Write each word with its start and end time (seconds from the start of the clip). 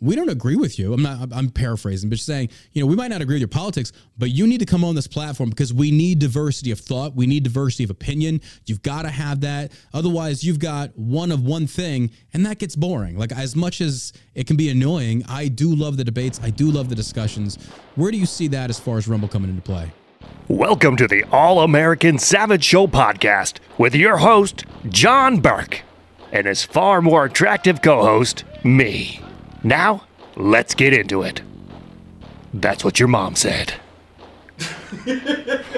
we 0.00 0.14
don't 0.14 0.28
agree 0.28 0.54
with 0.54 0.78
you. 0.78 0.92
I'm 0.92 1.02
not, 1.02 1.28
I'm 1.32 1.50
paraphrasing, 1.50 2.08
but 2.08 2.20
saying, 2.20 2.50
you 2.72 2.80
know, 2.80 2.86
we 2.86 2.94
might 2.94 3.08
not 3.08 3.20
agree 3.20 3.34
with 3.34 3.40
your 3.40 3.48
politics, 3.48 3.92
but 4.16 4.30
you 4.30 4.46
need 4.46 4.60
to 4.60 4.66
come 4.66 4.84
on 4.84 4.94
this 4.94 5.08
platform 5.08 5.50
because 5.50 5.74
we 5.74 5.90
need 5.90 6.20
diversity 6.20 6.70
of 6.70 6.78
thought. 6.78 7.16
We 7.16 7.26
need 7.26 7.42
diversity 7.42 7.84
of 7.84 7.90
opinion. 7.90 8.40
You've 8.66 8.82
got 8.82 9.02
to 9.02 9.08
have 9.08 9.40
that. 9.40 9.72
Otherwise, 9.92 10.44
you've 10.44 10.60
got 10.60 10.96
one 10.96 11.32
of 11.32 11.42
one 11.42 11.66
thing, 11.66 12.10
and 12.32 12.46
that 12.46 12.58
gets 12.58 12.76
boring. 12.76 13.18
Like, 13.18 13.32
as 13.32 13.56
much 13.56 13.80
as 13.80 14.12
it 14.34 14.46
can 14.46 14.56
be 14.56 14.68
annoying, 14.68 15.24
I 15.28 15.48
do 15.48 15.74
love 15.74 15.96
the 15.96 16.04
debates. 16.04 16.38
I 16.42 16.50
do 16.50 16.70
love 16.70 16.88
the 16.88 16.94
discussions. 16.94 17.56
Where 17.96 18.12
do 18.12 18.18
you 18.18 18.26
see 18.26 18.46
that 18.48 18.70
as 18.70 18.78
far 18.78 18.98
as 18.98 19.08
Rumble 19.08 19.28
coming 19.28 19.50
into 19.50 19.62
play? 19.62 19.90
Welcome 20.46 20.96
to 20.96 21.08
the 21.08 21.24
All 21.24 21.60
American 21.60 22.18
Savage 22.18 22.64
Show 22.64 22.86
podcast 22.86 23.58
with 23.78 23.94
your 23.96 24.18
host, 24.18 24.64
John 24.88 25.40
Burk, 25.40 25.82
and 26.30 26.46
his 26.46 26.64
far 26.64 27.02
more 27.02 27.24
attractive 27.24 27.82
co 27.82 28.02
host, 28.02 28.44
me. 28.62 29.20
Now, 29.62 30.04
let's 30.36 30.74
get 30.74 30.92
into 30.92 31.22
it. 31.22 31.42
That's 32.54 32.84
what 32.84 32.98
your 32.98 33.08
mom 33.08 33.34
said. 33.34 33.74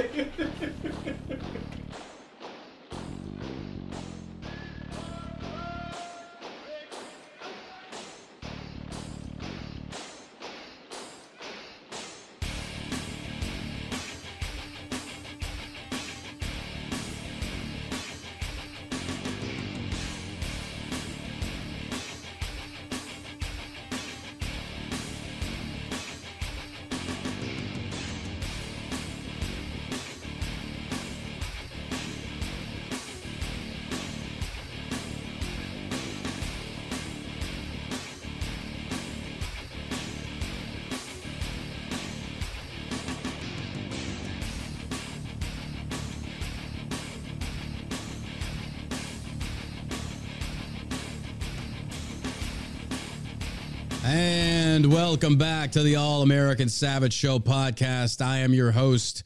welcome 55.11 55.34
back 55.34 55.72
to 55.72 55.83
the 55.83 55.97
All 55.97 56.22
American 56.22 56.69
Savage 56.69 57.12
Show 57.12 57.41
podcast. 57.41 58.25
I 58.25 58.39
am 58.39 58.55
your 58.55 58.70
host, 58.70 59.25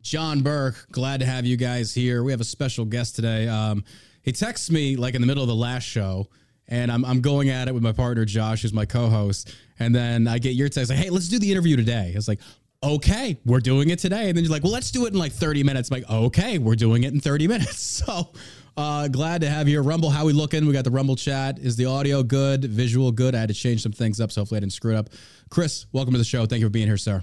John 0.00 0.40
Burk. 0.40 0.86
Glad 0.90 1.20
to 1.20 1.26
have 1.26 1.44
you 1.44 1.58
guys 1.58 1.92
here. 1.92 2.24
We 2.24 2.32
have 2.32 2.40
a 2.40 2.44
special 2.44 2.86
guest 2.86 3.16
today. 3.16 3.46
Um, 3.46 3.84
he 4.22 4.32
texts 4.32 4.70
me 4.70 4.96
like 4.96 5.14
in 5.14 5.20
the 5.20 5.26
middle 5.26 5.42
of 5.42 5.48
the 5.50 5.54
last 5.54 5.82
show, 5.82 6.28
and 6.68 6.90
I'm, 6.90 7.04
I'm 7.04 7.20
going 7.20 7.50
at 7.50 7.68
it 7.68 7.74
with 7.74 7.82
my 7.82 7.92
partner, 7.92 8.24
Josh, 8.24 8.62
who's 8.62 8.72
my 8.72 8.86
co 8.86 9.10
host. 9.10 9.54
And 9.78 9.94
then 9.94 10.26
I 10.26 10.38
get 10.38 10.54
your 10.54 10.70
text 10.70 10.88
like, 10.88 10.98
hey, 10.98 11.10
let's 11.10 11.28
do 11.28 11.38
the 11.38 11.52
interview 11.52 11.76
today. 11.76 12.12
I 12.14 12.16
was 12.16 12.28
like, 12.28 12.40
okay, 12.82 13.38
we're 13.44 13.60
doing 13.60 13.90
it 13.90 13.98
today. 13.98 14.28
And 14.28 14.38
then 14.38 14.42
you're 14.42 14.50
like, 14.50 14.62
well, 14.62 14.72
let's 14.72 14.90
do 14.90 15.04
it 15.04 15.12
in 15.12 15.18
like 15.18 15.32
30 15.32 15.64
minutes. 15.64 15.90
I'm 15.90 16.00
like, 16.00 16.10
okay, 16.10 16.56
we're 16.56 16.76
doing 16.76 17.04
it 17.04 17.12
in 17.12 17.20
30 17.20 17.46
minutes. 17.46 17.82
So 18.06 18.32
uh, 18.76 19.08
glad 19.08 19.40
to 19.40 19.48
have 19.48 19.68
you. 19.68 19.80
Rumble, 19.80 20.10
how 20.10 20.26
we 20.26 20.32
looking? 20.32 20.66
We 20.66 20.72
got 20.72 20.84
the 20.84 20.90
Rumble 20.90 21.16
chat. 21.16 21.58
Is 21.58 21.76
the 21.76 21.86
audio 21.86 22.22
good? 22.22 22.64
Visual 22.64 23.10
good? 23.12 23.34
I 23.34 23.38
had 23.40 23.48
to 23.48 23.54
change 23.54 23.82
some 23.82 23.92
things 23.92 24.20
up, 24.20 24.30
so 24.30 24.42
hopefully 24.42 24.58
I 24.58 24.60
didn't 24.60 24.74
screw 24.74 24.94
it 24.94 24.98
up. 24.98 25.08
Chris, 25.50 25.86
welcome 25.92 26.12
to 26.12 26.18
the 26.18 26.24
show. 26.24 26.44
Thank 26.46 26.60
you 26.60 26.66
for 26.66 26.70
being 26.70 26.86
here, 26.86 26.96
sir. 26.98 27.22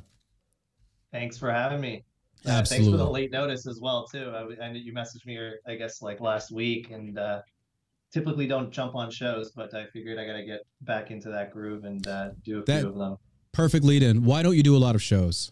Thanks 1.12 1.38
for 1.38 1.52
having 1.52 1.80
me. 1.80 2.04
Uh, 2.46 2.50
Absolutely. 2.50 2.86
Thanks 2.88 2.92
for 3.02 3.06
the 3.06 3.10
late 3.12 3.32
notice 3.32 3.68
as 3.68 3.80
well 3.80 4.06
too. 4.08 4.32
I, 4.36 4.66
I 4.66 4.72
you 4.72 4.94
messaged 4.94 5.26
me, 5.26 5.40
I 5.68 5.76
guess, 5.76 6.02
like 6.02 6.20
last 6.20 6.52
week, 6.52 6.90
and 6.92 7.18
uh, 7.20 7.42
typically 8.12 8.48
don't 8.48 8.72
jump 8.72 8.96
on 8.96 9.12
shows, 9.12 9.52
but 9.52 9.74
I 9.76 9.86
figured 9.94 10.18
I 10.18 10.26
got 10.26 10.34
to 10.34 10.44
get 10.44 10.62
back 10.82 11.12
into 11.12 11.30
that 11.30 11.52
groove 11.54 11.84
and 11.86 12.06
uh, 12.08 12.30
do 12.44 12.60
a 12.60 12.64
That- 12.64 12.80
few 12.82 12.90
of 12.90 12.98
them. 12.98 13.18
Perfect 13.52 13.86
lead 13.86 14.02
in. 14.02 14.24
Why 14.26 14.42
don't 14.42 14.58
you 14.58 14.64
do 14.64 14.76
a 14.76 14.80
lot 14.80 14.96
of 14.96 15.02
shows? 15.04 15.52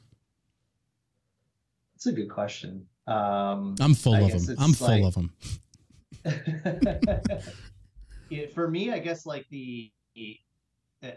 It's 1.96 2.08
a 2.08 2.12
good 2.12 2.30
question. 2.32 2.88
Um, 3.06 3.76
I'm 3.80 3.94
full 3.94 4.16
I 4.16 4.22
of 4.22 4.46
them. 4.48 4.56
I'm 4.58 4.74
full 4.74 4.88
like- 4.88 5.04
of 5.04 5.14
them. 5.14 5.32
yeah, 8.30 8.46
for 8.54 8.70
me, 8.70 8.92
I 8.92 9.00
guess 9.00 9.26
like 9.26 9.46
the, 9.50 9.92
I, 11.04 11.14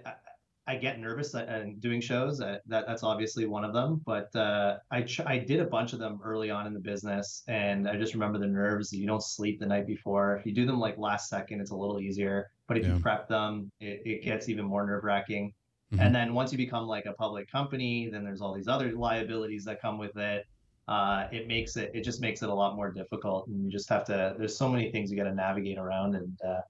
I 0.66 0.76
get 0.76 0.98
nervous 0.98 1.34
and 1.34 1.80
doing 1.80 2.00
shows. 2.00 2.40
uh, 2.40 2.58
That 2.66 2.86
that's 2.86 3.02
obviously 3.02 3.46
one 3.46 3.64
of 3.64 3.74
them. 3.74 4.00
But 4.06 4.34
uh, 4.34 4.78
I 4.90 5.02
ch- 5.02 5.20
I 5.20 5.38
did 5.38 5.60
a 5.60 5.66
bunch 5.66 5.92
of 5.92 5.98
them 5.98 6.20
early 6.24 6.50
on 6.50 6.66
in 6.66 6.72
the 6.72 6.80
business, 6.80 7.42
and 7.48 7.86
I 7.88 7.96
just 7.96 8.14
remember 8.14 8.38
the 8.38 8.46
nerves. 8.46 8.92
You 8.92 9.06
don't 9.06 9.22
sleep 9.22 9.60
the 9.60 9.66
night 9.66 9.86
before. 9.86 10.36
If 10.38 10.46
you 10.46 10.54
do 10.54 10.66
them 10.66 10.78
like 10.80 10.96
last 10.98 11.28
second, 11.28 11.60
it's 11.60 11.70
a 11.70 11.76
little 11.76 12.00
easier. 12.00 12.50
But 12.66 12.78
if 12.78 12.86
Yeah. 12.86 12.94
you 12.94 13.00
prep 13.00 13.28
them, 13.28 13.70
it, 13.80 14.00
it 14.06 14.24
gets 14.24 14.48
even 14.48 14.64
more 14.64 14.86
nerve 14.86 15.04
wracking. 15.04 15.52
Mhm. 15.92 16.00
And 16.00 16.14
then 16.14 16.32
once 16.32 16.50
you 16.50 16.56
become 16.56 16.86
like 16.86 17.04
a 17.04 17.12
public 17.12 17.50
company, 17.50 18.08
then 18.10 18.24
there's 18.24 18.40
all 18.40 18.54
these 18.54 18.68
other 18.68 18.90
liabilities 18.92 19.64
that 19.66 19.82
come 19.82 19.98
with 19.98 20.16
it 20.16 20.46
uh, 20.88 21.26
it 21.32 21.46
makes 21.48 21.76
it 21.76 21.90
it 21.94 22.02
just 22.02 22.20
makes 22.20 22.42
it 22.42 22.48
a 22.48 22.54
lot 22.54 22.76
more 22.76 22.90
difficult 22.90 23.46
and 23.48 23.64
you 23.64 23.70
just 23.70 23.88
have 23.88 24.04
to 24.04 24.34
there's 24.38 24.56
so 24.56 24.68
many 24.68 24.90
things 24.90 25.10
you 25.10 25.16
got 25.16 25.24
to 25.24 25.34
navigate 25.34 25.78
around 25.78 26.14
and 26.14 26.38
uh, 26.46 26.60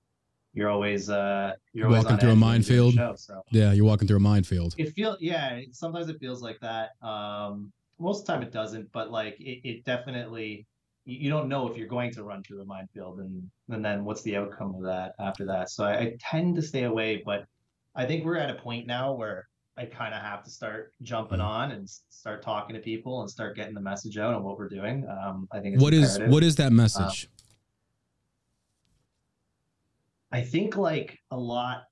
you're 0.53 0.71
always 0.71 1.11
uh 1.11 1.53
you're 1.73 1.87
always 1.87 2.05
Walking 2.05 2.13
on 2.15 2.21
through 2.21 2.31
a 2.31 2.33
edge 2.33 2.41
when 2.41 2.53
you 2.53 2.63
do 2.63 2.73
minefield. 2.73 2.95
show, 2.95 3.15
so 3.17 3.43
Yeah, 3.51 3.73
you're 3.73 3.85
walking 3.85 4.07
through 4.07 4.19
a 4.19 4.21
minefield. 4.21 4.75
it 4.79 4.93
feel 4.95 5.17
yeah 5.21 5.61
sometimes 5.73 6.09
it 6.09 6.19
feels 6.21 6.43
like 6.43 6.59
that 6.61 6.91
um 7.03 7.73
most 7.99 8.21
of 8.21 8.27
the 8.27 8.33
time 8.33 8.43
it 8.43 8.53
doesn't 8.53 8.91
but 8.93 9.11
like 9.11 9.39
it, 9.41 9.61
it 9.69 9.85
definitely 9.85 10.67
you 11.05 11.17
you 11.25 11.31
don't 11.31 11.49
know 11.49 11.69
if 11.69 11.77
you're 11.77 11.89
going 11.89 12.11
to 12.13 12.23
run 12.25 12.43
through 12.43 12.59
the 12.59 12.65
minefield 12.65 13.19
and 13.21 13.51
and 13.71 13.85
then 13.85 14.05
what's 14.05 14.23
the 14.23 14.37
outcome 14.37 14.75
of 14.77 14.83
that 14.83 15.13
after 15.19 15.45
that 15.45 15.71
so 15.71 15.85
i, 15.85 15.93
I 15.99 16.17
tend 16.21 16.55
to 16.57 16.63
stay 16.63 16.85
away 16.85 17.23
but 17.27 17.47
i 17.95 18.05
think 18.07 18.25
we're 18.25 18.37
at 18.37 18.51
a 18.51 18.55
point 18.55 18.87
now 18.87 19.13
where 19.13 19.47
i 19.77 19.85
kind 19.85 20.15
of 20.15 20.21
have 20.23 20.43
to 20.45 20.51
start 20.51 20.93
jumping 21.03 21.39
Mhm. 21.39 21.45
on 21.45 21.71
and 21.73 21.89
start 21.89 22.43
talking 22.43 22.75
to 22.77 22.81
people 22.83 23.21
and 23.23 23.31
start 23.31 23.57
getting 23.57 23.75
the 23.75 23.81
message 23.81 24.17
out 24.19 24.35
on 24.35 24.43
what 24.45 24.57
we're 24.59 24.69
doing 24.69 25.07
um 25.09 25.49
i 25.53 25.61
think 25.61 25.75
it's 25.75 25.83
what 25.83 25.93
is 25.95 26.19
what 26.29 26.43
is 26.45 26.57
that 26.57 26.73
message? 26.73 27.29
I 30.33 30.43
think 30.43 30.77
like 30.77 31.19
a 31.31 31.37
lot 31.39 31.85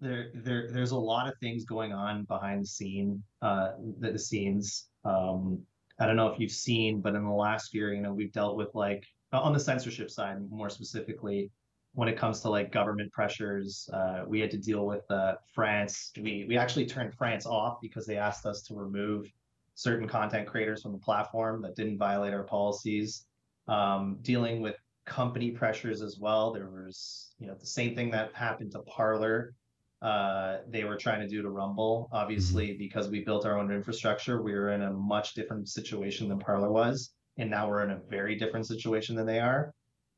there 0.00 0.30
there 0.34 0.68
there's 0.72 0.90
a 0.90 0.98
lot 0.98 1.28
of 1.28 1.34
things 1.38 1.64
going 1.64 1.92
on 1.92 2.24
behind 2.24 2.62
the 2.64 2.66
scene 2.66 3.22
uh 3.42 3.72
the, 4.00 4.12
the 4.12 4.18
scenes 4.18 4.88
um 5.04 5.62
I 6.00 6.06
don't 6.06 6.16
know 6.16 6.26
if 6.26 6.40
you've 6.40 6.50
seen 6.50 7.00
but 7.00 7.14
in 7.14 7.22
the 7.24 7.30
last 7.30 7.72
year 7.72 7.94
you 7.94 8.00
know 8.00 8.12
we've 8.12 8.32
dealt 8.32 8.56
with 8.56 8.74
like 8.74 9.04
on 9.32 9.52
the 9.52 9.60
censorship 9.60 10.10
side 10.10 10.38
more 10.50 10.68
specifically 10.70 11.50
when 11.94 12.08
it 12.08 12.18
comes 12.18 12.40
to 12.40 12.48
like 12.48 12.72
government 12.72 13.10
pressures 13.12 13.88
uh 13.92 14.24
we 14.26 14.40
had 14.40 14.50
to 14.50 14.58
deal 14.58 14.84
with 14.86 15.08
uh 15.10 15.34
France 15.54 16.12
we 16.20 16.44
we 16.48 16.56
actually 16.56 16.86
turned 16.86 17.14
France 17.14 17.46
off 17.46 17.78
because 17.80 18.06
they 18.06 18.16
asked 18.16 18.46
us 18.46 18.62
to 18.62 18.74
remove 18.74 19.26
certain 19.74 20.08
content 20.08 20.46
creators 20.46 20.82
from 20.82 20.92
the 20.92 20.98
platform 20.98 21.62
that 21.62 21.74
didn't 21.74 21.98
violate 21.98 22.34
our 22.34 22.44
policies 22.44 23.26
um 23.68 24.18
dealing 24.22 24.60
with 24.60 24.76
company 25.04 25.50
pressures 25.50 26.02
as 26.02 26.18
well. 26.18 26.52
There 26.52 26.68
was, 26.68 27.32
you 27.38 27.46
know, 27.46 27.54
the 27.54 27.66
same 27.66 27.94
thing 27.94 28.10
that 28.10 28.34
happened 28.34 28.72
to 28.72 28.80
Parler. 28.80 29.54
Uh, 30.02 30.58
they 30.68 30.84
were 30.84 30.96
trying 30.96 31.20
to 31.20 31.28
do 31.28 31.42
to 31.42 31.48
Rumble. 31.48 32.08
Obviously, 32.12 32.76
because 32.76 33.08
we 33.08 33.24
built 33.24 33.46
our 33.46 33.58
own 33.58 33.70
infrastructure, 33.70 34.42
we 34.42 34.52
were 34.52 34.70
in 34.70 34.82
a 34.82 34.92
much 34.92 35.34
different 35.34 35.68
situation 35.68 36.28
than 36.28 36.38
Parler 36.38 36.70
was, 36.70 37.14
and 37.38 37.50
now 37.50 37.68
we're 37.68 37.82
in 37.82 37.90
a 37.90 38.00
very 38.10 38.36
different 38.36 38.66
situation 38.66 39.16
than 39.16 39.26
they 39.26 39.40
are. 39.40 39.72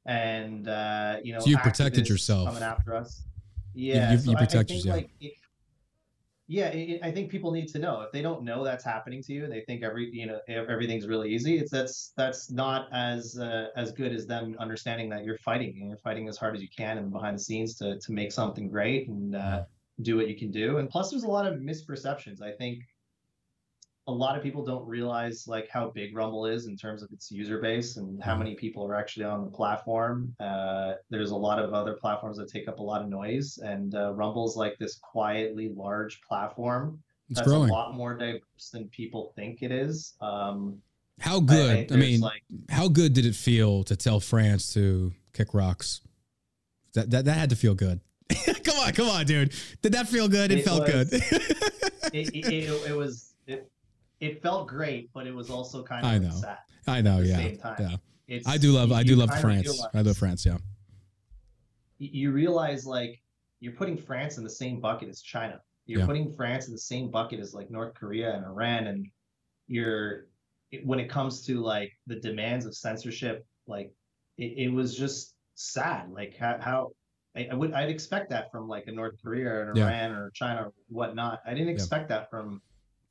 And 0.06 0.69
uh, 0.69 1.17
you 1.22 1.33
know, 1.33 1.41
So 1.41 1.50
you 1.50 1.59
protected 1.59 2.09
yourself. 2.09 2.47
coming 2.49 2.62
after 2.62 2.94
us. 2.94 3.22
Yeah, 3.75 4.12
you- 4.12 4.19
so 4.19 4.31
you 4.31 4.37
I- 4.37 4.41
I 4.41 4.44
protect 4.44 4.71
yourself. 4.71 4.97
like, 4.97 5.11
it- 5.21 5.34
yeah, 6.49 6.69
it, 6.69 7.00
I 7.03 7.11
think 7.11 7.28
people 7.28 7.51
need 7.51 7.66
to 7.71 7.80
know 7.80 8.03
if 8.03 8.13
they 8.13 8.22
don't 8.22 8.45
know 8.45 8.63
that's 8.63 8.84
happening 8.84 9.21
to 9.25 9.33
you, 9.33 9.48
they 9.48 9.63
think 9.63 9.83
every 9.83 10.09
you 10.13 10.27
know 10.27 10.39
everything's 10.48 11.09
really 11.09 11.34
easy. 11.34 11.59
It's 11.59 11.72
that's 11.72 12.13
that's 12.16 12.53
not 12.53 12.86
as 12.92 13.36
uh, 13.36 13.66
as 13.75 13.91
good 13.91 14.13
as 14.13 14.27
them 14.28 14.54
understanding 14.60 15.09
that 15.10 15.25
you're 15.25 15.39
fighting 15.39 15.77
and 15.80 15.89
you're 15.89 15.98
fighting 15.98 16.28
as 16.28 16.36
hard 16.36 16.54
as 16.54 16.63
you 16.63 16.69
can 16.69 16.98
and 16.98 17.10
behind 17.10 17.36
the 17.36 17.42
scenes 17.42 17.75
to 17.78 17.98
to 17.98 18.13
make 18.13 18.30
something 18.30 18.69
great 18.69 19.09
and 19.09 19.34
uh, 19.34 19.65
do 20.03 20.16
what 20.16 20.28
you 20.28 20.36
can 20.36 20.53
do. 20.53 20.77
And 20.78 20.89
plus, 20.89 21.10
there's 21.10 21.25
a 21.25 21.28
lot 21.28 21.47
of 21.47 21.54
misperceptions. 21.59 22.41
I 22.41 22.53
think 22.53 22.78
a 24.08 24.12
lot 24.12 24.36
of 24.36 24.42
people 24.42 24.64
don't 24.64 24.86
realize 24.86 25.48
like 25.48 25.68
how 25.68 25.91
big 25.91 26.14
Rumble 26.14 26.47
is 26.47 26.66
in 26.66 26.76
terms 26.76 27.03
of 27.03 27.10
its 27.12 27.30
user 27.32 27.58
base 27.60 27.97
and 27.97 28.22
how 28.22 28.34
Mhm. 28.34 28.38
many 28.38 28.54
people 28.54 28.84
are 28.86 28.94
actually 28.94 29.24
on 29.24 29.44
the 29.44 29.50
platform. 29.50 30.34
Uh, 30.38 30.92
there's 31.10 31.32
a 31.32 31.36
lot 31.36 31.58
of 31.58 31.74
other 31.74 31.94
platforms 31.94 32.36
that 32.36 32.48
take 32.48 32.68
up 32.68 32.78
a 32.78 32.82
lot 32.82 33.03
of 33.03 33.08
noise, 33.08 33.58
and 33.58 33.94
uh, 33.97 34.12
Rumble's 34.14 34.56
like 34.56 34.78
this 34.78 34.94
quietly 35.03 35.70
large 35.74 36.20
platform 36.22 37.03
It's 37.28 37.41
that's 37.41 37.48
growing. 37.48 37.68
a 37.68 37.72
lot 37.72 37.94
more 37.97 38.16
diverse 38.16 38.70
than 38.72 38.88
people 38.88 39.32
think 39.34 39.62
it 39.62 39.72
is. 39.72 40.14
Um, 40.20 40.80
How 41.18 41.41
good? 41.41 41.70
I, 41.76 41.84
there's, 41.88 42.00
mean, 42.00 42.20
like 42.20 42.42
how 42.70 42.88
good 42.88 43.12
did 43.12 43.26
it 43.26 43.34
feel 43.34 43.82
to 43.84 43.97
tell 43.97 44.20
France 44.20 44.72
to 44.74 45.12
kick 45.32 45.53
rocks? 45.53 46.00
That 46.94 47.10
that, 47.10 47.24
that 47.24 47.36
had 47.36 47.50
to 47.50 47.56
feel 47.56 47.74
good. 47.74 48.00
come 48.64 48.76
on, 48.76 48.92
come 48.92 49.08
on, 49.08 49.26
dude. 49.26 49.53
Did 49.82 49.92
that 49.94 50.08
feel 50.08 50.28
good? 50.28 50.53
It, 50.53 50.58
It 50.60 50.64
felt 50.64 50.82
was- 50.82 51.10
good. 51.10 51.22
It, 52.12 52.34
it, 52.36 52.91
it 52.91 52.97
was 52.97 53.34
it, 54.21 54.42
felt 54.42 54.68
great, 54.68 55.10
but 55.13 55.27
it 55.27 55.34
was 55.34 55.51
also 55.51 55.83
kind 55.83 56.04
of 56.07 56.13
I 56.13 56.18
know. 56.18 56.30
sad. 56.34 56.59
I 56.86 57.01
know, 57.03 57.18
at 57.18 57.22
the 57.22 57.28
yeah, 57.28 57.36
same 57.36 57.57
time. 57.59 57.77
yeah. 57.80 57.97
It's, 58.28 58.48
I 58.48 58.57
do 58.57 58.72
love, 58.72 58.91
I 58.92 59.03
do 59.03 59.15
love 59.16 59.30
France. 59.41 59.66
realize- 59.66 59.91
I 59.95 60.01
love 60.03 60.16
France. 60.16 60.45
Yeah, 60.47 60.59
you 61.98 62.30
realize 62.33 62.86
like 62.86 63.22
you're 63.60 63.72
putting 63.72 63.97
France 63.97 64.36
in 64.39 64.45
the 64.45 64.51
same 64.51 64.80
bucket 64.80 65.09
as 65.09 65.21
China. 65.22 65.60
You're 65.86 66.01
Yeah. 66.01 66.07
putting 66.07 66.33
France 66.33 66.66
in 66.66 66.72
the 66.72 66.78
same 66.78 67.10
bucket 67.10 67.41
as 67.41 67.54
like 67.54 67.71
North 67.71 67.95
Korea 67.95 68.34
and 68.36 68.45
Iran, 68.45 68.89
and 68.89 69.07
you're 69.68 70.27
when 70.84 70.98
it 70.98 71.09
comes 71.09 71.42
to 71.47 71.60
like 71.63 71.92
the 72.07 72.16
demands 72.16 72.66
of 72.66 72.77
censorship, 72.77 73.47
like 73.66 73.92
it, 74.36 74.54
it 74.66 74.68
was 74.72 74.97
just 74.97 75.34
sad. 75.54 76.10
Like 76.10 76.36
how, 76.36 76.59
how 76.60 76.91
I, 77.36 77.48
I 77.51 77.54
would 77.54 77.72
I'd 77.72 77.89
expect 77.89 78.28
that 78.30 78.51
from 78.51 78.68
like 78.68 78.89
a 78.89 78.92
North 78.92 79.15
Korea 79.22 79.48
or 79.48 79.71
an 79.71 79.77
Yeah. 79.77 79.84
Iran 79.86 80.13
or 80.13 80.30
China 80.30 80.63
or 80.66 80.72
whatnot. 80.89 81.41
I 81.47 81.54
didn't 81.54 81.68
expect 81.68 82.09
that 82.09 82.28
from 82.28 82.60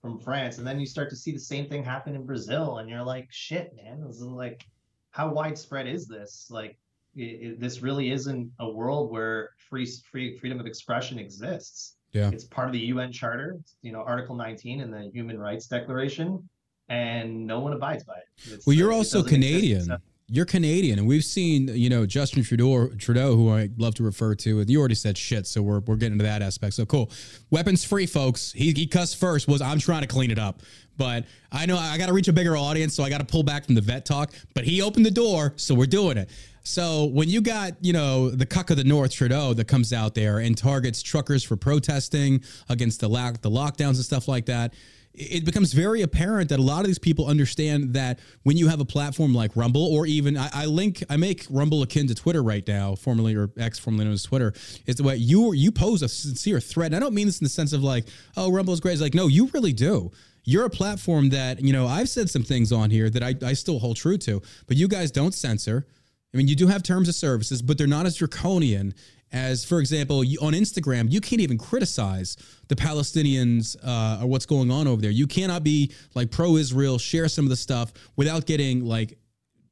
from 0.05 0.19
France, 0.19 0.59
and 0.59 0.67
then 0.67 0.79
you 0.79 0.85
start 0.85 1.09
to 1.09 1.15
see 1.15 1.31
the 1.31 1.39
same 1.39 1.67
thing 1.67 1.83
happen 1.83 2.13
in 2.13 2.23
Brazil, 2.27 2.77
and 2.77 2.87
you're 2.87 3.01
like, 3.01 3.27
shit, 3.31 3.73
man, 3.75 4.03
this 4.05 4.17
is 4.17 4.21
like 4.21 4.63
how 5.09 5.31
widespread 5.33 5.87
is 5.87 6.07
this? 6.07 6.45
Like 6.51 6.77
it, 7.15 7.21
it, 7.23 7.59
this 7.59 7.81
really 7.81 8.11
isn't 8.11 8.51
a 8.59 8.69
world 8.69 9.09
where 9.11 9.49
free 9.57 9.89
free 10.11 10.37
freedom 10.37 10.59
of 10.59 10.67
expression 10.67 11.17
exists. 11.17 11.95
Yeah. 12.11 12.29
It's 12.31 12.43
part 12.43 12.67
of 12.67 12.73
the 12.73 12.79
UN 12.93 13.11
Charter, 13.11 13.57
you 13.81 13.91
know, 13.91 14.01
Article 14.01 14.35
19 14.35 14.79
in 14.79 14.91
the 14.91 15.09
Human 15.11 15.39
Rights 15.39 15.65
Declaration, 15.65 16.47
and 16.87 17.47
no 17.47 17.59
one 17.59 17.73
abides 17.73 18.03
by 18.03 18.13
it. 18.17 18.45
It's- 18.45 18.67
Well, 18.67 18.75
you're 18.75 18.93
also 18.93 19.23
doesn't 19.23 19.43
exist 19.43 19.51
Canadian. 19.87 20.01
You're 20.27 20.45
Canadian, 20.45 20.97
and 20.97 21.07
we've 21.07 21.23
seen, 21.23 21.67
you 21.67 21.87
know, 21.87 22.07
Justin 22.07 22.43
Trudeau, 22.43 22.87
Trudeau, 22.97 23.35
who 23.35 23.51
I 23.51 23.69
love 23.77 23.93
to 23.95 24.03
refer 24.03 24.33
to, 24.33 24.59
and 24.59 24.67
you 24.67 24.79
already 24.79 24.95
said 24.95 25.19
shit, 25.19 25.45
so 25.45 25.61
we're, 25.61 25.81
we're 25.81 25.97
getting 25.97 26.17
to 26.17 26.23
that 26.23 26.41
aspect. 26.41 26.73
So 26.73 26.83
cool. 26.83 27.11
Weapons 27.51 27.85
free, 27.85 28.07
folks. 28.07 28.51
He, 28.51 28.71
he 28.71 28.87
cussed 28.87 29.17
first. 29.17 29.47
Was 29.47 29.61
I'm 29.61 29.77
trying 29.77 30.01
to 30.01 30.07
clean 30.07 30.31
it 30.31 30.39
up, 30.39 30.63
but 30.97 31.25
I 31.51 31.67
know 31.67 31.77
I 31.77 31.99
got 31.99 32.07
to 32.07 32.13
reach 32.13 32.27
a 32.27 32.33
bigger 32.33 32.57
audience, 32.57 32.95
so 32.95 33.03
I 33.03 33.09
got 33.11 33.19
to 33.19 33.25
pull 33.25 33.43
back 33.43 33.65
from 33.65 33.75
the 33.75 33.81
vet 33.81 34.03
talk. 34.03 34.33
But 34.55 34.63
he 34.63 34.81
opened 34.81 35.05
the 35.05 35.11
door, 35.11 35.53
so 35.57 35.75
we're 35.75 35.85
doing 35.85 36.17
it. 36.17 36.31
So 36.63 37.05
when 37.05 37.29
you 37.29 37.41
got, 37.41 37.73
you 37.81 37.93
know, 37.93 38.31
the 38.31 38.47
cuck 38.47 38.71
of 38.71 38.77
the 38.77 38.83
North, 38.83 39.11
Trudeau, 39.11 39.53
that 39.53 39.67
comes 39.67 39.93
out 39.93 40.15
there 40.15 40.39
and 40.39 40.57
targets 40.57 41.03
truckers 41.03 41.43
for 41.43 41.55
protesting 41.55 42.43
against 42.67 42.99
the 42.99 43.07
lock, 43.07 43.41
the 43.41 43.51
lockdowns 43.51 43.97
and 43.97 44.05
stuff 44.05 44.27
like 44.27 44.47
that, 44.47 44.73
it 45.17 45.45
becomes 45.45 45.73
very 45.73 46.01
apparent 46.01 46.49
that 46.49 46.59
a 46.59 46.61
lot 46.61 46.81
of 46.81 46.87
these 46.87 46.99
people 46.99 47.27
understand 47.27 47.93
that 47.93 48.19
when 48.43 48.57
you 48.57 48.67
have 48.67 48.79
a 48.79 48.85
platform 48.85 49.33
like 49.33 49.55
Rumble, 49.55 49.85
or 49.85 50.05
even 50.05 50.37
I, 50.37 50.49
I 50.53 50.65
link, 50.65 51.03
I 51.09 51.17
make 51.17 51.45
Rumble 51.49 51.81
akin 51.81 52.07
to 52.07 52.15
Twitter 52.15 52.43
right 52.43 52.67
now, 52.67 52.95
formerly 52.95 53.35
or 53.35 53.49
X, 53.57 53.79
formerly 53.79 54.05
known 54.05 54.13
as 54.13 54.23
Twitter, 54.23 54.53
is 54.85 54.95
the 54.95 55.03
way 55.03 55.15
you 55.15 55.53
you 55.53 55.71
pose 55.71 56.01
a 56.01 56.09
sincere 56.09 56.59
threat. 56.59 56.87
And 56.87 56.95
I 56.95 56.99
don't 56.99 57.13
mean 57.13 57.27
this 57.27 57.39
in 57.39 57.45
the 57.45 57.49
sense 57.49 57.73
of 57.73 57.83
like, 57.83 58.05
oh, 58.35 58.51
Rumble 58.51 58.73
is 58.73 58.79
great. 58.79 58.93
It's 58.93 59.01
like, 59.01 59.13
no, 59.13 59.27
you 59.27 59.47
really 59.53 59.73
do. 59.73 60.11
You're 60.43 60.65
a 60.65 60.69
platform 60.69 61.29
that 61.29 61.61
you 61.61 61.73
know 61.73 61.87
I've 61.87 62.09
said 62.09 62.29
some 62.29 62.43
things 62.43 62.71
on 62.71 62.89
here 62.89 63.09
that 63.09 63.23
I, 63.23 63.35
I 63.43 63.53
still 63.53 63.79
hold 63.79 63.97
true 63.97 64.17
to, 64.19 64.41
but 64.67 64.77
you 64.77 64.87
guys 64.87 65.11
don't 65.11 65.33
censor. 65.33 65.87
I 66.33 66.37
mean, 66.37 66.49
you 66.49 66.55
do 66.55 66.67
have 66.67 66.83
terms 66.83 67.07
of 67.07 67.15
services, 67.15 67.61
but 67.61 67.77
they're 67.77 67.87
not 67.87 68.05
as 68.05 68.17
draconian 68.17 68.93
as, 69.31 69.65
for 69.65 69.79
example, 69.79 70.23
you, 70.23 70.39
on 70.41 70.53
Instagram, 70.53 71.11
you 71.11 71.19
can't 71.19 71.41
even 71.41 71.57
criticize 71.57 72.37
the 72.67 72.75
Palestinians 72.75 73.75
uh, 73.83 74.23
or 74.23 74.27
what's 74.27 74.45
going 74.45 74.71
on 74.71 74.87
over 74.87 75.01
there. 75.01 75.11
You 75.11 75.27
cannot 75.27 75.63
be 75.63 75.91
like 76.13 76.31
pro-Israel, 76.31 76.97
share 76.97 77.27
some 77.27 77.45
of 77.45 77.49
the 77.49 77.55
stuff 77.55 77.91
without 78.15 78.45
getting 78.45 78.85
like 78.85 79.17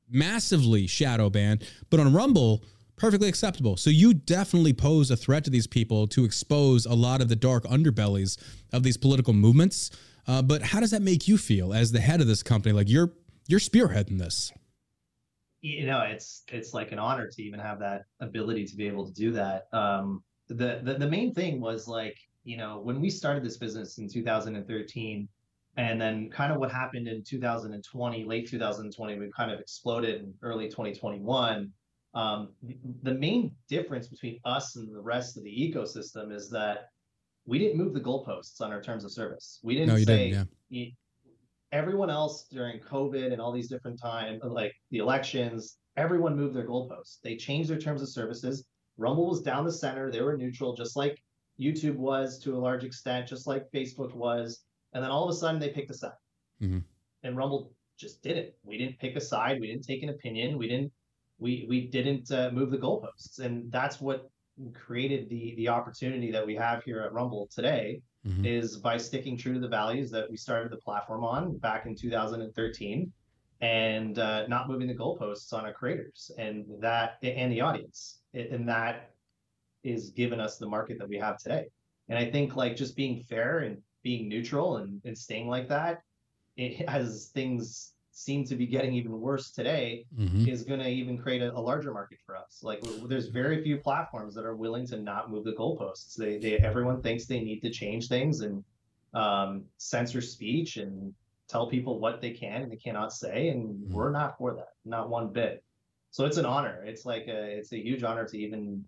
massively 0.09 0.87
shadow 0.87 1.29
banned. 1.29 1.63
But 1.89 1.99
on 1.99 2.13
Rumble, 2.13 2.63
perfectly 2.95 3.29
acceptable. 3.29 3.77
So 3.77 3.89
you 3.89 4.13
definitely 4.13 4.73
pose 4.73 5.11
a 5.11 5.15
threat 5.15 5.43
to 5.45 5.49
these 5.49 5.67
people 5.67 6.07
to 6.07 6.25
expose 6.25 6.85
a 6.85 6.93
lot 6.93 7.21
of 7.21 7.29
the 7.29 7.35
dark 7.35 7.63
underbellies 7.65 8.37
of 8.71 8.83
these 8.83 8.97
political 8.97 9.33
movements. 9.33 9.91
Uh, 10.27 10.41
but 10.41 10.61
how 10.61 10.79
does 10.79 10.91
that 10.91 11.01
make 11.01 11.27
you 11.27 11.37
feel 11.37 11.73
as 11.73 11.91
the 11.91 11.99
head 11.99 12.21
of 12.21 12.27
this 12.27 12.43
company? 12.43 12.73
Like 12.73 12.89
you're 12.89 13.11
you're 13.47 13.59
spearheading 13.59 14.19
this. 14.19 14.53
You 15.63 15.85
know 15.85 16.01
it's 16.01 16.43
it's 16.49 16.73
like 16.73 16.91
an 16.91 16.99
honor 16.99 17.27
to 17.27 17.41
even 17.41 17.59
have 17.59 17.79
that 17.79 18.03
ability 18.19 18.65
to 18.65 18.75
be 18.75 18.85
able 18.85 19.07
to 19.07 19.13
do 19.13 19.31
that 19.31 19.67
um 19.71 20.21
the 20.49 20.81
the, 20.83 20.95
the 20.95 21.07
main 21.07 21.33
thing 21.33 21.61
was 21.61 21.87
like 21.87 22.17
you 22.43 22.57
know 22.57 22.81
when 22.83 22.99
we 22.99 23.09
started 23.09 23.43
this 23.43 23.57
business 23.57 23.97
in 23.97 24.07
2013 24.09 25.27
and 25.77 25.99
then 25.99 26.29
kind 26.29 26.51
of 26.51 26.59
what 26.59 26.69
happened 26.69 27.07
in 27.07 27.23
2020 27.23 28.25
late 28.25 28.47
2020 28.47 29.17
we 29.17 29.31
kind 29.35 29.51
of 29.51 29.59
exploded 29.59 30.21
in 30.21 30.33
early 30.41 30.67
2021 30.67 31.71
um 32.13 32.49
the, 33.01 33.13
main 33.13 33.55
difference 33.69 34.07
between 34.07 34.39
us 34.43 34.75
and 34.75 34.93
the 34.93 35.01
rest 35.01 35.37
of 35.37 35.43
the 35.43 35.49
ecosystem 35.49 36.35
is 36.35 36.49
that 36.49 36.89
we 37.45 37.57
didn't 37.57 37.77
move 37.77 37.93
the 37.93 38.01
goalposts 38.01 38.59
on 38.59 38.73
our 38.73 38.81
terms 38.81 39.05
of 39.05 39.13
service 39.13 39.61
we 39.63 39.75
didn't 39.75 39.87
No, 39.87 39.95
you 39.95 40.05
say 40.05 40.31
didn't. 40.31 40.49
Yeah. 40.69 40.85
Everyone 41.73 42.11
else 42.11 42.45
during 42.49 42.79
COVID 42.79 43.33
and 43.33 43.41
all 43.41 43.51
these 43.51 43.67
different 43.67 43.99
times, 43.99 44.41
like 44.43 44.73
the 44.91 44.99
elections, 44.99 45.77
everyone 45.97 46.37
moved 46.37 46.55
their 46.55 46.67
goalposts. 46.67 47.17
They 47.23 47.35
changed 47.35 47.69
their 47.69 47.79
terms 47.79 48.01
of 48.01 48.09
services. 48.09 48.65
Rumble 48.97 49.27
was 49.27 49.41
down 49.41 49.65
the 49.65 49.71
center. 49.71 50.11
They 50.11 50.21
were 50.21 50.37
neutral, 50.37 50.75
just 50.75 50.95
like 50.95 51.17
YouTube 51.59 51.95
was 51.95 52.39
to 52.43 52.55
a 52.55 52.59
large 52.59 52.83
extent, 52.83 53.27
just 53.27 53.47
like 53.47 53.71
Facebook 53.71 54.13
was. 54.13 54.63
And 54.93 55.03
then 55.03 55.09
all 55.09 55.23
of 55.23 55.31
a 55.31 55.37
sudden 55.37 55.59
they 55.59 55.69
picked 55.69 55.89
a 55.89 55.95
side. 55.95 56.11
Mhm. 56.61 56.83
And 57.23 57.35
Rumble 57.35 57.73
just 57.97 58.21
did 58.21 58.37
it. 58.37 58.57
We 58.63 58.77
didn't 58.77 58.99
pick 58.99 59.15
a 59.15 59.21
side. 59.21 59.59
We 59.59 59.67
didn't 59.67 59.85
take 59.85 60.03
an 60.03 60.09
opinion. 60.09 60.57
We 60.59 60.67
didn't 60.67 60.93
we 61.39 61.65
we 61.67 61.87
didn't 61.87 62.31
uh, 62.31 62.51
move 62.51 62.69
the 62.69 62.77
goalposts. 62.77 63.39
And 63.39 63.71
that's 63.71 63.99
what 63.99 64.29
created 64.73 65.27
the 65.29 65.55
the 65.55 65.69
opportunity 65.69 66.31
that 66.31 66.45
we 66.45 66.55
have 66.55 66.83
here 66.83 67.01
at 67.01 67.13
Rumble 67.13 67.49
today 67.51 68.01
Mhm. 68.25 68.45
is 68.45 68.77
by 68.77 68.97
sticking 68.97 69.37
true 69.37 69.53
to 69.53 69.59
the 69.59 69.67
values 69.67 70.09
that 70.11 70.29
we 70.29 70.37
started 70.37 70.71
the 70.71 70.77
platform 70.77 71.23
on 71.23 71.57
back 71.57 71.85
in 71.85 71.95
2013 71.95 73.11
and 73.61 74.19
uh, 74.19 74.47
not 74.47 74.67
moving 74.67 74.87
the 74.87 74.95
goalposts 74.95 75.53
on 75.53 75.65
our 75.65 75.73
creators 75.73 76.31
and 76.37 76.65
that 76.79 77.17
and 77.21 77.51
the 77.51 77.61
audience 77.61 78.21
and 78.33 78.67
that 78.67 79.11
is 79.83 80.11
given 80.11 80.39
us 80.39 80.57
the 80.57 80.65
market 80.65 80.97
that 80.97 81.07
we 81.07 81.17
have 81.17 81.37
today 81.37 81.65
and 82.09 82.17
i 82.17 82.29
think 82.29 82.55
like 82.55 82.75
just 82.75 82.95
being 82.95 83.21
fair 83.23 83.59
and 83.59 83.81
being 84.03 84.27
neutral 84.27 84.77
and, 84.77 85.01
and 85.05 85.17
staying 85.17 85.47
like 85.47 85.67
that 85.67 86.01
it, 86.57 86.81
as 86.87 87.31
things 87.33 87.92
seem 88.13 88.45
to 88.45 88.55
be 88.55 88.67
getting 88.67 88.93
even 88.93 89.19
worse 89.19 89.51
today 89.51 90.05
Mhm. 90.17 90.47
is 90.47 90.63
going 90.63 90.79
to 90.79 90.87
even 90.87 91.17
create 91.17 91.41
a, 91.41 91.51
a 91.53 91.59
larger 91.59 91.91
market 91.91 92.19
for 92.25 92.37
us. 92.37 92.61
Like 92.63 92.79
there's 93.07 93.27
very 93.27 93.61
few 93.63 93.77
platforms 93.77 94.35
that 94.35 94.45
are 94.45 94.55
willing 94.55 94.85
to 94.87 94.97
not 94.99 95.31
move 95.31 95.43
the 95.45 95.53
goalposts. 95.53 96.15
They, 96.15 96.37
they 96.37 96.57
everyone 96.57 97.01
thinks 97.01 97.25
they 97.25 97.41
need 97.41 97.61
to 97.61 97.71
change 97.71 98.07
things 98.07 98.41
and 98.41 98.63
um, 99.15 99.65
censor 99.77 100.21
speech 100.21 100.77
and 100.77 101.13
tell 101.49 101.67
people 101.67 101.99
what 101.99 102.21
they 102.21 102.31
can 102.31 102.61
and 102.61 102.71
they 102.71 102.77
cannot 102.77 103.11
say, 103.13 103.49
and 103.49 103.67
Mhm. 103.87 103.89
we're 103.91 104.11
not 104.11 104.37
for 104.37 104.53
that, 104.55 104.69
not 104.85 105.09
one 105.09 105.31
bit. 105.33 105.63
So 106.11 106.25
it's 106.25 106.37
an 106.37 106.45
honor. 106.45 106.83
It's 106.85 107.05
like 107.05 107.27
a 107.27 107.57
it's 107.57 107.73
a 107.73 107.77
huge 107.83 108.03
honor 108.03 108.27
to 108.27 108.37
even 108.37 108.85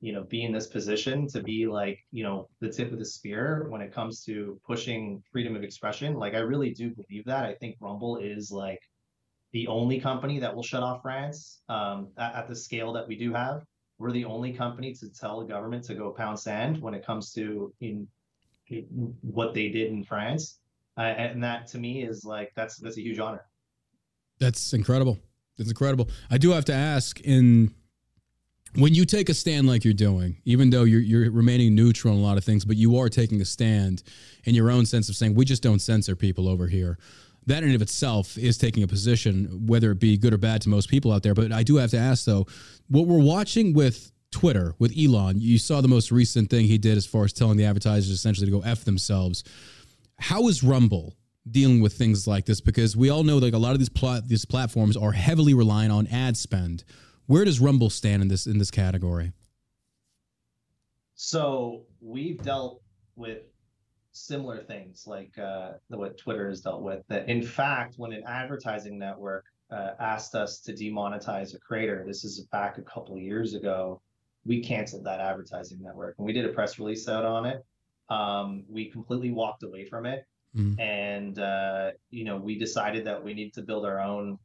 you 0.00 0.12
know 0.12 0.24
be 0.24 0.44
in 0.44 0.52
this 0.52 0.66
position 0.66 1.26
to 1.28 1.42
be 1.42 1.66
like 1.66 1.98
you 2.10 2.24
know 2.24 2.48
the 2.60 2.70
tip 2.70 2.92
of 2.92 2.98
the 2.98 3.04
spear 3.04 3.66
when 3.68 3.80
it 3.80 3.92
comes 3.92 4.24
to 4.24 4.58
pushing 4.66 5.22
freedom 5.30 5.54
of 5.54 5.62
expression. 5.62 6.14
Like 6.14 6.34
i 6.34 6.38
really 6.38 6.70
do 6.70 6.90
believe 6.90 7.24
that. 7.26 7.44
I 7.44 7.54
think 7.54 7.76
rumble 7.80 8.16
is 8.16 8.50
like 8.50 8.80
the 9.52 9.66
only 9.66 10.00
company 10.00 10.38
that 10.38 10.54
will 10.54 10.62
shut 10.62 10.82
off 10.82 11.02
france 11.02 11.60
um, 11.68 12.08
at, 12.16 12.34
at 12.34 12.48
the 12.48 12.56
scale 12.56 12.92
that 12.94 13.06
we 13.06 13.16
do 13.16 13.32
have. 13.34 13.62
We're 13.98 14.12
the 14.12 14.24
only 14.24 14.52
company 14.52 14.94
to 14.94 15.10
tell 15.10 15.40
the 15.40 15.46
government 15.46 15.84
to 15.84 15.94
go 15.94 16.10
pound 16.10 16.38
sand 16.38 16.80
when 16.80 16.94
it 16.94 17.04
comes 17.04 17.32
to 17.34 17.72
in, 17.80 18.08
in 18.68 19.14
what 19.20 19.52
they 19.52 19.68
did 19.68 19.90
in 19.90 20.04
france. 20.04 20.58
Uh, 20.96 21.02
and 21.02 21.42
that 21.44 21.66
to 21.68 21.78
me 21.78 22.02
is 22.02 22.24
like 22.24 22.52
that's 22.56 22.78
that's 22.78 22.96
a 22.96 23.02
huge 23.02 23.18
honor. 23.18 23.44
That's 24.38 24.72
incredible. 24.72 25.18
That's 25.58 25.70
incredible. 25.70 26.08
I 26.30 26.38
do 26.38 26.50
have 26.52 26.64
to 26.66 26.72
ask 26.72 27.20
in 27.20 27.74
when 28.76 28.94
you 28.94 29.04
take 29.04 29.28
a 29.28 29.34
stand 29.34 29.66
like 29.66 29.84
you're 29.84 29.94
doing, 29.94 30.36
even 30.44 30.70
though 30.70 30.84
you're 30.84 31.00
you're 31.00 31.30
remaining 31.30 31.74
neutral 31.74 32.14
on 32.14 32.20
a 32.20 32.22
lot 32.22 32.38
of 32.38 32.44
things, 32.44 32.64
but 32.64 32.76
you 32.76 32.98
are 32.98 33.08
taking 33.08 33.40
a 33.40 33.44
stand 33.44 34.02
in 34.44 34.54
your 34.54 34.70
own 34.70 34.86
sense 34.86 35.08
of 35.08 35.16
saying 35.16 35.34
we 35.34 35.44
just 35.44 35.62
don't 35.62 35.80
censor 35.80 36.14
people 36.14 36.48
over 36.48 36.66
here. 36.66 36.98
That 37.46 37.62
in 37.62 37.74
of 37.74 37.82
itself 37.82 38.36
is 38.38 38.58
taking 38.58 38.82
a 38.82 38.86
position, 38.86 39.66
whether 39.66 39.90
it 39.90 39.98
be 39.98 40.16
good 40.16 40.34
or 40.34 40.38
bad 40.38 40.60
to 40.62 40.68
most 40.68 40.88
people 40.88 41.10
out 41.10 41.22
there. 41.22 41.34
But 41.34 41.52
I 41.52 41.62
do 41.62 41.76
have 41.76 41.90
to 41.90 41.98
ask 41.98 42.24
though, 42.24 42.46
what 42.88 43.06
we're 43.06 43.18
watching 43.18 43.72
with 43.72 44.12
Twitter 44.30 44.74
with 44.78 44.96
Elon, 44.96 45.40
you 45.40 45.58
saw 45.58 45.80
the 45.80 45.88
most 45.88 46.12
recent 46.12 46.50
thing 46.50 46.66
he 46.66 46.78
did 46.78 46.96
as 46.96 47.06
far 47.06 47.24
as 47.24 47.32
telling 47.32 47.56
the 47.56 47.64
advertisers 47.64 48.10
essentially 48.10 48.46
to 48.46 48.52
go 48.52 48.60
f 48.60 48.84
themselves. 48.84 49.42
How 50.18 50.46
is 50.48 50.62
Rumble 50.62 51.16
dealing 51.50 51.80
with 51.80 51.94
things 51.94 52.26
like 52.26 52.46
this? 52.46 52.60
Because 52.60 52.96
we 52.96 53.10
all 53.10 53.24
know 53.24 53.38
like 53.38 53.54
a 53.54 53.58
lot 53.58 53.72
of 53.72 53.78
these 53.78 53.88
plat 53.88 54.28
these 54.28 54.44
platforms 54.44 54.96
are 54.96 55.12
heavily 55.12 55.54
reliant 55.54 55.92
on 55.92 56.06
ad 56.08 56.36
spend. 56.36 56.84
Where 57.30 57.44
does 57.44 57.60
Rumble 57.60 57.90
stand 57.90 58.22
in 58.22 58.28
this 58.28 58.48
in 58.48 58.58
this 58.58 58.72
category? 58.72 59.32
So 61.14 61.84
we've 62.00 62.42
dealt 62.42 62.82
with 63.14 63.42
similar 64.10 64.64
things 64.64 65.04
like 65.06 65.38
uh, 65.38 65.74
what 65.90 66.18
Twitter 66.18 66.48
has 66.48 66.60
dealt 66.60 66.82
with. 66.82 67.04
That 67.06 67.28
in 67.28 67.40
fact, 67.40 67.94
when 67.98 68.12
an 68.12 68.24
advertising 68.26 68.98
network 68.98 69.44
uh, 69.70 69.90
asked 70.00 70.34
us 70.34 70.58
to 70.62 70.72
demonetize 70.72 71.54
a 71.54 71.60
creator, 71.60 72.02
this 72.04 72.24
is 72.24 72.40
back 72.50 72.78
a 72.78 72.82
couple 72.82 73.14
of 73.14 73.22
years 73.22 73.54
ago. 73.54 74.02
we 74.44 74.60
canceled 74.60 75.04
that 75.04 75.20
advertising 75.20 75.78
network 75.80 76.16
and 76.18 76.26
we 76.26 76.32
did 76.32 76.46
a 76.46 76.48
press 76.48 76.80
release 76.80 77.06
out 77.08 77.24
on 77.24 77.46
it. 77.46 77.64
Um, 78.08 78.64
we 78.68 78.90
completely 78.90 79.30
walked 79.30 79.62
away 79.62 79.84
from 79.84 80.04
it. 80.04 80.26
Mhm. 80.56 80.80
And, 80.80 81.38
uh, 81.38 81.92
you 82.10 82.24
know, 82.24 82.38
we 82.38 82.58
decided 82.58 83.04
that 83.06 83.22
we 83.22 83.34
need 83.34 83.52
to 83.54 83.62
build 83.62 83.84
our 83.84 84.00
own 84.00 84.36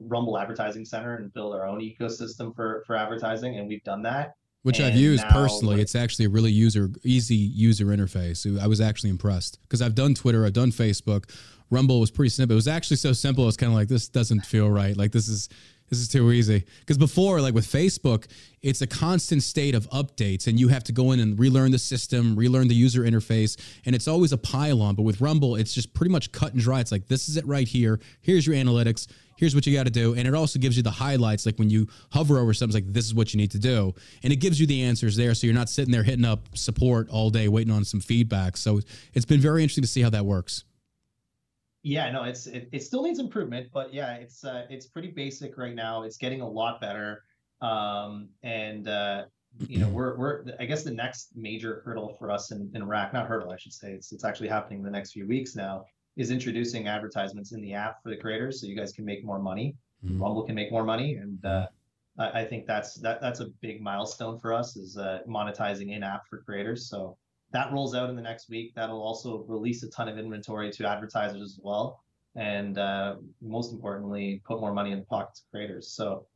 Rumble 0.00 0.38
advertising 0.38 0.84
center 0.84 1.16
and 1.16 1.32
build 1.32 1.54
our 1.54 1.66
own 1.66 1.80
ecosystem 1.80 2.54
for, 2.54 2.82
for 2.86 2.96
advertising. 2.96 3.58
And 3.58 3.68
we've 3.68 3.84
done 3.84 4.02
that. 4.02 4.34
which 4.62 4.80
I've 4.80 4.96
used 4.96 5.24
personally. 5.28 5.80
It's 5.80 5.94
actually 5.94 6.26
a 6.26 6.30
really 6.30 6.52
user 6.52 6.90
easy 7.04 7.34
user 7.34 7.86
interface. 7.86 8.46
I 8.60 8.66
was 8.66 8.80
actually 8.80 9.10
impressed 9.10 9.58
because 9.62 9.82
I've 9.82 9.94
done 9.94 10.14
Twitter, 10.14 10.46
I've 10.46 10.52
done 10.52 10.70
Facebook. 10.70 11.30
Rumble 11.70 12.00
was 12.00 12.10
pretty 12.10 12.28
simple. 12.28 12.52
It 12.52 12.56
was 12.56 12.68
actually 12.68 12.98
so 12.98 13.12
simple. 13.12 13.48
It's 13.48 13.56
kind 13.56 13.72
of 13.72 13.78
like 13.78 13.88
this 13.88 14.08
doesn't 14.08 14.44
feel 14.44 14.68
right. 14.70 14.96
Like 14.96 15.10
this 15.12 15.28
is 15.28 15.48
this 15.88 15.98
is 15.98 16.08
too 16.08 16.30
easy. 16.30 16.64
Because 16.80 16.96
before, 16.96 17.40
like 17.40 17.54
with 17.54 17.66
Facebook, 17.66 18.26
it's 18.62 18.80
a 18.82 18.86
constant 18.86 19.42
state 19.42 19.74
of 19.74 19.88
updates, 19.90 20.46
and 20.46 20.58
you 20.58 20.68
have 20.68 20.84
to 20.84 20.92
go 20.92 21.12
in 21.12 21.20
and 21.20 21.38
relearn 21.38 21.70
the 21.70 21.78
system, 21.78 22.34
relearn 22.36 22.68
the 22.68 22.74
user 22.74 23.02
interface, 23.02 23.58
and 23.84 23.94
it's 23.94 24.08
always 24.08 24.32
a 24.32 24.38
pylon. 24.38 24.94
But 24.94 25.02
with 25.02 25.20
Rumble, 25.20 25.56
it's 25.56 25.74
just 25.74 25.92
pretty 25.92 26.12
much 26.12 26.30
cut 26.32 26.52
and 26.52 26.62
dry. 26.62 26.80
It's 26.80 26.92
like 26.92 27.08
this 27.08 27.28
is 27.28 27.36
it 27.36 27.46
right 27.46 27.66
here. 27.66 28.00
Here's 28.20 28.46
your 28.46 28.56
analytics. 28.56 29.06
Here's 29.36 29.54
what 29.54 29.66
you 29.66 29.74
got 29.74 29.84
to 29.84 29.90
do, 29.90 30.14
and 30.14 30.26
it 30.28 30.34
also 30.34 30.58
gives 30.58 30.76
you 30.76 30.82
the 30.82 30.90
highlights. 30.90 31.46
Like 31.46 31.58
when 31.58 31.70
you 31.70 31.88
hover 32.12 32.38
over 32.38 32.54
something, 32.54 32.84
like 32.84 32.92
this 32.92 33.06
is 33.06 33.14
what 33.14 33.32
you 33.32 33.38
need 33.38 33.50
to 33.52 33.58
do, 33.58 33.94
and 34.22 34.32
it 34.32 34.36
gives 34.36 34.60
you 34.60 34.66
the 34.66 34.82
answers 34.82 35.16
there, 35.16 35.34
so 35.34 35.46
you're 35.46 35.54
not 35.54 35.68
sitting 35.68 35.92
there 35.92 36.02
hitting 36.02 36.24
up 36.24 36.56
support 36.56 37.08
all 37.10 37.30
day 37.30 37.48
waiting 37.48 37.72
on 37.72 37.84
some 37.84 38.00
feedback. 38.00 38.56
So 38.56 38.80
it's 39.14 39.26
been 39.26 39.40
very 39.40 39.62
interesting 39.62 39.82
to 39.82 39.88
see 39.88 40.02
how 40.02 40.10
that 40.10 40.24
works. 40.24 40.64
Yeah, 41.82 42.10
no, 42.12 42.24
it's 42.24 42.46
it, 42.46 42.68
it 42.72 42.82
still 42.82 43.02
needs 43.02 43.18
improvement, 43.18 43.68
but 43.72 43.92
yeah, 43.92 44.14
it's 44.14 44.44
uh, 44.44 44.66
it's 44.70 44.86
pretty 44.86 45.10
basic 45.10 45.58
right 45.58 45.74
now. 45.74 46.04
It's 46.04 46.16
getting 46.16 46.40
a 46.40 46.48
lot 46.48 46.80
better. 46.80 47.24
Um, 47.60 48.28
and 48.42 48.86
uh, 48.88 49.24
you 49.68 49.78
know, 49.78 49.88
we're 49.88 50.16
we're 50.16 50.44
I 50.60 50.64
guess 50.64 50.84
the 50.84 50.92
next 50.92 51.30
major 51.34 51.82
hurdle 51.84 52.14
for 52.18 52.30
us 52.30 52.50
in, 52.52 52.70
in 52.74 52.86
Rack, 52.86 53.12
not 53.12 53.26
hurdle, 53.26 53.50
I 53.50 53.56
should 53.56 53.72
say, 53.72 53.92
it's 53.92 54.12
it's 54.12 54.24
actually 54.24 54.48
happening 54.48 54.78
in 54.78 54.84
the 54.84 54.90
next 54.90 55.12
few 55.12 55.26
weeks 55.26 55.56
now, 55.56 55.84
is 56.16 56.30
introducing 56.30 56.86
advertisements 56.88 57.52
in 57.52 57.60
the 57.60 57.72
app 57.72 58.02
for 58.02 58.10
the 58.10 58.16
creators 58.16 58.60
so 58.60 58.66
you 58.66 58.76
guys 58.76 58.92
can 58.92 59.04
make 59.04 59.24
more 59.24 59.38
money. 59.38 59.74
Mhm. 60.04 60.20
Rumble 60.20 60.42
can 60.44 60.54
make 60.54 60.70
more 60.70 60.84
money. 60.84 61.14
And 61.14 61.44
uh 61.44 61.66
I, 62.18 62.42
I 62.42 62.44
think 62.44 62.66
that's 62.66 62.94
that 62.96 63.20
that's 63.20 63.40
a 63.40 63.46
big 63.60 63.80
milestone 63.80 64.38
for 64.38 64.52
us 64.52 64.76
is 64.76 64.96
uh 64.98 65.20
monetizing 65.26 65.90
in 65.96 66.02
app 66.02 66.26
for 66.28 66.42
creators. 66.42 66.88
So 66.88 67.16
that 67.52 67.72
rolls 67.72 67.94
out 67.94 68.08
in 68.10 68.16
the 68.16 68.22
next 68.22 68.48
week. 68.48 68.74
That'll 68.74 69.02
also 69.02 69.44
release 69.46 69.82
a 69.82 69.90
ton 69.90 70.08
of 70.08 70.18
inventory 70.18 70.70
to 70.72 70.88
advertisers 70.88 71.42
as 71.42 71.58
well. 71.62 72.02
And 72.34 72.78
uh, 72.78 73.16
most 73.42 73.72
importantly, 73.72 74.40
put 74.46 74.58
more 74.58 74.72
money 74.72 74.90
in 74.92 75.00
the 75.00 75.04
pockets 75.04 75.40
of 75.40 75.50
creators. 75.50 75.92
So 75.92 76.26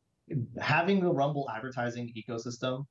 having 0.61 1.01
the 1.01 1.11
Rumble 1.11 1.49
advertising 1.51 2.13
ecosystem 2.15 2.85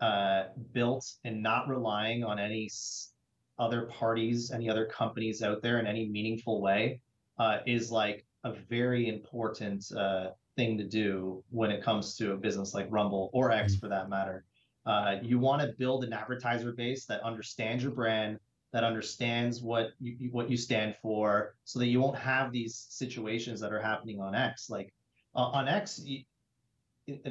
uh, 0.00 0.44
built 0.72 1.04
and 1.24 1.42
not 1.42 1.68
relying 1.68 2.24
on 2.24 2.38
any 2.38 2.64
s- 2.64 3.12
other 3.58 3.82
parties, 3.86 4.50
any 4.50 4.68
other 4.68 4.86
companies 4.86 5.42
out 5.42 5.62
there 5.62 5.78
in 5.78 5.86
any 5.86 6.08
meaningful 6.08 6.60
way 6.60 7.00
uh, 7.38 7.58
is 7.66 7.90
like 7.90 8.24
a 8.44 8.52
very 8.68 9.08
important 9.08 9.84
uh, 9.92 10.28
thing 10.56 10.78
to 10.78 10.84
do 10.84 11.42
when 11.50 11.70
it 11.70 11.82
comes 11.82 12.16
to 12.16 12.32
a 12.32 12.36
business 12.36 12.74
like 12.74 12.86
Rumble 12.90 13.30
or 13.32 13.50
X 13.50 13.76
for 13.76 13.88
that 13.88 14.08
matter. 14.08 14.44
Uh, 14.84 15.16
you 15.22 15.38
want 15.38 15.60
to 15.62 15.74
build 15.78 16.04
an 16.04 16.12
advertiser 16.12 16.72
base 16.72 17.06
that 17.06 17.20
understands 17.22 17.82
your 17.82 17.92
brand, 17.92 18.38
that 18.72 18.84
understands 18.84 19.62
what 19.62 19.90
you 19.98 20.16
you- 20.20 20.30
what 20.30 20.48
you 20.50 20.56
stand 20.56 20.94
for, 20.96 21.56
so 21.64 21.78
that 21.78 21.86
you 21.86 22.00
won't 22.00 22.18
have 22.18 22.52
these 22.52 22.86
situations 22.90 23.58
that 23.60 23.72
are 23.72 23.80
happening 23.80 24.20
on 24.20 24.34
X. 24.34 24.70
Like 24.70 24.94
uh, 25.34 25.48
on 25.58 25.66
X, 25.68 26.00
it- 26.06 26.26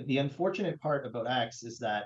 the 0.08 0.18
unfortunate 0.18 0.80
part 0.80 1.06
about 1.06 1.30
X 1.30 1.64
is 1.64 1.80
that 1.80 2.06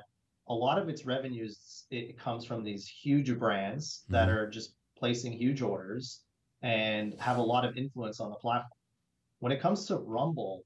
a 0.49 0.53
lot 0.53 0.79
of 0.79 0.89
its 0.89 1.05
revenues 1.05 1.85
it 1.91 2.17
comes 2.17 2.43
from 2.45 2.63
these 2.63 2.87
huge 2.87 3.37
brands 3.37 4.03
that 4.09 4.27
Mhm. 4.27 4.33
are 4.35 4.49
just 4.49 4.75
placing 4.97 5.33
huge 5.33 5.61
orders 5.61 6.23
and 6.61 7.13
have 7.19 7.37
a 7.37 7.41
lot 7.41 7.65
of 7.65 7.77
influence 7.77 8.19
on 8.19 8.29
the 8.29 8.35
platform. 8.35 8.77
When 9.39 9.51
it 9.51 9.61
comes 9.61 9.85
to 9.87 9.97
Rumble, 9.97 10.63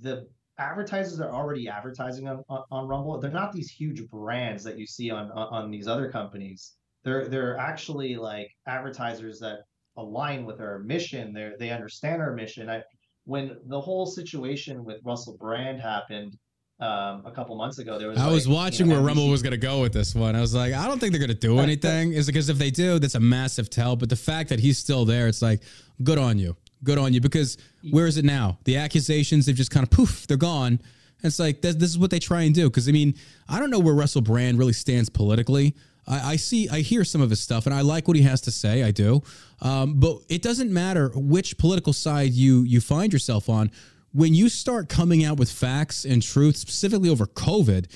the 0.00 0.28
advertisers 0.58 1.20
are 1.20 1.32
already 1.32 1.68
advertising 1.68 2.28
on, 2.28 2.42
on, 2.48 2.64
on 2.70 2.88
Rumble, 2.88 3.18
they're 3.18 3.30
not 3.30 3.52
these 3.52 3.70
huge 3.70 4.06
brands 4.08 4.64
that 4.64 4.78
you 4.78 4.86
see 4.86 5.10
on, 5.10 5.30
on 5.32 5.48
on 5.64 5.70
these 5.70 5.86
other 5.88 6.10
companies. 6.10 6.76
They're 7.04 7.28
they're 7.28 7.56
actually 7.56 8.16
like 8.16 8.50
advertisers 8.66 9.38
that 9.40 9.60
align 9.96 10.44
with 10.44 10.60
our 10.60 10.80
mission. 10.80 11.32
They 11.32 11.52
they 11.58 11.70
understand 11.70 12.20
our 12.20 12.34
mission. 12.34 12.68
I 12.68 12.82
when 13.24 13.56
the 13.66 13.80
whole 13.80 14.06
situation 14.06 14.84
with 14.84 15.00
Russell 15.04 15.36
Brand 15.38 15.80
happened 15.80 16.36
um, 16.80 17.26
a 17.26 17.30
couple 17.30 17.54
months 17.56 17.78
ago, 17.78 17.98
there 17.98 18.08
was 18.08 18.18
I 18.18 18.28
was 18.28 18.46
like, 18.46 18.50
you 18.50 18.54
watching 18.54 18.88
know, 18.88 18.94
where 18.94 19.04
Rumble 19.04 19.28
was 19.28 19.42
going 19.42 19.52
to 19.52 19.58
go 19.58 19.82
with 19.82 19.92
this 19.92 20.14
one. 20.14 20.34
I 20.34 20.40
was 20.40 20.54
like, 20.54 20.72
I 20.72 20.86
don't 20.86 20.98
think 20.98 21.12
they're 21.12 21.20
going 21.20 21.28
to 21.28 21.34
do 21.34 21.58
anything. 21.58 22.14
Is 22.14 22.26
because 22.26 22.48
if 22.48 22.56
they 22.56 22.70
do, 22.70 22.98
that's 22.98 23.14
a 23.14 23.20
massive 23.20 23.68
tell. 23.68 23.96
But 23.96 24.08
the 24.08 24.16
fact 24.16 24.48
that 24.48 24.60
he's 24.60 24.78
still 24.78 25.04
there, 25.04 25.28
it's 25.28 25.42
like, 25.42 25.60
good 26.02 26.18
on 26.18 26.38
you, 26.38 26.56
good 26.82 26.96
on 26.96 27.12
you. 27.12 27.20
Because 27.20 27.58
where 27.90 28.06
is 28.06 28.16
it 28.16 28.24
now? 28.24 28.58
The 28.64 28.78
accusations 28.78 29.46
they've 29.46 29.54
just 29.54 29.70
kind 29.70 29.84
of 29.84 29.90
poof, 29.90 30.26
they're 30.26 30.38
gone. 30.38 30.80
It's 31.22 31.38
like 31.38 31.60
this, 31.60 31.74
this 31.74 31.90
is 31.90 31.98
what 31.98 32.10
they 32.10 32.18
try 32.18 32.42
and 32.42 32.54
do. 32.54 32.70
Because 32.70 32.88
I 32.88 32.92
mean, 32.92 33.14
I 33.46 33.58
don't 33.58 33.70
know 33.70 33.78
where 33.78 33.94
Russell 33.94 34.22
Brand 34.22 34.58
really 34.58 34.72
stands 34.72 35.10
politically. 35.10 35.74
I, 36.06 36.32
I 36.32 36.36
see, 36.36 36.66
I 36.68 36.80
hear 36.80 37.04
some 37.04 37.20
of 37.20 37.28
his 37.28 37.40
stuff, 37.40 37.66
and 37.66 37.74
I 37.74 37.82
like 37.82 38.08
what 38.08 38.16
he 38.16 38.22
has 38.22 38.40
to 38.42 38.50
say. 38.50 38.82
I 38.82 38.90
do, 38.90 39.22
um, 39.60 40.00
but 40.00 40.18
it 40.30 40.40
doesn't 40.40 40.72
matter 40.72 41.10
which 41.14 41.58
political 41.58 41.92
side 41.92 42.32
you 42.32 42.62
you 42.62 42.80
find 42.80 43.12
yourself 43.12 43.50
on. 43.50 43.70
When 44.12 44.34
you 44.34 44.48
start 44.48 44.88
coming 44.88 45.24
out 45.24 45.38
with 45.38 45.50
facts 45.50 46.04
and 46.04 46.22
truth, 46.22 46.56
specifically 46.56 47.08
over 47.08 47.26
COVID, 47.26 47.86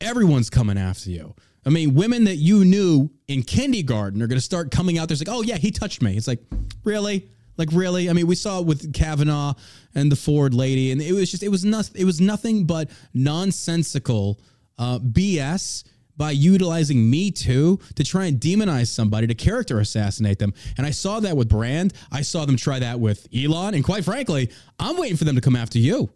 everyone's 0.00 0.50
coming 0.50 0.78
after 0.78 1.10
you. 1.10 1.34
I 1.64 1.70
mean, 1.70 1.94
women 1.94 2.24
that 2.24 2.36
you 2.36 2.64
knew 2.64 3.10
in 3.26 3.42
kindergarten 3.42 4.22
are 4.22 4.28
going 4.28 4.38
to 4.38 4.44
start 4.44 4.70
coming 4.70 4.98
out 4.98 5.08
there. 5.08 5.14
It's 5.14 5.26
like, 5.26 5.34
oh 5.34 5.42
yeah, 5.42 5.56
he 5.56 5.72
touched 5.72 6.00
me. 6.00 6.16
It's 6.16 6.28
like, 6.28 6.40
really? 6.84 7.28
Like 7.56 7.70
really? 7.72 8.08
I 8.08 8.12
mean, 8.12 8.26
we 8.26 8.34
saw 8.34 8.60
it 8.60 8.66
with 8.66 8.92
Kavanaugh 8.92 9.54
and 9.94 10.12
the 10.12 10.16
Ford 10.16 10.54
lady, 10.54 10.92
and 10.92 11.00
it 11.00 11.12
was 11.12 11.30
just 11.30 11.42
it 11.42 11.48
was 11.48 11.64
not 11.64 11.90
it 11.94 12.04
was 12.04 12.20
nothing 12.20 12.66
but 12.66 12.90
nonsensical 13.14 14.38
uh, 14.78 14.98
BS 14.98 15.84
by 16.16 16.30
utilizing 16.30 17.08
Me 17.08 17.30
Too 17.30 17.78
to 17.94 18.04
try 18.04 18.26
and 18.26 18.40
demonize 18.40 18.88
somebody 18.88 19.26
to 19.26 19.34
character 19.34 19.80
assassinate 19.80 20.38
them. 20.38 20.54
And 20.76 20.86
I 20.86 20.90
saw 20.90 21.20
that 21.20 21.36
with 21.36 21.48
Brand. 21.48 21.92
I 22.10 22.22
saw 22.22 22.44
them 22.44 22.56
try 22.56 22.78
that 22.78 23.00
with 23.00 23.26
Elon, 23.34 23.74
and 23.74 23.84
quite 23.84 24.04
frankly, 24.04 24.50
I'm 24.78 24.96
waiting 24.96 25.16
for 25.16 25.24
them 25.24 25.34
to 25.34 25.40
come 25.40 25.56
after 25.56 25.78
you. 25.78 26.10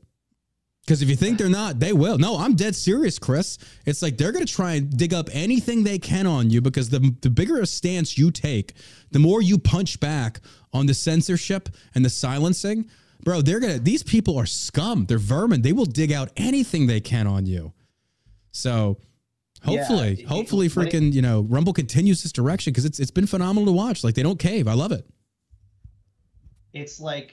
Because 0.91 1.03
if 1.03 1.09
you 1.09 1.15
think 1.15 1.39
they're 1.39 1.49
not, 1.49 1.79
they 1.79 1.93
will. 1.93 2.19
No, 2.19 2.39
I'm 2.39 2.57
dead 2.57 2.75
serious, 2.75 3.19
Chris. 3.19 3.59
It's 3.87 4.03
like 4.03 4.17
they're 4.17 4.33
going 4.33 4.45
to 4.45 4.53
try 4.53 4.73
and 4.73 4.91
dig 4.97 5.15
up 5.15 5.29
anything 5.33 5.85
they 5.85 5.99
can 5.99 6.27
on 6.27 6.51
you 6.51 6.61
because 6.61 6.89
the, 6.89 7.15
the 7.21 7.31
bigger 7.31 7.61
a 7.61 7.67
stance 7.67 8.19
you 8.19 8.31
take, 8.31 8.73
the 9.13 9.19
more 9.19 9.43
you 9.43 9.59
punch 9.59 10.01
back 10.01 10.41
on 10.73 10.87
the 10.87 10.95
censorship 10.95 11.69
and 11.95 12.05
the 12.05 12.11
silencing. 12.11 12.91
Bro, 13.23 13.43
they're 13.43 13.61
going 13.61 13.75
to, 13.75 13.79
these 13.79 14.03
people 14.03 14.37
are 14.39 14.47
scum. 14.47 15.05
They're 15.07 15.19
vermin. 15.19 15.63
They 15.63 15.73
will 15.73 15.85
dig 15.85 16.13
out 16.13 16.31
anything 16.37 16.87
they 16.87 17.01
can 17.01 17.27
on 17.27 17.47
you. 17.47 17.73
So 18.51 18.99
hopefully, 19.65 20.21
it- 20.21 20.27
hopefully, 20.27 20.67
it- 20.67 20.73
freaking, 20.73 21.13
you 21.13 21.23
know, 21.23 21.43
Rumble 21.43 21.73
continues 21.73 22.23
this 22.23 22.33
direction 22.33 22.73
because 22.73 22.85
it's, 22.85 22.99
it's 23.01 23.11
been 23.11 23.27
phenomenal 23.27 23.67
to 23.67 23.73
watch. 23.73 24.03
Like 24.05 24.15
they 24.15 24.23
don't 24.23 24.39
cave. 24.39 24.67
I 24.69 24.75
love 24.75 24.93
it. 24.93 25.07
it's 26.73 27.01
like 27.01 27.33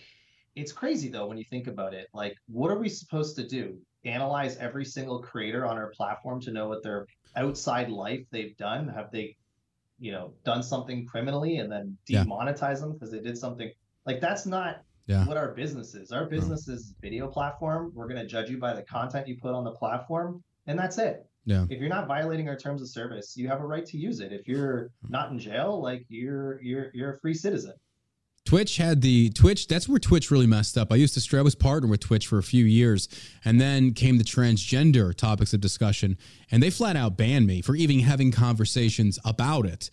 it's 0.56 0.72
crazy 0.72 1.10
though 1.10 1.28
when 1.28 1.38
you 1.38 1.44
think 1.44 1.68
about 1.68 1.94
it 1.94 2.08
like 2.14 2.34
what 2.48 2.72
are 2.72 2.80
we 2.80 2.90
supposed 2.90 3.36
to 3.36 3.48
do 3.48 3.78
analyze 4.06 4.58
every 4.58 4.84
single 4.86 5.22
creator 5.22 5.66
on 5.66 5.78
our 5.78 5.92
platform 5.96 6.42
to 6.42 6.52
know 6.52 6.68
what 6.68 6.82
their 6.82 7.06
outside 7.36 7.90
life 7.90 8.22
they've 8.32 8.58
done 8.58 8.88
have 8.88 9.12
they 9.12 9.36
you 10.00 10.12
know 10.12 10.34
done 10.44 10.64
something 10.64 11.06
criminally 11.06 11.58
and 11.58 11.72
then 11.72 11.96
Yeah. 12.08 12.24
demonetize 12.24 12.80
them 12.80 12.94
because 12.94 13.12
they 13.12 13.20
did 13.20 13.38
something 13.38 13.72
like 14.08 14.20
that's 14.22 14.46
not 14.48 14.82
Yeah. 15.06 15.24
what 15.28 15.38
our 15.38 15.54
business 15.54 15.94
is 15.94 16.12
our 16.12 16.26
business 16.26 16.68
is 16.68 16.96
video 17.00 17.28
platform 17.28 17.92
we're 17.94 18.08
going 18.08 18.20
to 18.22 18.28
judge 18.28 18.50
you 18.50 18.58
by 18.58 18.74
the 18.74 18.82
content 18.84 19.28
you 19.28 19.38
put 19.40 19.54
on 19.54 19.64
the 19.64 19.72
platform 19.74 20.44
and 20.66 20.80
that's 20.80 20.98
it 20.98 21.28
Yeah. 21.48 21.66
if 21.70 21.80
you're 21.80 21.90
not 21.90 22.08
violating 22.08 22.48
our 22.50 22.58
terms 22.58 22.82
of 22.82 22.90
service 22.90 23.36
you 23.36 23.48
have 23.48 23.62
a 23.62 23.66
right 23.66 23.86
to 23.88 23.98
use 23.98 24.20
it 24.20 24.32
if 24.32 24.48
you're 24.48 24.92
not 25.10 25.32
in 25.32 25.40
jail 25.40 25.82
like 25.82 26.06
you're 26.10 26.62
you're 26.62 26.92
you're 26.94 27.14
a 27.14 27.20
free 27.20 27.34
citizen 27.34 27.74
Twitch 28.48 28.78
had 28.78 29.02
the 29.02 29.30
Twitch. 29.32 29.68
That's 29.68 29.90
where 29.90 30.00
Twitch 30.00 30.32
really 30.32 30.48
messed 30.48 30.78
up. 30.78 30.94
I 30.94 30.96
used 30.96 31.22
to. 31.22 31.38
I 31.38 31.42
was 31.42 31.54
partnered 31.54 31.90
with 31.92 32.00
Twitch 32.00 32.28
for 32.28 32.38
a 32.38 32.44
few 32.44 32.64
years, 32.64 33.10
and 33.44 33.60
then 33.60 33.94
came 33.94 34.18
the 34.18 34.24
transgender 34.24 35.14
topics 35.14 35.54
of 35.54 35.60
discussion, 35.60 36.18
and 36.50 36.64
they 36.64 36.70
flat 36.70 36.96
out 36.96 37.18
banned 37.18 37.46
me 37.46 37.62
for 37.62 37.76
even 37.76 38.00
having 38.00 38.32
conversations 38.32 39.20
about 39.26 39.66
it. 39.66 39.90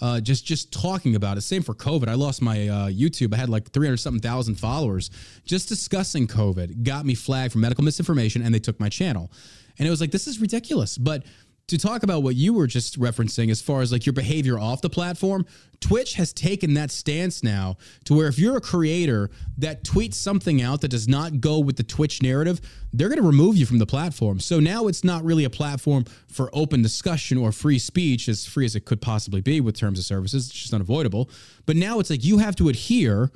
Uh, 0.00 0.20
just 0.20 0.46
just 0.46 0.72
talking 0.72 1.16
about 1.16 1.36
it. 1.36 1.42
Same 1.42 1.62
for 1.62 1.74
COVID. 1.74 2.08
I 2.08 2.14
lost 2.14 2.40
my 2.40 2.68
uh, 2.68 2.88
YouTube. 2.88 3.34
I 3.34 3.36
had 3.36 3.50
like 3.50 3.72
three 3.72 3.86
hundred 3.86 3.98
something 3.98 4.22
thousand 4.22 4.54
followers 4.54 5.10
just 5.44 5.68
discussing 5.68 6.26
COVID. 6.26 6.84
Got 6.84 7.04
me 7.04 7.14
flagged 7.14 7.52
for 7.52 7.58
medical 7.58 7.84
misinformation, 7.84 8.40
and 8.40 8.54
they 8.54 8.58
took 8.58 8.80
my 8.80 8.88
channel. 8.88 9.30
And 9.78 9.86
it 9.86 9.90
was 9.90 10.00
like 10.00 10.10
this 10.10 10.26
is 10.26 10.40
ridiculous. 10.40 10.98
But 10.98 11.24
to 11.68 11.76
talk 11.76 12.02
about 12.02 12.22
what 12.22 12.34
you 12.34 12.54
were 12.54 12.66
just 12.66 12.98
referencing 12.98 13.50
as 13.50 13.60
far 13.60 13.82
as 13.82 13.92
like 13.92 14.06
your 14.06 14.14
behavior 14.14 14.58
off 14.58 14.80
the 14.80 14.88
platform, 14.88 15.44
Twitch 15.80 16.14
has 16.14 16.32
taken 16.32 16.74
that 16.74 16.90
stance 16.90 17.42
now 17.44 17.76
to 18.04 18.14
where 18.14 18.26
if 18.26 18.38
you're 18.38 18.56
a 18.56 18.60
creator 18.60 19.30
that 19.58 19.84
tweets 19.84 20.14
something 20.14 20.62
out 20.62 20.80
that 20.80 20.88
does 20.88 21.06
not 21.06 21.40
go 21.40 21.58
with 21.58 21.76
the 21.76 21.82
Twitch 21.82 22.22
narrative, 22.22 22.60
they're 22.94 23.10
going 23.10 23.20
to 23.20 23.26
remove 23.26 23.56
you 23.56 23.66
from 23.66 23.78
the 23.78 23.86
platform. 23.86 24.40
So 24.40 24.60
now 24.60 24.86
it's 24.86 25.04
not 25.04 25.22
really 25.24 25.44
a 25.44 25.50
platform 25.50 26.06
for 26.26 26.48
open 26.54 26.80
discussion 26.80 27.36
or 27.36 27.52
free 27.52 27.78
speech, 27.78 28.28
as 28.30 28.46
free 28.46 28.64
as 28.64 28.74
it 28.74 28.86
could 28.86 29.02
possibly 29.02 29.42
be 29.42 29.60
with 29.60 29.76
terms 29.76 29.98
of 29.98 30.06
services. 30.06 30.46
It's 30.46 30.58
just 30.58 30.72
unavoidable. 30.72 31.30
But 31.66 31.76
now 31.76 32.00
it's 32.00 32.08
like 32.08 32.24
you 32.24 32.38
have 32.38 32.56
to 32.56 32.70
adhere 32.70 33.30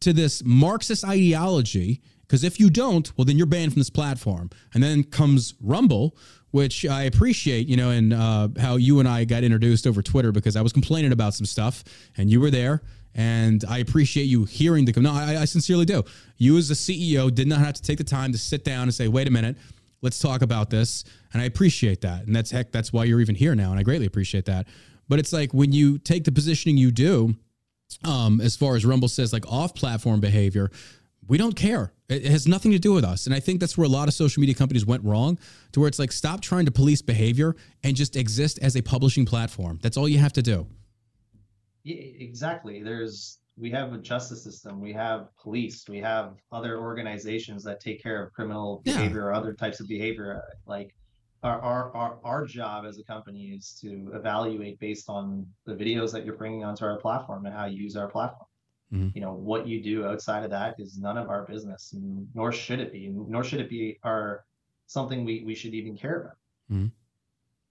to 0.00 0.12
this 0.12 0.42
Marxist 0.44 1.04
ideology 1.04 2.02
because 2.30 2.44
if 2.44 2.60
you 2.60 2.70
don't, 2.70 3.10
well, 3.18 3.24
then 3.24 3.36
you're 3.36 3.44
banned 3.44 3.72
from 3.72 3.80
this 3.80 3.90
platform. 3.90 4.50
And 4.72 4.80
then 4.80 5.02
comes 5.02 5.54
Rumble, 5.60 6.16
which 6.52 6.86
I 6.86 7.02
appreciate, 7.02 7.66
you 7.66 7.76
know, 7.76 7.90
and 7.90 8.12
uh, 8.12 8.50
how 8.60 8.76
you 8.76 9.00
and 9.00 9.08
I 9.08 9.24
got 9.24 9.42
introduced 9.42 9.84
over 9.84 10.00
Twitter 10.00 10.30
because 10.30 10.54
I 10.54 10.62
was 10.62 10.72
complaining 10.72 11.10
about 11.10 11.34
some 11.34 11.44
stuff 11.44 11.82
and 12.16 12.30
you 12.30 12.40
were 12.40 12.52
there. 12.52 12.82
And 13.16 13.64
I 13.68 13.78
appreciate 13.78 14.26
you 14.26 14.44
hearing 14.44 14.84
the. 14.84 14.92
No, 15.00 15.12
I, 15.12 15.40
I 15.40 15.44
sincerely 15.44 15.86
do. 15.86 16.04
You, 16.36 16.56
as 16.56 16.70
a 16.70 16.74
CEO, 16.74 17.34
did 17.34 17.48
not 17.48 17.58
have 17.58 17.74
to 17.74 17.82
take 17.82 17.98
the 17.98 18.04
time 18.04 18.30
to 18.30 18.38
sit 18.38 18.64
down 18.64 18.82
and 18.82 18.94
say, 18.94 19.08
wait 19.08 19.26
a 19.26 19.32
minute, 19.32 19.56
let's 20.00 20.20
talk 20.20 20.40
about 20.40 20.70
this. 20.70 21.02
And 21.32 21.42
I 21.42 21.46
appreciate 21.46 22.02
that. 22.02 22.26
And 22.26 22.36
that's 22.36 22.52
heck, 22.52 22.70
that's 22.70 22.92
why 22.92 23.04
you're 23.06 23.20
even 23.20 23.34
here 23.34 23.56
now. 23.56 23.72
And 23.72 23.80
I 23.80 23.82
greatly 23.82 24.06
appreciate 24.06 24.44
that. 24.44 24.68
But 25.08 25.18
it's 25.18 25.32
like 25.32 25.52
when 25.52 25.72
you 25.72 25.98
take 25.98 26.22
the 26.22 26.30
positioning 26.30 26.76
you 26.76 26.92
do, 26.92 27.34
um, 28.04 28.40
as 28.40 28.56
far 28.56 28.76
as 28.76 28.84
Rumble 28.86 29.08
says, 29.08 29.32
like 29.32 29.46
off 29.50 29.74
platform 29.74 30.20
behavior, 30.20 30.70
we 31.30 31.38
don't 31.38 31.54
care. 31.54 31.92
It 32.08 32.24
has 32.24 32.48
nothing 32.48 32.72
to 32.72 32.78
do 32.80 32.92
with 32.92 33.04
us. 33.04 33.26
And 33.26 33.34
I 33.34 33.38
think 33.38 33.60
that's 33.60 33.78
where 33.78 33.84
a 33.84 33.88
lot 33.88 34.08
of 34.08 34.14
social 34.14 34.40
media 34.40 34.54
companies 34.56 34.84
went 34.84 35.04
wrong 35.04 35.38
to 35.70 35.78
where 35.78 35.86
it's 35.86 36.00
like, 36.00 36.10
stop 36.10 36.40
trying 36.40 36.64
to 36.64 36.72
police 36.72 37.02
behavior 37.02 37.54
and 37.84 37.94
just 37.94 38.16
exist 38.16 38.58
as 38.60 38.76
a 38.76 38.82
publishing 38.82 39.24
platform. 39.24 39.78
That's 39.80 39.96
all 39.96 40.08
you 40.08 40.18
have 40.18 40.32
to 40.32 40.42
do. 40.42 40.66
Yeah, 41.84 42.02
exactly. 42.18 42.82
There's, 42.82 43.38
we 43.56 43.70
have 43.70 43.92
a 43.92 43.98
justice 43.98 44.42
system, 44.42 44.80
we 44.80 44.92
have 44.92 45.28
police, 45.40 45.84
we 45.88 45.98
have 45.98 46.34
other 46.50 46.80
organizations 46.80 47.62
that 47.62 47.78
take 47.78 48.02
care 48.02 48.24
of 48.24 48.32
criminal 48.32 48.82
Yeah. 48.84 48.94
behavior 48.96 49.26
or 49.26 49.32
other 49.32 49.54
types 49.54 49.78
of 49.78 49.86
behavior. 49.86 50.42
Like, 50.66 50.92
our, 51.44 51.60
our, 51.60 51.96
our, 51.96 52.18
our 52.24 52.44
job 52.44 52.84
as 52.86 52.98
a 52.98 53.04
company 53.04 53.54
is 53.56 53.78
to 53.82 54.10
evaluate 54.14 54.80
based 54.80 55.08
on 55.08 55.46
the 55.64 55.74
videos 55.74 56.10
that 56.10 56.26
you're 56.26 56.36
bringing 56.36 56.64
onto 56.64 56.84
our 56.84 56.98
platform 56.98 57.46
and 57.46 57.54
how 57.54 57.66
you 57.66 57.80
use 57.80 57.96
our 57.96 58.08
platform. 58.08 58.49
Mhm. 58.92 59.14
You 59.14 59.20
know, 59.20 59.32
what 59.32 59.68
you 59.68 59.82
do 59.82 60.04
outside 60.04 60.44
of 60.44 60.50
that 60.50 60.74
is 60.78 60.98
none 60.98 61.16
of 61.16 61.28
our 61.28 61.44
business, 61.46 61.92
and 61.92 62.26
nor 62.34 62.52
should 62.52 62.80
it 62.80 62.92
be, 62.92 63.08
nor 63.08 63.44
should 63.44 63.60
it 63.60 63.70
be 63.70 63.98
our 64.02 64.44
something 64.86 65.24
we, 65.24 65.44
we 65.44 65.54
should 65.54 65.74
even 65.74 65.96
care 65.96 66.20
about. 66.20 66.36
Mm-hmm. 66.72 66.86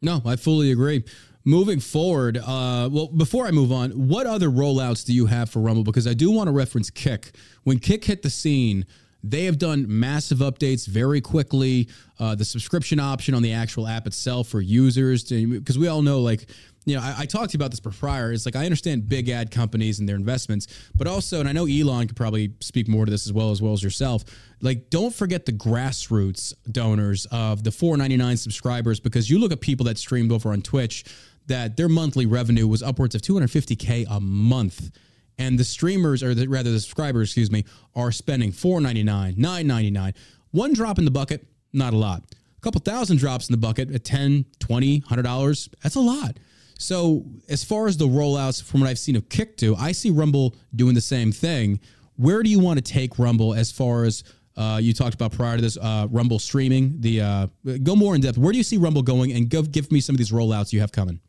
No, 0.02 0.22
I 0.26 0.38
fully 0.38 0.72
agree. 0.72 1.04
Moving 1.44 1.82
forward, 1.82 2.38
uh, 2.38 2.90
well, 2.92 3.08
before 3.08 3.48
I 3.48 3.52
move 3.52 3.72
on, 3.72 3.92
what 4.08 4.28
other 4.28 4.50
rollouts 4.50 5.06
do 5.06 5.14
you 5.14 5.26
have 5.26 5.50
for 5.50 5.60
Rumble? 5.60 5.84
Because 5.84 6.08
I 6.08 6.14
do 6.14 6.32
want 6.32 6.48
to 6.48 6.54
reference 6.54 6.90
Kick. 6.90 7.36
When 7.64 7.80
Kick 7.80 8.06
hit 8.06 8.22
the 8.22 8.30
scene, 8.30 8.86
they 9.24 9.46
have 9.46 9.58
done 9.58 9.86
massive 9.88 10.40
updates 10.40 10.88
very 10.88 11.22
quickly. 11.22 11.90
Uh, 12.20 12.36
the 12.36 12.46
subscription 12.46 13.00
option 13.00 13.34
on 13.34 13.42
the 13.42 13.54
actual 13.54 13.88
app 13.88 14.08
itself 14.08 14.48
for 14.48 14.62
users, 14.62 15.24
because 15.24 15.78
we 15.78 15.88
all 15.88 16.02
know, 16.02 16.22
like, 16.22 16.50
you 16.86 16.96
know, 16.96 17.02
I, 17.02 17.16
I 17.20 17.26
talked 17.26 17.52
to 17.52 17.58
you 17.58 17.60
about 17.60 17.72
this 17.72 17.80
prior. 17.80 18.32
It's 18.32 18.46
like 18.46 18.56
I 18.56 18.66
understand 18.66 19.08
big 19.08 19.30
ad 19.30 19.52
companies 19.52 20.00
and 20.00 20.08
their 20.08 20.16
investments, 20.16 20.68
but 20.96 21.08
also, 21.08 21.40
and 21.40 21.50
I 21.50 21.52
know 21.52 21.66
Elon 21.66 22.08
could 22.08 22.16
probably 22.16 22.54
speak 22.62 22.88
more 22.88 23.06
to 23.06 23.12
this 23.12 23.28
as 23.28 23.34
well 23.34 23.52
as 23.52 23.62
well 23.62 23.74
as 23.74 23.84
yourself. 23.84 24.24
Like, 24.62 24.90
don't 24.90 25.14
forget 25.14 25.46
the 25.46 25.54
grassroots 25.54 26.54
donors 26.72 27.26
of 27.32 27.64
the 27.64 27.70
4.99 27.70 28.38
subscribers, 28.38 29.00
because 29.00 29.30
you 29.30 29.40
look 29.40 29.52
at 29.52 29.62
people 29.62 29.86
that 29.86 29.98
streamed 29.98 30.32
over 30.32 30.52
on 30.52 30.62
Twitch 30.62 31.06
that 31.48 31.76
their 31.78 31.90
monthly 31.90 32.26
revenue 32.26 32.68
was 32.68 32.82
upwards 32.82 33.16
of 33.16 33.22
250k 33.22 34.06
a 34.10 34.20
month 34.20 34.92
and 35.40 35.58
the 35.58 35.64
streamers 35.64 36.22
or 36.22 36.36
the, 36.36 36.48
rather 36.48 36.72
the 36.72 36.80
subscribers 36.80 37.30
excuse 37.30 37.50
me 37.50 37.66
are 37.96 38.12
spending 38.12 38.52
4.99 38.52 39.38
9.99 39.38 40.16
one 40.52 40.74
drop 40.74 41.00
in 41.00 41.06
the 41.06 41.12
bucket 41.12 41.48
not 41.72 41.94
a 41.94 41.98
lot. 41.98 42.24
A 42.58 42.62
couple 42.62 42.82
thousand 42.82 43.18
drops 43.18 43.48
in 43.48 43.54
the 43.54 43.58
bucket 43.58 43.90
at 43.92 44.04
10 44.04 44.46
20 44.60 45.00
100 45.00 45.24
dollars 45.24 45.70
that's 45.82 45.96
a 45.96 46.00
lot. 46.00 46.38
So 46.78 47.26
as 47.50 47.64
far 47.64 47.88
as 47.88 47.98
the 47.98 48.08
rollouts 48.08 48.62
from 48.62 48.82
what 48.82 48.90
i've 48.90 49.00
seen 49.00 49.16
of 49.16 49.28
kick 49.30 49.58
do 49.58 49.76
i 49.76 49.92
see 49.92 50.12
rumble 50.12 50.56
doing 50.76 50.94
the 50.94 51.02
same 51.02 51.32
thing. 51.32 51.80
Where 52.18 52.44
do 52.44 52.50
you 52.50 52.60
want 52.60 52.78
to 52.78 52.94
take 52.94 53.18
rumble 53.18 53.54
as 53.54 53.72
far 53.72 54.04
as 54.04 54.24
uh, 54.58 54.78
you 54.78 54.94
talked 54.94 55.14
about 55.14 55.32
prior 55.32 55.56
to 55.56 55.62
this 55.62 55.78
uh, 55.78 56.06
rumble 56.12 56.38
streaming 56.38 57.00
the 57.00 57.22
uh, 57.22 57.48
go 57.82 57.96
more 57.96 58.14
in 58.14 58.20
depth. 58.20 58.38
Where 58.38 58.52
do 58.52 58.58
you 58.58 58.64
see 58.64 58.76
rumble 58.76 59.02
going 59.02 59.32
and 59.32 59.50
go, 59.50 59.62
give 59.62 59.90
me 59.90 60.02
some 60.02 60.16
of 60.16 60.18
these 60.18 60.32
rollouts 60.32 60.74
you 60.74 60.82
have 60.82 60.92
coming 60.92 61.22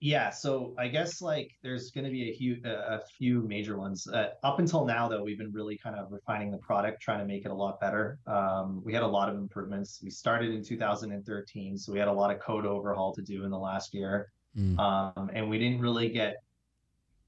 Yeah, 0.00 0.30
so 0.30 0.74
I 0.78 0.86
guess 0.86 1.20
like 1.20 1.50
there's 1.62 1.90
going 1.90 2.04
to 2.04 2.10
be 2.10 2.30
a 2.30 2.32
huge, 2.32 2.64
a 2.64 3.02
few 3.18 3.42
major 3.42 3.76
ones. 3.76 4.06
Uh, 4.06 4.28
up 4.44 4.60
until 4.60 4.84
now, 4.84 5.08
though, 5.08 5.24
we've 5.24 5.38
been 5.38 5.52
really 5.52 5.76
kind 5.76 5.96
of 5.96 6.12
refining 6.12 6.52
the 6.52 6.58
product, 6.58 7.02
trying 7.02 7.18
to 7.18 7.24
make 7.24 7.44
it 7.44 7.50
a 7.50 7.54
lot 7.54 7.80
better. 7.80 8.20
Um, 8.26 8.80
we 8.84 8.92
had 8.94 9.02
a 9.02 9.06
lot 9.08 9.28
of 9.28 9.34
improvements. 9.36 10.00
We 10.02 10.10
started 10.10 10.50
in 10.54 10.62
2013, 10.62 11.76
so 11.76 11.92
we 11.92 11.98
had 11.98 12.06
a 12.06 12.12
lot 12.12 12.32
of 12.32 12.40
code 12.40 12.64
overhaul 12.64 13.12
to 13.14 13.22
do 13.22 13.44
in 13.44 13.50
the 13.50 13.58
last 13.58 13.92
year, 13.92 14.30
Mm. 14.56 14.78
um, 14.78 15.30
and 15.34 15.48
we 15.50 15.58
didn't 15.58 15.80
really 15.80 16.08
get 16.08 16.36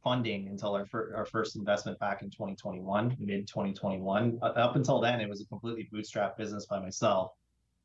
funding 0.02 0.48
until 0.48 0.74
our 0.74 0.87
fir- 0.87 1.14
our 1.14 1.26
first 1.26 1.56
investment 1.56 1.98
back 1.98 2.22
in 2.22 2.30
2021, 2.30 3.16
mid 3.20 3.46
2021. 3.46 4.38
Uh, 4.40 4.46
up 4.46 4.76
until 4.76 5.00
then, 5.00 5.20
it 5.20 5.28
was 5.28 5.40
a 5.42 5.46
completely 5.46 5.88
bootstrap 5.92 6.38
business 6.38 6.66
by 6.66 6.78
myself. 6.80 7.33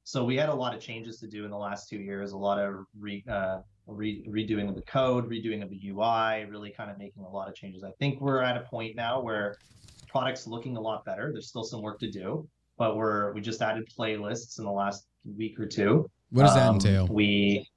So 0.04 0.24
we 0.24 0.38
had 0.38 0.50
a 0.50 0.54
lot 0.54 0.74
of 0.76 0.80
changes 0.80 1.20
to 1.20 1.28
do 1.28 1.44
in 1.44 1.52
the 1.52 1.58
last 1.58 1.90
two 1.90 1.98
years, 1.98 2.32
a 2.32 2.38
lot 2.38 2.60
of 2.60 2.86
re, 2.98 3.24
uh, 3.28 3.62
re, 3.88 4.24
redoing 4.28 4.68
of 4.70 4.76
the 4.76 4.82
code, 4.84 5.30
redoing 5.30 5.64
of 5.64 5.70
the 5.70 5.80
UI, 5.90 6.46
really 6.50 6.72
kind 6.72 6.90
of 6.92 6.98
making 6.98 7.24
a 7.24 7.30
lot 7.30 7.48
of 7.48 7.56
changes. 7.56 7.84
I 7.84 7.92
think 8.00 8.20
we're 8.22 8.42
at 8.42 8.58
a 8.58 8.62
point 8.62 8.96
now 8.96 9.22
where 9.22 9.58
product's 10.08 10.48
looking 10.48 10.78
a 10.78 10.82
lot 10.82 11.06
better. 11.06 11.32
There's 11.32 11.48
still 11.50 11.64
some 11.64 11.82
work 11.82 12.00
to 12.00 12.10
do, 12.10 12.48
but 12.78 12.96
we're 12.96 13.34
we 13.34 13.42
just 13.42 13.62
added 13.62 13.88
playlists 13.98 14.60
in 14.60 14.66
the 14.66 14.72
last 14.72 15.06
week 15.38 15.60
or 15.60 15.66
two. 15.68 16.10
what 16.32 16.44
does 16.44 16.56
that 16.56 16.68
Um, 16.68 16.76
entail 16.76 17.08
We 17.10 17.68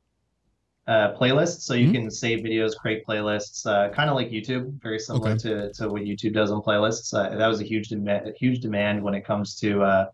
uh, 0.87 1.15
playlists, 1.19 1.61
so 1.63 1.75
you 1.75 1.89
Mhm. 1.89 1.93
can 1.93 2.11
save 2.11 2.39
videos, 2.41 2.75
create 2.75 3.05
playlists, 3.07 3.67
uh, 3.67 3.91
kind 3.91 4.09
of 4.09 4.17
like 4.17 4.31
YouTube, 4.31 4.81
very 4.83 4.99
similar 4.99 5.33
Okay. 5.33 5.39
to, 5.43 5.73
to 5.75 5.89
what 5.91 6.01
YouTube 6.03 6.33
does 6.33 6.51
on 6.51 6.63
playlists. 6.63 7.13
Uh, 7.13 7.37
that 7.37 7.47
was 7.47 7.61
a 7.61 7.65
huge 7.65 7.89
demand, 7.89 8.27
a 8.27 8.33
huge 8.33 8.61
demand 8.61 9.03
when 9.03 9.13
it 9.13 9.23
comes 9.23 9.55
to 9.57 9.83
uh, 9.83 10.07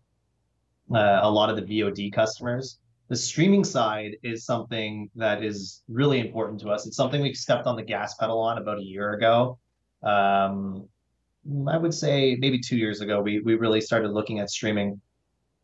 uh, 0.93 1.19
a 1.23 1.31
lot 1.31 1.49
of 1.49 1.55
the 1.55 1.61
VOD 1.61 2.11
customers. 2.11 2.79
The 3.07 3.15
streaming 3.15 3.63
side 3.63 4.17
is 4.23 4.45
something 4.45 5.09
that 5.15 5.43
is 5.43 5.83
really 5.87 6.19
important 6.19 6.59
to 6.61 6.69
us. 6.69 6.87
It's 6.87 6.97
something 6.97 7.21
we 7.21 7.33
stepped 7.33 7.67
on 7.67 7.75
the 7.75 7.83
gas 7.83 8.15
pedal 8.15 8.39
on 8.39 8.57
about 8.57 8.79
a 8.79 8.83
year 8.83 9.13
ago. 9.13 9.59
Um, 10.01 10.87
I 11.67 11.77
would 11.77 11.93
say 11.93 12.35
maybe 12.39 12.59
two 12.59 12.77
years 12.77 13.01
ago, 13.01 13.21
we 13.21 13.39
we 13.41 13.55
really 13.55 13.79
started 13.79 14.09
looking 14.09 14.39
at 14.39 14.49
streaming, 14.49 14.99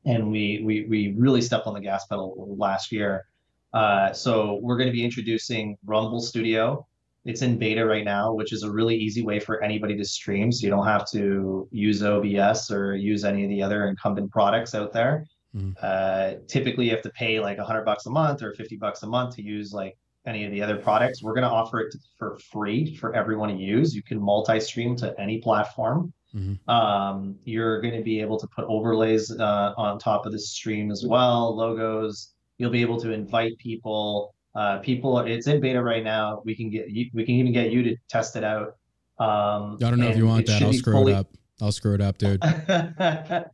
and 0.06 0.32
we 0.32 0.62
we 0.63 0.86
we 0.88 1.15
really 1.17 1.41
stepped 1.41 1.65
on 1.65 1.73
the 1.73 1.82
gas 1.82 2.06
pedal 2.06 2.56
last 2.58 2.91
year. 2.91 3.25
Uh, 3.73 4.13
so 4.13 4.60
we're 4.62 4.77
going 4.77 4.89
to 4.89 4.93
be 4.93 5.04
introducing 5.04 5.77
Rumble 5.86 6.21
Studio. 6.21 6.86
It's 7.25 7.41
in 7.41 7.58
beta 7.58 7.86
right 7.86 8.06
now, 8.06 8.34
which 8.34 8.51
is 8.54 8.63
a 8.63 8.71
really 8.71 8.95
easy 8.95 9.23
way 9.23 9.39
for 9.39 9.63
anybody 9.63 9.95
to 9.97 10.06
stream. 10.06 10.51
So 10.51 10.65
you 10.65 10.69
don't 10.69 10.86
have 10.86 11.10
to 11.12 11.67
use 11.71 12.04
OBS 12.04 12.69
or 12.69 12.95
use 12.95 13.23
any 13.23 13.43
of 13.43 13.49
the 13.49 13.63
other 13.63 13.88
incumbent 13.88 14.32
products 14.32 14.75
out 14.75 14.91
there. 14.91 15.25
Mhm. 15.56 15.76
Uh, 15.82 16.36
typically, 16.48 16.86
you 16.86 16.92
have 16.92 17.02
to 17.02 17.10
pay 17.12 17.40
like 17.40 17.58
100 17.58 17.84
bucks 17.84 18.06
a 18.06 18.10
month 18.10 18.42
or 18.42 18.54
50 18.54 18.78
bucks 18.78 19.04
a 19.04 19.08
month 19.08 19.36
to 19.36 19.42
use 19.42 19.74
like 19.74 19.98
any 20.26 20.46
of 20.46 20.52
the 20.52 20.62
other 20.62 20.78
products. 20.78 21.22
We're 21.24 21.34
going 21.34 21.44
to 21.44 21.50
offer 21.50 21.80
it 21.82 21.96
for 22.18 22.38
free 22.52 22.96
for 22.96 23.14
everyone 23.16 23.50
to 23.50 23.56
use. 23.56 23.96
You 23.96 24.04
can 24.04 24.22
multi-stream 24.22 24.96
to 24.98 25.20
any 25.20 25.40
platform. 25.40 26.14
Mhm. 26.34 26.60
Um, 26.70 27.36
you're 27.44 27.82
going 27.82 27.96
to 27.96 28.04
be 28.04 28.22
able 28.22 28.40
to 28.40 28.48
put 28.48 28.64
overlays 28.66 29.32
uh, 29.32 29.74
on 29.76 30.00
top 30.00 30.26
of 30.26 30.32
the 30.32 30.40
stream 30.40 30.90
as 30.92 31.06
well, 31.06 31.56
logos. 31.56 32.34
You'll 32.58 32.72
be 32.72 32.82
able 32.82 33.00
to 33.02 33.12
invite 33.12 33.58
people. 33.58 34.34
Uh, 34.56 34.78
people, 34.80 35.20
it's 35.20 35.48
in 35.48 35.60
beta 35.60 35.82
right 35.82 36.04
now. 36.04 36.42
We 36.46 36.56
can 36.56 36.70
get 36.70 36.90
you, 36.90 37.10
we 37.14 37.26
can 37.26 37.36
even 37.36 37.52
get 37.52 37.72
you 37.72 37.84
to 37.84 37.96
test 38.10 38.36
it 38.36 38.44
out. 38.44 38.76
Um, 39.18 39.78
I 39.84 39.90
don't 39.90 40.00
know 40.00 40.08
if 40.08 40.18
you 40.18 40.26
want 40.26 40.46
that. 40.46 40.62
I'll 40.62 40.72
screw 40.74 40.94
fully- 40.94 41.14
it 41.14 41.18
up. 41.18 41.28
I'll 41.62 41.72
screw 41.72 41.94
it 41.94 42.02
up, 42.02 42.18
dude. 42.18 42.42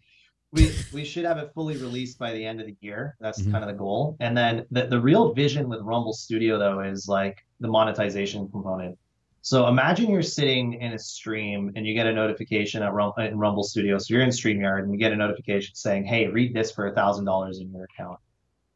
we 0.52 0.72
we 0.94 1.04
should 1.04 1.26
have 1.26 1.38
it 1.38 1.52
fully 1.54 1.76
released 1.78 2.18
by 2.18 2.32
the 2.34 2.46
end 2.46 2.62
of 2.62 2.68
the 2.68 2.76
year. 2.82 3.16
That's 3.20 3.42
Mhm. 3.42 3.52
kind 3.52 3.64
of 3.64 3.68
the 3.70 3.76
goal. 3.78 4.16
And 4.20 4.36
then 4.38 4.66
the, 4.72 4.88
the 4.88 5.00
real 5.00 5.34
vision 5.34 5.68
with 5.68 5.82
Rumble 5.82 6.14
Studio 6.14 6.58
though 6.58 6.80
is 6.82 7.08
like 7.08 7.38
the 7.60 7.68
monetization 7.68 8.48
component. 8.50 8.98
So 9.42 9.68
imagine 9.68 10.10
you're 10.10 10.22
sitting 10.22 10.74
in 10.74 10.94
a 10.94 11.00
stream 11.00 11.72
and 11.76 11.86
you 11.86 11.94
get 11.94 12.08
a 12.08 12.14
notification 12.14 12.82
at 12.84 12.94
Rum- 12.94 13.14
in 13.20 13.38
Rumble 13.38 13.64
Studio. 13.64 13.98
So 13.98 14.14
you're 14.14 14.24
in 14.24 14.30
StreamYard 14.30 14.84
and 14.84 14.92
you 14.92 14.98
get 14.98 15.12
a 15.14 15.16
notification 15.16 15.74
saying, 15.76 16.06
"Hey, 16.06 16.28
read 16.28 16.54
this 16.54 16.72
for 16.72 16.88
a 16.88 16.94
thousand 16.96 17.26
dollars 17.26 17.60
in 17.60 17.72
your 17.72 17.86
account." 17.86 18.20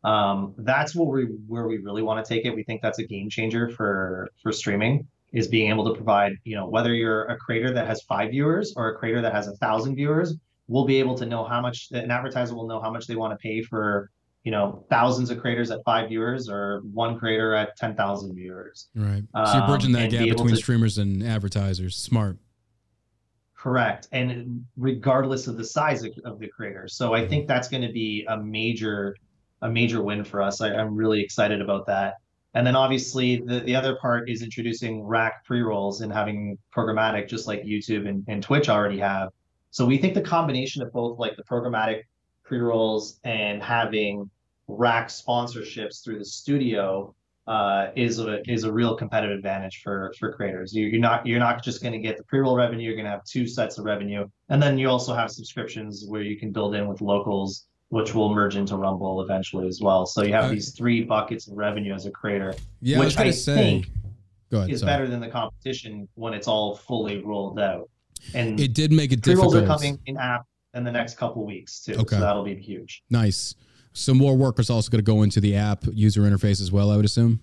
Um, 0.04 0.54
that's 0.58 0.96
what 0.96 1.08
we 1.08 1.24
where 1.48 1.68
we 1.68 1.78
really 1.78 2.02
want 2.02 2.24
to 2.26 2.34
take 2.34 2.46
it. 2.46 2.56
We 2.56 2.64
think 2.64 2.82
that's 2.82 3.00
a 3.00 3.06
game 3.06 3.30
changer 3.30 3.70
for 3.70 4.30
for 4.42 4.52
streaming 4.52 5.08
is 5.34 5.48
being 5.48 5.70
able 5.70 5.86
to 5.86 5.94
provide, 5.96 6.34
you 6.44 6.56
know, 6.58 6.68
whether 6.68 6.94
you're 6.94 7.24
a 7.26 7.38
creator 7.38 7.72
that 7.74 7.88
has 7.88 8.02
five 8.02 8.32
viewers 8.32 8.74
or 8.76 8.90
a 8.90 8.98
creator 8.98 9.22
that 9.22 9.32
has 9.34 9.48
a 9.48 9.56
thousand 9.58 9.96
viewers, 9.96 10.36
we'll 10.72 10.86
be 10.86 10.98
able 11.00 11.16
to 11.16 11.26
know 11.26 11.44
how 11.44 11.60
much 11.62 11.90
an 11.92 12.10
advertiser 12.10 12.56
will 12.56 12.68
know 12.68 12.82
how 12.82 12.90
much 12.90 13.06
they 13.08 13.16
want 13.16 13.32
to 13.34 13.38
pay 13.38 13.62
for 13.62 14.10
you 14.44 14.52
know 14.52 14.84
thousands 14.90 15.30
of 15.30 15.40
creators 15.40 15.70
at 15.70 15.80
five 15.86 16.10
viewers 16.10 16.50
or 16.50 16.82
one 16.94 17.20
creator 17.20 17.54
at 17.54 17.76
10,000 17.78 18.34
viewers. 18.34 18.88
Right. 18.96 19.24
So 19.46 19.58
you're 19.58 19.68
bridging 19.68 19.88
Um, 19.90 19.94
that 19.94 20.02
and 20.04 20.12
be 20.12 20.18
gap 20.18 20.28
able 20.28 20.36
between 20.38 20.56
to- 20.56 20.62
streamers 20.62 20.98
and 20.98 21.22
advertisers. 21.24 21.96
Smart. 21.96 22.38
Correct. 23.56 24.08
And 24.12 24.66
regardless 24.78 25.46
of 25.48 25.58
the 25.58 25.64
size 25.64 26.04
of, 26.04 26.12
of 26.26 26.40
the 26.40 26.48
creator. 26.48 26.88
So. 26.88 27.14
I 27.14 27.28
think 27.28 27.48
that's 27.48 27.68
going 27.68 27.84
to 27.84 27.92
be 27.92 28.26
a 28.28 28.38
major, 28.38 29.16
a 29.62 29.70
major 29.70 30.02
win 30.02 30.24
for 30.24 30.42
us. 30.42 30.62
I, 30.62 30.74
I'm 30.74 30.96
really 30.96 31.22
excited 31.22 31.62
about 31.62 31.86
that. 31.86 32.16
And 32.56 32.66
then 32.66 32.76
obviously 32.76 33.38
the, 33.46 33.60
the 33.60 33.76
other 33.76 33.96
part 33.98 34.30
is 34.30 34.42
introducing 34.42 35.04
rack 35.04 35.46
pre-rolls 35.46 36.02
and 36.02 36.12
having 36.12 36.58
programmatic 36.76 37.28
just 37.30 37.46
like 37.48 37.62
YouTube 37.64 38.08
and, 38.10 38.24
and 38.28 38.42
Twitch 38.42 38.68
already 38.68 38.98
have. 39.00 39.30
So 39.72 39.86
we 39.86 39.98
think 39.98 40.14
the 40.14 40.22
combination 40.22 40.82
of 40.82 40.92
both 40.92 41.18
like 41.18 41.36
the 41.38 41.44
programmatic 41.44 42.04
pre-rolls 42.44 43.20
and 43.24 43.64
having 43.64 44.30
rack 44.68 45.08
sponsorships 45.08 46.04
through 46.04 46.20
the 46.20 46.26
studio 46.26 47.16
uh, 47.48 47.88
is 47.96 48.20
a 48.20 48.42
is 48.50 48.66
a 48.66 48.72
real 48.72 48.96
competitive 48.96 49.36
advantage 49.38 49.82
for 49.84 50.14
for 50.20 50.32
creators. 50.34 50.74
You, 50.74 50.86
you're 50.88 51.02
not 51.02 51.26
you're 51.26 51.40
not 51.40 51.64
just 51.64 51.82
going 51.82 51.94
to 51.94 52.00
get 52.00 52.18
the 52.18 52.24
pre-roll 52.24 52.56
revenue. 52.56 52.84
You're 52.86 52.96
going 52.96 53.06
to 53.06 53.12
have 53.12 53.24
two 53.26 53.48
sets 53.48 53.78
of 53.80 53.86
revenue, 53.86 54.28
and 54.50 54.62
then 54.62 54.78
you 54.78 54.88
also 54.90 55.14
have 55.16 55.32
subscriptions 55.32 56.06
where 56.08 56.22
you 56.22 56.38
can 56.38 56.52
build 56.52 56.76
in 56.76 56.88
with 56.88 57.02
locals, 57.02 57.66
which 57.90 58.14
will 58.14 58.34
merge 58.34 58.58
into 58.58 58.76
Rumble 58.78 59.22
eventually 59.22 59.68
as 59.68 59.80
well. 59.82 60.06
So 60.06 60.22
you 60.24 60.34
have 60.34 60.52
these 60.52 60.72
three 60.72 61.04
buckets 61.04 61.48
of 61.48 61.58
revenue 61.58 61.94
as 61.94 62.06
a 62.06 62.12
creator, 62.12 62.54
Yeah, 62.82 63.00
which 63.00 63.16
gonna 63.16 63.30
I 63.30 63.32
say. 63.32 63.56
think 63.56 63.88
ahead. 64.52 64.70
is 64.70 64.82
sorry. 64.82 64.92
better 64.92 65.08
than 65.08 65.20
the 65.20 65.30
competition 65.30 66.08
when 66.16 66.34
it's 66.34 66.48
all 66.48 66.76
fully 66.76 67.24
rolled 67.24 67.60
out. 67.60 67.90
And 68.34 68.60
It 68.60 68.74
did 68.74 68.92
make 68.92 69.12
it 69.12 69.22
pre-rolls 69.24 69.54
difficult. 69.54 69.80
are 69.80 69.80
coming 69.80 70.00
in 70.06 70.18
app 70.18 70.46
in 70.74 70.84
the 70.84 70.92
next 70.92 71.18
couple 71.18 71.46
weeks 71.46 71.82
too. 71.84 71.94
Okay. 71.96 72.16
So 72.16 72.22
that'll 72.22 72.44
be 72.44 72.56
huge. 72.56 73.04
Nice. 73.10 73.56
So 73.94 74.14
more 74.14 74.36
work 74.38 74.58
is 74.60 74.70
also 74.70 74.90
going 74.90 75.04
to 75.04 75.12
go 75.12 75.22
into 75.24 75.42
the 75.42 75.56
app 75.56 75.84
user 75.92 76.22
interface 76.22 76.62
as 76.62 76.72
well. 76.72 76.92
I 76.92 76.96
would 76.96 77.06
assume. 77.06 77.42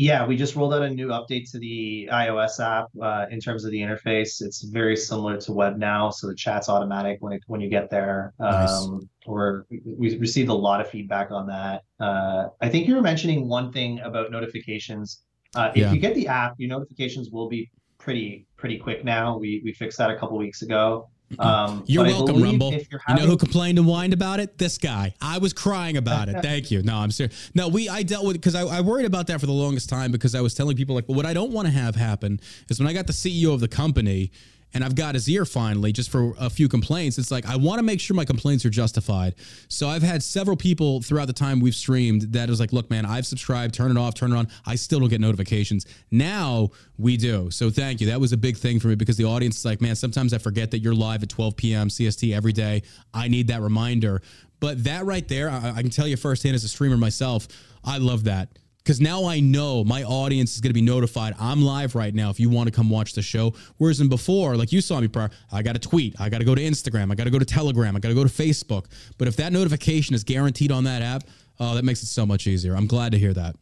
Yeah, 0.00 0.24
we 0.26 0.36
just 0.36 0.54
rolled 0.54 0.72
out 0.74 0.82
a 0.82 0.90
new 0.90 1.08
update 1.08 1.50
to 1.50 1.58
the 1.58 2.08
iOS 2.12 2.60
app 2.60 2.86
uh, 3.02 3.26
in 3.32 3.40
terms 3.40 3.64
of 3.64 3.72
the 3.72 3.80
interface. 3.80 4.40
It's 4.40 4.62
very 4.62 4.94
similar 4.96 5.36
to 5.40 5.52
web 5.52 5.76
now, 5.76 6.10
so 6.10 6.28
the 6.28 6.36
chat's 6.36 6.68
automatic 6.68 7.16
when 7.18 7.32
it 7.32 7.42
when 7.48 7.60
you 7.60 7.68
get 7.68 7.90
there. 7.90 8.32
Nice. 8.38 8.70
Um, 8.70 9.08
we're, 9.26 9.64
we 9.84 10.16
received 10.18 10.50
a 10.50 10.54
lot 10.54 10.80
of 10.80 10.88
feedback 10.88 11.32
on 11.32 11.48
that. 11.48 11.82
Uh, 11.98 12.46
I 12.60 12.68
think 12.68 12.86
you 12.86 12.94
were 12.94 13.02
mentioning 13.02 13.48
one 13.48 13.72
thing 13.72 13.98
about 14.00 14.30
notifications. 14.30 15.22
Uh, 15.56 15.72
if 15.74 15.78
Yeah. 15.78 15.92
you 15.92 15.98
get 15.98 16.14
the 16.14 16.28
app, 16.28 16.54
your 16.58 16.68
notifications 16.68 17.30
will 17.30 17.48
be 17.48 17.68
pretty 17.98 18.46
pretty 18.56 18.78
quick 18.78 19.04
now. 19.04 19.36
We 19.38 19.60
we 19.64 19.72
fixed 19.72 19.98
that 19.98 20.10
a 20.10 20.16
couple 20.16 20.38
weeks 20.38 20.62
ago. 20.62 21.08
Um, 21.38 21.84
You're 21.86 22.04
welcome, 22.04 22.42
Rumble. 22.42 22.72
You're 22.72 23.00
You 23.08 23.14
know 23.16 23.26
who 23.26 23.36
complained 23.36 23.78
and 23.78 23.86
whined 23.86 24.14
about 24.14 24.40
it? 24.40 24.56
This 24.56 24.78
guy. 24.78 25.14
I 25.20 25.38
was 25.38 25.52
crying 25.52 25.98
about 25.98 26.28
it. 26.28 26.36
Thank 26.42 26.70
you. 26.70 26.82
No, 26.82 26.96
I'm 26.96 27.10
serious. 27.10 27.50
No, 27.54 27.68
we 27.68 27.88
I 27.88 28.02
dealt 28.02 28.24
with 28.24 28.34
because 28.34 28.54
I, 28.54 28.62
I 28.62 28.80
worried 28.80 29.04
about 29.04 29.26
that 29.26 29.40
for 29.40 29.46
the 29.46 29.52
longest 29.52 29.90
time 29.90 30.10
because 30.10 30.34
I 30.34 30.40
was 30.40 30.54
telling 30.54 30.76
people 30.76 30.94
like, 30.94 31.06
well, 31.08 31.16
what 31.16 31.26
I 31.26 31.34
don't 31.34 31.52
want 31.52 31.66
to 31.66 31.72
have 31.72 31.96
happen 31.96 32.40
is 32.70 32.78
when 32.78 32.88
I 32.88 32.92
got 32.92 33.06
the 33.06 33.12
CEO 33.12 33.52
of 33.52 33.60
the 33.60 33.68
company 33.68 34.30
and 34.74 34.84
I've 34.84 34.94
got 34.94 35.14
his 35.14 35.28
ear 35.28 35.44
finally 35.44 35.92
just 35.92 36.10
for 36.10 36.34
a 36.38 36.50
few 36.50 36.68
complaints. 36.68 37.18
It's 37.18 37.30
like 37.30 37.46
I 37.46 37.56
want 37.56 37.78
to 37.78 37.82
make 37.82 38.00
sure 38.00 38.14
my 38.14 38.24
complaints 38.24 38.64
are 38.64 38.70
justified. 38.70 39.34
So 39.68 39.88
I've 39.88 40.02
had 40.02 40.22
several 40.22 40.56
people 40.56 41.00
throughout 41.00 41.26
the 41.26 41.32
time 41.32 41.60
we've 41.60 41.74
streamed 41.74 42.32
that 42.32 42.50
is 42.50 42.60
like, 42.60 42.72
look, 42.72 42.90
man, 42.90 43.06
I've 43.06 43.26
subscribed, 43.26 43.74
turn 43.74 43.90
it 43.90 43.96
off, 43.96 44.14
turn 44.14 44.32
it 44.32 44.36
on. 44.36 44.48
I 44.66 44.74
still 44.74 45.00
don't 45.00 45.08
get 45.08 45.20
notifications. 45.20 45.86
Now 46.10 46.70
we 46.98 47.16
do. 47.16 47.50
So 47.50 47.70
thank 47.70 48.00
you. 48.00 48.08
That 48.08 48.20
was 48.20 48.32
a 48.32 48.36
big 48.36 48.56
thing 48.56 48.78
for 48.80 48.88
me 48.88 48.94
because 48.94 49.16
the 49.16 49.24
audience 49.24 49.58
is 49.58 49.64
like, 49.64 49.80
man, 49.80 49.96
sometimes 49.96 50.34
I 50.34 50.38
forget 50.38 50.70
that 50.72 50.80
you're 50.80 50.94
live 50.94 51.22
at 51.22 51.28
12 51.28 51.56
p.m. 51.56 51.88
CST 51.88 52.34
every 52.34 52.52
day. 52.52 52.82
I 53.14 53.28
need 53.28 53.48
that 53.48 53.60
reminder. 53.60 54.22
But 54.60 54.84
that 54.84 55.04
right 55.04 55.26
there, 55.28 55.50
I, 55.50 55.74
I 55.76 55.82
can 55.82 55.90
tell 55.90 56.06
you 56.06 56.16
firsthand 56.16 56.54
as 56.54 56.64
a 56.64 56.68
streamer 56.68 56.96
myself, 56.96 57.48
I 57.84 57.98
love 57.98 58.24
that 58.24 58.48
because 58.88 59.02
now 59.02 59.26
I 59.26 59.38
know 59.38 59.84
my 59.84 60.02
audience 60.02 60.54
is 60.54 60.62
going 60.62 60.70
to 60.70 60.74
be 60.74 60.80
notified. 60.80 61.34
I'm 61.38 61.60
live 61.60 61.94
right 61.94 62.14
now 62.14 62.30
if 62.30 62.40
you 62.40 62.48
want 62.48 62.68
to 62.68 62.74
come 62.74 62.88
watch 62.88 63.12
the 63.12 63.20
show. 63.20 63.52
Whereas 63.76 64.00
in 64.00 64.08
before, 64.08 64.56
like 64.56 64.72
you 64.72 64.80
saw 64.80 64.98
me 64.98 65.08
prior, 65.08 65.28
I 65.52 65.60
got 65.60 65.74
to 65.74 65.78
tweet, 65.78 66.18
I 66.18 66.30
got 66.30 66.38
to 66.38 66.46
go 66.46 66.54
to 66.54 66.62
Instagram, 66.62 67.12
I 67.12 67.14
got 67.14 67.24
to 67.24 67.30
go 67.30 67.38
to 67.38 67.44
Telegram, 67.44 67.94
I 67.94 67.98
got 67.98 68.08
to 68.08 68.14
go 68.14 68.24
to 68.24 68.30
Facebook. 68.30 68.86
But 69.18 69.28
if 69.28 69.36
that 69.36 69.52
notification 69.52 70.14
is 70.14 70.24
guaranteed 70.24 70.72
on 70.72 70.84
that 70.84 71.02
app, 71.02 71.24
oh, 71.60 71.74
that 71.74 71.84
makes 71.84 72.02
it 72.02 72.06
so 72.06 72.24
much 72.24 72.46
easier. 72.46 72.74
I'm 72.74 72.86
glad 72.86 73.12
to 73.12 73.18
hear 73.18 73.34
that. 73.34 73.56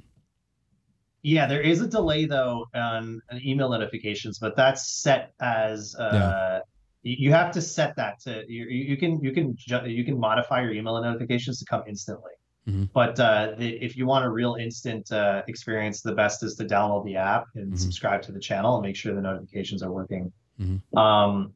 Yeah, 1.23 1.47
there 1.47 1.61
is 1.61 1.81
a 1.81 1.89
delay 1.89 2.27
though 2.27 2.67
on 2.73 3.21
email 3.45 3.69
notifications, 3.69 4.39
but 4.39 4.55
that's 4.55 5.03
set 5.03 5.33
as 5.41 5.97
uh 5.97 6.61
you 7.03 7.17
you 7.19 7.33
have 7.33 7.51
to 7.55 7.61
set 7.61 7.97
that 7.97 8.21
to 8.21 8.45
you 8.47 8.65
you 8.67 8.97
can 8.97 9.21
you 9.21 9.33
can 9.33 9.57
you 9.87 10.05
can 10.05 10.21
modify 10.21 10.63
your 10.63 10.73
email 10.73 11.03
notifications 11.03 11.59
to 11.59 11.65
come 11.65 11.83
instantly. 11.89 12.31
Mhm. 12.69 12.89
But 12.93 13.19
uh 13.21 13.53
the, 13.57 13.69
if 13.85 13.97
you 13.97 14.07
want 14.07 14.25
a 14.25 14.31
real 14.31 14.57
instant 14.57 15.11
uh 15.13 15.43
experience, 15.47 16.01
the 16.03 16.13
best 16.13 16.43
is 16.43 16.55
to 16.57 16.65
download 16.65 17.05
the 17.05 17.17
app 17.17 17.45
and 17.55 17.73
Mhm. 17.73 17.79
subscribe 17.79 18.23
to 18.23 18.33
the 18.33 18.41
channel 18.41 18.75
and 18.77 18.83
make 18.85 18.97
sure 18.97 19.15
the 19.15 19.21
notifications 19.21 19.83
are 19.83 19.93
working. 19.93 20.33
Mhm. 20.61 20.81
Um 20.99 21.53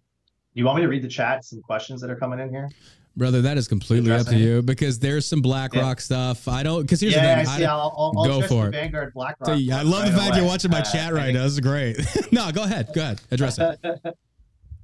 you 0.55 0.65
want 0.65 0.77
me 0.77 0.83
to 0.83 0.89
read 0.89 1.03
the 1.03 1.09
chat, 1.09 1.45
some 1.45 1.61
questions 1.63 2.01
that 2.01 2.11
are 2.11 2.17
coming 2.17 2.39
in 2.41 2.51
here? 2.51 2.69
Brother, 3.17 3.43
that 3.43 3.59
is 3.59 3.67
completely 3.67 4.13
up 4.13 4.27
to 4.27 4.37
you 4.37 4.63
because 4.63 4.99
there's 5.01 5.27
some 5.27 5.43
BlackRock 5.43 6.01
stuff. 6.01 6.47
I 6.47 6.63
don't, 6.63 6.83
because 6.83 7.01
here's 7.01 7.15
yeah, 7.15 7.43
the 7.43 7.51
I 7.51 7.57
see. 7.57 7.65
I'll, 7.65 7.93
I'll, 7.97 8.13
I'll 8.17 8.41
go 8.41 8.47
for 8.47 8.69
it. 8.69 8.71
Vanguard 8.71 9.13
BlackRock. 9.15 9.49
Tell 9.49 9.59
you, 9.61 9.75
I 9.75 9.83
love 9.83 10.07
the 10.07 10.13
right 10.13 10.21
fact 10.21 10.37
you're 10.37 10.45
watching 10.47 10.71
my 10.71 10.79
Uh, 10.81 10.85
chat 10.93 11.13
right 11.13 11.25
think- 11.27 11.37
now. 11.37 11.43
This 11.43 11.53
is 11.53 11.61
great. 11.61 11.99
no, 12.33 12.51
go 12.53 12.63
ahead. 12.63 12.89
Go 12.95 13.01
ahead. 13.03 13.21
Address 13.33 13.59
it. 13.59 13.81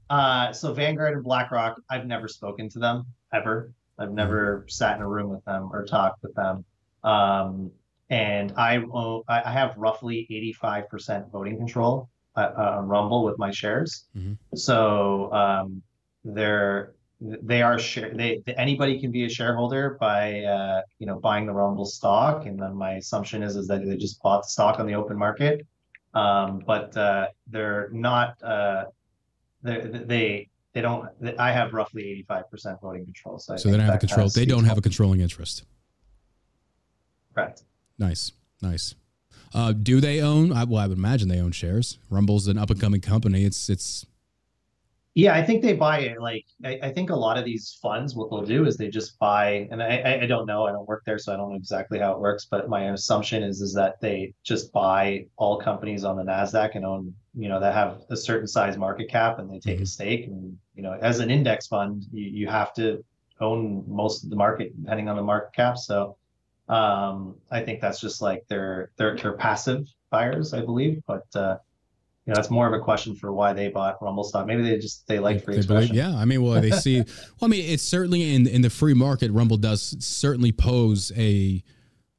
Uh, 0.09 0.53
so 0.53 0.73
Vanguard 0.73 1.15
and 1.15 1.25
BlackRock, 1.25 1.81
I've 1.91 2.07
never 2.07 2.29
spoken 2.29 2.69
to 2.71 2.79
them 2.79 3.07
ever. 3.33 3.73
I've 3.99 4.13
never 4.13 4.65
sat 4.69 4.97
in 4.97 5.03
a 5.03 5.09
room 5.09 5.31
with 5.31 5.45
them 5.45 5.71
or 5.73 5.85
talked 5.85 6.23
with 6.23 6.35
them. 6.35 6.65
Um, 7.03 7.71
and 8.11 8.53
I 8.57 8.77
own, 8.77 9.23
I 9.29 9.51
have 9.51 9.77
roughly 9.77 10.27
85% 10.65 11.31
voting 11.31 11.57
control 11.57 12.09
uh, 12.37 12.53
uh, 12.57 12.77
on 12.79 12.89
Rumble 12.89 13.25
with 13.25 13.39
my 13.39 13.51
shares. 13.51 14.05
Mhm. 14.17 14.37
So 14.55 15.33
um, 15.33 15.83
they're 16.25 16.93
they 17.21 17.63
are 17.63 17.79
share 17.79 18.13
they 18.15 18.43
anybody 18.59 19.01
can 19.01 19.11
be 19.11 19.25
a 19.25 19.29
shareholder 19.29 19.97
by 19.99 20.45
uh, 20.45 20.83
you 20.99 21.07
know 21.07 21.19
buying 21.19 21.47
the 21.47 21.53
Rumble 21.53 21.87
stock, 21.87 22.45
and 22.47 22.61
then 22.61 22.75
my 22.75 22.93
assumption 22.93 23.43
is 23.43 23.57
is 23.57 23.67
that 23.69 23.85
they 23.87 23.97
just 23.97 24.23
bought 24.23 24.43
the 24.43 24.49
stock 24.49 24.79
on 24.79 24.87
the 24.87 24.95
open 24.95 25.17
market. 25.17 25.67
Um, 26.15 26.63
but 26.67 26.97
uh, 26.97 27.29
they're 27.47 27.89
not 27.93 28.41
uh, 28.43 28.85
they 29.63 29.81
they 29.81 30.49
they 30.77 30.83
don't. 30.83 31.09
I 31.39 31.53
have 31.53 31.73
roughly 31.73 32.07
eighty 32.07 32.23
five 32.23 32.51
percent 32.51 32.79
voting 32.83 33.07
control. 33.07 33.39
So, 33.39 33.57
So 33.57 33.71
they 33.71 33.79
don't 33.79 33.87
have 33.87 33.95
a 33.95 33.99
control. 33.99 34.29
They 34.29 34.45
don't 34.45 34.65
have 34.65 34.77
a 34.77 34.83
controlling 34.83 35.23
interest. 35.23 35.65
correct. 37.35 37.63
Nice, 37.99 38.33
nice. 38.61 38.95
Uh, 39.55 39.73
do 39.73 40.03
they 40.03 40.21
own? 40.21 40.53
I, 40.53 40.65
well, 40.65 40.83
I 40.83 40.87
would 40.87 40.99
imagine 40.99 41.29
they 41.29 41.41
own 41.41 41.53
shares. 41.53 41.99
Rumble's 42.11 42.47
an 42.47 42.59
up 42.59 42.69
and 42.69 42.79
coming 42.79 43.01
company. 43.01 43.45
It's 43.45 43.71
it's 43.71 44.05
Yeah, 45.17 45.35
I 45.35 45.43
think 45.43 45.63
they 45.63 45.73
buy 45.73 46.01
it. 46.01 46.21
Like 46.21 46.45
I, 46.63 46.79
I 46.83 46.93
think 46.93 47.09
a 47.09 47.17
lot 47.17 47.39
of 47.39 47.47
these 47.47 47.79
funds, 47.83 48.15
what 48.15 48.29
they'll 48.31 48.45
do 48.45 48.67
is 48.67 48.77
they 48.77 48.89
just 48.89 49.19
buy, 49.19 49.67
and 49.71 49.83
I, 49.83 50.21
I- 50.23 50.27
don't 50.27 50.47
know, 50.47 50.67
I 50.67 50.73
don't 50.73 50.87
work 50.87 51.05
there, 51.07 51.19
so 51.19 51.33
I 51.33 51.39
don't 51.39 51.51
know 51.51 51.57
exactly 51.57 51.99
how 51.99 52.13
it 52.13 52.21
works. 52.21 52.45
But 52.51 52.69
my 52.69 52.91
assumption 52.93 53.43
is 53.43 53.63
is 53.63 53.73
that 53.75 53.99
they 54.03 54.35
just 54.45 54.73
buy 54.75 55.27
all 55.39 55.59
companies 55.59 56.05
on 56.05 56.17
the 56.17 56.23
Nasdaq 56.23 56.75
and 56.75 56.85
own, 56.85 57.15
you 57.35 57.49
know, 57.49 57.59
that 57.61 57.75
have 57.75 58.03
a 58.11 58.17
certain 58.17 58.47
size 58.47 58.77
market 58.77 59.09
cap, 59.09 59.39
and 59.39 59.51
they 59.51 59.59
take 59.59 59.81
a 59.81 59.85
Mhm. 59.85 59.89
stake. 59.89 60.27
And 60.27 60.59
you 60.75 60.83
know, 60.83 60.93
as 61.01 61.21
an 61.21 61.31
index 61.31 61.67
fund, 61.67 62.05
you, 62.13 62.29
you 62.29 62.49
have 62.49 62.75
to 62.75 63.03
own 63.41 63.85
most 63.89 64.25
of 64.25 64.31
the 64.31 64.37
market 64.37 64.77
depending 64.83 65.09
on 65.09 65.17
the 65.17 65.23
market 65.23 65.55
cap. 65.55 65.79
So 65.79 66.19
um, 66.69 67.37
I 67.51 67.63
think 67.63 67.81
that's 67.81 68.01
just 68.01 68.21
like 68.21 68.45
they're 68.49 68.91
they're 68.99 69.17
they're 69.17 69.37
passive 69.39 69.89
buyers, 70.11 70.53
I 70.53 70.61
believe, 70.63 71.03
but. 71.07 71.25
uh 71.35 71.57
you 72.27 72.35
know, 72.35 72.41
it's 72.41 72.51
more 72.51 72.67
of 72.67 72.73
a 72.73 72.83
question 72.83 73.15
for 73.15 73.33
why 73.33 73.53
they 73.53 73.69
bought 73.69 74.03
Rumble 74.03 74.25
stock. 74.25 74.47
Maybe 74.47 74.63
they 74.63 74.79
just 74.79 75.07
they 75.07 75.21
like 75.21 75.45
free 75.45 75.55
believe, 75.55 75.59
expression. 75.59 75.95
yeah. 75.95 76.17
I 76.17 76.25
mean, 76.25 76.43
well, 76.43 76.61
they 76.61 76.73
see. 76.73 76.97
well, 77.41 77.43
I 77.43 77.47
mean, 77.47 77.65
it's 77.65 77.85
certainly 77.85 78.35
in 78.35 78.49
in 78.49 78.63
the 78.63 78.71
free 78.71 78.95
market. 78.95 79.31
Rumble 79.31 79.57
does 79.57 79.97
certainly 80.05 80.51
pose 80.51 81.13
a 81.17 81.63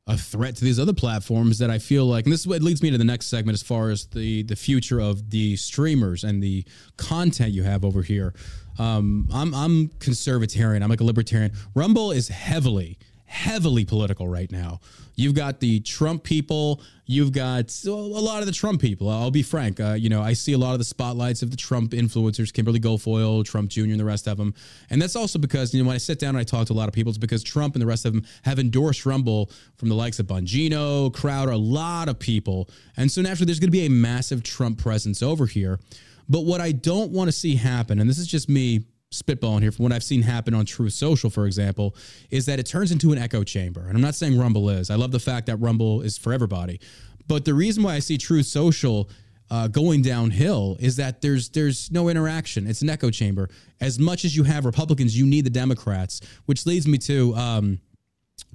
a 0.07 0.17
threat 0.17 0.55
to 0.55 0.63
these 0.63 0.79
other 0.79 0.93
platforms 0.93 1.59
that 1.59 1.69
I 1.69 1.79
feel 1.79 2.05
like, 2.05 2.25
and 2.25 2.31
this 2.31 2.39
is 2.41 2.47
what 2.47 2.61
leads 2.61 2.81
me 2.81 2.89
to 2.91 2.97
the 2.97 3.03
next 3.03 3.25
segment 3.25 3.55
as 3.55 3.61
far 3.61 3.89
as 3.89 4.05
the 4.05 4.43
the 4.43 4.55
future 4.55 5.01
of 5.01 5.29
the 5.29 5.57
streamers 5.57 6.23
and 6.23 6.41
the 6.41 6.65
content 6.95 7.51
you 7.51 7.63
have 7.63 7.83
over 7.83 8.01
here. 8.01 8.33
Um, 8.79 9.27
I'm 9.33 9.53
I'm 9.53 9.89
conservatarian. 9.99 10.83
I'm 10.83 10.89
like 10.89 11.01
a 11.01 11.03
libertarian. 11.05 11.51
Rumble 11.75 12.11
is 12.11 12.29
heavily 12.29 12.97
heavily 13.27 13.85
political 13.85 14.27
right 14.27 14.51
now. 14.51 14.79
You've 15.15 15.35
got 15.35 15.59
the 15.59 15.79
Trump 15.81 16.23
people. 16.23 16.81
You've 17.05 17.31
got 17.31 17.73
a 17.85 17.91
lot 17.91 18.39
of 18.39 18.45
the 18.45 18.51
Trump 18.51 18.81
people. 18.81 19.09
I'll 19.09 19.31
be 19.31 19.43
frank. 19.43 19.79
Uh, 19.79 19.93
you 19.93 20.09
know, 20.09 20.21
I 20.21 20.33
see 20.33 20.53
a 20.53 20.57
lot 20.57 20.73
of 20.73 20.79
the 20.79 20.85
spotlights 20.85 21.41
of 21.41 21.51
the 21.51 21.57
Trump 21.57 21.91
influencers, 21.91 22.53
Kimberly 22.53 22.79
Guilfoyle, 22.79 23.43
Trump 23.43 23.69
Jr., 23.69 23.81
and 23.81 23.99
the 23.99 24.05
rest 24.05 24.27
of 24.27 24.37
them. 24.37 24.53
And 24.89 25.01
that's 25.01 25.15
also 25.15 25.39
because, 25.39 25.73
you 25.73 25.81
know, 25.81 25.87
when 25.87 25.95
I 25.95 25.99
sit 25.99 26.19
down 26.19 26.29
and 26.29 26.37
I 26.37 26.43
talk 26.43 26.67
to 26.67 26.73
a 26.73 26.75
lot 26.75 26.87
of 26.87 26.93
people, 26.93 27.09
it's 27.09 27.17
because 27.17 27.43
Trump 27.43 27.75
and 27.75 27.81
the 27.81 27.87
rest 27.87 28.05
of 28.05 28.13
them 28.13 28.25
have 28.43 28.59
endorsed 28.59 29.05
Rumble 29.05 29.51
from 29.75 29.89
the 29.89 29.95
likes 29.95 30.19
of 30.19 30.27
Bongino, 30.27 31.13
Crowder, 31.13 31.51
a 31.51 31.57
lot 31.57 32.09
of 32.09 32.19
people. 32.19 32.69
And 32.95 33.11
so 33.11 33.21
naturally, 33.21 33.47
there's 33.47 33.59
going 33.59 33.67
to 33.67 33.71
be 33.71 33.85
a 33.85 33.89
massive 33.89 34.43
Trump 34.43 34.77
presence 34.77 35.21
over 35.21 35.45
here. 35.47 35.79
But 36.29 36.41
what 36.41 36.61
I 36.61 36.71
don't 36.71 37.11
want 37.11 37.27
to 37.27 37.31
see 37.31 37.55
happen, 37.55 37.99
and 37.99 38.09
this 38.09 38.19
is 38.19 38.27
just 38.27 38.49
me 38.49 38.85
spitballing 39.13 39.61
here 39.61 39.71
from 39.71 39.83
what 39.83 39.93
I've 39.93 40.03
seen 40.03 40.21
happen 40.21 40.53
on 40.53 40.65
Truth 40.65 40.93
Social, 40.93 41.29
for 41.29 41.45
example, 41.45 41.95
is 42.29 42.45
that 42.47 42.59
it 42.59 42.65
turns 42.65 42.91
into 42.91 43.11
an 43.11 43.17
echo 43.17 43.43
chamber. 43.43 43.81
And 43.87 43.95
I'm 43.95 44.01
not 44.01 44.15
saying 44.15 44.37
Rumble 44.37 44.69
is. 44.69 44.89
I 44.89 44.95
love 44.95 45.11
the 45.11 45.19
fact 45.19 45.47
that 45.47 45.57
Rumble 45.57 46.01
is 46.01 46.17
for 46.17 46.33
everybody. 46.33 46.79
But 47.27 47.45
the 47.45 47.53
reason 47.53 47.83
why 47.83 47.95
I 47.95 47.99
see 47.99 48.17
Truth 48.17 48.45
Social 48.45 49.09
uh, 49.49 49.67
going 49.67 50.01
downhill 50.01 50.75
is 50.79 50.97
that 50.97 51.21
there's 51.21 51.49
there's 51.49 51.89
no 51.91 52.09
interaction. 52.09 52.67
It's 52.67 52.81
an 52.81 52.89
echo 52.89 53.09
chamber. 53.09 53.49
As 53.79 53.97
much 53.97 54.25
as 54.25 54.35
you 54.35 54.43
have 54.43 54.65
Republicans, 54.65 55.17
you 55.17 55.25
need 55.25 55.45
the 55.45 55.49
Democrats, 55.49 56.21
which 56.45 56.65
leads 56.65 56.87
me 56.87 56.97
to 56.99 57.33
um, 57.35 57.79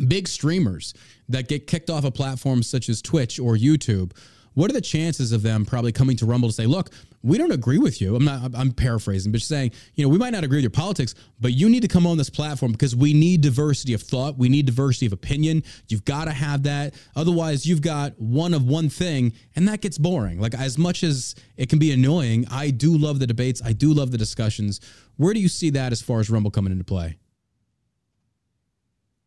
big 0.06 0.28
streamers 0.28 0.92
that 1.28 1.48
get 1.48 1.66
kicked 1.66 1.88
off 1.88 2.04
of 2.04 2.12
platforms 2.14 2.66
such 2.66 2.88
as 2.88 3.00
Twitch 3.00 3.38
or 3.38 3.56
YouTube 3.56 4.12
what 4.54 4.70
are 4.70 4.74
the 4.74 4.80
chances 4.80 5.32
of 5.32 5.42
them 5.42 5.64
probably 5.64 5.92
coming 5.92 6.16
to 6.18 6.26
Rumble 6.26 6.48
to 6.48 6.54
say, 6.54 6.66
look, 6.66 6.90
we 7.22 7.38
don't 7.38 7.52
agree 7.52 7.78
with 7.78 8.00
you? 8.00 8.16
I'm 8.16 8.24
not, 8.24 8.50
I'm 8.54 8.72
paraphrasing, 8.72 9.32
but 9.32 9.40
saying, 9.42 9.72
you 9.94 10.04
know, 10.04 10.08
we 10.08 10.18
might 10.18 10.30
not 10.30 10.44
agree 10.44 10.58
with 10.58 10.64
your 10.64 10.70
politics, 10.70 11.14
but 11.40 11.52
you 11.52 11.68
need 11.68 11.82
to 11.82 11.88
come 11.88 12.06
on 12.06 12.18
this 12.18 12.30
platform 12.30 12.72
because 12.72 12.96
we 12.96 13.14
need 13.14 13.40
diversity 13.40 13.94
of 13.94 14.02
thought. 14.02 14.36
We 14.36 14.48
need 14.48 14.66
diversity 14.66 15.06
of 15.06 15.12
opinion. 15.12 15.62
You've 15.88 16.04
got 16.04 16.24
to 16.26 16.32
have 16.32 16.64
that. 16.64 16.94
Otherwise, 17.14 17.64
you've 17.64 17.82
got 17.82 18.18
one 18.20 18.54
of 18.54 18.64
one 18.64 18.88
thing, 18.88 19.32
and 19.56 19.66
that 19.68 19.80
gets 19.80 19.98
boring. 19.98 20.40
Like, 20.40 20.54
as 20.54 20.78
much 20.78 21.02
as 21.02 21.34
it 21.56 21.68
can 21.68 21.78
be 21.78 21.92
annoying, 21.92 22.46
I 22.50 22.70
do 22.70 22.96
love 22.96 23.20
the 23.20 23.26
debates. 23.26 23.62
I 23.64 23.72
do 23.72 23.92
love 23.92 24.10
the 24.10 24.18
discussions. 24.18 24.80
Where 25.16 25.32
do 25.32 25.40
you 25.40 25.48
see 25.48 25.70
that 25.70 25.92
as 25.92 26.02
far 26.02 26.20
as 26.20 26.28
Rumble 26.28 26.50
coming 26.50 26.72
into 26.72 26.84
play? 26.84 27.18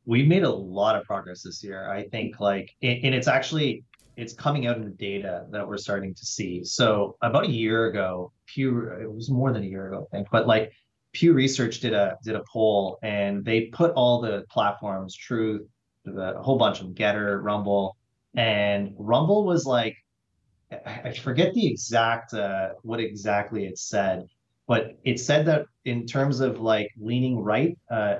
We've 0.07 0.27
made 0.27 0.43
a 0.43 0.51
lot 0.51 0.95
of 0.95 1.03
progress 1.05 1.41
this 1.41 1.63
year. 1.63 1.89
I 1.89 2.03
think, 2.09 2.39
like, 2.39 2.75
and 2.83 3.15
it's 3.15 3.27
actually 3.27 3.83
it's 4.17 4.33
coming 4.33 4.67
out 4.67 4.77
in 4.77 4.83
the 4.83 4.91
data 4.91 5.45
that 5.51 5.67
we're 5.67 5.77
starting 5.77 6.13
to 6.13 6.25
see. 6.25 6.63
So 6.63 7.17
about 7.21 7.45
a 7.45 7.51
year 7.51 7.87
ago, 7.87 8.31
Pew 8.47 8.89
it 9.01 9.11
was 9.11 9.29
more 9.29 9.51
than 9.51 9.63
a 9.63 9.67
year 9.67 9.87
ago, 9.87 10.07
I 10.11 10.15
think, 10.15 10.27
but 10.31 10.47
like 10.47 10.71
Pew 11.13 11.33
Research 11.33 11.79
did 11.79 11.93
a 11.93 12.17
did 12.23 12.35
a 12.35 12.43
poll 12.51 12.99
and 13.01 13.43
they 13.45 13.67
put 13.67 13.91
all 13.91 14.21
the 14.21 14.45
platforms, 14.49 15.15
Truth, 15.15 15.67
the 16.03 16.35
a 16.37 16.41
whole 16.41 16.57
bunch 16.57 16.79
of 16.79 16.85
them, 16.85 16.95
Gettr, 16.95 17.41
Rumble, 17.41 17.95
and 18.35 18.93
Rumble 18.97 19.45
was 19.45 19.65
like, 19.65 19.95
I 20.85 21.13
forget 21.13 21.53
the 21.53 21.67
exact 21.67 22.33
uh, 22.33 22.69
what 22.81 22.99
exactly 22.99 23.65
it 23.65 23.77
said, 23.77 24.27
but 24.67 24.97
it 25.03 25.19
said 25.19 25.45
that 25.45 25.67
in 25.85 26.05
terms 26.05 26.39
of 26.39 26.59
like 26.59 26.89
leaning 26.99 27.39
right, 27.39 27.77
uh, 27.89 28.15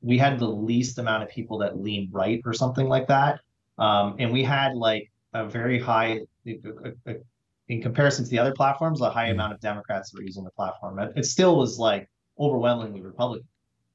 we 0.00 0.18
had 0.18 0.38
the 0.38 0.48
least 0.48 0.98
amount 0.98 1.22
of 1.22 1.28
people 1.28 1.58
that 1.58 1.78
lean 1.78 2.08
right 2.10 2.40
or 2.44 2.52
something 2.52 2.88
like 2.88 3.06
that. 3.06 3.40
Um, 3.78 4.16
and 4.18 4.32
we 4.32 4.42
had 4.42 4.74
like 4.74 5.11
a 5.34 5.46
very 5.46 5.78
high 5.78 6.20
in 6.44 7.80
comparison 7.80 8.24
to 8.24 8.30
the 8.30 8.38
other 8.38 8.52
platforms, 8.52 9.00
a 9.00 9.10
high 9.10 9.28
mm. 9.28 9.32
amount 9.32 9.52
of 9.52 9.60
Democrats 9.60 10.12
were 10.12 10.22
using 10.22 10.44
the 10.44 10.50
platform. 10.50 10.98
It 11.16 11.24
still 11.24 11.56
was 11.56 11.78
like 11.78 12.08
overwhelmingly 12.38 13.00
Republican, 13.00 13.46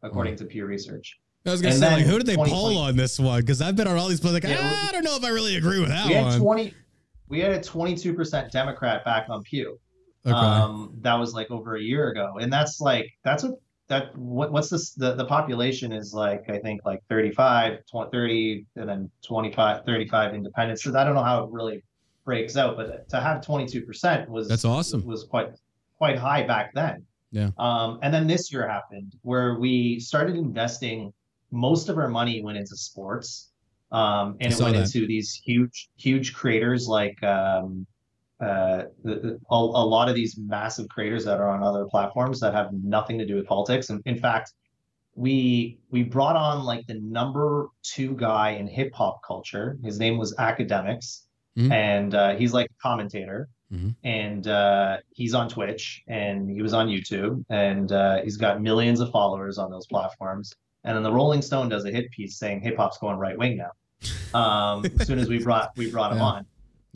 according 0.01 0.35
mm. 0.35 0.39
to 0.39 0.45
Pew 0.45 0.65
Research. 0.65 1.19
I 1.45 1.51
was 1.51 1.61
gonna 1.61 1.75
and 1.75 1.83
say, 1.83 1.93
like, 1.95 2.05
who 2.05 2.17
did 2.17 2.27
they 2.27 2.35
poll 2.35 2.77
on 2.77 2.97
this 2.97 3.19
one? 3.19 3.39
Because 3.39 3.61
I've 3.61 3.75
been 3.75 3.87
on 3.87 3.97
all 3.97 4.09
these 4.09 4.19
polls. 4.19 4.33
Like, 4.33 4.43
yeah, 4.43 4.57
ah, 4.59 4.89
I 4.89 4.91
don't 4.91 5.03
know 5.03 5.15
if 5.15 5.23
I 5.23 5.29
really 5.29 5.55
agree 5.55 5.79
with 5.79 5.89
that 5.89 6.07
we 6.07 6.15
one. 6.15 6.31
Had 6.31 6.41
20, 6.41 6.73
we 7.29 7.39
had 7.39 7.51
a 7.51 7.59
22% 7.59 8.51
Democrat 8.51 9.05
back 9.05 9.27
on 9.29 9.43
Pew. 9.43 9.79
Okay. 10.25 10.35
Um, 10.35 10.93
that 11.01 11.15
was 11.15 11.33
like 11.33 11.49
over 11.51 11.77
a 11.77 11.81
year 11.81 12.09
ago, 12.09 12.37
and 12.41 12.51
that's 12.51 12.81
like 12.81 13.13
that's 13.23 13.45
a 13.45 13.53
that 13.87 14.15
what 14.17 14.51
what's 14.51 14.69
this 14.69 14.91
the, 14.91 15.15
the 15.15 15.25
population 15.25 15.91
is 15.91 16.13
like 16.13 16.49
i 16.49 16.59
think 16.59 16.81
like 16.85 17.01
35 17.09 17.79
20, 17.89 18.11
30 18.11 18.65
and 18.75 18.89
then 18.89 19.11
25 19.25 19.85
35 19.85 20.33
independents. 20.35 20.83
So 20.83 20.97
i 20.97 21.03
don't 21.03 21.15
know 21.15 21.23
how 21.23 21.43
it 21.43 21.51
really 21.51 21.83
breaks 22.25 22.57
out 22.57 22.75
but 22.75 23.07
to 23.09 23.21
have 23.21 23.41
22% 23.41 24.27
was 24.27 24.49
that's 24.49 24.65
awesome. 24.65 25.05
was 25.05 25.23
quite 25.23 25.51
quite 25.97 26.17
high 26.17 26.43
back 26.45 26.73
then. 26.73 27.03
Yeah. 27.31 27.49
Um 27.57 27.99
and 28.03 28.13
then 28.13 28.27
this 28.27 28.51
year 28.51 28.67
happened 28.67 29.13
where 29.21 29.55
we 29.55 29.99
started 29.99 30.35
investing 30.35 31.13
most 31.51 31.87
of 31.89 31.97
our 31.97 32.09
money 32.09 32.41
went 32.41 32.57
into 32.57 32.75
sports 32.75 33.51
um 33.91 34.35
and 34.41 34.51
it 34.51 34.59
went 34.59 34.75
that. 34.75 34.85
into 34.85 35.07
these 35.07 35.33
huge 35.33 35.89
huge 35.95 36.33
creators 36.33 36.87
like 36.87 37.21
um 37.23 37.87
uh, 38.39 38.83
the, 39.03 39.39
a, 39.49 39.55
a, 39.55 39.85
lot 39.85 40.09
of 40.09 40.15
these 40.15 40.37
massive 40.37 40.87
creators 40.89 41.25
that 41.25 41.39
are 41.39 41.49
on 41.49 41.63
other 41.63 41.85
platforms 41.85 42.39
that 42.39 42.53
have 42.53 42.71
nothing 42.71 43.17
to 43.17 43.25
do 43.25 43.35
with 43.35 43.47
politics. 43.47 43.89
And 43.89 44.01
in 44.05 44.17
fact, 44.17 44.53
we 45.15 45.79
we 45.89 46.03
brought 46.03 46.35
on 46.35 46.63
like 46.63 46.85
the 46.85 46.93
number 46.95 47.69
two 47.81 48.13
guy 48.15 48.51
in 48.51 48.67
hip 48.67 48.93
hop 48.93 49.21
culture. 49.25 49.79
His 49.83 49.99
name 49.99 50.19
was 50.19 50.35
Akademiks, 50.35 51.23
mm-hmm. 51.57 51.71
and 51.71 52.13
uh, 52.13 52.35
he's 52.35 52.53
like 52.53 52.67
a 52.67 52.81
commentator. 52.81 53.49
Mm-hmm. 53.73 53.89
And 54.07 54.47
uh, 54.47 54.97
he's 55.09 55.33
on 55.33 55.49
Twitch 55.49 56.01
and 56.07 56.49
he 56.49 56.61
was 56.61 56.73
on 56.73 56.87
YouTube 56.87 57.43
and 57.49 57.91
uh, 57.91 58.21
he's 58.23 58.37
got 58.37 58.61
millions 58.61 59.01
of 59.01 59.11
followers 59.11 59.57
on 59.57 59.69
those 59.69 59.85
platforms. 59.87 60.55
And 60.85 60.95
then 60.95 61.03
the 61.03 61.11
Rolling 61.11 61.41
Stone 61.41 61.67
does 61.67 61.83
a 61.83 61.91
hit 61.91 62.09
piece 62.11 62.37
saying 62.37 62.61
hip 62.61 62.77
hop's 62.77 62.97
going 62.97 63.17
right 63.17 63.37
wing 63.37 63.57
now. 63.57 63.71
Um, 64.33 64.85
as 64.99 65.07
soon 65.07 65.19
as 65.19 65.29
we 65.29 65.41
brought 65.41 65.71
we 65.77 65.89
brought 65.89 66.11
him 66.11 66.17
yeah. 66.17 66.23
on, 66.23 66.45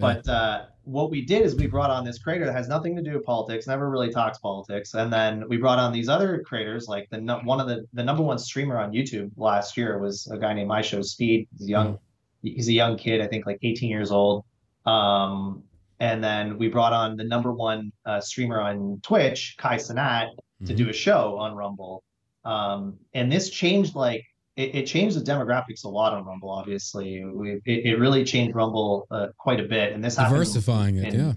but 0.01 0.27
uh, 0.27 0.65
what 0.83 1.11
we 1.11 1.21
did 1.21 1.43
is 1.43 1.55
we 1.55 1.67
brought 1.67 1.89
on 1.89 2.03
this 2.03 2.17
creator 2.19 2.45
that 2.45 2.55
has 2.55 2.67
nothing 2.67 2.95
to 2.95 3.01
do 3.01 3.13
with 3.13 3.23
politics, 3.23 3.67
never 3.67 3.89
really 3.89 4.11
talks 4.11 4.39
politics, 4.39 4.93
and 4.93 5.11
then 5.13 5.47
we 5.47 5.57
brought 5.57 5.79
on 5.79 5.93
these 5.93 6.09
other 6.09 6.39
creators. 6.39 6.87
Like 6.87 7.09
the 7.09 7.19
one 7.43 7.59
of 7.59 7.67
the 7.67 7.87
the 7.93 8.03
number 8.03 8.23
one 8.23 8.39
streamer 8.39 8.77
on 8.77 8.91
YouTube 8.91 9.31
last 9.37 9.77
year 9.77 9.99
was 9.99 10.27
a 10.27 10.37
guy 10.37 10.53
named 10.53 10.69
IShowSpeed. 10.69 11.47
He's 11.57 11.69
young. 11.69 11.99
He's 12.41 12.67
a 12.67 12.73
young 12.73 12.97
kid, 12.97 13.21
I 13.21 13.27
think, 13.27 13.45
like 13.45 13.59
18 13.61 13.89
years 13.89 14.11
old. 14.11 14.43
Um, 14.85 15.63
and 15.99 16.23
then 16.23 16.57
we 16.57 16.67
brought 16.67 16.93
on 16.93 17.15
the 17.15 17.23
number 17.23 17.53
one 17.53 17.91
uh, 18.07 18.19
streamer 18.19 18.59
on 18.59 18.99
Twitch, 19.03 19.55
Kai 19.59 19.75
Cenat, 19.75 20.29
mm-hmm. 20.29 20.65
to 20.65 20.73
do 20.73 20.89
a 20.89 20.93
show 20.93 21.37
on 21.37 21.53
Rumble. 21.53 22.03
Um, 22.43 22.97
and 23.13 23.31
this 23.31 23.51
changed 23.51 23.93
like 23.95 24.25
it, 24.55 24.75
it, 24.75 24.85
changed 24.85 25.17
the 25.17 25.31
demographics 25.31 25.85
a 25.85 25.87
lot 25.87 26.13
on 26.13 26.25
Rumble. 26.25 26.49
Obviously, 26.49 27.23
we, 27.23 27.53
it, 27.65 27.85
it 27.85 27.99
really 27.99 28.23
changed 28.23 28.55
Rumble 28.55 29.07
uh, 29.09 29.27
quite 29.37 29.59
a 29.59 29.63
bit, 29.63 29.93
and 29.93 30.03
this 30.03 30.15
diversifying 30.15 30.97
it, 30.97 31.13
yeah. 31.13 31.33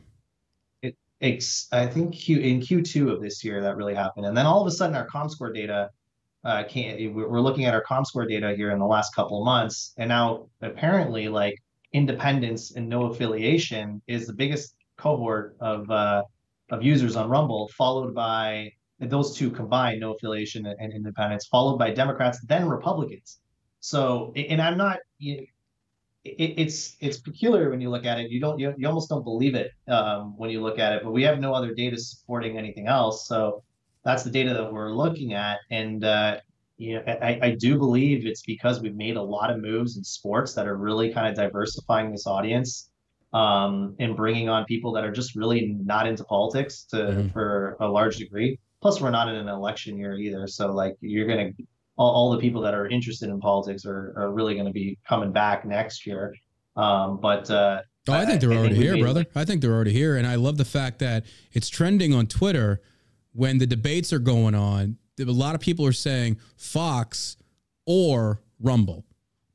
It, 0.83 0.97
it's 1.21 1.69
I 1.73 1.87
think 1.87 2.15
Q 2.15 2.41
in 2.41 2.61
Q2 2.61 3.13
of 3.13 3.23
this 3.23 3.45
year 3.45 3.63
that 3.63 3.77
really 3.77 3.95
happened, 3.95 4.27
and 4.27 4.37
then 4.37 4.47
all 4.47 4.61
of 4.61 4.67
a 4.67 4.71
sudden 4.71 4.97
our 4.97 5.07
ComScore 5.09 5.55
data 5.55 5.91
uh, 6.45 6.65
came. 6.65 7.15
We're 7.15 7.41
looking 7.41 7.67
at 7.67 7.75
our 7.75 7.85
ComScore 7.85 8.29
data 8.29 8.55
here 8.57 8.71
in 8.71 8.79
the 8.79 8.87
last 8.87 9.15
couple 9.15 9.41
of 9.41 9.45
months, 9.45 9.95
and 9.97 10.09
now 10.09 10.49
apparently 10.61 11.29
like 11.29 11.63
independence 11.93 12.73
and 12.73 12.89
no 12.89 13.07
affiliation 13.07 14.03
is 14.09 14.27
the 14.27 14.33
biggest 14.33 14.75
cohort 14.97 15.57
of 15.61 15.89
uh, 15.91 16.23
of 16.71 16.83
users 16.83 17.15
on 17.15 17.31
Rumble, 17.31 17.69
followed 17.77 18.15
by 18.15 18.73
those 19.01 19.37
two 19.37 19.51
combined, 19.51 20.01
no 20.01 20.15
affiliation 20.15 20.67
and 20.67 20.93
independence, 20.93 21.47
followed 21.47 21.79
by 21.79 21.91
Democrats, 21.91 22.41
then 22.47 22.69
Republicans. 22.69 23.41
So, 23.81 24.33
and 24.37 24.61
I'm 24.63 24.79
not. 24.79 24.99
It, 25.21 25.49
it's 26.25 26.97
it's 27.01 27.19
peculiar 27.19 27.69
when 27.69 27.83
you 27.83 27.91
look 27.91 28.07
at 28.07 28.19
it. 28.19 28.31
You 28.31 28.41
don't 28.41 28.59
you, 28.59 28.73
you 28.79 28.89
almost 28.89 29.11
don't 29.11 29.25
believe 29.25 29.55
it 29.55 29.73
um, 29.89 30.35
when 30.39 30.49
you 30.49 30.63
look 30.63 30.79
at 30.79 30.95
it. 30.95 31.03
But 31.05 31.13
we 31.13 31.23
have 31.25 31.39
no 31.39 31.53
other 31.53 31.75
data 31.75 31.99
supporting 31.99 32.57
anything 32.57 32.87
else. 32.87 33.29
So 33.29 33.63
that's 34.05 34.23
the 34.23 34.31
data 34.31 34.55
that 34.55 34.73
we're 34.73 34.95
looking 34.95 35.35
at. 35.35 35.59
And 35.71 36.03
uh, 36.03 36.41
you 36.77 36.95
know, 36.95 37.03
I, 37.07 37.39
I 37.43 37.51
do 37.59 37.79
believe 37.79 38.27
it's 38.27 38.43
because 38.43 38.81
we've 38.81 38.97
made 38.97 39.17
a 39.17 39.23
lot 39.23 39.51
of 39.51 39.61
moves 39.61 39.97
in 39.97 40.05
sports 40.05 40.55
that 40.55 40.67
are 40.67 40.77
really 40.77 41.13
kind 41.13 41.29
of 41.29 41.35
diversifying 41.35 42.11
this 42.11 42.27
audience 42.27 42.91
um, 43.33 43.95
and 43.99 44.17
bringing 44.17 44.49
on 44.49 44.65
people 44.65 44.93
that 44.93 45.05
are 45.05 45.13
just 45.13 45.37
really 45.37 45.77
not 45.85 46.07
into 46.07 46.25
politics 46.25 46.85
to 46.85 46.97
mm-hmm. 46.97 47.29
for 47.29 47.77
a 47.81 47.89
large 47.89 48.17
degree. 48.17 48.59
Plus, 48.85 49.01
we're 49.01 49.09
not 49.09 49.29
in 49.29 49.37
an 49.37 49.49
election 49.49 49.97
year 49.97 50.19
either, 50.19 50.47
so 50.47 50.71
like 50.71 50.95
you're 51.01 51.27
gonna 51.27 51.53
all, 51.97 52.11
all 52.11 52.31
the 52.33 52.39
people 52.39 52.61
that 52.61 52.75
are 52.75 52.87
interested 52.87 53.31
in 53.31 53.41
politics 53.41 53.87
are 53.87 54.13
are 54.15 54.31
really 54.31 54.53
going 54.53 54.67
to 54.67 54.73
be 54.73 54.99
coming 55.09 55.33
back 55.33 55.65
next 55.65 56.07
year. 56.07 56.35
Um, 56.77 57.19
but 57.19 57.51
uh, 57.51 57.81
oh, 58.09 58.13
I 58.13 58.27
think 58.27 58.43
they're 58.43 58.53
I, 58.53 58.57
already 58.57 58.75
I 58.75 58.79
think 58.79 58.95
here, 58.97 59.03
brother. 59.03 59.25
I 59.35 59.47
think 59.47 59.63
they're 59.63 59.73
already 59.73 59.95
here, 59.95 60.19
and 60.19 60.27
I 60.27 60.35
love 60.35 60.59
the 60.59 60.67
fact 60.67 60.99
that 60.99 61.25
it's 61.53 61.71
trending 61.71 62.13
on 62.13 62.27
Twitter 62.27 62.83
when 63.33 63.57
the 63.57 63.67
debates 63.67 64.13
are 64.13 64.19
going 64.19 64.55
on. 64.55 64.99
A 65.19 65.25
lot 65.25 65.55
of 65.55 65.63
people 65.63 65.87
are 65.87 65.93
saying 65.93 66.37
Fox 66.59 67.39
or 67.87 68.43
Rumble. 68.61 69.07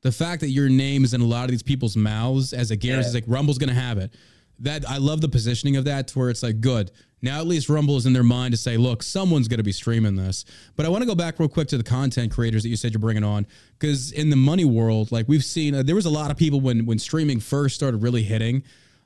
The 0.02 0.10
fact 0.10 0.40
that 0.40 0.48
your 0.48 0.68
name 0.68 1.04
is 1.04 1.14
in 1.14 1.20
a 1.20 1.26
lot 1.26 1.44
of 1.44 1.50
these 1.52 1.62
people's 1.62 1.96
mouths 1.96 2.52
as 2.52 2.72
a 2.72 2.76
guarantee, 2.76 3.10
yeah. 3.10 3.14
like 3.14 3.24
Rumble's 3.28 3.58
going 3.58 3.68
to 3.68 3.80
have 3.80 3.98
it. 3.98 4.12
That 4.60 4.88
I 4.88 4.98
love 4.98 5.20
the 5.20 5.28
positioning 5.28 5.76
of 5.76 5.84
that, 5.86 6.08
to 6.08 6.18
where 6.18 6.30
it's 6.30 6.42
like 6.42 6.60
good 6.60 6.90
now 7.22 7.38
at 7.38 7.46
least 7.46 7.68
Rumble 7.68 7.96
is 7.96 8.06
in 8.06 8.12
their 8.12 8.22
mind 8.22 8.52
to 8.52 8.56
say, 8.56 8.76
look, 8.76 9.02
someone's 9.02 9.48
going 9.48 9.58
to 9.58 9.64
be 9.64 9.72
streaming 9.72 10.16
this. 10.16 10.44
But 10.76 10.86
I 10.86 10.88
want 10.88 11.02
to 11.02 11.06
go 11.06 11.14
back 11.14 11.38
real 11.38 11.48
quick 11.48 11.68
to 11.68 11.78
the 11.78 11.84
content 11.84 12.32
creators 12.32 12.62
that 12.62 12.70
you 12.70 12.76
said 12.76 12.92
you're 12.92 13.00
bringing 13.00 13.24
on, 13.24 13.46
because 13.78 14.12
in 14.12 14.30
the 14.30 14.36
money 14.36 14.64
world, 14.64 15.12
like 15.12 15.28
we've 15.28 15.44
seen, 15.44 15.74
uh, 15.74 15.82
there 15.82 15.94
was 15.94 16.06
a 16.06 16.10
lot 16.10 16.30
of 16.30 16.36
people 16.36 16.60
when 16.60 16.86
when 16.86 16.98
streaming 16.98 17.40
first 17.40 17.74
started 17.74 18.02
really 18.02 18.22
hitting. 18.22 18.62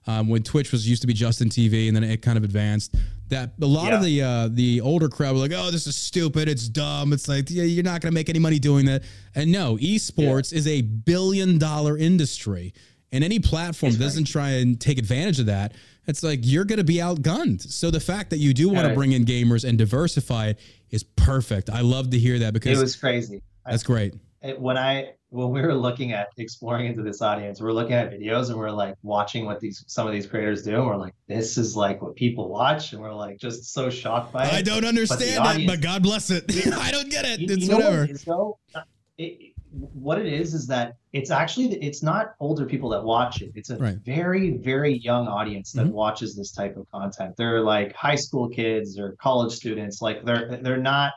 Um, 0.07 0.29
when 0.29 0.43
Twitch 0.43 0.71
was 0.71 0.87
used 0.87 1.01
to 1.01 1.07
be 1.07 1.14
Justin 1.14 1.49
TV, 1.49 1.88
and 1.88 1.97
then 1.97 2.05
it 2.05 2.21
kind 2.21 2.37
of 2.37 2.45
advanced. 2.45 2.95
That 3.31 3.53
a 3.62 3.64
lot 3.64 3.88
yeah. 3.88 3.97
of 3.97 4.05
the 4.05 4.23
uh, 4.23 4.49
the 4.53 4.83
older 4.83 5.09
crowd 5.09 5.33
were 5.33 5.40
like, 5.40 5.53
"Oh, 5.55 5.71
this 5.71 5.87
is 5.87 5.97
stupid. 5.97 6.47
It's 6.47 6.69
dumb. 6.69 7.14
It's 7.14 7.27
like 7.27 7.49
yeah, 7.49 7.62
you're 7.62 7.83
not 7.83 8.03
going 8.03 8.12
to 8.12 8.14
make 8.14 8.29
any 8.29 8.38
money 8.38 8.59
doing 8.59 8.85
that." 8.85 9.03
And 9.35 9.51
no, 9.51 9.79
esports 9.79 10.53
yeah. 10.53 10.59
is 10.59 10.67
a 10.67 10.83
billion 10.83 11.57
dollar 11.57 11.97
industry. 11.97 12.75
And 13.12 13.23
any 13.25 13.38
platform 13.38 13.95
doesn't 13.95 14.25
try 14.27 14.51
and 14.51 14.81
take 14.81 14.99
advantage 14.99 15.38
of 15.40 15.47
that, 15.47 15.73
it's 16.07 16.23
like 16.23 16.40
you're 16.43 16.64
going 16.64 16.79
to 16.79 16.85
be 16.85 16.97
outgunned. 16.97 17.62
So 17.62 17.90
the 17.90 18.01
fact 18.01 18.31
that 18.31 18.38
you 18.38 18.53
do 18.53 18.69
want 18.69 18.87
to 18.88 18.95
bring 18.95 19.12
in 19.12 19.25
gamers 19.25 19.67
and 19.69 19.79
diversify 19.79 20.49
it 20.49 20.61
is 20.90 21.03
perfect. 21.03 21.71
I 21.71 21.81
love 21.81 22.11
to 22.11 22.19
hear 22.19 22.38
that 22.40 22.53
because 22.53 22.79
It 22.79 22.83
was 22.83 22.97
crazy. 22.97 23.40
That's 23.67 23.83
great. 23.83 24.14
it, 24.43 24.61
when 24.61 24.77
I 24.77 25.12
when 25.31 25.51
we 25.51 25.62
were 25.62 25.75
looking 25.75 26.12
at 26.12 26.29
exploring 26.37 26.87
into 26.87 27.03
this 27.03 27.21
audience, 27.23 27.61
we're 27.61 27.73
looking 27.73 27.95
at 27.95 28.12
videos 28.12 28.51
and 28.51 28.57
we're 28.59 28.71
like 28.71 28.95
watching 29.03 29.47
what 29.47 29.59
these 29.59 29.83
some 29.88 30.07
of 30.07 30.12
these 30.12 30.27
creators 30.27 30.62
do, 30.62 30.77
and 30.77 30.87
we're 30.87 30.97
like, 30.97 31.14
this 31.27 31.57
is 31.59 31.75
like 31.75 32.03
what 32.03 32.14
people 32.14 32.49
watch, 32.49 32.93
and 32.93 33.01
we're 33.03 33.12
like 33.14 33.38
just 33.38 33.73
so 33.73 33.90
shocked 33.90 34.33
by 34.33 34.47
it. 34.47 34.53
I 34.53 34.62
don't 34.62 34.85
understand 34.85 35.23
it, 35.31 35.38
audience- 35.38 35.73
but 35.73 35.81
God 35.81 36.03
bless 36.05 36.31
it. 36.31 36.45
I 36.75 36.90
don't 36.93 37.11
get 37.11 37.25
it. 37.25 37.40
You- 37.40 37.47
It's 37.55 37.64
you 37.64 37.71
know 37.71 37.77
what 37.79 37.85
whatever. 37.85 38.85
it 39.19 39.54
is, 39.75 39.81
though? 39.81 39.87
It- 39.87 39.91
what 39.95 40.19
it 40.19 40.27
is 40.27 40.55
is 40.55 40.67
that 40.69 40.97
it's 41.13 41.31
actually 41.31 41.75
it's 41.83 42.03
not 42.03 42.35
older 42.41 42.67
people 42.67 42.89
that 42.91 43.03
watch 43.05 43.43
it. 43.43 43.53
It's 43.55 43.71
a 43.71 43.77
Right. 43.77 43.97
very 44.05 44.57
very 44.59 44.99
young 44.99 45.27
audience 45.29 45.73
that 45.73 45.87
Mhm. 45.87 45.93
watches 45.93 46.37
this 46.37 46.53
type 46.53 46.77
of 46.77 46.91
content. 46.91 47.35
They're 47.37 47.61
like 47.61 47.95
high 47.95 48.15
school 48.17 48.49
kids 48.49 48.99
or 48.99 49.13
college 49.17 49.53
students. 49.53 50.03
Like 50.03 50.25
they're 50.25 50.59
they're 50.63 50.77
not. 50.77 51.13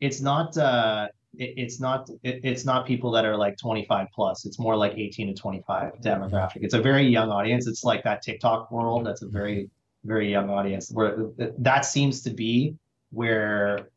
It's 0.00 0.20
not. 0.20 0.56
uh 0.56 1.08
it, 1.38 1.54
it's 1.56 1.80
not 1.80 2.10
it, 2.22 2.40
it's 2.44 2.66
not 2.66 2.84
people 2.84 3.10
that 3.12 3.24
are 3.24 3.38
like 3.38 3.56
25 3.56 4.06
plus 4.14 4.44
it's 4.44 4.58
more 4.58 4.76
like 4.76 4.92
18 4.98 5.28
to 5.28 5.32
25 5.32 5.94
demographic 6.02 6.58
it's 6.60 6.74
a 6.74 6.82
very 6.82 7.06
young 7.08 7.30
audience 7.30 7.66
it's 7.66 7.84
like 7.84 8.04
that 8.04 8.20
tiktok 8.20 8.70
world 8.70 9.06
that's 9.06 9.22
a 9.22 9.26
very 9.28 9.70
very 10.04 10.30
young 10.30 10.50
audience 10.50 10.90
where 10.92 11.16
that 11.56 11.86
seems 11.86 12.20
to 12.20 12.28
be 12.28 12.76
where 13.12 13.88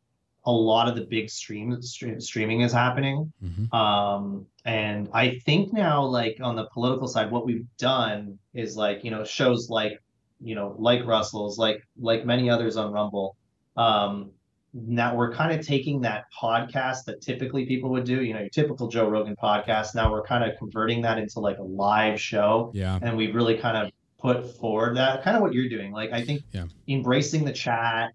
a 0.46 0.50
lot 0.52 0.88
of 0.88 0.94
the 0.94 1.02
big 1.02 1.28
stream, 1.28 1.82
stream 1.82 2.20
streaming 2.20 2.60
is 2.62 2.72
happening 2.72 3.32
Mhm. 3.44 3.74
um 3.74 4.46
and 4.64 5.08
i 5.12 5.38
think 5.44 5.72
now 5.72 6.02
like 6.04 6.38
on 6.40 6.56
the 6.56 6.66
political 6.72 7.08
side 7.08 7.30
what 7.30 7.44
we've 7.44 7.66
done 7.78 8.38
is 8.54 8.76
like 8.76 9.04
you 9.04 9.10
know 9.10 9.24
shows 9.24 9.68
like 9.70 10.00
you 10.40 10.54
know 10.54 10.74
like 10.78 11.04
russell's 11.04 11.58
like 11.58 11.82
like 11.98 12.24
many 12.24 12.48
others 12.48 12.76
on 12.76 12.92
rumble 12.92 13.36
um 13.76 14.30
now 14.72 15.14
we're 15.16 15.32
kind 15.32 15.58
of 15.58 15.66
taking 15.66 16.02
that 16.02 16.24
podcast 16.38 17.04
that 17.06 17.22
typically 17.22 17.64
people 17.66 17.88
would 17.90 18.04
do 18.04 18.22
you 18.22 18.34
know 18.34 18.40
your 18.40 18.48
typical 18.50 18.88
joe 18.88 19.08
rogan 19.08 19.34
podcast 19.36 19.94
now 19.94 20.10
we're 20.12 20.22
kind 20.22 20.44
of 20.44 20.56
converting 20.58 21.00
that 21.02 21.18
into 21.18 21.40
like 21.40 21.58
a 21.58 21.62
live 21.62 22.20
show 22.20 22.70
Yeah. 22.74 22.98
and 23.02 23.16
we've 23.16 23.34
really 23.34 23.56
kind 23.56 23.76
of 23.86 23.92
put 24.18 24.56
forward 24.58 24.96
that 24.96 25.22
kind 25.24 25.34
of 25.36 25.42
what 25.42 25.52
you're 25.54 25.68
doing 25.68 25.92
like 25.92 26.12
i 26.12 26.22
think 26.22 26.42
Yeah. 26.52 26.66
embracing 26.88 27.44
the 27.44 27.52
chat 27.52 28.12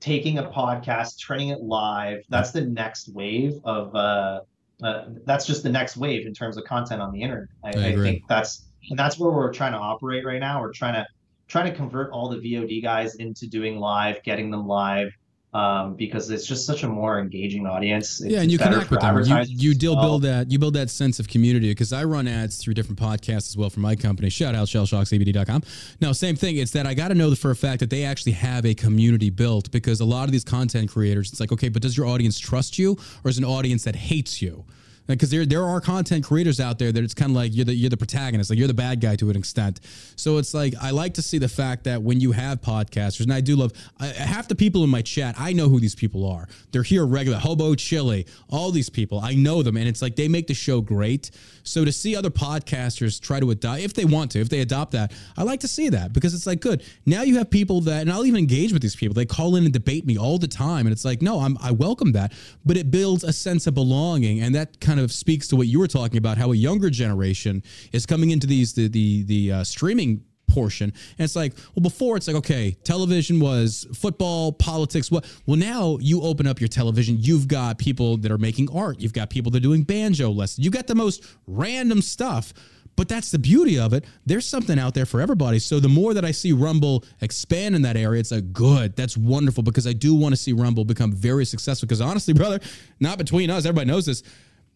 taking 0.00 0.38
a 0.38 0.44
podcast 0.44 1.24
turning 1.24 1.48
it 1.48 1.60
live 1.60 2.22
that's 2.28 2.50
the 2.52 2.60
next 2.60 3.08
wave 3.08 3.60
of 3.64 3.94
uh, 3.94 4.40
uh 4.82 5.04
that's 5.24 5.46
just 5.46 5.62
the 5.62 5.68
next 5.68 5.96
wave 5.96 6.26
in 6.26 6.34
terms 6.34 6.56
of 6.56 6.64
content 6.64 7.00
on 7.00 7.12
the 7.12 7.22
internet. 7.22 7.48
I, 7.64 7.68
I 7.68 7.86
I, 7.88 7.96
think 7.96 8.22
that's 8.28 8.66
and 8.90 8.98
that's 8.98 9.18
where 9.18 9.30
we're 9.30 9.52
trying 9.52 9.72
to 9.72 9.78
operate 9.78 10.24
right 10.24 10.40
now. 10.40 10.60
We're 10.60 10.72
trying 10.72 10.94
to 10.94 11.06
trying 11.48 11.70
to 11.70 11.76
convert 11.76 12.10
all 12.12 12.28
the 12.28 12.36
vod 12.36 12.82
guys 12.82 13.16
into 13.16 13.46
doing 13.46 13.78
live 13.78 14.22
getting 14.22 14.50
them 14.50 14.66
live 14.66 15.12
um, 15.54 15.94
because 15.94 16.30
it's 16.30 16.46
just 16.46 16.66
such 16.66 16.82
a 16.82 16.88
more 16.88 17.20
engaging 17.20 17.64
audience. 17.66 18.20
It's 18.20 18.32
yeah, 18.32 18.40
and 18.40 18.50
you 18.50 18.58
connect 18.58 18.90
with 18.90 19.00
them. 19.00 19.22
You, 19.24 19.36
you 19.46 19.74
deal 19.74 19.94
well. 19.94 20.04
build 20.04 20.22
that 20.22 20.50
you 20.50 20.58
build 20.58 20.74
that 20.74 20.90
sense 20.90 21.20
of 21.20 21.28
community 21.28 21.70
because 21.70 21.92
I 21.92 22.04
run 22.04 22.26
ads 22.26 22.56
through 22.56 22.74
different 22.74 22.98
podcasts 22.98 23.48
as 23.48 23.56
well 23.56 23.70
for 23.70 23.80
my 23.80 23.94
company. 23.94 24.28
Shout 24.30 24.56
out 24.56 24.66
shellshockcbd.com. 24.66 25.62
Now, 26.00 26.12
same 26.12 26.34
thing. 26.34 26.56
It's 26.56 26.72
that 26.72 26.86
I 26.86 26.94
got 26.94 27.08
to 27.08 27.14
know 27.14 27.32
for 27.36 27.52
a 27.52 27.56
fact 27.56 27.80
that 27.80 27.90
they 27.90 28.04
actually 28.04 28.32
have 28.32 28.66
a 28.66 28.74
community 28.74 29.30
built 29.30 29.70
because 29.70 30.00
a 30.00 30.04
lot 30.04 30.24
of 30.24 30.32
these 30.32 30.44
content 30.44 30.90
creators, 30.90 31.30
it's 31.30 31.40
like, 31.40 31.52
okay, 31.52 31.68
but 31.68 31.82
does 31.82 31.96
your 31.96 32.06
audience 32.06 32.38
trust 32.38 32.78
you 32.78 32.96
or 33.24 33.28
is 33.28 33.38
an 33.38 33.44
audience 33.44 33.84
that 33.84 33.96
hates 33.96 34.42
you? 34.42 34.64
Because 35.06 35.30
there, 35.30 35.44
there 35.44 35.64
are 35.64 35.80
content 35.80 36.24
creators 36.24 36.60
out 36.60 36.78
there 36.78 36.90
that 36.90 37.04
it's 37.04 37.12
kind 37.12 37.30
of 37.30 37.36
like 37.36 37.54
you're 37.54 37.66
the 37.66 37.74
you're 37.74 37.90
the 37.90 37.96
protagonist, 37.96 38.50
like 38.50 38.58
you're 38.58 38.68
the 38.68 38.74
bad 38.74 39.00
guy 39.00 39.16
to 39.16 39.28
an 39.28 39.36
extent. 39.36 39.80
So 40.16 40.38
it's 40.38 40.54
like 40.54 40.74
I 40.80 40.90
like 40.90 41.14
to 41.14 41.22
see 41.22 41.38
the 41.38 41.48
fact 41.48 41.84
that 41.84 42.02
when 42.02 42.20
you 42.20 42.32
have 42.32 42.62
podcasters, 42.62 43.22
and 43.22 43.32
I 43.32 43.40
do 43.42 43.56
love 43.56 43.72
I, 44.00 44.06
half 44.06 44.48
the 44.48 44.54
people 44.54 44.82
in 44.82 44.90
my 44.90 45.02
chat, 45.02 45.34
I 45.38 45.52
know 45.52 45.68
who 45.68 45.78
these 45.78 45.94
people 45.94 46.26
are. 46.30 46.48
They're 46.72 46.82
here 46.82 47.04
regular, 47.04 47.38
Hobo 47.38 47.74
Chili, 47.74 48.26
all 48.48 48.70
these 48.70 48.88
people, 48.88 49.20
I 49.20 49.34
know 49.34 49.62
them, 49.62 49.76
and 49.76 49.86
it's 49.86 50.00
like 50.00 50.16
they 50.16 50.28
make 50.28 50.46
the 50.46 50.54
show 50.54 50.80
great. 50.80 51.30
So 51.64 51.84
to 51.84 51.90
see 51.92 52.14
other 52.14 52.30
podcasters 52.30 53.20
try 53.20 53.40
to 53.40 53.50
adopt, 53.50 53.80
if 53.80 53.94
they 53.94 54.04
want 54.04 54.30
to, 54.32 54.40
if 54.40 54.48
they 54.50 54.60
adopt 54.60 54.92
that, 54.92 55.12
I 55.36 55.42
like 55.42 55.60
to 55.60 55.68
see 55.68 55.88
that 55.88 56.12
because 56.12 56.34
it's 56.34 56.46
like 56.46 56.60
good. 56.60 56.84
Now 57.06 57.22
you 57.22 57.38
have 57.38 57.50
people 57.50 57.80
that, 57.82 58.02
and 58.02 58.12
I'll 58.12 58.26
even 58.26 58.38
engage 58.38 58.72
with 58.72 58.82
these 58.82 58.94
people. 58.94 59.14
They 59.14 59.26
call 59.26 59.56
in 59.56 59.64
and 59.64 59.72
debate 59.72 60.06
me 60.06 60.18
all 60.18 60.38
the 60.38 60.46
time, 60.46 60.86
and 60.86 60.92
it's 60.92 61.04
like, 61.04 61.22
no, 61.22 61.40
I'm 61.40 61.56
I 61.60 61.72
welcome 61.72 62.12
that, 62.12 62.32
but 62.64 62.76
it 62.76 62.90
builds 62.90 63.24
a 63.24 63.32
sense 63.32 63.66
of 63.66 63.74
belonging, 63.74 64.40
and 64.40 64.54
that 64.54 64.78
kind 64.80 65.00
of 65.00 65.10
speaks 65.10 65.48
to 65.48 65.56
what 65.56 65.66
you 65.66 65.78
were 65.78 65.88
talking 65.88 66.18
about, 66.18 66.38
how 66.38 66.52
a 66.52 66.56
younger 66.56 66.90
generation 66.90 67.62
is 67.92 68.06
coming 68.06 68.30
into 68.30 68.46
these 68.46 68.74
the 68.74 68.88
the 68.88 69.22
the 69.24 69.52
uh, 69.52 69.64
streaming 69.64 70.22
portion. 70.54 70.92
And 71.18 71.24
it's 71.24 71.36
like 71.36 71.54
well 71.74 71.82
before 71.82 72.16
it's 72.16 72.28
like 72.28 72.36
okay 72.36 72.76
television 72.84 73.40
was 73.40 73.86
football 73.94 74.52
politics 74.52 75.10
what? 75.10 75.26
Well 75.46 75.56
now 75.56 75.98
you 76.00 76.22
open 76.22 76.46
up 76.46 76.60
your 76.60 76.68
television 76.68 77.16
you've 77.18 77.48
got 77.48 77.78
people 77.78 78.16
that 78.18 78.30
are 78.30 78.38
making 78.38 78.68
art 78.70 79.00
you've 79.00 79.12
got 79.12 79.30
people 79.30 79.50
that 79.52 79.58
are 79.58 79.60
doing 79.60 79.82
banjo 79.82 80.30
lessons 80.30 80.64
you've 80.64 80.72
got 80.72 80.86
the 80.86 80.94
most 80.94 81.24
random 81.46 82.00
stuff. 82.00 82.54
But 82.96 83.08
that's 83.08 83.32
the 83.32 83.40
beauty 83.40 83.76
of 83.80 83.92
it. 83.92 84.04
There's 84.24 84.46
something 84.46 84.78
out 84.78 84.94
there 84.94 85.04
for 85.04 85.20
everybody. 85.20 85.58
So 85.58 85.80
the 85.80 85.88
more 85.88 86.14
that 86.14 86.24
i 86.24 86.30
see 86.30 86.52
rumble 86.52 87.04
expand 87.20 87.74
in 87.74 87.82
that 87.82 87.96
area 87.96 88.20
it's 88.20 88.30
like 88.30 88.52
good 88.52 88.94
that's 88.94 89.16
wonderful 89.16 89.64
because 89.64 89.86
i 89.86 89.92
do 89.92 90.14
want 90.14 90.32
to 90.32 90.40
see 90.40 90.52
rumble 90.52 90.84
become 90.84 91.12
very 91.12 91.44
successful. 91.44 91.86
Because 91.86 92.00
honestly 92.00 92.34
brother 92.42 92.60
not 93.00 93.18
between 93.18 93.50
us 93.50 93.66
everybody 93.66 93.88
knows 93.90 94.06
this. 94.06 94.22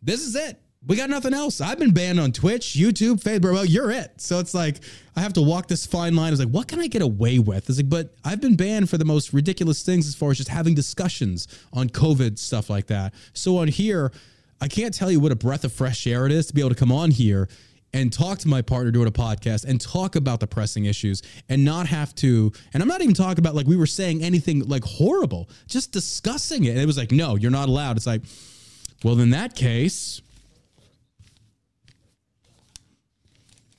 This 0.03 0.27
is 0.27 0.35
it 0.35 0.61
we 0.87 0.97
got 0.97 1.11
nothing 1.11 1.35
else. 1.35 1.61
I've 1.61 1.79
been 1.79 1.93
banned 1.93 2.21
on 2.21 2.33
Twitch, 2.33 2.75
YouTube, 2.75 3.23
Facebook. 3.23 3.53
Well, 3.53 3.65
you're 3.65 3.91
it. 3.91 4.21
So 4.21 4.39
it's 4.39 4.55
like 4.55 4.79
I 5.17 5.21
have 5.21 5.33
to 5.35 5.43
walk 5.43 5.67
this 5.67 5.85
fine 5.85 6.15
line. 6.15 6.33
It's 6.33 6.41
like, 6.41 6.51
what 6.51 6.69
can 6.69 6.81
I 6.81 6.87
get 6.87 7.03
away 7.03 7.39
with? 7.41 7.69
It's 7.69 7.79
like, 7.79 7.89
but 7.89 8.15
I've 8.25 8.41
been 8.41 8.57
banned 8.57 8.89
for 8.89 8.97
the 8.97 9.05
most 9.05 9.33
ridiculous 9.33 9.83
things 9.83 10.07
as 10.07 10.15
far 10.15 10.31
as 10.31 10.37
just 10.37 10.49
having 10.49 10.75
discussions 10.75 11.49
on 11.73 11.89
COVID 11.89 12.39
stuff 12.39 12.71
like 12.71 12.87
that. 12.87 13.13
So 13.33 13.59
on 13.59 13.69
here, 13.69 14.13
I 14.61 14.69
can't 14.69 14.95
tell 14.95 15.11
you 15.11 15.21
what 15.21 15.33
a 15.33 15.37
breath 15.37 15.65
of 15.65 15.73
fresh 15.73 16.07
air 16.07 16.27
it 16.27 16.33
is 16.33 16.47
to 16.47 16.55
be 16.55 16.61
able 16.61 16.71
to 16.71 16.77
come 16.77 16.93
on 16.93 17.11
here 17.11 17.49
and 17.93 18.13
talk 18.13 18.39
to 18.39 18.49
my 18.49 18.61
partner 18.63 18.91
doing 18.91 19.09
a 19.09 19.13
podcast 19.13 19.65
and 19.65 19.81
talk 19.81 20.15
about 20.15 20.41
the 20.41 20.47
pressing 20.47 20.85
issues 20.85 21.23
and 21.49 21.65
not 21.65 21.87
have 21.87 22.15
to 22.15 22.53
and 22.75 22.83
i'm 22.83 22.89
not 22.89 23.01
even 23.01 23.15
talking 23.15 23.39
about 23.39 23.55
like 23.55 23.67
we 23.67 23.77
were 23.77 23.87
saying 23.87 24.23
anything 24.23 24.61
like 24.69 24.85
horrible 24.85 25.49
just 25.67 25.91
discussing 25.91 26.65
it 26.65 26.71
and 26.71 26.79
it 26.79 26.87
was 26.87 26.99
like 26.99 27.11
no 27.11 27.37
you're 27.37 27.51
not 27.51 27.67
allowed 27.67 27.97
it's 27.97 28.07
like 28.07 28.21
well 29.05 29.19
in 29.21 29.31
that 29.31 29.55
case 29.55 30.21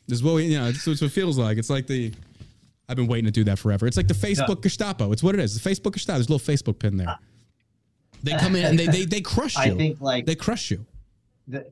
This 0.09 0.17
is 0.17 0.23
what 0.23 0.35
we, 0.35 0.45
you 0.45 0.57
know, 0.59 0.67
it's, 0.67 0.85
it's 0.87 1.01
what 1.01 1.07
it 1.07 1.13
feels 1.13 1.37
like. 1.37 1.57
It's 1.57 1.69
like 1.69 1.85
the, 1.87 2.11
I've 2.89 2.95
been 2.95 3.07
waiting 3.07 3.25
to 3.25 3.31
do 3.31 3.43
that 3.43 3.59
forever. 3.59 3.85
It's 3.85 3.95
like 3.95 4.07
the 4.07 4.15
Facebook 4.15 4.61
Gestapo. 4.61 5.11
It's 5.11 5.21
what 5.21 5.35
it 5.35 5.41
is. 5.41 5.59
The 5.59 5.69
Facebook 5.69 5.93
Gestapo. 5.93 6.17
There's 6.17 6.27
a 6.27 6.33
little 6.33 6.53
Facebook 6.53 6.79
pin 6.79 6.97
there. 6.97 7.15
They 8.23 8.33
come 8.33 8.55
in 8.55 8.65
and 8.65 8.77
they 8.77 8.87
they, 8.87 9.05
they 9.05 9.21
crush 9.21 9.55
you. 9.55 9.61
I 9.61 9.69
think 9.69 10.01
like 10.01 10.25
they 10.25 10.35
crush 10.35 10.71
you. 10.71 10.85
the, 11.47 11.65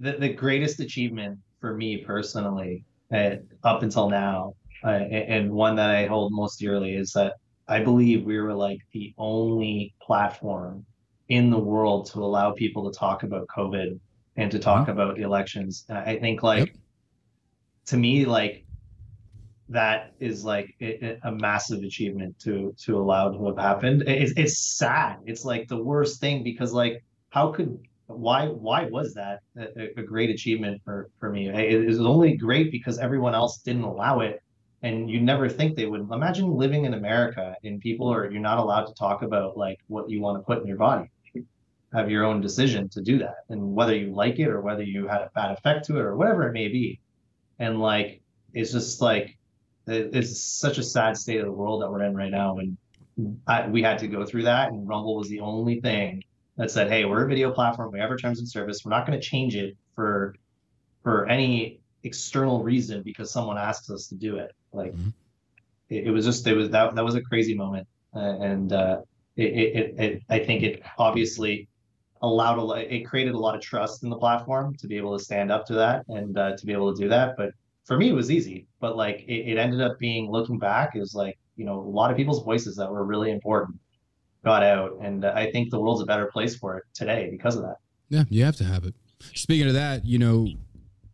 the 0.00 0.12
the 0.12 0.28
greatest 0.28 0.80
achievement 0.80 1.38
for 1.60 1.74
me 1.74 1.98
personally, 1.98 2.84
uh, 3.12 3.36
up 3.64 3.82
until 3.82 4.08
now, 4.08 4.54
uh, 4.84 4.88
and 4.88 5.50
one 5.50 5.76
that 5.76 5.90
I 5.90 6.06
hold 6.06 6.32
most 6.32 6.58
dearly 6.58 6.94
is 6.94 7.12
that 7.12 7.34
I 7.68 7.80
believe 7.80 8.24
we 8.24 8.40
were 8.40 8.54
like 8.54 8.78
the 8.92 9.12
only 9.18 9.92
platform 10.00 10.86
in 11.28 11.50
the 11.50 11.58
world 11.58 12.06
to 12.12 12.20
allow 12.20 12.52
people 12.52 12.90
to 12.90 12.98
talk 12.98 13.22
about 13.22 13.46
COVID 13.48 13.98
and 14.36 14.50
to 14.50 14.58
talk 14.58 14.88
about 14.88 15.16
the 15.16 15.22
elections. 15.22 15.84
And 15.88 15.98
I 15.98 16.18
think 16.18 16.42
like 16.42 16.68
Yep. 16.68 16.76
To 17.86 17.96
me 17.96 18.24
like 18.24 18.64
that 19.68 20.12
is 20.20 20.44
like 20.44 20.74
a, 20.80 21.18
a- 21.22 21.32
massive 21.32 21.82
achievement 21.82 22.38
to 22.40 22.74
to 22.78 22.98
allow 22.98 23.30
to 23.30 23.46
have 23.46 23.58
happened. 23.58 24.02
It's 24.06 24.32
it's 24.36 24.58
sad. 24.58 25.18
It's 25.24 25.44
like 25.44 25.68
the 25.68 25.82
worst 25.82 26.20
thing 26.20 26.42
because 26.44 26.72
like 26.72 27.02
how 27.30 27.52
could 27.52 27.78
why 28.06 28.46
why 28.46 28.84
was 28.86 29.14
that 29.14 29.40
a, 29.56 29.98
a 29.98 30.02
great 30.02 30.30
achievement 30.30 30.82
for 30.84 31.10
for 31.18 31.30
me? 31.30 31.48
It, 31.48 31.82
it 31.82 31.86
was 31.86 32.00
only 32.00 32.36
great 32.36 32.70
because 32.70 32.98
everyone 32.98 33.34
else 33.34 33.58
didn't 33.58 33.84
allow 33.84 34.20
it, 34.20 34.42
and 34.82 35.10
you 35.10 35.20
never 35.20 35.48
think 35.48 35.76
they 35.76 35.86
would. 35.86 36.02
Imagine 36.12 36.52
living 36.52 36.84
in 36.84 36.94
America 36.94 37.56
and 37.64 37.80
people 37.80 38.12
are 38.12 38.30
you're 38.30 38.40
not 38.40 38.58
allowed 38.58 38.86
to 38.86 38.94
talk 38.94 39.22
about 39.22 39.56
like 39.56 39.78
what 39.88 40.10
you 40.10 40.20
want 40.20 40.38
to 40.38 40.44
put 40.44 40.60
in 40.60 40.66
your 40.66 40.76
body. 40.78 41.10
Have 41.94 42.10
your 42.10 42.24
own 42.24 42.40
decision 42.40 42.88
to 42.90 43.02
do 43.02 43.18
that, 43.18 43.44
and 43.50 43.74
whether 43.74 43.94
you 43.94 44.14
like 44.14 44.38
it 44.38 44.48
or 44.48 44.60
whether 44.62 44.82
you 44.82 45.08
had 45.08 45.22
a 45.22 45.30
bad 45.34 45.52
effect 45.52 45.86
to 45.86 45.98
it 45.98 46.02
or 46.02 46.16
whatever 46.16 46.48
it 46.48 46.52
may 46.52 46.68
be, 46.68 46.98
and 47.58 47.80
like 47.80 48.22
it's 48.54 48.72
just 48.72 49.00
like 49.00 49.36
it's 49.86 50.40
such 50.40 50.78
a 50.78 50.82
sad 50.82 51.16
state 51.16 51.40
of 51.40 51.46
the 51.46 51.52
world 51.52 51.82
that 51.82 51.90
we're 51.90 52.04
in 52.04 52.14
right 52.14 52.30
now, 52.30 52.58
and 52.58 52.76
I, 53.46 53.66
we 53.66 53.82
had 53.82 53.98
to 53.98 54.08
go 54.08 54.24
through 54.24 54.44
that, 54.44 54.70
and 54.70 54.88
Rumble 54.88 55.16
was 55.16 55.28
the 55.28 55.40
only 55.40 55.80
thing 55.80 56.22
that 56.56 56.70
said, 56.70 56.88
"Hey, 56.88 57.04
we're 57.04 57.24
a 57.24 57.28
video 57.28 57.50
platform. 57.50 57.92
We 57.92 57.98
have 57.98 58.10
our 58.10 58.16
terms 58.16 58.38
and 58.38 58.48
service. 58.48 58.84
We're 58.84 58.90
not 58.90 59.06
going 59.06 59.18
to 59.20 59.26
change 59.26 59.56
it 59.56 59.76
for 59.94 60.34
for 61.02 61.26
any 61.26 61.80
external 62.04 62.62
reason 62.62 63.02
because 63.02 63.32
someone 63.32 63.58
asks 63.58 63.90
us 63.90 64.06
to 64.08 64.14
do 64.14 64.36
it." 64.36 64.52
Like 64.72 64.92
Mhm. 64.94 65.12
it, 65.90 66.06
it 66.06 66.10
was 66.10 66.24
just 66.24 66.46
it 66.46 66.54
was 66.54 66.70
that 66.70 66.94
that 66.94 67.04
was 67.04 67.14
a 67.14 67.22
crazy 67.22 67.54
moment, 67.54 67.86
uh, 68.14 68.38
and 68.40 68.72
uh, 68.72 69.00
it, 69.36 69.52
it, 69.52 69.76
it 69.76 70.00
it 70.00 70.22
I 70.28 70.38
think 70.38 70.62
it 70.62 70.82
obviously 70.98 71.68
allowed 72.22 72.58
a 72.58 72.62
lot. 72.62 72.78
It 72.78 73.06
created 73.06 73.34
a 73.34 73.38
lot 73.38 73.54
of 73.54 73.60
trust 73.60 74.04
in 74.04 74.10
the 74.10 74.16
platform 74.16 74.74
to 74.76 74.86
be 74.86 74.96
able 74.96 75.16
to 75.16 75.22
stand 75.22 75.50
up 75.50 75.66
to 75.66 75.74
that 75.74 76.04
and 76.08 76.36
uh, 76.38 76.56
to 76.56 76.66
be 76.66 76.72
able 76.72 76.94
to 76.94 77.00
do 77.00 77.08
that. 77.08 77.36
But 77.36 77.50
for 77.84 77.96
me 77.96 78.08
it 78.08 78.14
was 78.14 78.30
easy, 78.30 78.66
but 78.80 78.96
like 78.96 79.24
it, 79.26 79.52
it 79.52 79.58
ended 79.58 79.80
up 79.80 79.98
being 79.98 80.30
looking 80.30 80.58
back 80.58 80.94
is 80.94 81.14
like 81.14 81.38
you 81.56 81.64
know 81.64 81.78
a 81.78 81.90
lot 81.90 82.10
of 82.10 82.16
people's 82.16 82.44
voices 82.44 82.76
that 82.76 82.90
were 82.90 83.04
really 83.04 83.30
important 83.30 83.78
got 84.44 84.62
out, 84.62 84.98
and 85.00 85.24
I 85.24 85.50
think 85.50 85.70
the 85.70 85.78
world's 85.78 86.02
a 86.02 86.06
better 86.06 86.26
place 86.26 86.56
for 86.56 86.76
it 86.78 86.84
today 86.94 87.28
because 87.30 87.56
of 87.56 87.62
that. 87.62 87.76
Yeah, 88.08 88.24
you 88.28 88.44
have 88.44 88.56
to 88.56 88.64
have 88.64 88.84
it. 88.84 88.94
Speaking 89.34 89.68
of 89.68 89.74
that, 89.74 90.04
you 90.04 90.18
know, 90.18 90.48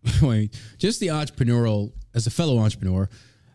just 0.78 1.00
the 1.00 1.09
entrepreneurial 1.09 1.92
as 2.14 2.26
a 2.26 2.30
fellow 2.30 2.59
entrepreneur 2.59 3.09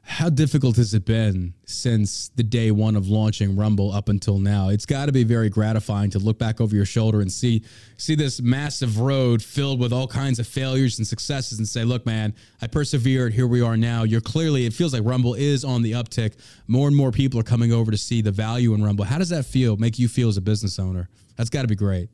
how 0.05 0.29
difficult 0.29 0.75
has 0.75 0.93
it 0.93 1.05
been 1.05 1.53
since 1.65 2.29
the 2.35 2.43
day 2.43 2.71
one 2.71 2.97
of 2.97 3.07
launching 3.07 3.55
Rumble 3.55 3.91
up 3.91 4.09
until 4.09 4.37
now? 4.37 4.67
It's 4.67 4.85
got 4.85 5.05
to 5.05 5.13
be 5.13 5.23
very 5.23 5.49
gratifying 5.49 6.09
to 6.11 6.19
look 6.19 6.37
back 6.37 6.59
over 6.59 6.75
your 6.75 6.85
shoulder 6.85 7.21
and 7.21 7.31
see 7.31 7.63
see 7.95 8.13
this 8.13 8.41
massive 8.41 8.99
road 8.99 9.41
filled 9.41 9.79
with 9.79 9.93
all 9.93 10.07
kinds 10.07 10.39
of 10.39 10.47
failures 10.47 10.97
and 10.99 11.07
successes, 11.07 11.57
and 11.57 11.67
say, 11.67 11.85
"Look, 11.85 12.05
man, 12.05 12.35
I 12.61 12.67
persevered. 12.67 13.33
Here 13.33 13.47
we 13.47 13.61
are 13.61 13.77
now." 13.77 14.03
You're 14.03 14.21
clearly. 14.21 14.65
It 14.65 14.73
feels 14.73 14.93
like 14.93 15.03
Rumble 15.05 15.35
is 15.35 15.63
on 15.63 15.81
the 15.81 15.93
uptick. 15.93 16.33
More 16.67 16.87
and 16.87 16.97
more 16.97 17.11
people 17.11 17.39
are 17.39 17.43
coming 17.43 17.71
over 17.71 17.89
to 17.89 17.97
see 17.97 18.21
the 18.21 18.31
value 18.31 18.73
in 18.73 18.83
Rumble. 18.83 19.05
How 19.05 19.17
does 19.17 19.29
that 19.29 19.45
feel? 19.45 19.77
Make 19.77 19.97
you 19.99 20.09
feel 20.09 20.27
as 20.27 20.35
a 20.35 20.41
business 20.41 20.79
owner? 20.79 21.09
That's 21.37 21.49
got 21.49 21.61
to 21.61 21.67
be 21.69 21.75
great. 21.75 22.09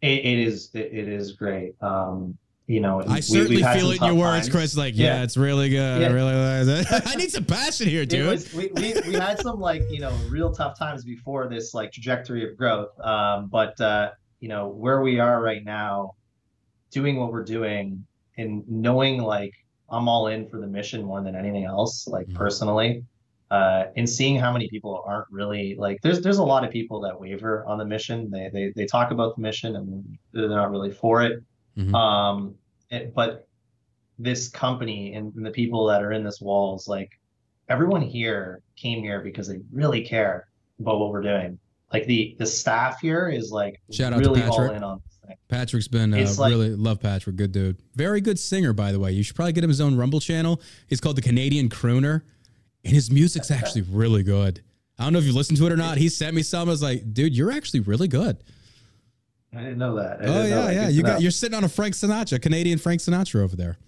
it, 0.00 0.24
it 0.24 0.38
is. 0.38 0.70
It, 0.72 0.90
it 0.92 1.08
is 1.08 1.32
great. 1.32 1.74
Um, 1.82 2.38
you 2.68 2.80
know, 2.80 3.02
I 3.08 3.20
certainly 3.20 3.62
feel 3.62 3.90
it 3.92 4.02
in 4.02 4.06
your 4.08 4.14
words, 4.14 4.46
times. 4.46 4.48
Chris. 4.50 4.76
Like, 4.76 4.94
yeah, 4.94 5.16
yeah, 5.16 5.22
it's 5.22 5.38
really 5.38 5.70
good. 5.70 6.02
Yeah. 6.02 6.08
I 6.08 6.12
really, 6.12 6.84
I 7.06 7.14
need 7.14 7.32
some 7.32 7.46
passion 7.46 7.88
here, 7.88 8.04
dude. 8.04 8.26
Was, 8.26 8.52
we, 8.52 8.68
we, 8.74 8.94
we 9.06 9.14
had 9.14 9.40
some 9.40 9.58
like 9.58 9.84
you 9.90 10.00
know 10.00 10.12
real 10.28 10.52
tough 10.52 10.78
times 10.78 11.02
before 11.02 11.48
this 11.48 11.72
like 11.72 11.92
trajectory 11.92 12.46
of 12.46 12.58
growth. 12.58 12.90
Um, 13.00 13.48
but 13.48 13.80
uh, 13.80 14.10
you 14.40 14.50
know 14.50 14.68
where 14.68 15.00
we 15.00 15.18
are 15.18 15.40
right 15.40 15.64
now, 15.64 16.12
doing 16.90 17.16
what 17.16 17.32
we're 17.32 17.42
doing 17.42 18.04
and 18.36 18.62
knowing 18.68 19.22
like 19.22 19.54
I'm 19.88 20.06
all 20.06 20.26
in 20.26 20.46
for 20.46 20.60
the 20.60 20.66
mission 20.66 21.02
more 21.02 21.22
than 21.22 21.34
anything 21.34 21.64
else. 21.64 22.06
Like 22.06 22.26
mm-hmm. 22.26 22.36
personally, 22.36 23.02
uh, 23.50 23.84
and 23.96 24.06
seeing 24.06 24.38
how 24.38 24.52
many 24.52 24.68
people 24.68 25.02
aren't 25.06 25.28
really 25.30 25.74
like 25.78 26.00
there's 26.02 26.20
there's 26.20 26.36
a 26.36 26.44
lot 26.44 26.64
of 26.64 26.70
people 26.70 27.00
that 27.00 27.18
waver 27.18 27.64
on 27.66 27.78
the 27.78 27.86
mission. 27.86 28.30
They 28.30 28.50
they 28.52 28.72
they 28.76 28.84
talk 28.84 29.10
about 29.10 29.36
the 29.36 29.40
mission 29.40 29.74
and 29.74 30.18
they're 30.34 30.50
not 30.50 30.70
really 30.70 30.90
for 30.90 31.22
it. 31.22 31.42
Mm-hmm. 31.78 31.94
Um, 31.94 32.54
it, 32.90 33.14
but 33.14 33.46
this 34.18 34.48
company 34.48 35.14
and, 35.14 35.34
and 35.34 35.46
the 35.46 35.50
people 35.50 35.86
that 35.86 36.02
are 36.02 36.12
in 36.12 36.24
this 36.24 36.40
walls, 36.40 36.88
like 36.88 37.18
everyone 37.68 38.02
here 38.02 38.62
came 38.76 39.02
here 39.02 39.20
because 39.20 39.48
they 39.48 39.60
really 39.72 40.02
care 40.04 40.48
about 40.80 40.98
what 40.98 41.10
we're 41.10 41.22
doing. 41.22 41.58
Like 41.92 42.06
the 42.06 42.36
the 42.38 42.46
staff 42.46 43.00
here 43.00 43.28
is 43.28 43.50
like 43.50 43.80
Shout 43.90 44.12
out 44.12 44.18
really 44.18 44.40
to 44.40 44.46
Patrick. 44.46 44.70
all 44.70 44.76
in 44.76 44.84
on 44.84 45.00
this 45.06 45.18
thing. 45.26 45.36
Patrick's 45.48 45.88
been 45.88 46.12
uh, 46.12 46.34
like, 46.36 46.50
really 46.50 46.70
love 46.70 47.00
Patrick, 47.00 47.36
good 47.36 47.52
dude, 47.52 47.78
very 47.94 48.20
good 48.20 48.38
singer 48.38 48.72
by 48.72 48.92
the 48.92 48.98
way. 48.98 49.12
You 49.12 49.22
should 49.22 49.36
probably 49.36 49.52
get 49.52 49.64
him 49.64 49.70
his 49.70 49.80
own 49.80 49.96
Rumble 49.96 50.20
channel. 50.20 50.60
He's 50.88 51.00
called 51.00 51.16
the 51.16 51.22
Canadian 51.22 51.70
Crooner, 51.70 52.22
and 52.84 52.92
his 52.92 53.10
music's 53.10 53.50
actually 53.50 53.82
really 53.82 54.22
good. 54.22 54.62
I 54.98 55.04
don't 55.04 55.12
know 55.12 55.20
if 55.20 55.24
you 55.24 55.32
listened 55.32 55.58
to 55.58 55.66
it 55.66 55.72
or 55.72 55.76
not. 55.76 55.96
He 55.96 56.08
sent 56.08 56.34
me 56.34 56.42
some. 56.42 56.68
I 56.68 56.72
was 56.72 56.82
like, 56.82 57.14
dude, 57.14 57.34
you're 57.34 57.52
actually 57.52 57.80
really 57.80 58.08
good. 58.08 58.42
I 59.54 59.58
didn't 59.62 59.78
know 59.78 59.96
that. 59.96 60.18
oh 60.22 60.44
yeah, 60.44 60.70
yeah. 60.70 60.88
You 60.88 61.02
got 61.02 61.20
you're 61.22 61.30
sitting 61.30 61.56
on 61.56 61.64
a 61.64 61.68
Frank 61.68 61.94
Sinatra, 61.94 62.40
Canadian 62.40 62.78
Frank 62.78 63.00
Sinatra 63.00 63.42
over 63.42 63.56
there. 63.56 63.78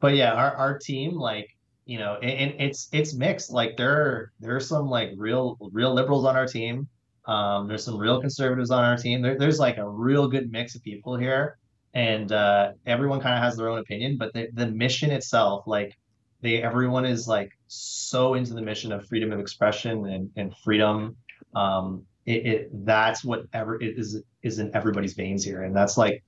But 0.00 0.14
yeah, 0.14 0.32
our 0.32 0.54
our 0.56 0.78
team, 0.78 1.14
like 1.14 1.56
you 1.84 1.98
know, 1.98 2.14
and, 2.14 2.54
it's 2.58 2.88
it's 2.92 3.14
mixed. 3.14 3.50
Like 3.50 3.76
there 3.76 4.32
there 4.40 4.56
are 4.56 4.60
some 4.60 4.88
like 4.88 5.10
real 5.16 5.58
real 5.72 5.92
liberals 5.92 6.24
on 6.24 6.36
our 6.36 6.46
team. 6.46 6.88
Um, 7.26 7.68
there's 7.68 7.84
some 7.84 7.98
real 7.98 8.20
conservatives 8.20 8.70
on 8.70 8.82
our 8.82 8.96
team. 8.96 9.20
There, 9.22 9.38
there's 9.38 9.58
like 9.58 9.76
a 9.76 9.88
real 9.88 10.26
good 10.26 10.50
mix 10.50 10.74
of 10.74 10.82
people 10.82 11.16
here, 11.16 11.58
and 11.92 12.32
uh, 12.32 12.72
everyone 12.86 13.20
kind 13.20 13.34
of 13.34 13.42
has 13.42 13.56
their 13.56 13.68
own 13.68 13.78
opinion. 13.78 14.16
But 14.16 14.32
the 14.32 14.48
the 14.54 14.68
mission 14.68 15.10
itself, 15.10 15.66
like 15.66 15.96
they 16.40 16.62
everyone 16.62 17.04
is 17.04 17.28
like 17.28 17.50
so 17.66 18.34
into 18.34 18.54
the 18.54 18.62
mission 18.62 18.90
of 18.90 19.06
freedom 19.06 19.32
of 19.32 19.38
expression 19.38 20.06
and 20.06 20.30
and 20.36 20.56
freedom 20.64 21.16
um, 21.54 22.06
it, 22.26 22.46
it 22.46 22.86
that's 22.86 23.24
what 23.24 23.44
ever 23.52 23.80
it 23.80 23.98
is 23.98 24.22
is 24.42 24.58
in 24.58 24.74
everybody's 24.74 25.14
veins 25.14 25.44
here. 25.44 25.62
And 25.62 25.74
that's 25.74 25.96
like 25.96 26.22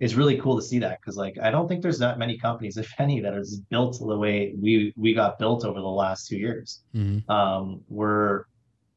it's 0.00 0.14
really 0.14 0.38
cool 0.38 0.56
to 0.56 0.62
see 0.62 0.78
that 0.78 0.98
because 1.00 1.16
like 1.16 1.38
i 1.42 1.50
don't 1.50 1.68
think 1.68 1.82
there's 1.82 1.98
that 1.98 2.18
many 2.18 2.36
companies 2.38 2.76
if 2.78 2.92
any 2.98 3.20
that 3.20 3.34
is 3.34 3.60
built 3.70 3.98
the 3.98 4.18
way 4.18 4.54
we 4.60 4.92
we 4.96 5.14
got 5.14 5.38
built 5.38 5.64
over 5.64 5.78
the 5.80 5.86
last 5.86 6.26
two 6.26 6.36
years. 6.36 6.82
Mm-hmm. 6.94 7.30
um 7.30 7.82
we're 7.88 8.44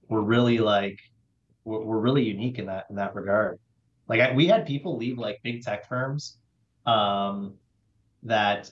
we're 0.10 0.22
really 0.22 0.58
like 0.58 1.00
we're, 1.66 1.82
we're 1.82 2.00
really 2.00 2.24
unique 2.24 2.60
in 2.60 2.66
that 2.66 2.86
in 2.90 2.96
that 2.96 3.16
regard. 3.16 3.60
Like 4.08 4.20
I, 4.20 4.34
we 4.34 4.48
had 4.48 4.66
people 4.66 4.98
leave 4.98 5.18
like 5.18 5.40
big 5.44 5.62
tech 5.64 5.88
firms 5.88 6.38
um 6.86 7.56
that 8.24 8.70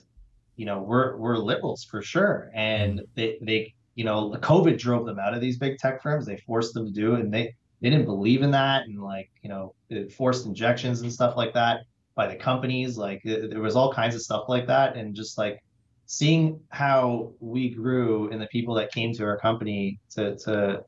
you 0.56 0.66
know 0.66 0.82
we're 0.82 1.16
we're 1.16 1.36
liberals 1.36 1.84
for 1.84 2.02
sure. 2.02 2.50
And 2.54 3.00
mm-hmm. 3.00 3.04
they 3.14 3.38
they 3.42 3.74
you 3.94 4.04
know 4.04 4.30
the 4.30 4.38
covid 4.38 4.78
drove 4.78 5.04
them 5.06 5.18
out 5.18 5.34
of 5.34 5.40
these 5.40 5.58
big 5.58 5.78
tech 5.78 6.02
firms. 6.02 6.26
They 6.26 6.36
forced 6.38 6.74
them 6.74 6.86
to 6.86 6.92
do 6.92 7.14
and 7.14 7.32
they 7.32 7.54
they 7.82 7.90
didn't 7.90 8.06
believe 8.06 8.42
in 8.42 8.52
that 8.52 8.84
and 8.86 9.02
like 9.02 9.30
you 9.42 9.50
know 9.50 9.74
forced 10.16 10.46
injections 10.46 11.02
and 11.02 11.12
stuff 11.12 11.36
like 11.36 11.52
that 11.54 11.80
by 12.14 12.26
the 12.26 12.36
companies. 12.36 12.96
Like 12.96 13.20
there 13.24 13.60
was 13.60 13.76
all 13.76 13.92
kinds 13.92 14.14
of 14.14 14.22
stuff 14.22 14.44
like 14.48 14.66
that. 14.68 14.96
And 14.96 15.14
just 15.14 15.36
like 15.36 15.62
seeing 16.06 16.60
how 16.70 17.32
we 17.40 17.70
grew 17.70 18.30
and 18.30 18.40
the 18.40 18.46
people 18.46 18.74
that 18.74 18.92
came 18.92 19.12
to 19.14 19.24
our 19.24 19.38
company 19.38 19.98
to 20.10 20.36
to 20.38 20.84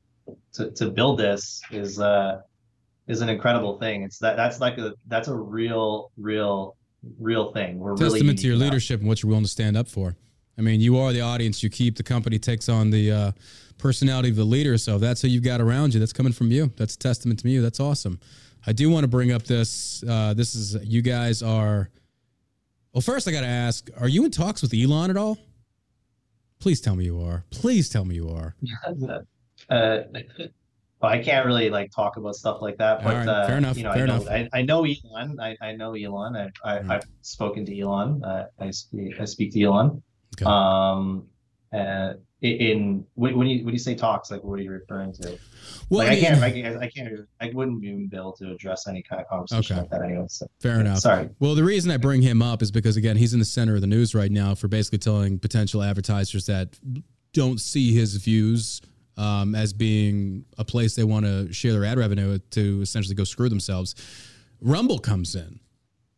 to, 0.55 0.71
to 0.71 0.91
build 0.91 1.19
this 1.19 1.61
is 1.71 2.01
uh 2.01 2.41
is 3.07 3.21
an 3.21 3.29
incredible 3.29 3.79
thing. 3.79 4.03
It's 4.03 4.19
that 4.19 4.37
that's 4.37 4.61
like 4.61 4.79
a 4.79 4.95
that's 5.09 5.29
a 5.29 5.35
real 5.35 6.11
real 6.17 6.77
real 7.19 7.53
thing. 7.53 7.79
We're 7.79 7.97
testament 7.97 8.23
really 8.23 8.35
to 8.37 8.47
your 8.47 8.57
leadership 8.57 9.01
and 9.01 9.09
what 9.09 9.23
you're 9.23 9.29
willing 9.29 9.45
to 9.45 9.51
stand 9.51 9.77
up 9.77 9.89
for. 9.89 10.17
I 10.57 10.63
mean 10.63 10.81
you 10.81 10.99
are 10.99 11.13
the 11.13 11.23
audience. 11.23 11.63
You 11.63 11.71
keep 11.71 11.97
the 11.97 12.03
company 12.03 12.39
takes 12.39 12.69
on 12.69 12.91
the 12.91 13.11
uh 13.11 13.33
personality 13.79 14.31
of 14.31 14.37
the 14.37 14.45
leader. 14.45 14.79
So 14.79 14.99
that's 14.99 15.23
who 15.23 15.29
you've 15.29 15.43
got 15.45 15.61
around 15.61 15.95
you, 15.95 16.01
that's 16.01 16.13
coming 16.13 16.33
from 16.33 16.51
you. 16.51 16.73
That's 16.77 16.95
a 16.95 16.99
testament 16.99 17.41
to 17.41 17.49
you. 17.49 17.63
That's 17.63 17.81
awesome. 17.81 18.21
I 18.67 18.73
do 18.73 18.89
want 18.91 19.05
to 19.05 19.09
bring 19.09 19.33
up 19.33 19.45
this. 19.45 20.03
Uh, 20.09 20.35
this 20.35 20.55
is 20.55 20.77
you 20.83 21.03
guys 21.03 21.43
are. 21.43 21.91
Well, 22.93 23.03
first 23.03 23.29
I 23.29 23.33
got 23.33 23.43
to 23.43 23.47
ask: 23.47 23.91
Are 23.99 24.09
you 24.09 24.25
in 24.25 24.31
talks 24.31 24.63
with 24.63 24.73
Elon 24.73 25.11
at 25.11 25.17
all? 25.17 25.39
Please 26.61 26.81
tell 26.81 26.97
me 26.97 27.05
you 27.05 27.21
are. 27.21 27.45
Please 27.51 27.91
tell 27.91 28.05
me 28.05 28.15
you 28.15 28.31
are. 28.31 28.55
uh, 29.69 29.99
well, 31.05 31.13
I 31.13 31.23
can't 31.23 31.45
really 31.45 31.69
like 31.69 31.91
talk 31.95 32.17
about 32.17 32.35
stuff 32.37 32.63
like 32.63 32.79
that, 32.79 33.05
but 33.05 33.15
right, 33.15 33.29
uh, 33.29 33.47
fair 33.47 33.59
enough. 33.59 33.77
You 33.77 33.85
know, 33.85 33.93
fair 33.93 34.05
I 34.05 34.07
know, 34.07 34.15
enough. 34.15 34.29
I, 34.31 34.49
I, 34.59 34.63
know 34.63 34.87
Elon. 34.87 35.39
I, 35.39 35.57
I 35.61 35.73
know 35.73 35.95
Elon. 35.95 36.37
I, 36.37 36.49
I 36.65 36.83
have 36.95 37.05
spoken 37.21 37.67
to 37.67 37.79
Elon. 37.79 38.25
Uh, 38.25 38.47
I 38.59 38.71
speak, 38.71 39.21
I 39.21 39.27
speak 39.27 39.53
to 39.53 39.63
Elon. 39.63 40.03
Okay. 40.41 40.47
Um, 40.47 41.27
uh, 41.75 42.15
in 42.43 43.07
when 43.15 43.47
you 43.47 43.65
when 43.65 43.73
you 43.73 43.79
say 43.79 43.95
talks, 43.95 44.31
like 44.31 44.45
what 44.45 44.59
are 44.59 44.63
you 44.63 44.71
referring 44.71 45.13
to? 45.15 45.39
Well, 45.89 46.07
like, 46.07 46.19
I, 46.19 46.21
can't, 46.21 46.43
I, 46.43 46.51
can't, 46.51 46.83
I 46.83 46.89
can't, 46.89 47.29
I 47.41 47.51
wouldn't 47.55 47.81
be 47.81 48.09
able 48.17 48.33
to 48.33 48.51
address 48.53 48.87
any 48.87 49.03
kind 49.03 49.21
of 49.21 49.29
conversation 49.29 49.77
okay. 49.77 49.81
like 49.81 49.91
that 49.91 50.03
anyway. 50.03 50.27
So, 50.29 50.47
Fair 50.61 50.81
enough. 50.81 50.99
Sorry. 50.99 51.31
Well, 51.41 51.55
the 51.55 51.65
reason 51.65 51.91
I 51.91 51.97
bring 51.97 52.23
him 52.23 52.43
up 52.43 52.63
is 52.63 52.71
because 52.71 52.97
again, 52.97 53.17
he's 53.17 53.33
in 53.33 53.39
the 53.39 53.45
center 53.45 53.75
of 53.75 53.81
the 53.81 53.87
news 53.87 54.15
right 54.15 54.31
now 54.31 54.55
for 54.55 54.69
basically 54.69 54.99
telling 54.99 55.39
potential 55.39 55.83
advertisers 55.83 56.47
that 56.47 56.79
don't 57.33 57.61
see 57.61 57.95
his 57.95 58.17
views 58.17 58.81
um, 59.17 59.55
as 59.55 59.73
being 59.73 60.45
a 60.59 60.65
place 60.65 60.95
they 60.95 61.05
want 61.05 61.25
to 61.25 61.53
share 61.53 61.73
their 61.73 61.85
ad 61.85 61.99
revenue 61.99 62.39
to 62.51 62.81
essentially 62.83 63.15
go 63.15 63.25
screw 63.25 63.49
themselves. 63.49 63.95
Rumble 64.61 64.99
comes 64.99 65.35
in. 65.35 65.61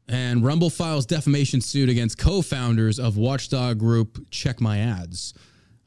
And 0.09 0.45
Rumble 0.45 0.71
files 0.71 1.05
defamation 1.05 1.61
suit 1.61 1.89
against 1.89 2.17
co-founders 2.19 2.99
of 3.01 3.17
watchdog 3.17 3.79
group 3.79 4.25
Check 4.31 4.61
My 4.61 4.79
Ads. 4.79 5.35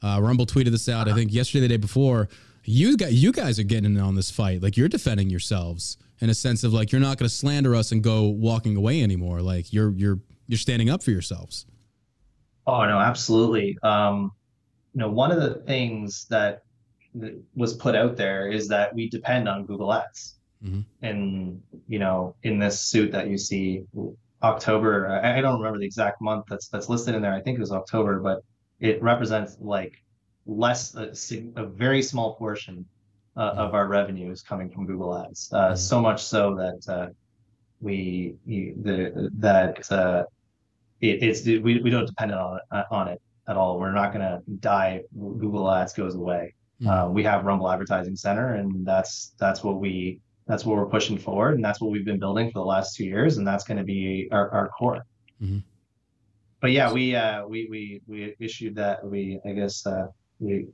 Uh, 0.01 0.19
Rumble 0.21 0.45
tweeted 0.45 0.71
this 0.71 0.89
out, 0.89 1.07
I 1.07 1.13
think 1.13 1.31
yesterday, 1.31 1.61
the 1.61 1.67
day 1.69 1.77
before. 1.77 2.27
You 2.65 2.97
got 2.97 3.13
you 3.13 3.31
guys 3.31 3.59
are 3.59 3.63
getting 3.63 3.95
in 3.95 3.99
on 3.99 4.15
this 4.15 4.29
fight. 4.29 4.61
Like 4.61 4.77
you're 4.77 4.89
defending 4.89 5.29
yourselves 5.29 5.97
in 6.19 6.29
a 6.29 6.33
sense 6.33 6.63
of 6.63 6.73
like 6.73 6.91
you're 6.91 7.01
not 7.01 7.17
going 7.17 7.29
to 7.29 7.33
slander 7.33 7.73
us 7.75 7.91
and 7.91 8.03
go 8.03 8.27
walking 8.27 8.75
away 8.75 9.01
anymore. 9.01 9.41
Like 9.41 9.71
you're 9.71 9.91
you're 9.91 10.19
you're 10.47 10.57
standing 10.57 10.89
up 10.89 11.01
for 11.01 11.11
yourselves. 11.11 11.65
Oh 12.67 12.85
no, 12.85 12.99
absolutely. 12.99 13.77
Um, 13.81 14.31
you 14.93 14.99
know, 14.99 15.09
one 15.09 15.31
of 15.31 15.41
the 15.41 15.55
things 15.65 16.25
that 16.29 16.63
was 17.55 17.73
put 17.73 17.95
out 17.95 18.17
there 18.17 18.51
is 18.51 18.67
that 18.67 18.93
we 18.93 19.09
depend 19.09 19.47
on 19.47 19.65
Google 19.65 19.93
Ads. 19.93 20.35
Mm-hmm. 20.63 20.81
And 21.01 21.61
you 21.87 21.99
know, 21.99 22.35
in 22.43 22.59
this 22.59 22.81
suit 22.81 23.11
that 23.11 23.27
you 23.27 23.37
see, 23.37 23.83
October, 24.43 25.07
I, 25.07 25.37
I 25.37 25.41
don't 25.41 25.59
remember 25.59 25.79
the 25.79 25.85
exact 25.85 26.21
month 26.21 26.45
that's 26.49 26.67
that's 26.67 26.89
listed 26.89 27.15
in 27.15 27.21
there. 27.21 27.33
I 27.33 27.41
think 27.41 27.57
it 27.57 27.61
was 27.61 27.71
October, 27.71 28.19
but 28.19 28.43
it 28.79 29.01
represents 29.01 29.57
like 29.59 29.93
less 30.45 30.95
a, 30.95 31.13
a 31.55 31.65
very 31.65 32.01
small 32.01 32.35
portion 32.35 32.85
uh, 33.37 33.53
of 33.55 33.73
our 33.73 33.87
revenue 33.87 34.31
is 34.31 34.41
coming 34.41 34.69
from 34.69 34.85
Google 34.85 35.17
Ads. 35.17 35.51
Uh, 35.53 35.57
mm-hmm. 35.57 35.75
So 35.75 36.01
much 36.01 36.23
so 36.23 36.55
that 36.55 36.93
uh, 36.93 37.07
we 37.79 38.35
the 38.45 39.29
that 39.37 39.89
uh, 39.91 40.25
it, 40.99 41.23
it's 41.23 41.45
we, 41.45 41.81
we 41.81 41.89
don't 41.89 42.05
depend 42.05 42.33
on 42.33 42.57
it, 42.57 42.61
uh, 42.71 42.83
on 42.91 43.07
it 43.07 43.21
at 43.47 43.55
all. 43.55 43.79
We're 43.79 43.93
not 43.93 44.13
going 44.13 44.25
to 44.27 44.41
die. 44.59 45.01
Google 45.17 45.71
Ads 45.71 45.93
goes 45.93 46.15
away. 46.15 46.53
Mm-hmm. 46.81 47.13
we 47.13 47.23
have 47.23 47.43
Rumble 47.43 47.69
Advertising 47.69 48.15
Center, 48.15 48.55
and 48.55 48.85
that's 48.85 49.33
that's 49.37 49.63
what 49.63 49.79
we 49.81 50.21
that's 50.49 50.65
what 50.65 50.75
we're 50.75 50.87
pushing 50.87 51.17
forward, 51.17 51.53
and 51.55 51.63
that's 51.63 51.79
what 51.79 51.91
we've 51.91 52.03
been 52.03 52.19
building 52.19 52.47
for 52.47 52.59
the 52.59 52.65
last 52.65 52.95
two 52.95 53.05
years, 53.05 53.37
and 53.37 53.47
that's 53.47 53.63
going 53.63 53.77
to 53.77 53.83
be 53.83 54.27
our, 54.31 54.49
our 54.49 54.67
core. 54.69 55.05
Mm-hmm. 55.41 55.59
but 56.59 56.71
yeah, 56.71 56.91
we 56.91 57.15
uh 57.15 57.47
we 57.47 57.67
we 57.69 58.01
we 58.07 58.35
issued 58.41 58.75
that 58.75 59.05
we 59.05 59.39
I 59.45 59.51
guess 59.53 59.85
uh 59.85 60.07
we 60.39 60.67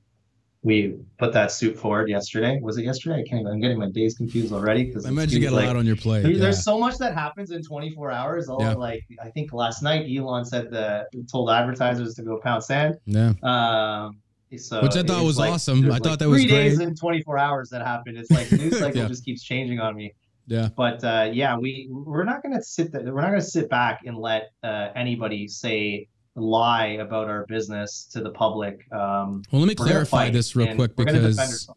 we 0.64 0.96
put 1.20 1.32
that 1.34 1.52
suit 1.52 1.78
forward 1.78 2.10
yesterday. 2.10 2.60
Was 2.60 2.80
it 2.80 2.86
yesterday? 2.86 3.22
I 3.22 3.30
can't. 3.30 3.42
Even, 3.42 3.52
I'm 3.52 3.60
getting 3.60 3.78
my 3.78 3.92
days 3.92 4.16
confused 4.16 4.52
already 4.52 4.86
because 4.86 5.06
I 5.06 5.10
imagine 5.10 5.40
you 5.44 5.52
like, 5.52 5.66
a 5.66 5.68
lot 5.68 5.76
on 5.76 5.86
your 5.86 5.96
plate. 5.96 6.24
There, 6.24 6.32
yeah. 6.32 6.40
There's 6.40 6.64
so 6.64 6.80
much 6.80 6.98
that 6.98 7.14
happens 7.14 7.52
in 7.52 7.62
24 7.62 8.10
hours. 8.10 8.50
All 8.50 8.60
yeah. 8.60 8.74
like 8.74 9.04
I 9.22 9.30
think 9.30 9.54
last 9.54 9.84
night 9.84 10.08
Elon 10.10 10.46
said 10.46 10.72
the 10.72 11.06
told 11.32 11.52
advertisers 11.52 12.16
to 12.16 12.24
go 12.24 12.40
pound 12.40 12.64
sand. 12.64 12.96
Yeah. 13.06 13.34
Um. 13.44 14.22
So 14.58 14.82
Which 14.82 14.96
I 14.96 15.04
thought 15.04 15.24
was 15.24 15.38
like, 15.38 15.52
awesome. 15.52 15.86
I 15.86 15.90
like 15.90 16.04
thought 16.04 16.20
that 16.20 16.30
was 16.30 16.42
three 16.42 16.50
great. 16.50 16.70
days 16.70 16.80
in 16.80 16.96
24 16.96 17.38
hours 17.38 17.70
that 17.72 17.82
happened. 17.82 18.18
It's 18.18 18.32
like 18.32 18.48
the 18.50 18.58
news 18.58 18.80
cycle 18.80 19.02
yeah. 19.02 19.08
just 19.08 19.26
keeps 19.26 19.44
changing 19.44 19.80
on 19.80 19.96
me. 19.96 20.14
Yeah. 20.48 20.70
But 20.76 21.04
uh, 21.04 21.30
yeah, 21.34 21.58
we 21.58 21.88
we're 21.90 22.24
not 22.24 22.44
gonna 22.44 22.62
sit 22.62 22.92
there. 22.92 23.02
We're 23.04 23.22
not 23.22 23.30
gonna 23.30 23.42
sit 23.42 23.70
back 23.70 24.02
and 24.06 24.18
let 24.18 24.52
uh, 24.64 24.90
anybody 24.96 25.48
say 25.48 26.08
lie 26.36 26.98
about 27.00 27.28
our 27.28 27.46
business 27.48 28.08
to 28.12 28.22
the 28.22 28.30
public. 28.30 28.86
Um, 28.92 29.42
well, 29.52 29.62
let 29.62 29.68
me 29.68 29.76
clarify 29.76 30.30
this 30.30 30.56
real 30.56 30.76
quick 30.76 30.96
because 30.96 31.68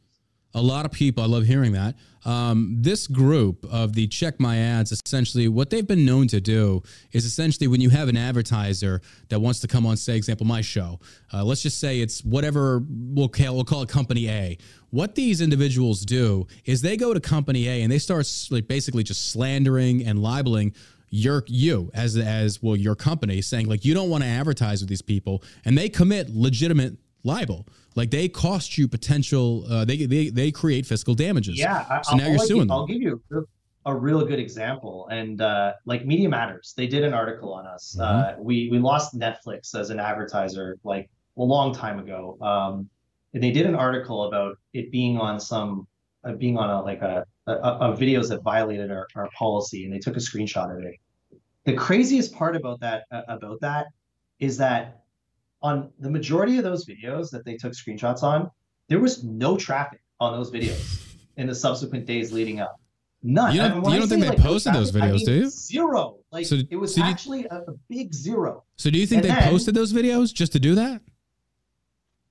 a 0.54 0.62
lot 0.62 0.84
of 0.84 0.92
people, 0.92 1.22
I 1.22 1.26
love 1.26 1.44
hearing 1.44 1.72
that. 1.72 1.94
Um, 2.24 2.76
this 2.80 3.06
group 3.06 3.64
of 3.70 3.94
the 3.94 4.06
check 4.06 4.40
my 4.40 4.58
ads, 4.58 4.92
essentially, 4.92 5.48
what 5.48 5.70
they've 5.70 5.86
been 5.86 6.04
known 6.04 6.26
to 6.28 6.40
do 6.40 6.82
is 7.12 7.24
essentially 7.24 7.68
when 7.68 7.80
you 7.80 7.90
have 7.90 8.08
an 8.08 8.16
advertiser 8.16 9.00
that 9.28 9.40
wants 9.40 9.60
to 9.60 9.68
come 9.68 9.86
on, 9.86 9.96
say, 9.96 10.16
example, 10.16 10.46
my 10.46 10.60
show. 10.60 11.00
Uh, 11.32 11.44
let's 11.44 11.62
just 11.62 11.78
say 11.78 12.00
it's 12.00 12.24
whatever 12.24 12.82
we'll 12.88 13.28
call, 13.28 13.54
we'll 13.54 13.64
call 13.64 13.82
it 13.82 13.88
Company 13.88 14.28
A. 14.28 14.58
What 14.90 15.14
these 15.14 15.40
individuals 15.40 16.04
do 16.04 16.46
is 16.64 16.82
they 16.82 16.96
go 16.96 17.14
to 17.14 17.20
Company 17.20 17.68
A 17.68 17.82
and 17.82 17.92
they 17.92 17.98
start 17.98 18.26
like 18.50 18.66
basically 18.66 19.02
just 19.02 19.30
slandering 19.30 20.04
and 20.04 20.18
libeling 20.18 20.74
your 21.10 21.44
you 21.46 21.90
as 21.94 22.16
as 22.16 22.62
well 22.62 22.76
your 22.76 22.94
company 22.94 23.40
saying 23.40 23.66
like 23.66 23.82
you 23.82 23.94
don't 23.94 24.10
want 24.10 24.22
to 24.22 24.28
advertise 24.28 24.80
with 24.80 24.90
these 24.90 25.00
people 25.00 25.42
and 25.64 25.78
they 25.78 25.88
commit 25.88 26.28
legitimate 26.28 26.98
libel 27.24 27.66
like 27.98 28.10
they 28.10 28.28
cost 28.28 28.78
you 28.78 28.88
potential 28.88 29.64
uh, 29.68 29.84
they, 29.84 30.06
they 30.06 30.30
they 30.30 30.50
create 30.50 30.86
fiscal 30.86 31.14
damages. 31.14 31.58
Yeah 31.58 32.00
so 32.02 32.12
I'll, 32.12 32.18
now 32.18 32.28
you're 32.28 32.38
suing 32.38 32.70
i'll 32.70 32.86
give 32.86 33.02
you 33.02 33.20
a 33.84 33.94
real 33.94 34.24
good 34.24 34.38
example. 34.38 35.08
And 35.10 35.40
uh, 35.40 35.72
like 35.84 36.06
media 36.06 36.28
matters 36.28 36.74
they 36.76 36.86
did 36.86 37.04
an 37.04 37.12
article 37.12 37.52
on 37.52 37.66
us. 37.66 37.96
Mm-hmm. 37.98 38.40
uh, 38.40 38.42
we 38.42 38.68
we 38.70 38.78
lost 38.78 39.18
netflix 39.18 39.74
as 39.74 39.90
an 39.90 39.98
advertiser 40.00 40.78
like 40.84 41.10
a 41.36 41.42
long 41.42 41.74
time 41.74 41.98
ago. 41.98 42.38
Um, 42.40 42.88
and 43.34 43.42
they 43.42 43.50
did 43.50 43.66
an 43.66 43.74
article 43.74 44.24
about 44.28 44.56
it 44.72 44.90
being 44.90 45.18
on 45.18 45.38
some 45.38 45.86
uh, 46.24 46.32
being 46.32 46.56
on 46.56 46.70
a 46.70 46.82
like 46.82 47.02
a 47.02 47.26
of 47.46 47.98
videos 47.98 48.28
that 48.28 48.42
violated 48.42 48.90
our, 48.90 49.06
our 49.16 49.28
policy 49.36 49.84
and 49.84 49.92
they 49.92 49.98
took 49.98 50.16
a 50.16 50.20
screenshot 50.20 50.74
of 50.74 50.84
it. 50.84 50.96
The 51.64 51.74
craziest 51.74 52.34
part 52.34 52.56
about 52.56 52.80
that 52.80 53.04
uh, 53.10 53.22
about 53.28 53.60
that 53.60 53.86
is 54.38 54.56
that 54.58 55.02
on 55.62 55.90
the 55.98 56.10
majority 56.10 56.58
of 56.58 56.64
those 56.64 56.86
videos 56.86 57.30
that 57.30 57.44
they 57.44 57.56
took 57.56 57.72
screenshots 57.72 58.22
on 58.22 58.50
there 58.88 58.98
was 58.98 59.22
no 59.22 59.56
traffic 59.56 60.00
on 60.18 60.32
those 60.32 60.50
videos 60.50 61.14
in 61.36 61.46
the 61.46 61.54
subsequent 61.54 62.06
days 62.06 62.32
leading 62.32 62.60
up. 62.60 62.80
None. 63.22 63.54
You 63.54 63.60
don't, 63.60 63.90
you 63.90 63.98
don't 63.98 64.08
think 64.08 64.22
they 64.22 64.28
like 64.28 64.38
posted 64.38 64.72
traffic, 64.72 64.92
those 64.92 65.02
videos 65.02 65.08
I 65.08 65.12
mean, 65.12 65.26
do 65.26 65.34
you? 65.34 65.50
zero. 65.50 66.16
Like 66.30 66.46
so, 66.46 66.58
it 66.70 66.76
was 66.76 66.94
so 66.94 67.02
actually 67.02 67.40
you, 67.40 67.48
a, 67.50 67.72
big 67.88 68.14
zero. 68.14 68.64
So 68.76 68.90
do 68.90 68.98
you 68.98 69.06
think 69.06 69.24
and 69.24 69.30
they 69.30 69.40
then, 69.40 69.50
posted 69.50 69.74
those 69.74 69.92
videos 69.92 70.32
just 70.32 70.52
to 70.52 70.60
do 70.60 70.74
that? 70.76 71.02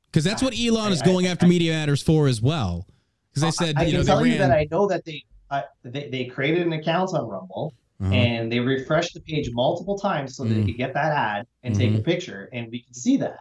Because 0.05 0.23
that's 0.23 0.41
what 0.41 0.57
elon 0.57 0.89
I, 0.89 0.91
is 0.91 1.01
going 1.01 1.27
after 1.27 1.45
media 1.45 1.73
matters 1.73 2.01
for 2.01 2.27
as 2.27 2.41
well. 2.41 2.87
Because 3.29 3.43
I 3.43 3.49
said, 3.49 3.77
I, 3.77 3.83
you 3.83 3.91
can 3.91 3.99
know, 3.99 4.05
tell 4.05 4.23
ran... 4.23 4.31
you 4.31 4.37
that 4.39 4.51
I 4.51 4.67
know 4.71 4.87
that 4.87 5.03
they, 5.05 5.23
uh, 5.51 5.63
they 5.83 6.09
they 6.09 6.25
created 6.25 6.65
an 6.65 6.73
account 6.73 7.13
on 7.13 7.27
Rumble 7.27 7.73
uh-huh. 8.01 8.13
and 8.13 8.51
they 8.51 8.59
refreshed 8.59 9.13
the 9.13 9.21
page 9.21 9.49
multiple 9.51 9.97
times 9.97 10.35
so 10.35 10.43
mm. 10.43 10.49
they 10.49 10.63
could 10.63 10.77
get 10.77 10.93
that 10.93 11.11
ad 11.11 11.47
and 11.63 11.73
mm-hmm. 11.73 11.81
take 11.81 11.89
a 11.91 11.93
mm-hmm. 11.95 12.03
picture, 12.03 12.49
and 12.53 12.69
we 12.71 12.81
can 12.81 12.93
see 12.93 13.17
that. 13.17 13.39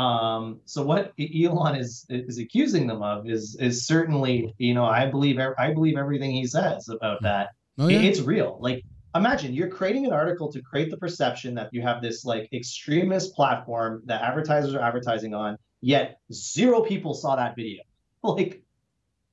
Um, 0.00 0.60
so 0.64 0.82
what 0.82 1.12
Elon 1.18 1.76
is 1.76 2.06
is 2.08 2.38
accusing 2.38 2.86
them 2.86 3.02
of 3.02 3.28
is 3.28 3.56
is 3.60 3.86
certainly, 3.86 4.54
you 4.58 4.72
know, 4.72 4.84
I 4.84 5.06
believe 5.06 5.38
I 5.38 5.74
believe 5.74 5.96
everything 5.98 6.30
he 6.30 6.46
says 6.46 6.88
about 6.88 7.18
mm. 7.18 7.22
that. 7.24 7.50
Oh, 7.78 7.88
yeah. 7.88 8.00
It's 8.00 8.20
real. 8.20 8.58
Like 8.60 8.84
imagine 9.14 9.52
you're 9.52 9.68
creating 9.68 10.06
an 10.06 10.12
article 10.12 10.50
to 10.52 10.62
create 10.62 10.90
the 10.90 10.96
perception 10.96 11.54
that 11.54 11.70
you 11.72 11.82
have 11.82 12.00
this 12.00 12.24
like 12.24 12.48
extremist 12.52 13.34
platform 13.34 14.02
that 14.06 14.22
advertisers 14.22 14.74
are 14.74 14.80
advertising 14.80 15.34
on, 15.34 15.58
yet 15.80 16.20
zero 16.32 16.82
people 16.82 17.14
saw 17.14 17.36
that 17.36 17.56
video. 17.56 17.82
Like 18.22 18.62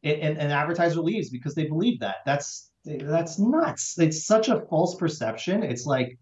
and, 0.03 0.22
and 0.22 0.38
an 0.38 0.51
advertiser 0.51 1.01
leaves 1.01 1.30
because 1.30 1.55
they 1.55 1.65
believe 1.65 1.99
that. 1.99 2.18
That's 2.26 2.66
that's 2.88 3.39
nuts. 3.39 3.97
It's 3.99 4.25
such 4.25 4.49
a 4.49 4.61
false 4.61 4.95
perception. 4.95 5.63
It's 5.63 5.85
like 5.85 6.17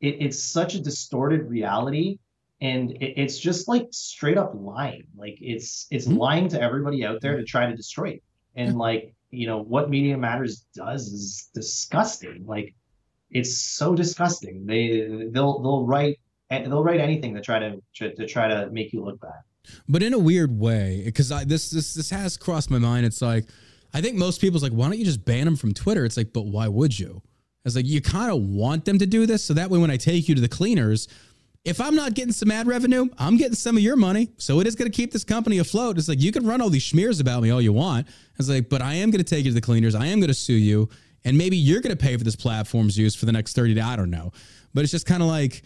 it, 0.00 0.16
it's 0.20 0.42
such 0.42 0.74
a 0.74 0.80
distorted 0.80 1.48
reality, 1.48 2.18
and 2.60 2.92
it, 2.92 3.14
it's 3.16 3.38
just 3.38 3.68
like 3.68 3.88
straight 3.90 4.38
up 4.38 4.52
lying. 4.54 5.06
Like 5.16 5.38
it's 5.40 5.86
it's 5.90 6.06
mm-hmm. 6.06 6.18
lying 6.18 6.48
to 6.48 6.60
everybody 6.60 7.04
out 7.04 7.20
there 7.20 7.36
to 7.36 7.44
try 7.44 7.66
to 7.66 7.76
destroy 7.76 8.10
it. 8.10 8.22
And 8.54 8.76
like 8.76 9.14
you 9.30 9.46
know 9.46 9.62
what 9.62 9.90
Media 9.90 10.16
Matters 10.16 10.66
does 10.74 11.08
is 11.08 11.50
disgusting. 11.54 12.44
Like 12.46 12.74
it's 13.30 13.56
so 13.56 13.94
disgusting. 13.94 14.66
They 14.66 15.28
they'll 15.30 15.60
they'll 15.62 15.86
write 15.86 16.18
they'll 16.60 16.84
write 16.84 17.00
anything 17.00 17.34
to 17.34 17.40
try 17.40 17.58
to, 17.58 17.82
to, 17.94 18.14
to 18.14 18.26
try 18.26 18.48
to 18.48 18.68
make 18.70 18.92
you 18.92 19.02
look 19.04 19.20
bad 19.20 19.40
but 19.88 20.02
in 20.02 20.12
a 20.12 20.18
weird 20.18 20.58
way 20.58 21.02
because 21.04 21.32
i 21.32 21.44
this 21.44 21.70
this 21.70 21.94
this 21.94 22.10
has 22.10 22.36
crossed 22.36 22.70
my 22.70 22.78
mind 22.78 23.06
it's 23.06 23.22
like 23.22 23.46
i 23.94 24.00
think 24.00 24.16
most 24.16 24.40
people's 24.40 24.62
like 24.62 24.72
why 24.72 24.86
don't 24.86 24.98
you 24.98 25.04
just 25.04 25.24
ban 25.24 25.44
them 25.44 25.56
from 25.56 25.72
twitter? 25.72 26.04
It's 26.04 26.16
like 26.16 26.32
but 26.32 26.46
why 26.46 26.68
would 26.68 26.98
you? 26.98 27.22
It's 27.64 27.76
like 27.76 27.86
you 27.86 28.00
kind 28.00 28.32
of 28.32 28.42
want 28.42 28.84
them 28.84 28.98
to 28.98 29.06
do 29.06 29.24
this 29.24 29.44
so 29.44 29.54
that 29.54 29.70
way 29.70 29.78
when 29.78 29.90
i 29.90 29.96
take 29.96 30.28
you 30.28 30.34
to 30.34 30.40
the 30.40 30.48
cleaners 30.48 31.08
if 31.64 31.80
i'm 31.80 31.94
not 31.94 32.14
getting 32.14 32.32
some 32.32 32.50
ad 32.50 32.66
revenue 32.66 33.06
i'm 33.18 33.36
getting 33.36 33.54
some 33.54 33.76
of 33.76 33.82
your 33.82 33.96
money 33.96 34.30
so 34.36 34.60
it 34.60 34.66
is 34.66 34.74
going 34.74 34.90
to 34.90 34.96
keep 34.96 35.12
this 35.12 35.24
company 35.24 35.58
afloat. 35.58 35.96
It's 35.98 36.08
like 36.08 36.20
you 36.20 36.32
can 36.32 36.44
run 36.46 36.60
all 36.60 36.70
these 36.70 36.84
smears 36.84 37.20
about 37.20 37.42
me 37.42 37.50
all 37.50 37.60
you 37.60 37.72
want. 37.72 38.08
It's 38.38 38.48
like 38.48 38.68
but 38.68 38.82
i 38.82 38.94
am 38.94 39.10
going 39.10 39.24
to 39.24 39.30
take 39.34 39.44
you 39.44 39.50
to 39.50 39.54
the 39.54 39.60
cleaners 39.60 39.94
i 39.94 40.06
am 40.06 40.18
going 40.18 40.28
to 40.28 40.34
sue 40.34 40.54
you 40.54 40.88
and 41.24 41.38
maybe 41.38 41.56
you're 41.56 41.80
going 41.80 41.96
to 41.96 42.04
pay 42.04 42.16
for 42.16 42.24
this 42.24 42.34
platform's 42.34 42.98
use 42.98 43.14
for 43.14 43.26
the 43.26 43.32
next 43.32 43.54
30 43.54 43.74
days 43.74 43.84
i 43.84 43.96
don't 43.96 44.10
know. 44.10 44.32
But 44.74 44.84
it's 44.84 44.90
just 44.90 45.06
kind 45.06 45.22
of 45.22 45.28
like 45.28 45.62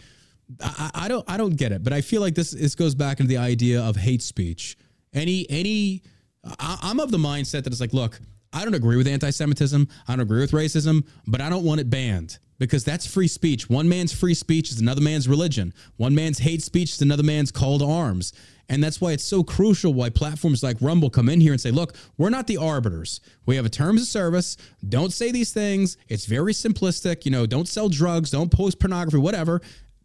I, 0.61 0.91
I 0.93 1.07
don't 1.07 1.25
I 1.27 1.37
don't 1.37 1.55
get 1.55 1.71
it, 1.71 1.83
but 1.83 1.93
I 1.93 2.01
feel 2.01 2.21
like 2.21 2.35
this 2.35 2.51
this 2.51 2.75
goes 2.75 2.95
back 2.95 3.19
into 3.19 3.29
the 3.29 3.37
idea 3.37 3.81
of 3.81 3.95
hate 3.95 4.21
speech. 4.21 4.77
Any 5.13 5.49
any 5.49 6.03
I, 6.59 6.77
I'm 6.81 6.99
of 6.99 7.11
the 7.11 7.17
mindset 7.17 7.63
that 7.63 7.67
it's 7.67 7.81
like, 7.81 7.93
look, 7.93 8.19
I 8.53 8.63
don't 8.63 8.73
agree 8.73 8.97
with 8.97 9.07
anti-Semitism. 9.07 9.87
I 10.07 10.11
don't 10.13 10.21
agree 10.21 10.41
with 10.41 10.51
racism, 10.51 11.05
but 11.27 11.41
I 11.41 11.49
don't 11.49 11.63
want 11.63 11.81
it 11.81 11.89
banned 11.89 12.39
because 12.59 12.83
that's 12.83 13.05
free 13.05 13.27
speech. 13.27 13.69
One 13.69 13.87
man's 13.87 14.13
free 14.13 14.33
speech 14.33 14.71
is 14.71 14.79
another 14.79 15.01
man's 15.01 15.27
religion. 15.27 15.73
One 15.97 16.15
man's 16.15 16.39
hate 16.39 16.61
speech 16.61 16.93
is 16.93 17.01
another 17.01 17.23
man's 17.23 17.51
call 17.51 17.79
to 17.79 17.85
arms. 17.85 18.33
And 18.69 18.83
that's 18.83 18.99
why 18.99 19.13
it's 19.13 19.23
so 19.23 19.43
crucial 19.43 19.93
why 19.93 20.09
platforms 20.09 20.61
like 20.61 20.77
Rumble 20.81 21.09
come 21.09 21.29
in 21.29 21.39
here 21.39 21.53
and 21.53 21.61
say, 21.61 21.71
look, 21.71 21.95
we're 22.17 22.29
not 22.29 22.47
the 22.47 22.57
arbiters. 22.57 23.21
We 23.45 23.55
have 23.55 23.65
a 23.65 23.69
terms 23.69 24.01
of 24.01 24.07
service. 24.07 24.57
Don't 24.87 25.13
say 25.13 25.31
these 25.31 25.53
things. 25.53 25.97
It's 26.09 26.25
very 26.25 26.53
simplistic. 26.53 27.23
You 27.25 27.31
know, 27.31 27.45
don't 27.45 27.67
sell 27.67 27.87
drugs, 27.89 28.31
don't 28.31 28.51
post 28.51 28.79
pornography, 28.79 29.19
whatever. 29.19 29.61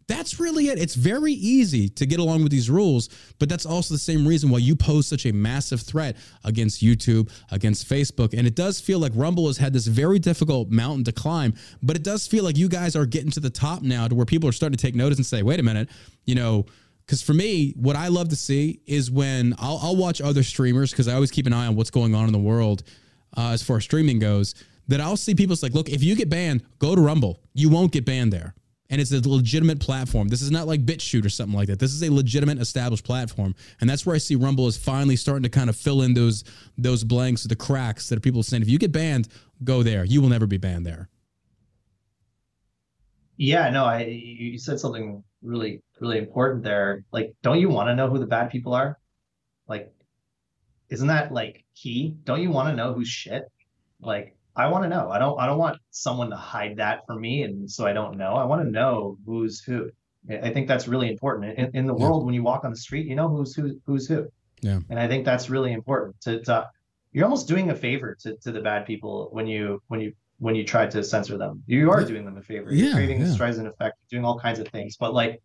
That's 0.07 0.39
really 0.39 0.67
it. 0.67 0.79
It's 0.79 0.95
very 0.95 1.33
easy 1.33 1.87
to 1.89 2.05
get 2.05 2.19
along 2.19 2.43
with 2.43 2.51
these 2.51 2.69
rules, 2.69 3.09
but 3.39 3.47
that's 3.47 3.65
also 3.65 3.93
the 3.93 3.99
same 3.99 4.27
reason 4.27 4.49
why 4.49 4.57
you 4.59 4.75
pose 4.75 5.07
such 5.07 5.25
a 5.25 5.31
massive 5.31 5.81
threat 5.81 6.17
against 6.43 6.81
YouTube, 6.81 7.31
against 7.51 7.87
Facebook. 7.87 8.37
And 8.37 8.45
it 8.45 8.55
does 8.55 8.79
feel 8.79 8.99
like 8.99 9.13
Rumble 9.15 9.47
has 9.47 9.57
had 9.57 9.71
this 9.73 9.87
very 9.87 10.19
difficult 10.19 10.69
mountain 10.69 11.03
to 11.05 11.11
climb, 11.11 11.53
but 11.81 11.95
it 11.95 12.03
does 12.03 12.27
feel 12.27 12.43
like 12.43 12.57
you 12.57 12.67
guys 12.67 12.95
are 12.95 13.05
getting 13.05 13.31
to 13.31 13.39
the 13.39 13.49
top 13.49 13.81
now 13.81 14.07
to 14.07 14.15
where 14.15 14.25
people 14.25 14.49
are 14.49 14.53
starting 14.53 14.77
to 14.77 14.81
take 14.81 14.95
notice 14.95 15.17
and 15.17 15.25
say, 15.25 15.41
wait 15.41 15.59
a 15.59 15.63
minute, 15.63 15.89
you 16.25 16.35
know, 16.35 16.65
because 17.05 17.21
for 17.21 17.33
me, 17.33 17.73
what 17.75 17.95
I 17.95 18.07
love 18.07 18.29
to 18.29 18.35
see 18.35 18.81
is 18.85 19.11
when 19.11 19.55
I'll, 19.57 19.79
I'll 19.81 19.95
watch 19.95 20.21
other 20.21 20.43
streamers, 20.43 20.91
because 20.91 21.07
I 21.07 21.15
always 21.15 21.31
keep 21.31 21.47
an 21.47 21.53
eye 21.53 21.67
on 21.67 21.75
what's 21.75 21.91
going 21.91 22.15
on 22.15 22.25
in 22.27 22.31
the 22.31 22.39
world 22.39 22.83
uh, 23.35 23.49
as 23.49 23.61
far 23.61 23.77
as 23.77 23.83
streaming 23.83 24.19
goes, 24.19 24.55
that 24.87 25.01
I'll 25.01 25.17
see 25.17 25.35
people 25.35 25.55
like, 25.61 25.73
look, 25.73 25.89
if 25.89 26.03
you 26.03 26.15
get 26.15 26.29
banned, 26.29 26.63
go 26.79 26.95
to 26.95 27.01
Rumble. 27.01 27.39
You 27.53 27.69
won't 27.69 27.91
get 27.91 28.05
banned 28.05 28.31
there 28.31 28.53
and 28.93 29.01
it's 29.01 29.11
a 29.11 29.27
legitimate 29.27 29.79
platform. 29.79 30.27
This 30.27 30.43
is 30.43 30.51
not 30.51 30.67
like 30.67 30.85
BitChute 30.85 31.25
or 31.25 31.29
something 31.29 31.57
like 31.57 31.67
that. 31.67 31.79
This 31.79 31.93
is 31.93 32.03
a 32.03 32.13
legitimate 32.13 32.59
established 32.59 33.03
platform, 33.03 33.55
and 33.81 33.89
that's 33.89 34.05
where 34.05 34.13
I 34.15 34.19
see 34.19 34.35
Rumble 34.35 34.67
is 34.67 34.77
finally 34.77 35.15
starting 35.15 35.41
to 35.41 35.49
kind 35.49 35.67
of 35.67 35.75
fill 35.75 36.03
in 36.03 36.13
those 36.13 36.43
those 36.77 37.03
blanks, 37.03 37.43
the 37.43 37.55
cracks 37.55 38.09
that 38.09 38.21
people 38.21 38.41
are 38.41 38.43
saying. 38.43 38.61
If 38.61 38.69
you 38.69 38.77
get 38.77 38.91
banned, 38.91 39.29
go 39.63 39.81
there. 39.81 40.03
You 40.03 40.21
will 40.21 40.29
never 40.29 40.45
be 40.45 40.57
banned 40.57 40.85
there. 40.85 41.09
Yeah, 43.35 43.71
no, 43.71 43.85
I 43.85 44.03
you 44.03 44.59
said 44.59 44.79
something 44.79 45.23
really 45.41 45.81
really 45.99 46.19
important 46.19 46.63
there. 46.63 47.03
Like, 47.11 47.33
don't 47.41 47.59
you 47.59 47.69
want 47.69 47.89
to 47.89 47.95
know 47.95 48.09
who 48.09 48.19
the 48.19 48.27
bad 48.27 48.51
people 48.51 48.75
are? 48.75 48.99
Like, 49.67 49.91
isn't 50.89 51.07
that 51.07 51.33
like 51.33 51.65
key? 51.75 52.15
Don't 52.25 52.43
you 52.43 52.51
want 52.51 52.69
to 52.69 52.75
know 52.75 52.93
who's 52.93 53.07
shit? 53.07 53.51
Like, 53.99 54.37
I 54.55 54.67
want 54.67 54.83
to 54.83 54.89
know. 54.89 55.09
I 55.09 55.19
don't 55.19 55.39
I 55.39 55.45
don't 55.47 55.57
want 55.57 55.77
someone 55.89 56.29
to 56.29 56.35
hide 56.35 56.77
that 56.77 57.05
from 57.05 57.21
me 57.21 57.43
and 57.43 57.69
so 57.69 57.85
I 57.85 57.93
don't 57.93 58.17
know. 58.17 58.33
I 58.33 58.45
want 58.45 58.63
to 58.63 58.69
know 58.69 59.17
who's 59.25 59.61
who. 59.61 59.89
I 60.29 60.51
think 60.51 60.67
that's 60.67 60.87
really 60.87 61.09
important. 61.09 61.57
In, 61.57 61.71
in 61.73 61.85
the 61.85 61.95
yeah. 61.95 62.03
world 62.05 62.25
when 62.25 62.33
you 62.33 62.43
walk 62.43 62.63
on 62.63 62.71
the 62.71 62.77
street, 62.77 63.07
you 63.07 63.15
know 63.15 63.27
who's 63.27 63.55
who 63.55 63.79
who's 63.85 64.07
who. 64.07 64.27
Yeah. 64.61 64.79
And 64.89 64.99
I 64.99 65.07
think 65.07 65.25
that's 65.25 65.49
really 65.49 65.73
important 65.73 66.19
to, 66.21 66.41
to 66.43 66.67
you're 67.11 67.25
almost 67.25 67.47
doing 67.47 67.69
a 67.69 67.75
favor 67.75 68.15
to, 68.21 68.35
to 68.37 68.51
the 68.51 68.61
bad 68.61 68.85
people 68.85 69.29
when 69.31 69.47
you 69.47 69.81
when 69.87 69.99
you 69.99 70.13
when 70.39 70.55
you 70.55 70.63
try 70.63 70.85
to 70.87 71.03
censor 71.03 71.37
them. 71.37 71.63
You 71.67 71.91
are 71.91 72.03
doing 72.03 72.25
them 72.25 72.37
a 72.37 72.41
favor. 72.41 72.73
You're 72.73 72.93
creating 72.93 73.21
yeah. 73.21 73.27
a 73.27 73.37
Streisand 73.37 73.67
effect, 73.67 73.97
doing 74.09 74.25
all 74.25 74.39
kinds 74.39 74.59
of 74.59 74.67
things. 74.69 74.97
But 74.97 75.13
like 75.13 75.41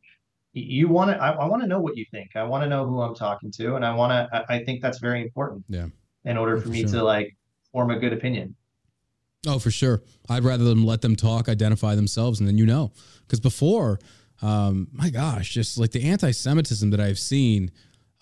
you 0.53 0.89
want 0.89 1.11
to 1.11 1.17
I, 1.23 1.31
I 1.31 1.47
want 1.47 1.63
to 1.63 1.69
know 1.69 1.81
what 1.81 1.97
you 1.97 2.05
think 2.11 2.31
i 2.35 2.43
want 2.43 2.65
to 2.65 2.69
know 2.69 2.87
who 2.87 3.01
i'm 3.01 3.15
talking 3.15 3.51
to 3.53 3.77
and 3.77 3.85
i 3.85 3.95
want 3.95 4.11
to 4.13 4.37
I, 4.37 4.57
I 4.57 4.65
think 4.65 4.81
that's 4.81 4.99
very 4.99 5.23
important 5.23 5.65
Yeah. 5.69 5.87
in 6.25 6.37
order 6.37 6.57
for 6.57 6.65
For 6.65 6.69
me 6.71 6.81
sure. 6.81 6.91
to 6.91 7.03
like 7.05 7.37
form 7.71 7.91
a 7.91 7.99
good 7.99 8.13
opinion 8.13 8.57
Oh, 9.49 9.59
for 9.59 9.71
sure. 9.71 10.03
I'd 10.29 10.45
rather 10.45 10.65
them 10.65 10.85
let 10.85 11.01
them 11.01 11.17
talk, 11.17 11.49
identify 11.49 11.95
themselves, 11.95 12.39
and 12.41 12.49
then 12.49 12.59
you 12.59 12.67
know. 12.67 12.93
Because 13.27 13.41
before, 13.41 13.99
um, 14.43 14.89
my 14.93 15.11
gosh, 15.11 15.51
just 15.53 15.79
like 15.79 15.91
the 15.91 16.05
anti-Semitism 16.05 16.91
that 16.91 17.01
I've 17.01 17.19
seen, 17.19 17.71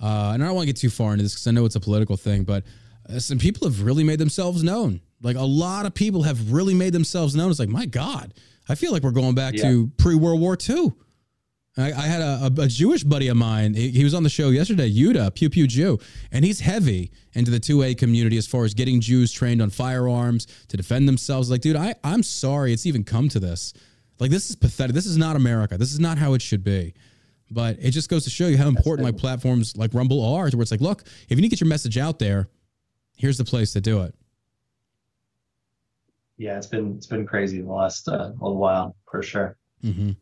uh, 0.02 0.30
and 0.34 0.42
I 0.42 0.46
don't 0.46 0.54
want 0.54 0.66
to 0.68 0.72
get 0.72 0.80
too 0.80 0.90
far 0.90 1.12
into 1.12 1.22
this 1.24 1.34
because 1.34 1.46
I 1.46 1.50
know 1.50 1.64
it's 1.64 1.76
a 1.76 1.80
political 1.80 2.16
thing, 2.16 2.44
but 2.44 2.64
uh, 3.08 3.18
some 3.18 3.38
people 3.38 3.68
have 3.68 3.82
really 3.82 4.04
made 4.04 4.18
themselves 4.18 4.62
known. 4.62 5.00
Like 5.22 5.36
a 5.36 5.42
lot 5.42 5.86
of 5.86 5.94
people 5.94 6.22
have 6.22 6.52
really 6.52 6.74
made 6.74 6.92
themselves 6.92 7.34
known. 7.34 7.50
It's 7.50 7.58
like, 7.58 7.68
my 7.68 7.86
God, 7.86 8.34
I 8.68 8.74
feel 8.74 8.92
like 8.92 9.02
we're 9.02 9.10
going 9.10 9.34
back 9.34 9.54
Yeah. 9.54 9.62
to 9.70 9.90
pre-World 9.96 10.40
War 10.40 10.56
II. 10.68 10.92
I, 11.78 11.92
I 11.92 12.06
had 12.06 12.22
a, 12.22 12.50
a, 12.58 12.68
Jewish 12.68 13.04
buddy 13.04 13.28
of 13.28 13.36
mine. 13.36 13.74
He, 13.74 13.90
he 13.90 14.04
was 14.04 14.14
on 14.14 14.22
the 14.22 14.30
show 14.30 14.48
yesterday, 14.48 14.90
Yuda, 14.90 15.34
Pew 15.34 15.50
Pew 15.50 15.66
Jew, 15.66 15.98
and 16.32 16.44
he's 16.44 16.60
heavy 16.60 17.10
into 17.34 17.50
the 17.50 17.60
2A 17.60 17.98
community 17.98 18.38
as 18.38 18.46
far 18.46 18.64
as 18.64 18.72
getting 18.72 19.00
Jews 19.00 19.30
trained 19.30 19.60
on 19.60 19.68
firearms 19.68 20.46
to 20.68 20.76
defend 20.76 21.06
themselves. 21.06 21.50
Like, 21.50 21.60
dude, 21.60 21.76
I, 21.76 21.94
I'm 22.02 22.22
sorry 22.22 22.72
it's 22.72 22.86
even 22.86 23.04
come 23.04 23.28
to 23.28 23.38
this. 23.38 23.74
Like, 24.18 24.30
this 24.30 24.48
is 24.48 24.56
pathetic. 24.56 24.94
This 24.94 25.04
is 25.04 25.18
not 25.18 25.36
America. 25.36 25.76
This 25.76 25.92
is 25.92 26.00
not 26.00 26.16
how 26.16 26.32
it 26.32 26.40
should 26.40 26.64
be. 26.64 26.94
But 27.50 27.76
it 27.80 27.90
just 27.90 28.08
goes 28.08 28.24
to 28.24 28.30
show 28.30 28.46
you 28.46 28.56
how 28.56 28.68
important 28.68 29.04
like 29.04 29.18
platforms 29.18 29.76
like 29.76 29.92
Rumble 29.92 30.24
are, 30.34 30.50
to 30.50 30.56
where 30.56 30.62
it's 30.62 30.70
like, 30.70 30.80
look, 30.80 31.02
if 31.28 31.30
you 31.30 31.36
need 31.36 31.42
to 31.42 31.48
get 31.48 31.60
your 31.60 31.68
message 31.68 31.98
out 31.98 32.18
there, 32.18 32.48
here's 33.16 33.38
the 33.38 33.44
place 33.44 33.72
to 33.74 33.80
do 33.80 34.02
it. 34.02 34.14
yeah 36.38 36.56
it's 36.56 36.66
been 36.66 36.94
it's 36.96 37.06
been 37.06 37.26
crazy 37.26 37.60
the 37.60 37.72
last 37.72 38.08
uh, 38.08 38.30
little 38.40 38.56
while 38.56 38.94
for 39.10 39.22
sure 39.22 39.56
hmm 39.82 40.12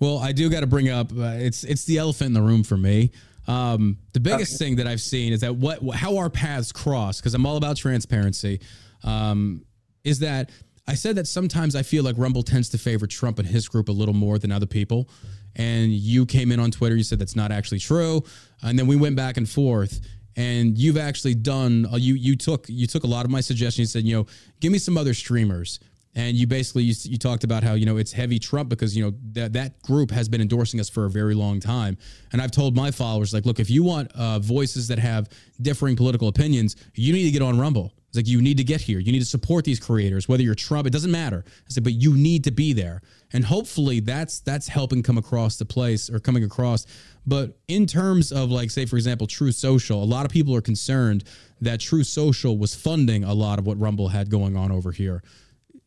Well, 0.00 0.18
I 0.18 0.32
do 0.32 0.48
got 0.48 0.60
to 0.60 0.66
bring 0.66 0.88
up 0.88 1.12
uh, 1.12 1.36
it's 1.36 1.64
it's 1.64 1.84
the 1.84 1.98
elephant 1.98 2.28
in 2.28 2.32
the 2.32 2.42
room 2.42 2.62
for 2.64 2.76
me. 2.76 3.10
Um, 3.46 3.98
the 4.12 4.20
biggest 4.20 4.58
thing 4.58 4.76
that 4.76 4.86
I've 4.86 5.00
seen 5.00 5.32
is 5.32 5.40
that 5.40 5.56
what 5.56 5.82
how 5.94 6.16
our 6.18 6.30
paths 6.30 6.72
cross 6.72 7.20
because 7.20 7.34
I'm 7.34 7.46
all 7.46 7.56
about 7.56 7.76
transparency. 7.76 8.60
Um, 9.02 9.64
is 10.04 10.20
that 10.20 10.50
I 10.86 10.94
said 10.94 11.16
that 11.16 11.26
sometimes 11.26 11.76
I 11.76 11.82
feel 11.82 12.02
like 12.04 12.16
Rumble 12.18 12.42
tends 12.42 12.68
to 12.70 12.78
favor 12.78 13.06
Trump 13.06 13.38
and 13.38 13.46
his 13.46 13.68
group 13.68 13.88
a 13.88 13.92
little 13.92 14.14
more 14.14 14.38
than 14.38 14.50
other 14.50 14.66
people. 14.66 15.08
And 15.56 15.90
you 15.90 16.26
came 16.26 16.52
in 16.52 16.60
on 16.60 16.70
Twitter, 16.70 16.96
you 16.96 17.02
said 17.02 17.18
that's 17.18 17.36
not 17.36 17.50
actually 17.52 17.80
true, 17.80 18.22
and 18.62 18.78
then 18.78 18.86
we 18.86 18.96
went 18.96 19.16
back 19.16 19.36
and 19.36 19.48
forth. 19.48 20.00
And 20.36 20.78
you've 20.78 20.96
actually 20.96 21.34
done 21.34 21.86
uh, 21.92 21.96
you 21.96 22.14
you 22.14 22.36
took 22.36 22.66
you 22.68 22.86
took 22.86 23.04
a 23.04 23.08
lot 23.08 23.24
of 23.24 23.30
my 23.30 23.40
suggestions. 23.40 23.78
You 23.78 24.00
said 24.00 24.08
you 24.08 24.16
know 24.16 24.26
give 24.60 24.70
me 24.72 24.78
some 24.78 24.96
other 24.96 25.12
streamers 25.12 25.80
and 26.14 26.36
you 26.36 26.46
basically 26.46 26.82
you, 26.82 26.94
you 27.04 27.18
talked 27.18 27.44
about 27.44 27.62
how 27.62 27.74
you 27.74 27.86
know 27.86 27.96
it's 27.96 28.12
heavy 28.12 28.38
Trump 28.38 28.68
because 28.68 28.96
you 28.96 29.04
know 29.04 29.12
that 29.32 29.52
that 29.52 29.80
group 29.82 30.10
has 30.10 30.28
been 30.28 30.40
endorsing 30.40 30.80
us 30.80 30.88
for 30.88 31.04
a 31.04 31.10
very 31.10 31.34
long 31.34 31.60
time. 31.60 31.96
And 32.32 32.42
I've 32.42 32.50
told 32.50 32.74
my 32.74 32.90
followers 32.90 33.32
like, 33.32 33.46
look, 33.46 33.60
if 33.60 33.70
you 33.70 33.82
want 33.84 34.10
uh, 34.14 34.38
voices 34.38 34.88
that 34.88 34.98
have 34.98 35.28
differing 35.60 35.96
political 35.96 36.28
opinions, 36.28 36.76
you 36.94 37.12
need 37.12 37.24
to 37.24 37.30
get 37.30 37.42
on 37.42 37.58
Rumble. 37.58 37.92
It's 38.08 38.16
like 38.16 38.26
you 38.26 38.42
need 38.42 38.56
to 38.56 38.64
get 38.64 38.80
here. 38.80 38.98
You 38.98 39.12
need 39.12 39.20
to 39.20 39.24
support 39.24 39.64
these 39.64 39.78
creators, 39.78 40.28
whether 40.28 40.42
you're 40.42 40.56
Trump. 40.56 40.88
It 40.88 40.90
doesn't 40.92 41.12
matter. 41.12 41.44
I 41.46 41.68
said, 41.68 41.84
but 41.84 41.92
you 41.92 42.12
need 42.16 42.42
to 42.42 42.50
be 42.50 42.72
there, 42.72 43.02
and 43.32 43.44
hopefully 43.44 44.00
that's 44.00 44.40
that's 44.40 44.66
helping 44.66 45.04
come 45.04 45.16
across 45.16 45.58
the 45.58 45.64
place 45.64 46.10
or 46.10 46.18
coming 46.18 46.42
across. 46.42 46.86
But 47.24 47.56
in 47.68 47.86
terms 47.86 48.32
of 48.32 48.50
like, 48.50 48.72
say 48.72 48.84
for 48.84 48.96
example, 48.96 49.28
Truth 49.28 49.54
Social, 49.54 50.02
a 50.02 50.04
lot 50.04 50.26
of 50.26 50.32
people 50.32 50.56
are 50.56 50.60
concerned 50.60 51.22
that 51.60 51.78
Truth 51.78 52.08
Social 52.08 52.58
was 52.58 52.74
funding 52.74 53.22
a 53.22 53.34
lot 53.34 53.60
of 53.60 53.66
what 53.66 53.78
Rumble 53.78 54.08
had 54.08 54.28
going 54.28 54.56
on 54.56 54.72
over 54.72 54.90
here. 54.90 55.22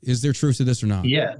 Is 0.03 0.21
there 0.21 0.33
truth 0.33 0.57
to 0.57 0.63
this 0.63 0.83
or 0.83 0.87
not? 0.87 1.05
Yeah. 1.05 1.35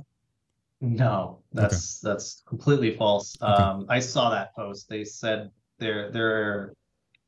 No, 0.82 1.40
that's 1.54 2.00
that's 2.00 2.44
completely 2.46 2.96
false. 2.96 3.38
Okay. 3.42 3.52
Um, 3.52 3.86
I 3.88 4.00
saw 4.00 4.32
that 4.32 4.54
post. 4.54 4.90
They 4.90 5.06
said 5.06 5.50
they're 5.80 6.12
they're 6.12 6.74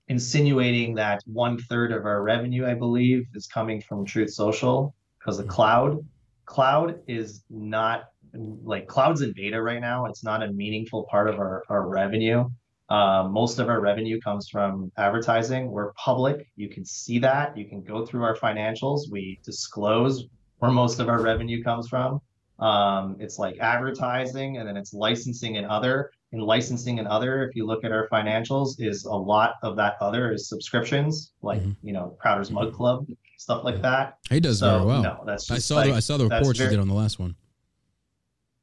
insinuating 0.07 0.95
that 0.95 1.21
one 1.25 1.57
third 1.57 1.91
of 1.91 2.05
our 2.05 2.21
revenue, 2.21 2.65
I 2.65 2.73
believe, 2.73 3.25
is 3.33 3.47
coming 3.47 3.81
from 3.81 4.05
Truth 4.05 4.33
Social 4.33 4.93
because 5.19 5.37
the 5.37 5.45
cloud 5.45 6.05
cloud 6.45 6.99
is 7.07 7.43
not 7.49 8.09
like 8.33 8.87
cloud's 8.87 9.21
in 9.21 9.33
beta 9.33 9.61
right 9.61 9.79
now. 9.79 10.05
It's 10.05 10.23
not 10.23 10.43
a 10.43 10.51
meaningful 10.51 11.07
part 11.09 11.29
of 11.29 11.39
our, 11.39 11.63
our 11.69 11.87
revenue. 11.87 12.49
Um, 12.89 13.31
most 13.31 13.57
of 13.59 13.67
our 13.69 13.79
revenue 13.79 14.19
comes 14.19 14.47
from 14.49 14.91
advertising. 14.97 15.71
We're 15.71 15.93
public. 15.93 16.47
You 16.55 16.69
can 16.69 16.85
see 16.85 17.19
that. 17.19 17.57
You 17.57 17.65
can 17.65 17.81
go 17.81 18.05
through 18.05 18.23
our 18.23 18.35
financials. 18.35 19.09
We 19.09 19.39
disclose 19.43 20.25
where 20.59 20.71
most 20.71 20.99
of 20.99 21.09
our 21.09 21.21
revenue 21.21 21.63
comes 21.63 21.87
from. 21.87 22.21
Um, 22.59 23.17
it's 23.19 23.37
like 23.37 23.57
advertising 23.59 24.57
and 24.57 24.67
then 24.67 24.77
it's 24.77 24.93
licensing 24.93 25.57
and 25.57 25.65
other. 25.67 26.11
In 26.31 26.39
licensing 26.39 26.99
and 26.99 27.07
other, 27.07 27.43
if 27.43 27.55
you 27.55 27.65
look 27.65 27.83
at 27.83 27.91
our 27.91 28.07
financials, 28.09 28.75
is 28.79 29.05
a 29.05 29.13
lot 29.13 29.55
of 29.61 29.75
that 29.77 29.95
other 30.01 30.31
is 30.33 30.47
subscriptions, 30.49 31.31
like 31.41 31.61
Mhm. 31.61 31.75
you 31.81 31.93
know, 31.93 32.15
Crowder's 32.19 32.51
Mug 32.51 32.73
Club, 32.73 33.05
stuff 33.37 33.63
like 33.63 33.81
that. 33.81 34.17
He 34.29 34.39
does 34.39 34.59
So 34.59 34.69
very 34.77 34.85
well. 34.85 35.03
no, 35.03 35.23
that's 35.25 35.51
I 35.51 35.55
just 35.55 35.67
saw 35.67 35.75
like, 35.75 35.89
the 35.91 35.95
I 35.95 35.99
saw 35.99 36.17
the 36.17 36.27
that's 36.29 36.39
reports 36.41 36.59
very- 36.59 36.71
you 36.71 36.77
did 36.77 36.81
on 36.81 36.87
the 36.87 36.93
last 36.93 37.19
one. 37.19 37.35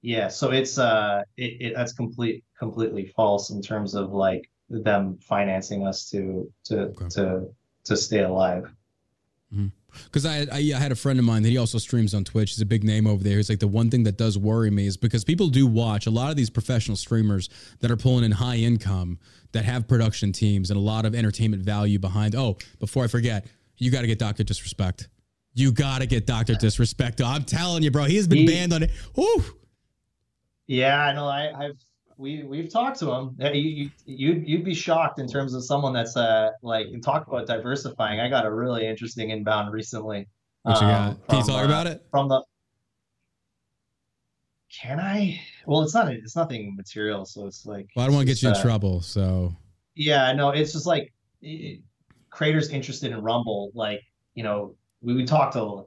yeah, 0.01 0.29
so 0.29 0.51
it's 0.51 0.79
uh 0.79 1.23
it, 1.37 1.53
it 1.61 1.75
that's 1.77 1.93
complete 1.93 2.45
completely 2.59 3.07
false 3.15 3.51
in 3.51 3.61
terms 3.63 3.95
of 3.95 4.13
like 4.13 4.51
them 4.69 5.19
financing 5.19 5.87
us 5.87 6.09
to 6.11 6.51
to 6.65 6.81
Okay. 6.81 7.09
to 7.11 7.49
to 7.85 7.97
stay 7.97 8.21
alive. 8.21 8.75
Because 10.05 10.25
I, 10.27 10.47
I 10.53 10.73
I 10.75 10.79
had 10.79 10.93
a 10.93 10.97
friend 10.97 11.19
of 11.19 11.25
mine 11.25 11.43
that 11.43 11.51
he 11.51 11.59
also 11.59 11.79
streams 11.79 12.15
on 12.15 12.25
Twitch. 12.25 12.51
He's 12.51 12.61
a 12.61 12.67
big 12.67 12.85
name 12.85 13.07
over 13.07 13.23
there. 13.23 13.37
He's 13.37 13.49
like 13.49 13.59
the 13.61 13.69
one 13.69 13.91
thing 13.91 14.05
that 14.05 14.17
does 14.17 14.39
worry 14.39 14.71
me 14.71 14.87
is 14.87 14.97
because 14.97 15.25
people 15.25 15.49
do 15.49 15.67
watch 15.67 16.07
a 16.07 16.11
lot 16.11 16.31
of 16.31 16.37
these 16.37 16.51
professional 16.51 16.97
streamers 16.97 17.49
that 17.81 17.91
are 17.91 17.97
pulling 17.97 18.25
in 18.25 18.33
high 18.33 18.57
income 18.57 19.19
that 19.53 19.65
have 19.65 19.87
production 19.87 20.33
teams 20.33 20.71
and 20.71 20.77
a 20.79 20.81
lot 20.83 21.05
of 21.05 21.15
entertainment 21.15 21.63
value 21.63 21.99
behind. 21.99 22.35
Oh, 22.35 22.57
before 22.81 23.05
I 23.05 23.07
forget, 23.07 23.47
you 23.79 23.91
got 23.91 24.01
to 24.03 24.07
get 24.07 24.19
Doctor 24.19 24.43
Disrespect. 24.45 25.09
You 25.55 25.73
got 25.73 26.01
to 26.01 26.07
get 26.07 26.27
Doctor 26.27 26.55
Disrespect. 26.55 27.21
I'm 27.21 27.45
telling 27.45 27.83
you, 27.83 27.91
bro. 27.91 28.05
He 28.05 28.17
has 28.17 28.27
been 28.27 28.39
He- 28.39 28.47
banned 28.47 28.73
on 28.73 28.83
it. 28.83 28.91
Woo! 29.15 29.45
Yeah, 30.67 30.99
I 30.99 31.13
know. 31.13 31.27
I, 31.27 31.53
I've 31.67 31.77
we 32.17 32.43
we've 32.43 32.71
talked 32.71 32.99
to 33.01 33.13
him. 33.13 33.37
You 33.39 33.51
you 33.53 33.91
you'd 34.07 34.49
you'd 34.49 34.65
be 34.65 34.75
shocked 34.75 35.19
in 35.19 35.27
terms 35.27 35.55
of 35.55 35.65
someone 35.65 35.93
that's 35.93 36.17
uh 36.17 36.51
like 36.63 36.87
talk 37.03 37.27
about 37.27 37.47
diversifying. 37.47 38.21
I 38.21 38.29
got 38.29 38.47
a 38.47 38.53
really 38.53 38.87
interesting 38.87 39.31
inbound 39.31 39.73
recently. 39.73 40.29
What 40.63 40.81
you 40.81 40.87
um, 40.87 40.93
got? 40.93 41.29
Can 41.29 41.39
you 41.39 41.45
from, 41.45 41.55
talk 41.55 41.63
uh, 41.63 41.67
about 41.67 41.87
it? 41.87 42.07
From 42.11 42.29
the 42.29 42.43
can 44.81 44.99
I? 45.01 45.41
Well, 45.67 45.83
it's 45.83 45.95
not. 45.95 46.11
It's 46.11 46.35
nothing 46.35 46.75
material, 46.77 47.27
so 47.27 47.47
it's 47.47 47.67
like. 47.67 47.89
Well, 47.95 48.05
I 48.05 48.07
don't 48.07 48.15
want 48.15 48.27
to 48.27 48.33
get 48.33 48.43
you 48.43 48.49
in 48.49 48.55
uh, 48.55 48.63
trouble. 48.63 49.03
So 49.03 49.55
Yeah, 49.95 50.33
no, 50.33 50.51
it's 50.51 50.73
just 50.73 50.87
like 50.87 51.13
eh, 51.45 51.77
creators 52.31 52.71
interested 52.71 53.13
in 53.13 53.23
Rumble. 53.23 53.71
Like, 53.75 54.01
you 54.35 54.43
know, 54.43 54.75
we, 55.03 55.15
we 55.15 55.25
talked 55.25 55.55
to 55.55 55.85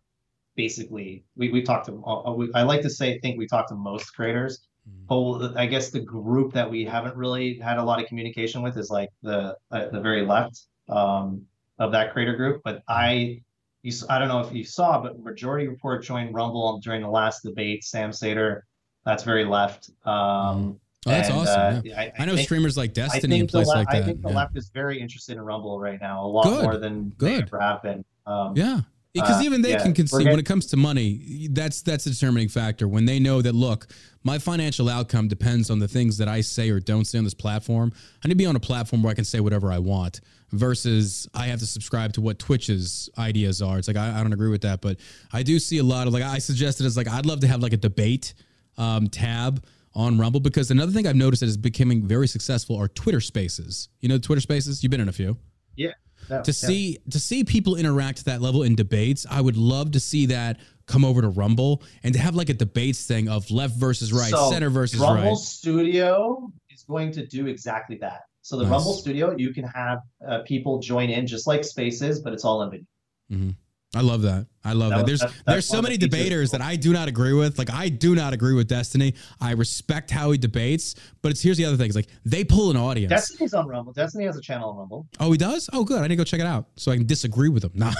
basically, 0.55 1.25
we, 1.35 1.49
we 1.49 1.61
talked 1.61 1.87
to, 1.87 2.03
uh, 2.05 2.31
we, 2.31 2.51
I 2.53 2.63
like 2.63 2.81
to 2.81 2.89
say, 2.89 3.19
think 3.19 3.37
we 3.37 3.47
talked 3.47 3.69
to 3.69 3.75
most 3.75 4.11
creators. 4.11 4.67
But 5.07 5.55
I 5.57 5.65
guess 5.65 5.89
the 5.89 5.99
group 5.99 6.53
that 6.53 6.69
we 6.69 6.83
haven't 6.85 7.15
really 7.15 7.59
had 7.59 7.77
a 7.77 7.83
lot 7.83 8.01
of 8.01 8.07
communication 8.07 8.61
with 8.61 8.77
is 8.77 8.89
like 8.89 9.09
the 9.23 9.55
uh, 9.71 9.89
the 9.89 9.99
very 9.99 10.25
left 10.25 10.61
um, 10.89 11.43
of 11.79 11.91
that 11.91 12.13
creator 12.13 12.35
group. 12.35 12.61
But 12.63 12.81
I, 12.87 13.41
you, 13.83 13.93
I 14.09 14.19
don't 14.19 14.27
know 14.27 14.39
if 14.41 14.53
you 14.53 14.63
saw, 14.63 15.01
but 15.01 15.19
Majority 15.19 15.67
Report 15.67 16.03
joined 16.03 16.33
Rumble 16.33 16.79
during 16.79 17.01
the 17.01 17.09
last 17.09 17.41
debate. 17.43 17.83
Sam 17.83 18.11
Seder, 18.13 18.65
that's 19.05 19.23
very 19.23 19.45
left. 19.45 19.89
Um, 20.05 20.79
Oh, 21.07 21.11
that's 21.11 21.29
and, 21.29 21.37
awesome. 21.37 21.61
uh, 21.77 21.81
yeah. 21.85 21.99
I, 22.01 22.11
I 22.17 22.25
know 22.25 22.33
think- 22.35 22.47
streamers 22.47 22.75
like 22.77 22.93
Destiny 22.93 23.39
and 23.39 23.47
places 23.47 23.67
le- 23.71 23.75
like 23.75 23.89
I 23.93 24.01
think 24.01 24.23
the 24.23 24.29
yeah. 24.29 24.35
left 24.37 24.57
is 24.57 24.71
very 24.73 24.99
interested 24.99 25.33
in 25.37 25.41
Rumble 25.43 25.79
right 25.79 26.01
now, 26.01 26.25
a 26.25 26.27
lot 26.27 26.45
Good, 26.45 26.63
more 26.63 26.77
than 26.77 27.09
they 27.09 27.15
good. 27.35 27.43
ever 27.43 27.59
have 27.59 27.83
been. 27.83 28.03
Um, 28.25 28.53
Yeah. 28.57 28.79
Because 29.15 29.39
Uh, 29.39 29.45
even 29.45 29.61
they 29.61 29.71
yeah, 29.71 29.77
can 29.77 29.91
we're 29.91 29.95
concede 29.95 30.27
when 30.27 30.39
it 30.39 30.45
comes 30.45 30.65
to 30.67 30.77
money, 30.77 31.47
that's 31.51 31.81
that's 31.81 32.05
a 32.05 32.09
determining 32.09 32.49
factor. 32.49 32.85
When 32.85 33.05
they 33.05 33.17
know 33.17 33.41
that, 33.41 33.55
look, 33.55 33.87
my 34.23 34.37
financial 34.37 34.89
outcome 34.89 35.29
depends 35.29 35.69
on 35.69 35.79
the 35.79 35.87
things 35.87 36.17
that 36.17 36.27
I 36.27 36.41
say 36.41 36.69
or 36.69 36.81
don't 36.81 37.05
say 37.05 37.17
on 37.17 37.23
this 37.23 37.33
platform. 37.33 37.93
I 38.23 38.27
need 38.27 38.33
to 38.33 38.37
be 38.37 38.45
on 38.45 38.57
a 38.57 38.59
platform 38.59 39.01
where 39.01 39.11
I 39.11 39.13
can 39.13 39.23
say 39.23 39.39
whatever 39.39 39.71
I 39.71 39.79
want 39.79 40.19
versus 40.51 41.29
I 41.33 41.47
have 41.47 41.59
to 41.59 41.65
subscribe 41.65 42.11
to 42.13 42.21
what 42.21 42.39
Twitch's 42.39 43.09
ideas 43.17 43.61
are. 43.61 43.77
It's 43.77 43.87
like 43.87 43.95
I, 43.95 44.19
I 44.19 44.21
don't 44.21 44.33
agree 44.33 44.49
with 44.49 44.63
that, 44.63 44.81
but 44.81 44.97
I 45.31 45.43
do 45.43 45.59
see 45.59 45.77
a 45.77 45.83
lot 45.83 46.07
of 46.07 46.13
like 46.13 46.23
I 46.23 46.39
suggested 46.39 46.85
as 46.85 46.97
like 46.97 47.07
I'd 47.07 47.25
love 47.25 47.39
to 47.39 47.47
have 47.47 47.61
like 47.61 47.73
a 47.73 47.77
debate 47.77 48.33
um, 48.77 49.07
tab 49.07 49.63
on 49.93 50.17
Rumble 50.17 50.41
because 50.41 50.71
another 50.71 50.91
thing 50.91 51.07
I've 51.07 51.15
noticed 51.15 51.39
that 51.39 51.47
is 51.47 51.55
becoming 51.55 52.05
very 52.05 52.27
successful 52.27 52.75
are 52.75 52.89
Twitter 52.89 53.21
Spaces. 53.21 53.87
You 54.01 54.09
know, 54.09 54.17
Twitter 54.17 54.41
Spaces. 54.41 54.83
You've 54.83 54.91
been 54.91 54.99
in 54.99 55.07
a 55.07 55.13
few 55.13 55.37
yeah. 55.77 55.91
No, 56.29 56.41
to 56.41 56.51
yeah. 56.51 56.53
see 56.53 56.97
to 57.09 57.19
see 57.19 57.43
people 57.43 57.75
interact 57.75 58.19
to 58.19 58.23
that 58.25 58.41
level 58.41 58.63
in 58.63 58.75
debates 58.75 59.25
i 59.29 59.39
would 59.41 59.57
love 59.57 59.91
to 59.91 59.99
see 59.99 60.25
that 60.25 60.59
come 60.87 61.03
over 61.03 61.21
to 61.21 61.29
rumble 61.29 61.81
and 62.03 62.13
to 62.13 62.19
have 62.19 62.35
like 62.35 62.49
a 62.49 62.53
debates 62.53 63.05
thing 63.05 63.27
of 63.27 63.49
left 63.51 63.75
versus 63.75 64.13
right 64.13 64.29
So, 64.31 64.51
center 64.51 64.69
versus 64.69 64.99
Rumble 64.99 65.15
right 65.15 65.21
Rumble 65.23 65.35
Studio 65.37 66.51
is 66.69 66.83
going 66.83 67.11
to 67.13 67.25
do 67.25 67.47
exactly 67.47 67.97
that. 68.01 68.21
So 68.41 68.57
the 68.57 68.63
Nice. 68.63 68.71
Rumble 68.73 68.93
Studio, 68.93 69.35
you 69.35 69.53
can 69.53 69.63
have 69.63 69.99
uh, 70.27 70.39
people 70.45 70.79
join 70.79 71.09
in 71.09 71.25
just 71.25 71.47
like 71.47 71.63
Spaces, 71.63 72.19
but 72.19 72.33
it's 72.33 72.45
all 72.45 72.61
in 72.61 72.69
video. 72.69 73.53
I 73.95 74.01
love 74.01 74.23
that. 74.23 74.45
I 74.63 74.73
love 74.73 74.89
that. 74.89 74.97
That 74.97 75.05
There's 75.05 75.19
that's 75.21 75.33
there's 75.47 75.67
so 75.67 75.81
many 75.81 75.95
debaters 75.97 76.51
that 76.51 76.61
I 76.61 76.75
do 76.75 76.91
not 76.91 77.07
agree 77.07 77.33
with. 77.33 77.57
Like 77.57 77.69
I 77.71 77.87
do 77.89 78.13
not 78.15 78.33
agree 78.33 78.53
with 78.53 78.67
Destiny. 78.67 79.13
I 79.39 79.51
respect 79.51 80.11
how 80.11 80.31
he 80.31 80.37
debates, 80.37 80.95
but 81.21 81.31
it's 81.31 81.41
here's 81.41 81.57
the 81.57 81.65
other 81.65 81.77
thing. 81.77 81.87
It's 81.87 81.95
like 81.95 82.07
they 82.25 82.43
pull 82.43 82.71
an 82.71 82.77
audience. 82.77 83.09
Destiny's 83.09 83.53
on 83.53 83.67
Rumble. 83.67 83.93
Destiny 83.93 84.25
has 84.25 84.35
a 84.37 84.41
channel 84.41 84.69
on 84.71 84.77
Rumble. 84.77 85.07
oh, 85.19 85.31
he 85.31 85.37
does. 85.37 85.69
Oh, 85.71 85.83
good. 85.83 85.99
I 85.99 86.03
need 86.03 86.09
to 86.09 86.15
go 86.17 86.23
check 86.23 86.39
it 86.41 86.45
out 86.45 86.67
so 86.75 86.91
I 86.91 86.97
can 86.97 87.05
disagree 87.05 87.49
with 87.49 87.63
him. 87.63 87.71
No, 87.75 87.87
I, 87.87 87.93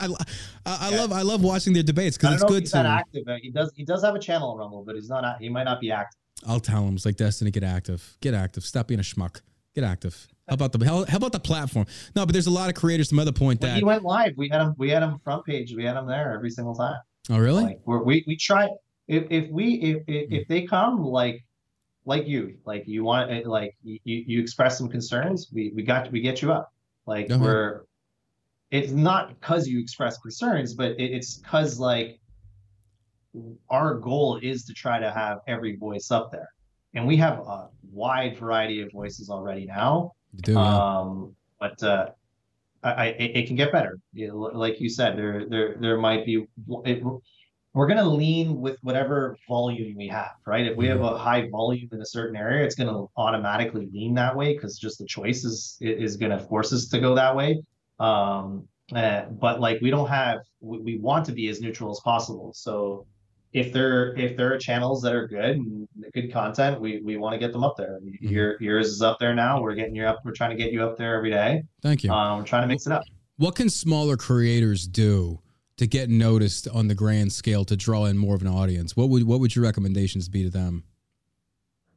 I, 0.00 0.08
I 0.64 0.90
Yeah. 0.90 0.96
love 1.00 1.12
I 1.12 1.22
love 1.22 1.42
watching 1.42 1.72
their 1.72 1.82
debates 1.82 2.16
because 2.16 2.34
it's 2.34 2.44
good 2.44 2.62
he's 2.62 2.72
to. 2.72 2.78
active. 2.78 3.24
He 3.42 3.50
does. 3.50 3.72
He 3.76 3.84
does 3.84 4.02
have 4.02 4.14
a 4.14 4.18
channel 4.18 4.50
on 4.52 4.58
Rumble, 4.58 4.84
but 4.84 4.94
he's 4.94 5.08
not. 5.08 5.24
He 5.40 5.48
might 5.48 5.64
not 5.64 5.80
be 5.80 5.90
active. 5.90 6.18
I'll 6.46 6.60
tell 6.60 6.82
him. 6.86 6.94
It's 6.94 7.04
like 7.04 7.16
Destiny, 7.16 7.50
get 7.50 7.62
active. 7.64 8.16
Get 8.20 8.34
active. 8.34 8.64
Stop 8.64 8.88
being 8.88 9.00
a 9.00 9.02
schmuck. 9.04 9.40
Get 9.74 9.84
active. 9.84 10.28
How 10.48 10.54
about 10.54 10.72
the 10.72 10.84
how, 10.84 11.04
how 11.04 11.18
about 11.18 11.32
the 11.32 11.40
platform? 11.40 11.86
No, 12.16 12.26
but 12.26 12.32
there's 12.32 12.48
a 12.48 12.50
lot 12.50 12.68
of 12.68 12.74
creators. 12.74 13.08
Some 13.10 13.18
other 13.18 13.32
point 13.32 13.60
When 13.60 13.70
that. 13.70 13.78
he 13.78 13.84
went 13.84 14.02
live, 14.02 14.32
we 14.36 14.48
had 14.48 14.60
him. 14.60 14.74
We 14.76 14.90
had 14.90 15.02
him 15.02 15.18
front 15.22 15.44
page. 15.46 15.72
We 15.74 15.84
had 15.84 15.96
him 15.96 16.06
there 16.06 16.32
every 16.34 16.50
single 16.50 16.74
time. 16.74 16.96
oh, 17.30 17.38
really? 17.38 17.62
Like 17.62 17.80
we're, 17.84 18.02
we 18.02 18.24
we 18.26 18.36
try. 18.36 18.68
If 19.06 19.24
if 19.30 19.50
we 19.50 19.74
if 19.74 20.02
if, 20.08 20.28
Hmm. 20.28 20.34
if 20.34 20.48
they 20.48 20.62
come 20.66 21.02
like 21.04 21.44
like 22.04 22.26
you 22.26 22.56
like 22.66 22.84
you 22.86 23.04
want 23.04 23.46
like 23.46 23.76
you 23.84 23.98
you 24.04 24.40
express 24.40 24.76
some 24.78 24.88
concerns, 24.88 25.48
we 25.52 25.72
we 25.76 25.82
got 25.84 26.10
we 26.10 26.20
get 26.20 26.42
you 26.42 26.52
up. 26.52 26.72
Like 27.06 27.30
Okay. 27.30 27.36
we're. 27.40 27.82
It's 28.72 28.90
not 28.90 29.28
because 29.38 29.68
you 29.68 29.78
express 29.80 30.18
concerns, 30.18 30.74
but 30.74 30.92
it, 30.92 31.12
it's 31.12 31.36
because 31.36 31.78
like 31.78 32.18
our 33.70 33.94
goal 33.94 34.38
is 34.42 34.64
to 34.64 34.72
try 34.74 34.98
to 34.98 35.10
have 35.12 35.38
every 35.46 35.76
voice 35.76 36.10
up 36.10 36.32
there, 36.32 36.48
and 36.94 37.06
we 37.06 37.16
have 37.18 37.38
a 37.38 37.68
wide 37.92 38.36
variety 38.38 38.82
of 38.82 38.90
voices 38.90 39.30
already 39.30 39.66
now. 39.66 40.12
You 40.32 40.40
do. 40.42 40.52
yeah. 40.52 40.98
Um, 40.98 41.36
but 41.58 41.82
uh, 41.82 42.10
I, 42.82 42.90
I 42.90 43.04
it, 43.18 43.46
can 43.46 43.56
get 43.56 43.72
better. 43.72 43.98
You 44.12 44.28
know, 44.28 44.36
like 44.36 44.80
you 44.80 44.88
said, 44.88 45.16
there 45.16 45.46
there 45.48 45.76
there 45.80 45.98
might 45.98 46.26
be. 46.26 46.46
It, 46.84 47.02
we're 47.74 47.86
gonna 47.86 48.08
lean 48.08 48.60
with 48.60 48.76
whatever 48.82 49.36
volume 49.48 49.96
we 49.96 50.08
have, 50.08 50.32
right? 50.46 50.66
If 50.66 50.76
we 50.76 50.86
have 50.88 51.00
a 51.00 51.16
high 51.16 51.48
volume 51.48 51.88
in 51.92 52.02
a 52.02 52.06
certain 52.06 52.36
area, 52.36 52.64
it's 52.64 52.74
gonna 52.74 53.06
automatically 53.16 53.88
lean 53.92 54.14
that 54.14 54.36
way 54.36 54.54
because 54.54 54.78
just 54.78 54.98
the 54.98 55.06
choice 55.06 55.44
is 55.44 55.78
is 55.80 56.16
gonna 56.16 56.38
force 56.38 56.72
us 56.72 56.88
to 56.88 57.00
go 57.00 57.14
that 57.14 57.34
way. 57.34 57.62
Um, 57.98 58.68
uh, 58.94 59.24
but 59.30 59.60
like 59.60 59.80
we 59.80 59.90
don't 59.90 60.08
have, 60.08 60.40
we, 60.60 60.78
we 60.78 60.98
want 60.98 61.24
to 61.26 61.32
be 61.32 61.48
as 61.48 61.60
neutral 61.60 61.90
as 61.90 62.00
possible. 62.00 62.52
So 62.54 63.06
if 63.52 63.72
there 63.72 64.14
if 64.16 64.36
there 64.36 64.52
are 64.52 64.58
channels 64.58 65.02
that 65.02 65.14
are 65.14 65.28
good 65.28 65.56
and 65.56 65.88
good 66.14 66.32
content, 66.32 66.80
we 66.80 67.00
we 67.02 67.16
want 67.16 67.34
to 67.34 67.38
get 67.38 67.52
them 67.52 67.64
up 67.64 67.76
there. 67.76 68.00
Your 68.20 68.56
yours 68.60 68.88
is 68.88 69.02
up 69.02 69.18
there 69.18 69.34
now. 69.34 69.60
We're 69.60 69.74
getting 69.74 69.94
you 69.94 70.04
up. 70.04 70.20
We're 70.24 70.32
trying 70.32 70.50
to 70.50 70.56
get 70.56 70.72
you 70.72 70.82
up 70.82 70.96
there 70.96 71.16
every 71.16 71.30
day. 71.30 71.62
Thank 71.82 72.02
you. 72.02 72.10
Um, 72.10 72.38
we're 72.38 72.44
trying 72.44 72.62
to 72.62 72.68
mix 72.68 72.86
it 72.86 72.92
up. 72.92 73.04
What 73.36 73.54
can 73.54 73.68
smaller 73.68 74.16
creators 74.16 74.86
do 74.86 75.40
to 75.76 75.86
get 75.86 76.08
noticed 76.08 76.68
on 76.68 76.88
the 76.88 76.94
grand 76.94 77.32
scale 77.32 77.64
to 77.66 77.76
draw 77.76 78.06
in 78.06 78.16
more 78.16 78.34
of 78.34 78.42
an 78.42 78.48
audience? 78.48 78.96
What 78.96 79.10
would 79.10 79.24
what 79.24 79.40
would 79.40 79.54
your 79.54 79.64
recommendations 79.64 80.28
be 80.28 80.44
to 80.44 80.50
them? 80.50 80.84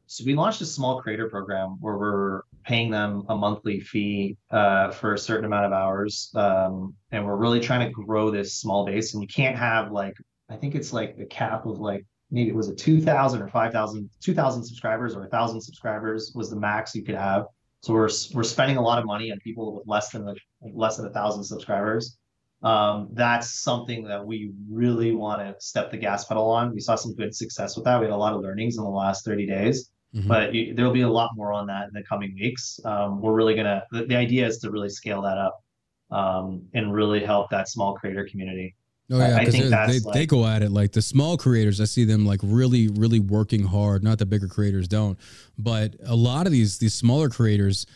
So 0.08 0.24
we 0.24 0.34
launched 0.34 0.60
a 0.60 0.66
small 0.66 1.00
creator 1.00 1.28
program 1.28 1.78
where 1.80 1.96
we're 1.96 2.42
paying 2.64 2.90
them 2.90 3.24
a 3.28 3.34
monthly 3.34 3.80
fee 3.80 4.36
uh, 4.52 4.90
for 4.90 5.14
a 5.14 5.18
certain 5.18 5.44
amount 5.44 5.66
of 5.66 5.72
hours, 5.72 6.30
um, 6.36 6.94
and 7.10 7.26
we're 7.26 7.36
really 7.36 7.60
trying 7.60 7.86
to 7.86 7.92
grow 7.92 8.30
this 8.30 8.54
small 8.54 8.86
base. 8.86 9.14
And 9.14 9.22
you 9.22 9.26
can't 9.26 9.56
have 9.56 9.90
like 9.90 10.14
I 10.48 10.56
think 10.56 10.74
it's 10.74 10.92
like 10.92 11.16
a 11.18 11.26
cap 11.26 11.66
of 11.66 11.78
like 11.78 12.04
maybe 12.30 12.48
it 12.48 12.54
was 12.54 12.68
a 12.68 12.74
2,000 12.74 13.42
or 13.42 13.48
5,000, 13.48 14.10
2,000 14.20 14.64
subscribers 14.64 15.14
or 15.14 15.24
a 15.24 15.28
thousand 15.28 15.60
subscribers 15.60 16.32
was 16.34 16.50
the 16.50 16.56
max 16.56 16.94
you 16.94 17.02
could 17.04 17.14
have. 17.14 17.46
So 17.82 17.92
we're 17.92 18.08
we're 18.34 18.42
spending 18.42 18.78
a 18.78 18.82
lot 18.82 18.98
of 18.98 19.04
money 19.04 19.30
on 19.30 19.38
people 19.38 19.76
with 19.76 19.86
less 19.86 20.10
than 20.10 20.28
a, 20.28 20.34
less 20.74 20.96
than 20.96 21.06
a 21.06 21.10
thousand 21.10 21.44
subscribers. 21.44 22.16
Um, 22.62 23.08
that's 23.12 23.60
something 23.60 24.04
that 24.04 24.24
we 24.24 24.50
really 24.68 25.12
want 25.12 25.40
to 25.40 25.54
step 25.60 25.90
the 25.90 25.98
gas 25.98 26.24
pedal 26.24 26.50
on. 26.50 26.72
We 26.74 26.80
saw 26.80 26.96
some 26.96 27.14
good 27.14 27.34
success 27.34 27.76
with 27.76 27.84
that. 27.84 28.00
We 28.00 28.06
had 28.06 28.12
a 28.12 28.16
lot 28.16 28.32
of 28.32 28.40
learnings 28.40 28.76
in 28.76 28.82
the 28.82 28.90
last 28.90 29.24
30 29.24 29.46
days 29.46 29.90
Mhm. 30.14 30.28
but 30.28 30.54
you, 30.54 30.72
there'll 30.74 30.92
be 30.92 31.02
a 31.02 31.08
lot 31.08 31.30
more 31.34 31.52
on 31.52 31.66
that 31.66 31.88
in 31.88 31.92
the 31.92 32.02
coming 32.02 32.34
weeks. 32.34 32.80
Um, 32.84 33.20
we're 33.20 33.34
really 33.34 33.54
gonna. 33.54 33.84
The, 33.90 34.06
the 34.06 34.16
idea 34.16 34.46
is 34.46 34.58
to 34.58 34.70
really 34.70 34.88
scale 34.88 35.20
that 35.22 35.36
up 35.36 35.62
um, 36.10 36.62
and 36.74 36.92
really 36.92 37.22
help 37.24 37.50
that 37.50 37.68
small 37.68 37.94
creator 37.94 38.26
community. 38.30 38.74
Oh 39.10 39.18
yeah, 39.18 39.38
because 39.38 39.54
they, 39.54 39.98
they, 39.98 40.12
they 40.12 40.26
go 40.26 40.44
at 40.44 40.62
it 40.62 40.72
like 40.72 40.92
the 40.92 41.02
small 41.02 41.36
creators. 41.36 41.80
I 41.80 41.84
see 41.84 42.04
them 42.04 42.26
like 42.26 42.40
really, 42.42 42.88
really 42.88 43.20
working 43.20 43.64
hard. 43.64 44.02
Not 44.02 44.18
that 44.18 44.26
bigger 44.26 44.48
creators 44.48 44.88
don't, 44.88 45.16
but 45.56 45.94
a 46.04 46.16
lot 46.16 46.46
of 46.46 46.52
these 46.52 46.78
these 46.78 46.94
smaller 46.94 47.28
creators, 47.28 47.86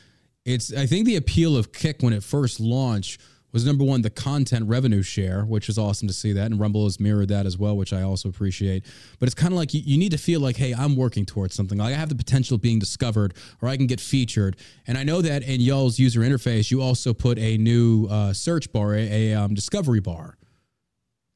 it's 0.44 0.72
I 0.72 0.86
think 0.86 1.06
the 1.06 1.16
appeal 1.16 1.56
of 1.56 1.72
Kick 1.72 2.02
when 2.02 2.12
it 2.12 2.22
first 2.22 2.60
launched 2.60 3.20
was 3.52 3.66
number 3.66 3.82
one 3.82 4.02
the 4.02 4.10
content 4.10 4.68
revenue 4.68 5.02
share, 5.02 5.42
which 5.44 5.68
is 5.68 5.78
awesome 5.78 6.06
to 6.06 6.14
see 6.14 6.32
that, 6.32 6.46
and 6.46 6.60
Rumble 6.60 6.84
has 6.84 7.00
mirrored 7.00 7.28
that 7.28 7.46
as 7.46 7.58
well, 7.58 7.76
which 7.76 7.92
I 7.92 8.02
also 8.02 8.28
appreciate. 8.28 8.84
But 9.18 9.26
it's 9.26 9.34
kind 9.34 9.52
of 9.52 9.58
like 9.58 9.74
you, 9.74 9.82
you 9.84 9.98
need 9.98 10.12
to 10.12 10.18
feel 10.18 10.40
like, 10.40 10.56
hey, 10.56 10.72
I'm 10.72 10.94
working 10.94 11.26
towards 11.26 11.56
something. 11.56 11.78
Like 11.78 11.92
I 11.92 11.96
have 11.96 12.08
the 12.08 12.14
potential 12.14 12.54
of 12.54 12.60
being 12.60 12.78
discovered, 12.78 13.34
or 13.60 13.68
I 13.68 13.76
can 13.76 13.88
get 13.88 14.00
featured. 14.00 14.56
And 14.86 14.96
I 14.96 15.02
know 15.02 15.20
that 15.22 15.42
in 15.42 15.60
y'all's 15.60 15.98
user 15.98 16.20
interface, 16.20 16.70
you 16.70 16.80
also 16.80 17.12
put 17.12 17.38
a 17.38 17.58
new 17.58 18.06
uh, 18.06 18.32
search 18.32 18.72
bar, 18.72 18.94
a, 18.94 19.32
a 19.32 19.34
um, 19.34 19.54
discovery 19.54 20.00
bar. 20.00 20.36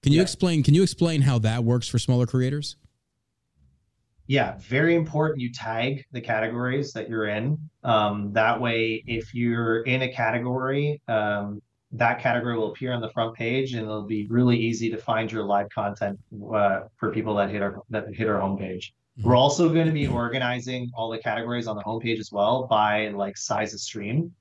Can 0.05 0.13
you 0.13 0.19
Yeah. 0.19 0.25
explain? 0.25 0.63
Can 0.63 0.75
you 0.75 0.83
explain 0.83 1.23
how 1.23 1.39
that 1.39 1.65
works 1.65 1.89
for 1.89 1.99
smaller 1.99 2.27
creators? 2.27 2.77
Yeah, 4.27 4.59
very 4.59 4.95
important. 4.97 5.41
You 5.41 5.51
tag 5.51 6.05
the 6.13 6.21
categories 6.21 6.93
that 6.93 7.09
you're 7.09 7.29
in. 7.29 7.59
Um, 7.85 8.31
that 8.35 8.61
way, 8.61 9.03
if 9.07 9.35
you're 9.35 9.81
in 9.85 10.03
a 10.03 10.13
category, 10.13 11.01
um, 11.09 11.63
that 11.93 12.21
category 12.21 12.55
will 12.55 12.71
appear 12.71 12.93
on 12.93 13.01
the 13.01 13.09
front 13.13 13.35
page, 13.35 13.73
and 13.73 13.83
it'll 13.83 14.03
be 14.03 14.27
really 14.27 14.59
easy 14.59 14.91
to 14.91 14.99
find 14.99 15.33
your 15.33 15.45
live 15.45 15.71
content 15.71 16.21
uh, 16.53 16.81
for 16.97 17.11
people 17.11 17.35
that 17.37 17.49
hit 17.49 17.63
our 17.63 17.81
that 17.89 18.15
hit 18.15 18.29
our 18.29 18.39
homepage. 18.41 18.93
We're 19.23 19.37
also 19.37 19.73
going 19.73 19.87
to 19.87 19.93
be 19.93 20.07
organizing 20.07 20.91
all 20.95 21.09
the 21.09 21.19
categories 21.19 21.67
on 21.67 21.77
the 21.77 21.83
homepage 21.83 22.19
as 22.19 22.31
well 22.31 22.67
by 22.67 23.09
like 23.09 23.39
size 23.39 23.73
of 23.73 23.81
stream. 23.81 24.35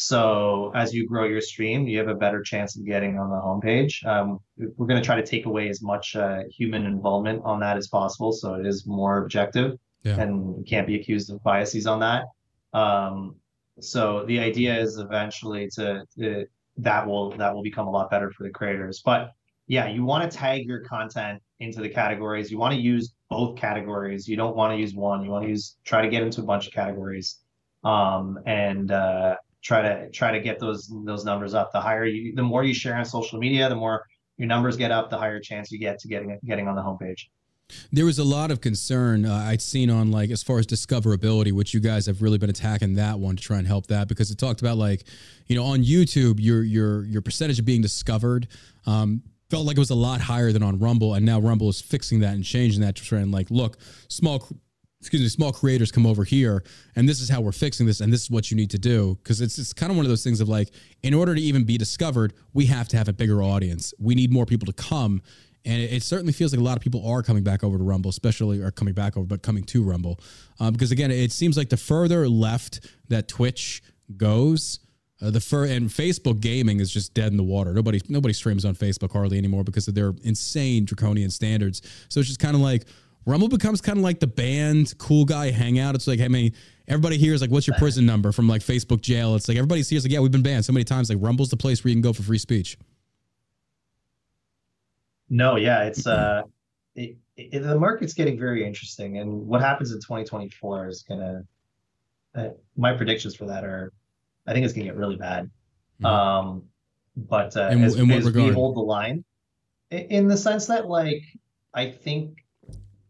So 0.00 0.72
as 0.74 0.94
you 0.94 1.06
grow 1.06 1.24
your 1.26 1.42
stream, 1.42 1.86
you 1.86 1.98
have 1.98 2.08
a 2.08 2.14
better 2.14 2.40
chance 2.42 2.74
of 2.74 2.86
getting 2.86 3.18
on 3.18 3.28
the 3.28 3.36
homepage. 3.36 4.02
Um, 4.06 4.38
we're 4.56 4.86
going 4.86 5.00
to 5.00 5.04
try 5.04 5.16
to 5.20 5.26
take 5.26 5.44
away 5.44 5.68
as 5.68 5.82
much 5.82 6.16
uh, 6.16 6.44
human 6.50 6.86
involvement 6.86 7.42
on 7.44 7.60
that 7.60 7.76
as 7.76 7.88
possible, 7.88 8.32
so 8.32 8.54
it 8.54 8.64
is 8.66 8.86
more 8.86 9.18
objective 9.18 9.78
Yeah. 10.02 10.18
and 10.18 10.66
can't 10.66 10.86
be 10.86 10.94
accused 10.98 11.30
of 11.30 11.42
biases 11.42 11.86
on 11.86 12.00
that. 12.00 12.24
Um, 12.72 13.36
so 13.78 14.24
the 14.24 14.40
idea 14.40 14.80
is 14.80 14.96
eventually 14.96 15.68
to, 15.74 16.04
to 16.18 16.46
that 16.78 17.06
will 17.06 17.30
that 17.36 17.54
will 17.54 17.62
become 17.62 17.86
a 17.86 17.90
lot 17.90 18.10
better 18.10 18.30
for 18.30 18.44
the 18.44 18.50
creators. 18.50 19.02
But 19.04 19.32
yeah, 19.66 19.86
you 19.88 20.02
want 20.06 20.30
to 20.30 20.34
tag 20.34 20.66
your 20.66 20.80
content 20.80 21.42
into 21.58 21.82
the 21.82 21.90
categories. 21.90 22.50
You 22.50 22.56
want 22.56 22.74
to 22.74 22.80
use 22.80 23.12
both 23.28 23.58
categories. 23.58 24.26
You 24.26 24.36
don't 24.36 24.56
want 24.56 24.72
to 24.72 24.78
use 24.80 24.94
one. 24.94 25.22
You 25.24 25.30
want 25.30 25.44
to 25.44 25.50
use 25.50 25.76
try 25.84 26.00
to 26.00 26.08
get 26.08 26.22
into 26.22 26.40
a 26.40 26.44
bunch 26.44 26.66
of 26.66 26.72
categories, 26.72 27.38
um, 27.84 28.38
and 28.46 28.90
uh, 28.90 29.36
try 29.62 29.82
to 29.82 30.10
try 30.10 30.32
to 30.32 30.40
get 30.40 30.58
those 30.58 30.92
those 31.04 31.24
numbers 31.24 31.54
up. 31.54 31.72
The 31.72 31.80
higher 31.80 32.04
you, 32.06 32.34
the 32.34 32.42
more 32.42 32.64
you 32.64 32.74
share 32.74 32.96
on 32.96 33.04
social 33.04 33.38
media, 33.38 33.68
the 33.68 33.76
more 33.76 34.04
your 34.36 34.48
numbers 34.48 34.76
get 34.76 34.90
up. 34.90 35.10
The 35.10 35.18
higher 35.18 35.40
chance 35.40 35.70
you 35.70 35.78
get 35.78 35.98
to 36.00 36.08
getting 36.08 36.38
getting 36.44 36.68
on 36.68 36.74
the 36.74 36.82
homepage. 36.82 37.26
There 37.92 38.04
was 38.04 38.18
a 38.18 38.24
lot 38.24 38.50
of 38.50 38.60
concern 38.60 39.24
uh, 39.24 39.34
I'd 39.34 39.62
seen 39.62 39.90
on 39.90 40.10
like 40.10 40.30
as 40.30 40.42
far 40.42 40.58
as 40.58 40.66
discoverability, 40.66 41.52
which 41.52 41.72
you 41.72 41.80
guys 41.80 42.06
have 42.06 42.22
really 42.22 42.38
been 42.38 42.50
attacking 42.50 42.94
that 42.94 43.18
one 43.18 43.36
to 43.36 43.42
try 43.42 43.58
and 43.58 43.66
help 43.66 43.86
that 43.88 44.08
because 44.08 44.30
it 44.30 44.38
talked 44.38 44.60
about 44.60 44.76
like, 44.76 45.04
you 45.46 45.56
know, 45.56 45.64
on 45.64 45.84
YouTube 45.84 46.40
your 46.40 46.62
your 46.62 47.04
your 47.04 47.22
percentage 47.22 47.58
of 47.58 47.64
being 47.64 47.82
discovered 47.82 48.48
um, 48.86 49.22
felt 49.50 49.66
like 49.66 49.76
it 49.76 49.80
was 49.80 49.90
a 49.90 49.94
lot 49.94 50.20
higher 50.20 50.52
than 50.52 50.62
on 50.62 50.78
Rumble, 50.78 51.14
and 51.14 51.26
now 51.26 51.40
Rumble 51.40 51.68
is 51.68 51.80
fixing 51.80 52.20
that 52.20 52.34
and 52.34 52.44
changing 52.44 52.80
that 52.80 52.96
to 52.96 53.02
try 53.02 53.18
and 53.18 53.32
like, 53.32 53.50
look, 53.50 53.78
small. 54.08 54.46
Excuse 55.00 55.22
me, 55.22 55.28
small 55.28 55.50
creators 55.50 55.90
come 55.90 56.04
over 56.04 56.24
here, 56.24 56.62
and 56.94 57.08
this 57.08 57.22
is 57.22 57.30
how 57.30 57.40
we're 57.40 57.52
fixing 57.52 57.86
this, 57.86 58.02
and 58.02 58.12
this 58.12 58.24
is 58.24 58.30
what 58.30 58.50
you 58.50 58.56
need 58.56 58.70
to 58.70 58.78
do. 58.78 59.16
Because 59.22 59.40
it's 59.40 59.58
it's 59.58 59.72
kind 59.72 59.90
of 59.90 59.96
one 59.96 60.04
of 60.04 60.10
those 60.10 60.22
things 60.22 60.42
of 60.42 60.48
like, 60.48 60.70
in 61.02 61.14
order 61.14 61.34
to 61.34 61.40
even 61.40 61.64
be 61.64 61.78
discovered, 61.78 62.34
we 62.52 62.66
have 62.66 62.86
to 62.88 62.98
have 62.98 63.08
a 63.08 63.12
bigger 63.14 63.42
audience. 63.42 63.94
We 63.98 64.14
need 64.14 64.30
more 64.30 64.44
people 64.44 64.66
to 64.66 64.74
come, 64.74 65.22
and 65.64 65.80
it, 65.80 65.90
it 65.90 66.02
certainly 66.02 66.34
feels 66.34 66.52
like 66.52 66.60
a 66.60 66.64
lot 66.64 66.76
of 66.76 66.82
people 66.82 67.06
are 67.08 67.22
coming 67.22 67.42
back 67.42 67.64
over 67.64 67.78
to 67.78 67.82
Rumble, 67.82 68.10
especially 68.10 68.60
or 68.60 68.70
coming 68.70 68.92
back 68.92 69.16
over, 69.16 69.26
but 69.26 69.42
coming 69.42 69.64
to 69.64 69.82
Rumble, 69.82 70.20
um, 70.58 70.74
because 70.74 70.92
again, 70.92 71.10
it 71.10 71.32
seems 71.32 71.56
like 71.56 71.70
the 71.70 71.78
further 71.78 72.28
left 72.28 72.86
that 73.08 73.26
Twitch 73.26 73.82
goes, 74.18 74.80
uh, 75.22 75.30
the 75.30 75.40
fur 75.40 75.64
and 75.66 75.88
Facebook 75.88 76.40
gaming 76.40 76.80
is 76.80 76.90
just 76.90 77.14
dead 77.14 77.30
in 77.30 77.36
the 77.36 77.42
water. 77.42 77.72
Nobody 77.72 78.00
nobody 78.08 78.34
streams 78.34 78.64
on 78.64 78.74
Facebook 78.74 79.12
hardly 79.12 79.38
anymore 79.38 79.64
because 79.64 79.88
of 79.88 79.94
their 79.94 80.12
insane 80.24 80.84
draconian 80.84 81.30
standards. 81.30 81.82
So 82.08 82.20
it's 82.20 82.28
just 82.28 82.40
kind 82.40 82.54
of 82.54 82.60
like 82.60 82.84
Rumble 83.26 83.48
becomes 83.48 83.80
kind 83.80 83.98
of 83.98 84.04
like 84.04 84.20
the 84.20 84.26
band 84.26 84.94
cool 84.98 85.24
guy 85.24 85.50
hangout. 85.50 85.94
It's 85.94 86.06
like, 86.06 86.20
I 86.20 86.28
mean, 86.28 86.52
everybody 86.88 87.18
here 87.18 87.34
is 87.34 87.40
like, 87.40 87.50
what's 87.50 87.66
your 87.66 87.76
prison 87.76 88.06
number 88.06 88.32
from 88.32 88.48
like 88.48 88.62
Facebook 88.62 89.00
jail? 89.02 89.34
It's 89.34 89.48
like 89.48 89.56
everybody 89.58 89.82
here's 89.82 90.04
like, 90.04 90.12
yeah, 90.12 90.20
we've 90.20 90.32
been 90.32 90.42
banned 90.42 90.64
so 90.64 90.72
many 90.72 90.84
times. 90.84 91.10
Like 91.10 91.18
Rumble's 91.20 91.50
the 91.50 91.56
place 91.56 91.84
where 91.84 91.90
you 91.90 91.94
can 91.94 92.02
go 92.02 92.12
for 92.12 92.22
free 92.22 92.38
speech. 92.38 92.76
No, 95.28 95.56
yeah, 95.56 95.84
it's 95.84 96.06
uh, 96.06 96.42
it, 96.96 97.16
it, 97.36 97.62
the 97.62 97.78
market's 97.78 98.14
getting 98.14 98.38
very 98.38 98.66
interesting, 98.66 99.18
and 99.18 99.46
what 99.46 99.60
happens 99.60 99.92
in 99.92 99.98
2024 99.98 100.88
is 100.88 101.04
gonna. 101.08 101.44
Uh, 102.34 102.48
my 102.76 102.92
predictions 102.92 103.34
for 103.34 103.46
that 103.46 103.64
are, 103.64 103.92
I 104.46 104.52
think 104.52 104.64
it's 104.64 104.72
gonna 104.74 104.86
get 104.86 104.96
really 104.96 105.16
bad. 105.16 105.50
Mhm. 106.02 106.06
Um, 106.06 106.62
but 107.16 107.56
uh, 107.56 107.68
In- 107.72 107.84
as, 107.84 107.96
in 107.96 108.10
as 108.10 108.32
we 108.32 108.48
hold 108.50 108.76
the 108.76 108.80
line, 108.80 109.24
in 109.90 110.26
the 110.26 110.36
sense 110.36 110.66
that 110.66 110.88
like 110.88 111.22
I 111.72 111.90
think 111.90 112.39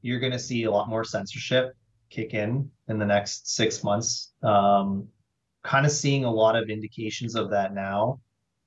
you're 0.03 0.20
going 0.20 0.32
to 0.32 0.38
see 0.38 0.64
a 0.64 0.70
lot 0.70 0.88
more 0.88 1.05
censorship 1.05 1.74
kick 2.09 2.34
in 2.34 2.70
in 2.88 2.98
the 2.98 3.07
next 3.07 3.55
six 3.55 3.84
months. 3.84 4.32
Um, 4.42 5.09
kind 5.62 5.86
of 5.86 5.92
seeing 5.92 6.24
a 6.24 6.30
lot 6.30 6.57
of 6.57 6.68
indications 6.68 7.34
of 7.34 7.51
that 7.51 7.74
now. 7.74 8.20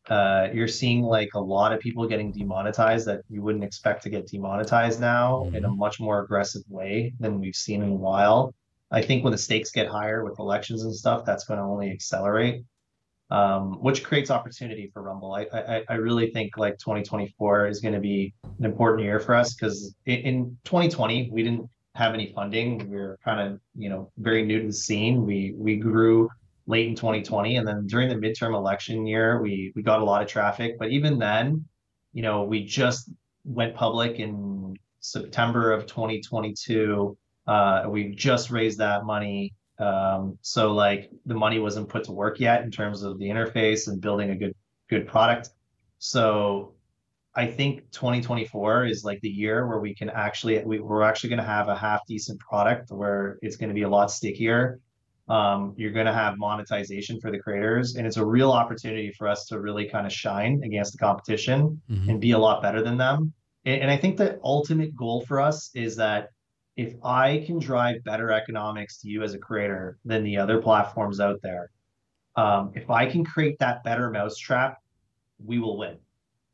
Uh, 0.10 0.50
you're 0.54 0.68
seeing 0.68 1.02
like 1.02 1.30
a 1.34 1.40
lot 1.40 1.72
of 1.72 1.80
people 1.80 2.08
getting 2.08 2.32
demonetized 2.32 3.08
that 3.08 3.22
you 3.30 3.42
wouldn't 3.42 3.64
expect 3.64 4.04
to 4.04 4.10
get 4.10 4.28
demonetized 4.28 5.00
now 5.00 5.44
mm-hmm. 5.46 5.56
in 5.56 5.66
a 5.66 5.70
much 5.70 6.00
more 6.00 6.24
aggressive 6.24 6.62
way 6.68 7.14
than 7.20 7.40
we've 7.40 7.56
seen 7.56 7.82
in 7.82 7.90
a 7.90 7.96
while. 7.96 8.54
I 8.92 9.02
think 9.02 9.24
when 9.24 9.32
the 9.32 9.38
stakes 9.38 9.72
get 9.72 9.88
higher 9.88 10.24
with 10.24 10.40
elections 10.40 10.84
and 10.84 10.94
stuff, 10.94 11.26
that's 11.26 11.46
going 11.46 11.58
to 11.58 11.66
only 11.66 11.90
accelerate 11.90 12.64
um, 13.34 13.82
which 13.82 14.04
creates 14.04 14.30
opportunity 14.30 14.92
for 14.94 15.02
Rumble. 15.02 15.34
I, 15.34 15.48
I, 15.52 15.84
I 15.90 15.94
really 15.96 16.30
think 16.30 16.56
like 16.56 16.78
2024 16.78 17.68
is 17.68 17.80
going 17.80 17.96
to 17.96 18.00
be 18.00 18.32
an 18.60 18.64
important 18.64 19.04
year 19.04 19.20
for 19.20 19.34
us 19.34 19.56
because 19.56 19.96
in, 20.06 20.20
in 20.20 20.58
2020 20.66 21.32
we 21.32 21.42
didn't 21.42 21.68
have 21.96 22.14
any 22.14 22.32
funding. 22.34 22.88
We 22.90 22.96
were 22.96 23.18
kind 23.26 23.42
of 23.42 23.60
you 23.76 23.90
know 23.90 24.12
very 24.18 24.46
new 24.46 24.62
to 24.62 24.68
the 24.68 24.74
scene. 24.74 25.26
We 25.26 25.56
we 25.58 25.78
grew 25.78 26.30
late 26.68 26.88
in 26.88 26.96
2020, 26.96 27.58
and 27.58 27.68
then 27.68 27.88
during 27.88 28.08
the 28.08 28.16
midterm 28.16 28.54
election 28.54 29.08
year, 29.08 29.42
we 29.42 29.74
we 29.76 29.82
got 29.82 30.00
a 30.00 30.06
lot 30.06 30.22
of 30.22 30.28
traffic. 30.28 30.78
But 30.78 30.92
even 30.92 31.18
then, 31.18 31.66
you 32.14 32.22
know, 32.22 32.44
we 32.44 32.64
just 32.64 33.10
went 33.46 33.74
public 33.74 34.20
in 34.20 34.78
September 35.00 35.72
of 35.72 35.88
2022. 35.88 37.18
Uh, 37.48 37.86
we 37.88 38.10
just 38.10 38.52
raised 38.52 38.78
that 38.78 39.06
money 39.06 39.54
um, 39.80 40.38
so 40.42 40.74
like 40.74 41.10
the 41.26 41.34
money 41.34 41.60
wasn't 41.60 41.90
put 41.90 42.04
to 42.06 42.12
work 42.12 42.40
yet 42.40 42.64
in 42.64 42.72
terms 42.72 43.04
of 43.04 43.18
the 43.18 43.26
interface 43.26 43.88
and 43.88 44.00
building 44.00 44.30
a 44.30 44.36
good 44.36 44.56
good 44.90 45.08
product. 45.08 45.50
So 46.00 46.74
I 47.36 47.48
think 47.48 47.90
2024 47.92 48.86
is 48.86 49.04
like 49.04 49.20
the 49.22 49.30
year 49.30 49.68
where 49.68 49.80
we 49.80 49.96
can 49.96 50.10
actually 50.10 50.64
we, 50.64 50.80
we're 50.80 51.02
actually 51.02 51.30
going 51.30 51.40
to 51.40 51.46
have 51.46 51.68
a 51.68 51.76
half 51.76 52.06
decent 52.08 52.40
product 52.40 52.92
where 52.92 53.40
it's 53.42 53.56
going 53.56 53.70
to 53.70 53.74
be 53.74 53.84
a 53.84 53.90
lot 53.90 54.12
stickier. 54.12 54.80
Um, 55.30 55.74
you're 55.78 55.94
going 55.94 56.06
to 56.06 56.14
have 56.14 56.38
monetization 56.38 57.20
for 57.22 57.32
the 57.32 57.40
creators, 57.40 57.96
and 57.96 58.06
it's 58.06 58.18
a 58.18 58.26
real 58.26 58.52
opportunity 58.52 59.10
for 59.18 59.28
us 59.30 59.46
to 59.46 59.60
really 59.60 59.88
kind 59.88 60.06
of 60.06 60.12
shine 60.12 60.62
against 60.66 60.92
the 60.92 60.98
competition 60.98 61.82
mm-hmm. 61.90 62.10
and 62.10 62.20
be 62.20 62.32
a 62.32 62.38
lot 62.38 62.62
better 62.62 62.84
than 62.84 62.98
them. 62.98 63.34
And, 63.66 63.84
and 63.84 63.92
I 63.92 63.96
think 63.96 64.18
the 64.18 64.38
ultimate 64.44 64.96
goal 64.96 65.26
for 65.26 65.40
us 65.40 65.72
is 65.74 65.96
that 65.96 66.30
if 66.76 66.96
I 67.04 67.44
can 67.46 67.60
drive 67.60 68.04
better 68.04 68.32
economics 68.32 69.00
to 69.02 69.10
you 69.10 69.24
as 69.24 69.34
a 69.34 69.40
creator 69.40 69.98
than 70.06 70.24
the 70.24 70.38
other 70.38 70.62
platforms 70.62 71.20
out 71.20 71.40
there, 71.44 71.70
um, 72.36 72.72
if 72.76 72.90
I 72.90 73.06
can 73.06 73.24
create 73.24 73.60
that 73.60 73.84
better 73.84 74.10
mousetrap, 74.10 74.78
we 75.44 75.60
will 75.60 75.78
win. 75.78 75.98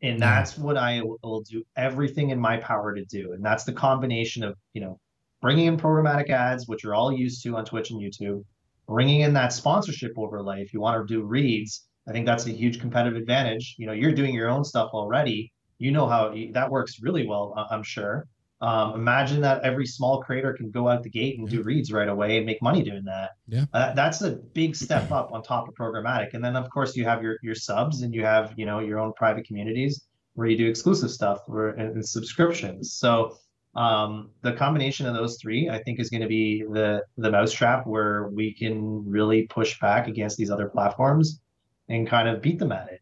And 0.02 0.20
that's 0.20 0.58
what 0.58 0.78
I 0.78 1.02
will 1.24 1.42
do 1.42 1.64
everything 1.76 2.30
in 2.30 2.40
my 2.40 2.58
power 2.58 2.96
to 2.96 3.04
do. 3.06 3.34
And 3.34 3.44
that's 3.44 3.66
the 3.66 3.74
combination 3.74 4.44
of, 4.44 4.56
you 4.74 4.82
know, 4.82 5.00
bringing 5.42 5.68
in 5.68 5.78
programmatic 5.78 6.30
ads, 6.30 6.68
which 6.68 6.84
you're 6.84 6.96
all 6.96 7.12
used 7.12 7.44
to 7.44 7.56
on 7.58 7.66
Twitch 7.66 7.92
and 7.92 8.02
YouTube, 8.02 8.44
bringing 8.88 9.22
in 9.22 9.34
that 9.34 9.54
sponsorship 9.54 10.12
overlay. 10.18 10.62
If 10.62 10.74
you 10.74 10.80
want 10.80 11.06
to 11.06 11.14
do 11.14 11.24
reads, 11.24 11.86
I 12.08 12.12
think 12.12 12.26
that's 12.26 12.46
a 12.46 12.52
huge 12.52 12.80
competitive 12.80 13.18
advantage. 13.18 13.76
You 13.78 13.88
know, 13.88 13.94
you're 13.94 14.14
doing 14.14 14.34
your 14.34 14.50
own 14.50 14.64
stuff 14.64 14.92
already. 14.94 15.52
You 15.78 15.92
know 15.92 16.08
how 16.08 16.34
that 16.54 16.72
works 16.72 17.02
really 17.02 17.28
well, 17.28 17.54
I'm 17.70 17.84
sure. 17.84 18.26
Um, 18.62 18.96
imagine 18.96 19.40
that 19.42 19.64
every 19.64 19.86
small 19.86 20.22
creator 20.22 20.54
can 20.54 20.70
go 20.70 20.90
out 20.90 21.04
the 21.04 21.10
gate 21.10 21.40
and 21.40 21.48
do 21.48 21.64
reads 21.64 21.94
right 21.94 22.10
away 22.10 22.38
and 22.38 22.46
make 22.46 22.62
money 22.62 22.84
doing 22.84 23.06
that. 23.06 23.32
Yeah, 23.48 23.66
uh, 23.74 23.94
that's 23.94 24.22
a 24.22 24.32
big 24.32 24.76
step 24.76 25.12
up 25.12 25.32
on 25.32 25.44
top 25.44 25.70
of 25.70 25.76
programmatic. 25.76 26.34
And 26.34 26.44
then 26.44 26.58
of 26.58 26.70
course 26.70 26.96
you 26.96 27.06
have 27.06 27.24
your 27.24 27.38
your 27.42 27.56
subs 27.56 28.02
and 28.02 28.14
you 28.14 28.24
have 28.26 28.54
you 28.58 28.66
know 28.66 28.80
your 28.80 29.00
own 29.00 29.14
private 29.14 29.46
communities 29.46 30.06
where 30.34 30.48
you 30.48 30.58
do 30.58 30.68
exclusive 30.68 31.12
stuff 31.12 31.40
or 31.48 31.70
and, 31.70 31.96
and 31.96 32.06
subscriptions. 32.08 32.94
So 32.94 33.38
um, 33.76 34.32
the 34.42 34.54
combination 34.54 35.06
of 35.06 35.14
those 35.14 35.38
three, 35.42 35.70
I 35.70 35.82
think, 35.84 36.00
is 36.00 36.10
going 36.10 36.22
to 36.22 36.28
be 36.28 36.64
the 36.64 37.04
the 37.18 37.32
mousetrap 37.32 37.88
where 37.88 38.28
we 38.28 38.54
can 38.54 39.10
really 39.10 39.44
push 39.44 39.80
back 39.80 40.08
against 40.08 40.38
these 40.38 40.52
other 40.52 40.68
platforms 40.68 41.40
and 41.88 42.08
kind 42.08 42.28
of 42.28 42.42
beat 42.42 42.60
them 42.60 42.72
at 42.72 42.90
it. 42.90 43.02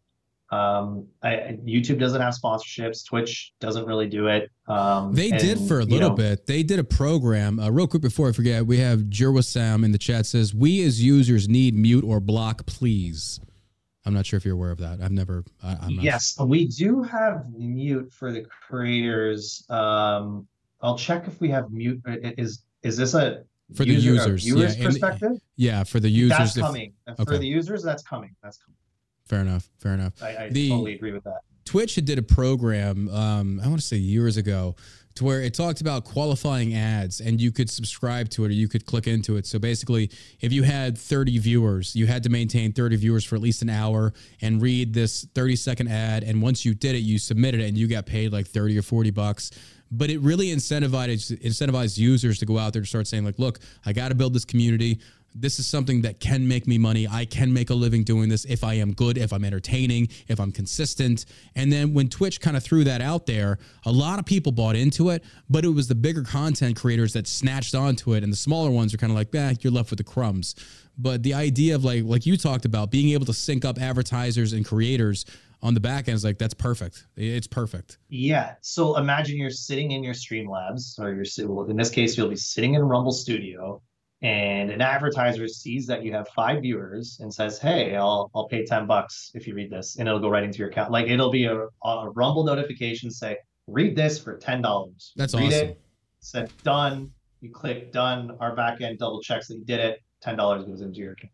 Um, 0.50 1.08
I, 1.22 1.58
YouTube 1.66 2.00
doesn't 2.00 2.22
have 2.22 2.34
sponsorships. 2.34 3.06
Twitch 3.06 3.54
doesn't 3.60 3.86
really 3.86 4.08
do 4.08 4.28
it. 4.28 4.50
Um, 4.68 5.14
they 5.14 5.32
and, 5.32 5.40
did 5.40 5.60
for 5.60 5.80
a 5.80 5.84
little 5.84 6.10
know, 6.10 6.16
bit. 6.16 6.46
They 6.46 6.64
did 6.64 6.80
a 6.80 6.84
program. 6.84 7.60
Uh, 7.60 7.70
real 7.70 7.88
quick 7.88 8.02
before 8.02 8.30
I 8.30 8.32
forget, 8.32 8.66
we 8.66 8.78
have 8.78 9.02
Jerwasam 9.02 9.84
in 9.84 9.92
the 9.92 9.98
chat 9.98 10.26
says, 10.26 10.54
"We 10.54 10.84
as 10.84 11.04
users 11.04 11.50
need 11.50 11.76
mute 11.76 12.04
or 12.04 12.20
block, 12.20 12.66
please." 12.66 13.40
I'm 14.06 14.14
not 14.14 14.26
sure 14.26 14.38
if 14.38 14.46
you're 14.46 14.54
aware 14.54 14.72
of 14.72 14.78
that. 14.78 15.02
I've 15.02 15.12
never. 15.12 15.44
I, 15.62 15.76
yes, 15.90 16.36
sure. 16.36 16.46
we 16.46 16.68
do 16.68 17.04
have 17.04 17.50
mute 17.54 18.12
for 18.14 18.32
the 18.32 18.44
creators. 18.44 19.66
Um, 19.70 20.48
I'll 20.82 20.98
check 20.98 21.28
if 21.28 21.42
we 21.42 21.50
have 21.50 21.72
mute. 21.72 22.02
Is 22.38 22.64
is 22.84 22.96
this 22.96 23.16
a 23.16 23.44
for 23.76 23.84
user, 23.84 24.00
the 24.00 24.16
users? 24.16 24.44
Viewers 24.46 24.78
yeah, 24.78 24.86
perspective. 24.86 25.42
yeah, 25.58 25.84
for 25.84 26.00
the 26.00 26.10
users. 26.10 26.54
That's 26.54 26.58
coming. 26.58 26.94
Okay. 27.10 27.24
For 27.26 27.38
the 27.38 27.48
users, 27.48 27.84
that's 27.84 28.04
coming. 28.04 28.34
That's 28.42 28.58
coming. 28.58 28.78
Fair 29.28 29.42
enough. 29.42 29.70
Fair 29.80 29.94
enough. 29.94 30.14
I, 30.22 30.46
I 30.46 30.50
the, 30.50 30.70
totally 30.70 30.96
agree 30.96 31.12
with 31.12 31.24
that. 31.24 31.42
Twitch 31.66 31.96
did 31.96 32.18
a 32.18 32.22
program, 32.22 33.10
um, 33.10 33.60
I 33.62 33.68
want 33.68 33.82
to 33.82 33.86
say 33.86 33.98
years 33.98 34.38
ago, 34.38 34.76
to 35.16 35.26
where 35.26 35.42
it 35.42 35.54
talked 35.54 35.82
about 35.82 36.06
qualifying 36.06 36.76
ads 36.76 37.20
and 37.20 37.42
you 37.42 37.52
could 37.52 37.70
subscribe 37.70 38.30
to 38.30 38.46
it 38.46 38.50
or 38.50 38.54
you 38.54 38.70
could 38.70 38.86
click 38.86 39.08
into 39.08 39.36
it. 39.36 39.46
So 39.46 39.60
basically, 39.60 40.12
if 40.40 40.54
you 40.54 40.64
had 40.64 40.98
30 40.98 41.40
viewers, 41.40 41.96
you 41.96 42.06
had 42.06 42.24
to 42.24 42.30
maintain 42.30 42.72
30 42.72 42.96
viewers 42.98 43.26
for 43.26 43.36
at 43.36 43.42
least 43.42 43.62
an 43.64 43.70
hour 43.70 44.14
and 44.42 44.62
read 44.62 44.94
this 44.94 45.28
30 45.34 45.56
second 45.56 45.88
ad. 45.90 46.24
And 46.24 46.42
once 46.42 46.64
you 46.64 46.74
did 46.74 46.96
it, 46.96 47.00
you 47.00 47.18
submitted 47.20 47.60
it 47.60 47.68
and 47.68 47.78
you 47.78 47.88
got 47.88 48.06
paid 48.06 48.32
like 48.32 48.48
30 48.48 48.78
or 48.78 48.84
40 48.84 49.12
bucks 49.12 49.52
but 49.90 50.10
it 50.10 50.20
really 50.20 50.48
incentivized 50.48 51.40
incentivized 51.40 51.98
users 51.98 52.40
to 52.40 52.46
go 52.46 52.58
out 52.58 52.74
there 52.74 52.82
to 52.82 52.88
start 52.88 53.08
saying 53.08 53.24
like 53.24 53.40
look 53.40 53.60
i 53.86 53.94
got 53.94 54.10
to 54.10 54.16
build 54.16 54.34
this 54.34 54.44
community 54.44 55.00
this 55.40 55.60
is 55.60 55.68
something 55.68 56.02
that 56.02 56.20
can 56.20 56.48
make 56.48 56.68
me 56.68 56.78
money. 56.78 57.08
I 57.08 57.26
can 57.26 57.54
make 57.54 57.70
a 57.70 57.74
living 57.74 58.04
doing 58.04 58.30
this 58.30 58.46
if 58.46 58.64
I 58.64 58.76
am 58.76 58.94
good, 58.94 59.18
if 59.18 59.32
I'm 59.32 59.44
entertaining, 59.44 60.10
if 60.28 60.40
I'm 60.40 60.52
consistent. 60.52 61.26
And 61.56 61.72
then 61.72 61.94
when 61.94 62.10
Twitch 62.10 62.42
kind 62.42 62.58
of 62.58 62.64
threw 62.64 62.84
that 62.86 63.02
out 63.02 63.26
there, 63.26 63.60
a 63.86 63.92
lot 63.92 64.20
of 64.20 64.26
people 64.26 64.52
bought 64.52 64.76
into 64.76 65.10
it, 65.10 65.24
but 65.50 65.66
it 65.66 65.70
was 65.70 65.88
the 65.88 65.96
bigger 65.96 66.24
content 66.24 66.76
creators 66.76 67.14
that 67.14 67.28
snatched 67.28 67.76
onto 67.76 68.14
it, 68.14 68.24
and 68.24 68.32
the 68.32 68.38
smaller 68.38 68.72
ones 68.72 68.94
are 68.94 68.98
kind 68.98 69.12
of 69.12 69.18
like, 69.18 69.32
"Bah, 69.32 69.54
you're 69.62 69.74
left 69.74 69.90
with 69.90 69.98
the 69.98 70.04
crumbs." 70.04 70.56
But 70.98 71.24
the 71.24 71.34
idea 71.34 71.76
of 71.76 71.84
like 71.84 72.04
like 72.04 72.26
you 72.26 72.38
talked 72.38 72.66
about 72.66 72.92
being 72.92 73.10
able 73.10 73.26
to 73.28 73.34
sync 73.34 73.66
up 73.66 73.80
advertisers 73.80 74.54
and 74.54 74.66
creators 74.66 75.26
on 75.62 75.74
the 75.74 75.80
back 75.80 76.08
end 76.08 76.16
is 76.16 76.24
like 76.24 76.38
that's 76.38 76.54
perfect. 76.54 77.06
It's 77.16 77.48
perfect. 77.48 77.98
Yeah. 78.10 78.56
So 78.62 78.98
imagine 78.98 79.38
you're 79.38 79.50
sitting 79.50 79.92
in 79.92 80.04
your 80.04 80.14
Streamlabs, 80.14 81.00
or 81.00 81.14
you're 81.14 81.70
in 81.70 81.78
this 81.78 81.90
case, 81.90 82.18
you'll 82.18 82.30
be 82.30 82.36
sitting 82.36 82.76
in 82.76 82.84
Rumble 82.84 83.12
Studio 83.12 83.82
and 84.22 84.72
an 84.72 84.82
advertiser 84.82 85.48
sees 85.48 85.86
that 85.88 86.04
you 86.04 86.12
have 86.12 86.28
five 86.30 86.62
viewers 86.62 87.20
and 87.22 87.32
says, 87.32 87.60
"Hey, 87.60 87.96
I'll 87.96 88.32
I'll 88.34 88.48
pay 88.48 88.66
ten 88.66 88.88
bucks 88.88 89.32
if 89.36 89.48
you 89.48 89.54
read 89.54 89.70
this," 89.70 89.98
and 89.98 90.08
it'll 90.08 90.20
go 90.20 90.30
right 90.30 90.44
into 90.44 90.60
your 90.60 90.70
account. 90.70 90.92
Like 90.92 91.08
it'll 91.08 91.32
be 91.32 91.46
a, 91.46 91.68
a 91.84 92.10
Rumble 92.16 92.44
notification 92.44 93.12
say, 93.12 93.38
"Read 93.68 93.96
this 93.96 94.18
for 94.20 94.38
ten 94.38 94.62
dollars." 94.62 95.14
That's 95.16 95.36
read 95.36 95.54
awesome. 95.54 95.68
It, 95.70 95.82
said 96.20 96.52
done. 96.64 97.12
You 97.42 97.52
click 97.52 97.92
done. 97.92 98.36
Our 98.40 98.56
backend 98.56 98.98
double 98.98 99.22
checks 99.22 99.48
that 99.50 99.56
you 99.56 99.66
did 99.66 99.80
it. 99.80 100.02
Ten 100.22 100.36
dollars 100.36 100.66
goes 100.66 100.82
into 100.82 101.00
your 101.00 101.14
account. 101.14 101.32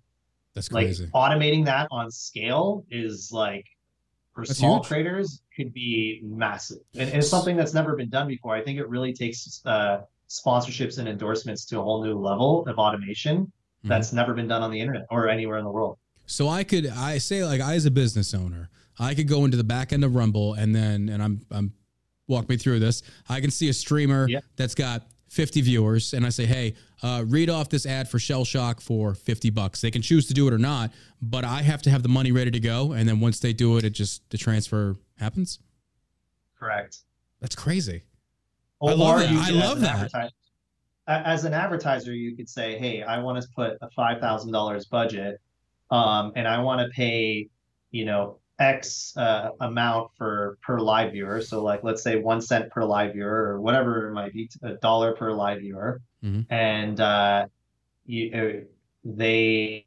That's 0.53 0.67
crazy. 0.67 1.05
Like 1.05 1.13
automating 1.13 1.65
that 1.65 1.87
on 1.89 2.11
scale 2.11 2.85
is 2.91 3.29
like 3.31 3.65
for 4.35 4.45
that's 4.45 4.59
small 4.59 4.77
huge. 4.77 4.87
traders 4.87 5.41
could 5.55 5.73
be 5.73 6.21
massive, 6.23 6.79
and, 6.93 7.03
and, 7.09 7.19
it's 7.19 7.29
something 7.29 7.55
that's 7.55 7.73
never 7.73 7.95
been 7.95 8.09
done 8.09 8.27
before. 8.27 8.53
I 8.55 8.61
think 8.61 8.77
it 8.77 8.89
really 8.89 9.13
takes. 9.13 9.61
Uh, 9.65 10.01
sponsorships 10.33 10.97
and 10.97 11.07
endorsements 11.07 11.65
to 11.65 11.79
a 11.79 11.83
whole 11.83 12.03
new 12.03 12.17
level 12.17 12.65
of 12.67 12.77
automation 12.77 13.45
mm-hmm. 13.45 13.87
that's 13.87 14.13
never 14.13 14.33
been 14.33 14.47
done 14.47 14.63
on 14.63 14.71
the 14.71 14.79
internet 14.79 15.05
or 15.11 15.29
anywhere 15.29 15.57
in 15.57 15.63
the 15.63 15.71
world. 15.71 15.97
So 16.25 16.47
I 16.47 16.63
could 16.63 16.87
I 16.87 17.17
say 17.17 17.43
like 17.45 17.61
I 17.61 17.75
as 17.75 17.85
a 17.85 17.91
business 17.91 18.33
owner, 18.33 18.69
I 18.99 19.13
could 19.13 19.27
go 19.27 19.45
into 19.45 19.57
the 19.57 19.63
back 19.63 19.93
end 19.93 20.03
of 20.03 20.15
Rumble 20.15 20.53
and 20.53 20.75
then 20.75 21.09
and 21.09 21.21
I'm 21.21 21.45
I'm 21.51 21.73
walk 22.27 22.49
me 22.49 22.57
through 22.57 22.79
this. 22.79 23.03
I 23.29 23.41
can 23.41 23.51
see 23.51 23.69
a 23.69 23.73
streamer 23.73 24.27
yeah. 24.29 24.39
that's 24.55 24.73
got 24.73 25.03
50 25.29 25.61
viewers 25.61 26.13
and 26.13 26.25
I 26.25 26.29
say, 26.29 26.45
"Hey, 26.45 26.75
uh, 27.01 27.25
read 27.27 27.49
off 27.49 27.69
this 27.69 27.85
ad 27.85 28.07
for 28.07 28.19
Shell 28.19 28.45
Shock 28.45 28.81
for 28.81 29.13
50 29.13 29.49
bucks." 29.49 29.81
They 29.81 29.91
can 29.91 30.01
choose 30.01 30.27
to 30.27 30.33
do 30.33 30.47
it 30.47 30.53
or 30.53 30.57
not, 30.57 30.91
but 31.21 31.43
I 31.43 31.61
have 31.61 31.81
to 31.83 31.89
have 31.89 32.03
the 32.03 32.09
money 32.09 32.31
ready 32.31 32.51
to 32.51 32.59
go 32.59 32.93
and 32.93 33.07
then 33.07 33.19
once 33.19 33.39
they 33.39 33.53
do 33.53 33.77
it, 33.77 33.83
it 33.83 33.91
just 33.91 34.27
the 34.29 34.37
transfer 34.37 34.95
happens. 35.19 35.59
Correct. 36.57 36.99
That's 37.41 37.55
crazy. 37.55 38.03
I 38.83 38.93
love 38.93 39.19
that. 39.19 39.31
I 39.31 39.51
love 39.51 39.79
that. 39.81 40.31
As 41.05 41.43
an 41.43 41.53
advertiser, 41.53 42.13
you 42.13 42.35
could 42.35 42.49
say, 42.49 42.77
"Hey, 42.77 43.03
I 43.03 43.19
want 43.19 43.41
to 43.41 43.47
put 43.55 43.77
a 43.81 43.89
five 43.89 44.21
thousand 44.21 44.51
dollars 44.51 44.85
budget, 44.85 45.41
um, 45.91 46.31
and 46.35 46.47
I 46.47 46.61
want 46.61 46.79
to 46.79 46.89
pay, 46.93 47.49
you 47.91 48.05
know, 48.05 48.39
X 48.59 49.15
uh, 49.17 49.49
amount 49.59 50.11
for 50.17 50.57
per 50.61 50.79
live 50.79 51.11
viewer. 51.11 51.41
So, 51.41 51.61
like, 51.61 51.83
let's 51.83 52.03
say 52.03 52.19
one 52.19 52.41
cent 52.41 52.69
per 52.69 52.83
live 52.85 53.13
viewer, 53.13 53.49
or 53.49 53.61
whatever 53.61 54.07
it 54.09 54.13
might 54.13 54.33
be, 54.33 54.49
a 54.61 54.73
dollar 54.75 55.13
per 55.13 55.33
live 55.33 55.59
viewer, 55.59 56.01
mm-hmm. 56.23 56.53
and 56.53 56.99
uh, 56.99 57.47
you, 58.05 58.31
uh, 58.33 58.65
they 59.03 59.85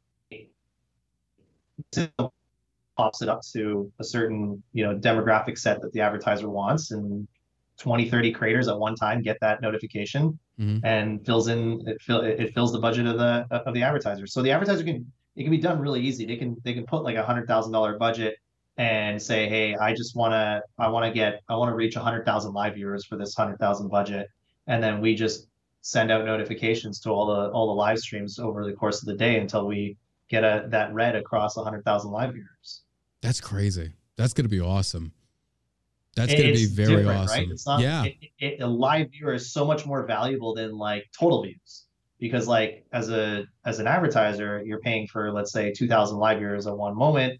pops 2.97 3.21
it 3.21 3.29
up 3.29 3.41
to 3.53 3.91
a 3.99 4.03
certain 4.03 4.61
you 4.73 4.83
know 4.83 4.97
demographic 4.97 5.57
set 5.57 5.81
that 5.81 5.93
the 5.93 6.01
advertiser 6.01 6.49
wants 6.49 6.91
and 6.91 7.27
20 7.77 8.09
30 8.09 8.31
creators 8.31 8.67
at 8.67 8.77
one 8.77 8.95
time 8.95 9.21
get 9.21 9.37
that 9.41 9.61
notification 9.61 10.37
Mhm. 10.59 10.81
and 10.83 11.23
fills 11.25 11.47
in 11.47 11.83
it 11.87 12.01
fill 12.01 12.21
it 12.21 12.53
fills 12.53 12.71
the 12.71 12.79
budget 12.79 13.05
of 13.05 13.17
the 13.17 13.45
of 13.51 13.73
the 13.73 13.83
advertiser 13.83 14.25
so 14.25 14.41
the 14.41 14.51
advertiser 14.51 14.83
can 14.83 15.11
it 15.35 15.43
can 15.43 15.51
be 15.51 15.59
done 15.59 15.79
really 15.79 16.01
easy 16.01 16.25
they 16.25 16.35
can 16.37 16.57
they 16.63 16.73
can 16.73 16.85
put 16.85 17.03
like 17.03 17.15
a 17.15 17.23
hundred 17.23 17.47
thousand 17.47 17.71
dollar 17.71 17.97
budget 17.97 18.37
and 18.77 19.21
say 19.21 19.47
hey 19.47 19.75
i 19.75 19.93
just 19.93 20.15
want 20.15 20.31
to 20.33 20.61
i 20.79 20.87
want 20.87 21.05
to 21.05 21.11
get 21.11 21.41
i 21.49 21.55
want 21.55 21.69
to 21.69 21.75
reach 21.75 21.95
a 21.95 21.99
hundred 21.99 22.25
thousand 22.25 22.53
live 22.53 22.73
viewers 22.73 23.05
for 23.05 23.15
this 23.17 23.35
hundred 23.35 23.57
thousand 23.59 23.87
budget 23.89 24.27
and 24.65 24.83
then 24.83 24.99
we 24.99 25.13
just 25.15 25.47
send 25.81 26.11
out 26.11 26.25
notifications 26.25 26.99
to 26.99 27.09
all 27.11 27.27
the 27.27 27.49
all 27.51 27.67
the 27.67 27.73
live 27.73 27.99
streams 27.99 28.39
over 28.39 28.65
the 28.65 28.73
course 28.73 29.01
of 29.01 29.05
the 29.05 29.15
day 29.15 29.39
until 29.39 29.67
we 29.67 29.95
get 30.27 30.43
a 30.43 30.65
that 30.69 30.91
red 30.93 31.15
across 31.15 31.55
a 31.57 31.63
hundred 31.63 31.83
thousand 31.85 32.11
live 32.11 32.33
viewers 32.33 32.81
That's 33.21 33.39
crazy. 33.41 33.93
That's 34.15 34.33
going 34.33 34.45
to 34.45 34.49
be 34.49 34.59
awesome. 34.59 35.11
That's 36.17 36.33
going 36.33 36.53
to 36.53 36.53
be 36.53 36.65
very 36.65 37.05
awesome. 37.05 37.27
Right? 37.27 37.47
It's 37.51 37.65
not. 37.65 37.79
yeah. 37.79 38.03
It, 38.05 38.15
it, 38.39 38.61
a 38.61 38.67
live 38.67 39.11
viewer 39.11 39.33
is 39.33 39.53
so 39.53 39.65
much 39.65 39.85
more 39.85 40.05
valuable 40.05 40.55
than 40.55 40.75
like 40.75 41.05
total 41.17 41.43
views 41.43 41.85
because 42.19 42.47
like 42.47 42.85
as 42.91 43.09
a 43.09 43.45
as 43.65 43.79
an 43.79 43.87
advertiser, 43.87 44.63
you're 44.65 44.79
paying 44.79 45.07
for 45.07 45.31
let's 45.31 45.51
say 45.51 45.71
two 45.71 45.87
thousand 45.87 46.17
live 46.17 46.39
viewers 46.39 46.65
at 46.65 46.75
one 46.75 46.95
moment. 46.95 47.39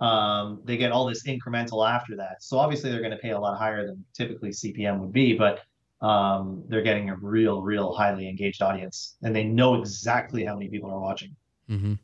Um, 0.00 0.60
they 0.64 0.76
get 0.76 0.92
all 0.92 1.06
this 1.06 1.26
incremental 1.26 1.88
after 1.88 2.16
that. 2.16 2.42
So 2.42 2.58
obviously 2.58 2.90
they're 2.90 3.00
going 3.00 3.12
to 3.12 3.16
pay 3.18 3.30
a 3.30 3.40
lot 3.40 3.58
higher 3.58 3.84
than 3.84 4.04
typically 4.14 4.50
CPM 4.50 5.00
would 5.00 5.12
be, 5.12 5.36
but 5.36 5.60
um, 6.00 6.62
they're 6.68 6.82
getting 6.82 7.10
a 7.10 7.16
real, 7.16 7.62
real 7.62 7.92
highly 7.92 8.28
engaged 8.28 8.62
audience, 8.62 9.16
and 9.22 9.34
they 9.34 9.42
know 9.42 9.74
exactly 9.80 10.44
how 10.44 10.54
many 10.54 10.68
people 10.68 10.90
are 10.90 11.00
watching. 11.00 11.34
hmm 11.66 11.94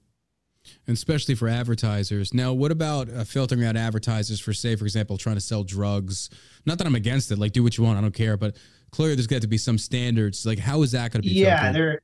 And 0.87 0.97
especially 0.97 1.35
for 1.35 1.49
advertisers. 1.49 2.35
Now, 2.35 2.53
what 2.53 2.71
about 2.71 3.09
uh, 3.09 3.25
filtering 3.25 3.65
out 3.65 3.77
advertisers 3.77 4.41
for, 4.41 4.53
say, 4.53 4.77
for 4.77 4.85
example, 4.85 5.17
trying 5.19 5.37
to 5.37 5.41
sell 5.41 5.65
drugs? 5.65 6.31
Not 6.67 6.79
that 6.79 6.87
I'm 6.87 6.95
against 6.95 7.31
it. 7.31 7.39
Like, 7.39 7.53
do 7.53 7.63
what 7.63 7.77
you 7.79 7.85
want. 7.85 7.99
I 7.99 8.01
don't 8.01 8.15
care. 8.15 8.37
But 8.37 8.57
clearly, 8.91 9.15
there's 9.15 9.27
got 9.27 9.43
to 9.43 9.49
be 9.49 9.59
some 9.59 9.79
standards. 9.79 10.45
Like, 10.47 10.59
how 10.59 10.83
is 10.83 10.93
that 10.93 11.13
going 11.13 11.23
to 11.23 11.29
be? 11.29 11.35
yeah 11.35 11.65
filtered? 11.65 11.75
there, 11.75 12.01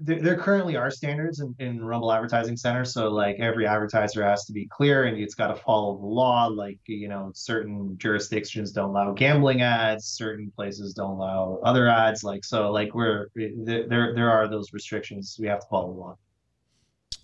there 0.00 0.20
there 0.20 0.36
currently 0.36 0.76
are 0.76 0.90
standards 0.90 1.40
in, 1.40 1.54
in 1.58 1.84
rumble 1.84 2.12
advertising 2.12 2.56
center 2.56 2.84
so 2.84 3.08
like 3.08 3.36
every 3.40 3.66
advertiser 3.66 4.22
has 4.22 4.44
to 4.44 4.52
be 4.52 4.66
clear 4.66 5.04
and 5.04 5.18
it's 5.18 5.34
got 5.34 5.48
to 5.48 5.56
follow 5.56 5.98
the 5.98 6.06
law 6.06 6.46
like 6.46 6.78
you 6.86 7.08
know 7.08 7.30
certain 7.34 7.96
jurisdictions 7.98 8.70
don't 8.70 8.90
allow 8.90 9.12
gambling 9.12 9.62
ads 9.62 10.06
certain 10.06 10.52
places 10.54 10.94
don't 10.94 11.12
allow 11.12 11.58
other 11.64 11.88
ads 11.88 12.22
like 12.22 12.44
so 12.44 12.70
like 12.70 12.94
we're 12.94 13.28
there 13.34 13.88
there 13.88 14.14
there 14.14 14.30
are 14.30 14.46
those 14.46 14.72
restrictions 14.72 15.36
we 15.40 15.48
have 15.48 15.60
to 15.60 15.66
follow 15.66 15.92
the 15.92 15.98
law 15.98 16.16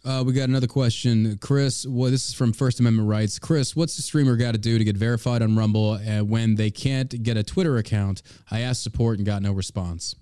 Uh, 0.05 0.23
we 0.27 0.35
got 0.35 0.51
another 0.51 0.67
question, 0.67 1.39
Chris. 1.39 1.87
Well, 1.87 2.11
this 2.11 2.29
is 2.29 2.35
from 2.35 2.53
First 2.53 2.79
Amendment 2.79 3.09
Rights. 3.09 3.39
Chris, 3.39 3.75
what's 3.75 3.97
the 3.97 4.03
streamer 4.03 4.37
got 4.37 4.53
to 4.53 4.59
do 4.59 4.77
to 4.77 4.85
get 4.85 4.97
verified 4.99 5.41
on 5.41 5.57
Rumble 5.57 5.93
uh, 5.93 6.23
when 6.23 6.57
they 6.57 6.71
can't 6.71 7.23
get 7.23 7.39
a 7.39 7.43
Twitter 7.43 7.79
account? 7.79 8.23
I 8.51 8.61
asked 8.61 8.83
support 8.83 9.17
and 9.17 9.25
got 9.25 9.41
no 9.41 9.53
response. 9.53 10.15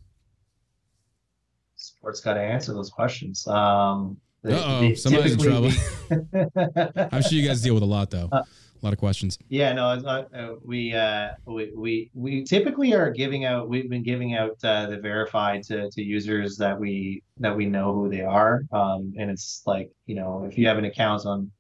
Support's 1.74 2.20
got 2.20 2.34
to 2.34 2.40
answer 2.40 2.72
those 2.72 2.90
questions 2.90 3.44
um 3.48 4.16
oh, 4.44 4.94
somebody's 4.94 5.32
in 5.32 5.38
trouble. 5.38 5.70
I'm 7.12 7.22
sure 7.22 7.32
you 7.32 7.46
guys 7.46 7.62
deal 7.62 7.74
with 7.74 7.82
a 7.82 7.86
lot 7.86 8.10
though. 8.10 8.28
Uh, 8.30 8.42
a 8.82 8.86
lot 8.86 8.92
of 8.92 8.98
questions. 8.98 9.38
Yeah, 9.48 9.72
no, 9.72 9.84
uh, 9.86 10.54
we, 10.64 10.92
uh, 10.92 11.30
we 11.46 11.70
we 11.74 12.10
we 12.14 12.42
typically 12.42 12.94
are 12.94 13.10
giving 13.10 13.44
out. 13.44 13.68
We've 13.68 13.88
been 13.88 14.02
giving 14.02 14.34
out 14.34 14.56
uh, 14.64 14.86
the 14.86 14.98
verified 14.98 15.62
to, 15.64 15.88
to 15.88 16.02
users 16.02 16.56
that 16.56 16.78
we 16.78 17.22
that 17.38 17.56
we 17.56 17.66
know 17.66 17.94
who 17.94 18.08
they 18.08 18.22
are. 18.22 18.62
Um, 18.72 19.14
and 19.16 19.30
it's 19.30 19.62
like 19.66 19.90
you 20.06 20.16
know, 20.16 20.44
if 20.50 20.58
you 20.58 20.66
have 20.66 20.78
an 20.78 20.84
account 20.84 21.26
on 21.26 21.50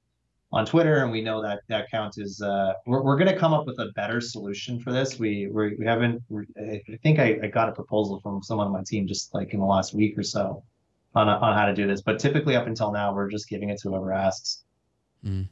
on 0.52 0.66
Twitter 0.66 1.02
and 1.02 1.12
we 1.12 1.22
know 1.22 1.40
that 1.42 1.60
that 1.68 1.84
account 1.84 2.14
is, 2.18 2.42
uh, 2.42 2.72
we're 2.86 3.02
we're 3.02 3.16
gonna 3.16 3.38
come 3.38 3.54
up 3.54 3.66
with 3.66 3.78
a 3.78 3.92
better 3.94 4.20
solution 4.20 4.80
for 4.80 4.90
this. 4.90 5.20
We 5.20 5.46
we, 5.46 5.76
we 5.76 5.86
haven't. 5.86 6.22
I 6.58 6.82
think 7.04 7.20
I, 7.20 7.38
I 7.44 7.46
got 7.46 7.68
a 7.68 7.72
proposal 7.72 8.18
from 8.20 8.42
someone 8.42 8.66
on 8.66 8.72
my 8.72 8.82
team 8.84 9.06
just 9.06 9.32
like 9.32 9.54
in 9.54 9.60
the 9.60 9.66
last 9.66 9.94
week 9.94 10.18
or 10.18 10.24
so 10.24 10.64
on 11.14 11.28
on 11.28 11.56
how 11.56 11.66
to 11.66 11.74
do 11.74 11.86
this. 11.86 12.02
But 12.02 12.18
typically, 12.18 12.56
up 12.56 12.66
until 12.66 12.90
now, 12.90 13.14
we're 13.14 13.30
just 13.30 13.48
giving 13.48 13.70
it 13.70 13.78
to 13.82 13.90
whoever 13.90 14.12
asks. 14.12 14.64
Mm. 15.24 15.46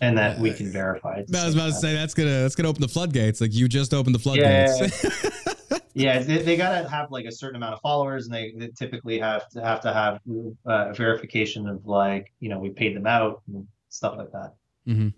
And 0.00 0.16
that 0.18 0.38
we 0.38 0.52
can 0.52 0.70
verify. 0.70 1.22
I 1.34 1.44
was 1.44 1.54
about 1.54 1.66
to 1.66 1.72
say 1.72 1.94
that's 1.94 2.14
gonna 2.14 2.30
that's 2.30 2.54
gonna 2.54 2.68
open 2.68 2.82
the 2.82 2.88
floodgates. 2.88 3.40
Like 3.40 3.52
you 3.52 3.68
just 3.68 3.92
opened 3.92 4.14
the 4.14 4.30
Yeah, 4.34 4.66
floodgates. 4.66 5.80
yeah 5.94 6.20
they, 6.20 6.38
they 6.38 6.56
gotta 6.56 6.88
have 6.88 7.10
like 7.10 7.24
a 7.24 7.32
certain 7.32 7.56
amount 7.56 7.74
of 7.74 7.80
followers 7.80 8.26
and 8.26 8.34
they, 8.34 8.52
they 8.56 8.68
typically 8.78 9.18
have 9.18 9.48
to 9.48 9.60
have 9.60 9.80
to 9.80 9.92
have 9.92 10.20
uh, 10.64 10.92
verification 10.92 11.66
of 11.68 11.84
like 11.86 12.32
you 12.38 12.48
know 12.48 12.58
we 12.58 12.70
paid 12.70 12.94
them 12.94 13.06
out 13.06 13.42
and 13.48 13.66
stuff 13.88 14.16
like 14.16 14.30
that 14.32 14.54
Mm-hmm. 14.88 15.08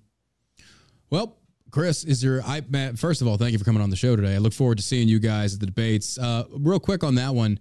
Well, 1.11 1.37
Chris, 1.71 2.03
is 2.03 2.21
there? 2.21 2.43
I 2.45 2.63
man, 2.69 2.97
first 2.97 3.23
of 3.23 3.29
all, 3.29 3.37
thank 3.37 3.53
you 3.53 3.59
for 3.59 3.65
coming 3.65 3.83
on 3.83 3.91
the 3.91 3.97
show 3.97 4.17
today. 4.17 4.35
I 4.35 4.39
look 4.39 4.53
forward 4.53 4.79
to 4.79 4.83
seeing 4.85 5.09
you 5.09 5.21
guys 5.21 5.55
at 5.55 5.61
the 5.61 5.67
debates. 5.67 6.19
Uh, 6.19 6.45
real 6.59 6.81
quick 6.81 7.05
on 7.05 7.15
that 7.15 7.35
one. 7.35 7.61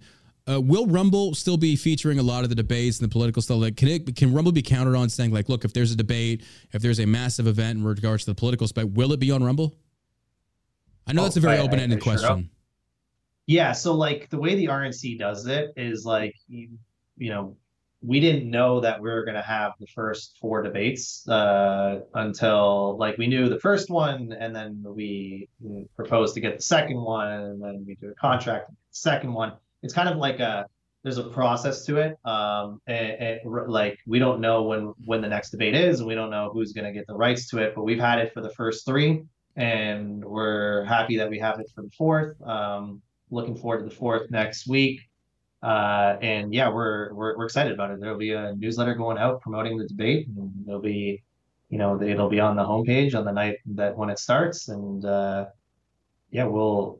Uh, 0.50 0.60
will 0.60 0.86
Rumble 0.86 1.34
still 1.34 1.56
be 1.56 1.76
featuring 1.76 2.18
a 2.18 2.22
lot 2.22 2.42
of 2.44 2.48
the 2.48 2.56
debates 2.56 2.98
and 2.98 3.08
the 3.08 3.12
political 3.12 3.40
stuff? 3.42 3.58
Like, 3.58 3.76
can 3.76 3.88
it 3.88 4.16
can 4.16 4.32
Rumble 4.32 4.52
be 4.52 4.62
counted 4.62 4.96
on 4.96 5.08
saying 5.08 5.32
like, 5.32 5.48
look, 5.48 5.64
if 5.64 5.72
there's 5.72 5.92
a 5.92 5.96
debate, 5.96 6.42
if 6.72 6.82
there's 6.82 6.98
a 6.98 7.06
massive 7.06 7.46
event 7.46 7.78
in 7.78 7.84
regards 7.84 8.24
to 8.24 8.30
the 8.30 8.34
political 8.34 8.66
space, 8.66 8.86
will 8.86 9.12
it 9.12 9.20
be 9.20 9.30
on 9.30 9.44
Rumble? 9.44 9.74
I 11.06 11.12
know 11.12 11.22
Oh, 11.22 11.24
that's 11.24 11.36
a 11.36 11.40
very 11.40 11.56
I- 11.56 11.60
I- 11.60 11.62
open-ended 11.62 11.98
I 12.00 12.02
sure 12.04 12.12
hope. 12.12 12.20
question. 12.20 12.50
yeah 13.46 13.72
so 13.72 13.94
like 13.94 14.28
the 14.30 14.38
way 14.38 14.54
the 14.54 14.66
rnc 14.66 15.18
does 15.18 15.46
it 15.46 15.72
is 15.76 16.04
like 16.04 16.34
you, 16.46 16.68
you 17.16 17.30
know 17.30 17.56
we 18.02 18.20
didn't 18.20 18.48
know 18.48 18.80
that 18.80 19.00
we 19.02 19.10
were 19.10 19.24
going 19.24 19.34
to 19.34 19.42
have 19.42 19.72
the 19.80 19.86
first 19.88 20.38
four 20.40 20.62
debates 20.62 21.28
uh, 21.28 22.00
until 22.14 22.96
like 22.96 23.18
we 23.18 23.26
knew 23.26 23.48
the 23.48 23.58
first 23.60 23.90
one 23.90 24.32
and 24.32 24.54
then 24.54 24.82
we, 24.86 25.48
we 25.60 25.86
proposed 25.96 26.34
to 26.34 26.40
get 26.40 26.56
the 26.56 26.62
second 26.62 26.98
one 27.00 27.28
and 27.28 27.62
then 27.62 27.84
we 27.86 27.94
do 27.96 28.08
a 28.10 28.14
contract 28.14 28.70
second 28.90 29.32
one 29.32 29.52
it's 29.82 29.94
kind 29.94 30.08
of 30.08 30.16
like 30.16 30.40
a 30.40 30.66
there's 31.02 31.18
a 31.18 31.24
process 31.24 31.84
to 31.86 31.96
it 31.96 32.16
um 32.26 32.80
and, 32.86 33.40
like 33.68 33.98
we 34.06 34.18
don't 34.18 34.40
know 34.40 34.62
when 34.62 34.92
when 35.04 35.20
the 35.20 35.28
next 35.28 35.50
debate 35.50 35.74
is 35.74 36.00
and 36.00 36.06
we 36.06 36.14
don't 36.14 36.30
know 36.30 36.50
who's 36.52 36.72
going 36.72 36.84
to 36.84 36.92
get 36.92 37.06
the 37.06 37.14
rights 37.14 37.48
to 37.48 37.58
it 37.58 37.74
but 37.74 37.84
we've 37.84 38.00
had 38.00 38.18
it 38.18 38.32
for 38.32 38.40
the 38.40 38.50
first 38.50 38.84
three 38.84 39.22
and 39.56 40.24
we're 40.24 40.84
happy 40.84 41.16
that 41.16 41.28
we 41.28 41.38
have 41.38 41.58
it 41.60 41.70
for 41.74 41.82
the 41.82 41.90
fourth 41.90 42.40
um 42.42 43.00
looking 43.30 43.56
forward 43.56 43.78
to 43.78 43.84
the 43.88 43.94
fourth 43.94 44.30
next 44.30 44.66
week. 44.66 45.00
Uh 45.62 46.16
and 46.22 46.54
yeah 46.54 46.68
we're, 46.68 47.12
we're 47.12 47.36
we're 47.36 47.44
excited 47.44 47.72
about 47.72 47.90
it. 47.90 48.00
There'll 48.00 48.18
be 48.18 48.32
a 48.32 48.54
newsletter 48.54 48.94
going 48.94 49.18
out 49.18 49.40
promoting 49.42 49.76
the 49.76 49.86
debate 49.86 50.26
and 50.28 50.52
there'll 50.64 50.80
be 50.80 51.22
you 51.68 51.78
know 51.78 52.00
it'll 52.02 52.30
be 52.30 52.40
on 52.40 52.56
the 52.56 52.62
homepage 52.64 53.14
on 53.14 53.24
the 53.24 53.32
night 53.32 53.58
that 53.66 53.96
when 53.96 54.10
it 54.10 54.18
starts 54.18 54.68
and 54.68 55.04
uh 55.04 55.46
yeah 56.30 56.44
we'll 56.44 56.99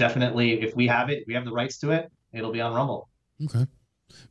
definitely 0.00 0.60
if 0.60 0.74
we 0.74 0.86
have 0.86 1.08
it 1.10 1.22
we 1.28 1.34
have 1.34 1.44
the 1.44 1.52
rights 1.52 1.78
to 1.78 1.90
it 1.92 2.10
it'll 2.32 2.50
be 2.52 2.60
on 2.60 2.72
rumble 2.74 3.08
Okay. 3.44 3.66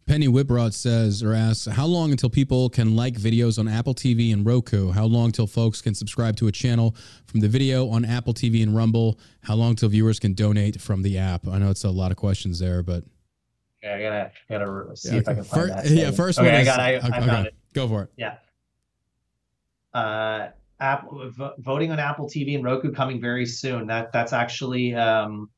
Penny 0.05 0.27
Whiprod 0.27 0.73
says 0.73 1.23
or 1.23 1.33
asks, 1.33 1.65
how 1.65 1.85
long 1.85 2.11
until 2.11 2.29
people 2.29 2.69
can 2.69 2.97
like 2.97 3.13
videos 3.15 3.57
on 3.57 3.67
Apple 3.69 3.95
TV 3.95 4.33
and 4.33 4.45
Roku? 4.45 4.91
How 4.91 5.05
long 5.05 5.31
till 5.31 5.47
folks 5.47 5.81
can 5.81 5.95
subscribe 5.95 6.35
to 6.35 6.47
a 6.47 6.51
channel 6.51 6.95
from 7.27 7.39
the 7.39 7.47
video 7.47 7.87
on 7.87 8.03
Apple 8.03 8.33
TV 8.33 8.61
and 8.61 8.75
Rumble? 8.75 9.17
How 9.41 9.55
long 9.55 9.75
till 9.77 9.87
viewers 9.87 10.19
can 10.19 10.33
donate 10.33 10.81
from 10.81 11.01
the 11.01 11.17
app? 11.17 11.47
I 11.47 11.57
know 11.59 11.69
it's 11.69 11.85
a 11.85 11.89
lot 11.89 12.11
of 12.11 12.17
questions 12.17 12.59
there, 12.59 12.83
but 12.83 13.03
yeah 13.81 13.95
i 13.95 14.01
gotta 14.01 14.31
gotta 14.49 14.97
see 14.97 15.13
Yeah, 15.13 15.19
if 15.21 15.27
i 15.29 15.33
can 15.33 15.43
find 15.45 15.61
Fir- 15.61 15.67
that 15.75 15.89
yeah, 15.89 16.11
first 16.11 16.37
okay, 16.39 16.47
one 16.49 16.55
i 16.55 16.59
is- 16.59 16.67
got 16.67 16.79
i, 16.81 16.95
okay, 16.97 17.07
I 17.07 17.19
found 17.21 17.31
okay. 17.31 17.47
it 17.47 17.55
go 17.73 17.87
for 17.87 18.03
it. 18.03 18.09
Yeah. 18.17 18.35
Uh, 19.93 20.49
Apple 20.81 21.29
vo- 21.31 21.53
voting 21.59 21.91
on 21.91 21.99
Apple 21.99 22.27
TV 22.27 22.55
and 22.55 22.63
Roku 22.63 22.91
coming 22.91 23.19
very 23.21 23.45
soon. 23.45 23.87
That 23.87 24.11
that's 24.11 24.33
actually 24.33 24.93
um, 24.95 25.49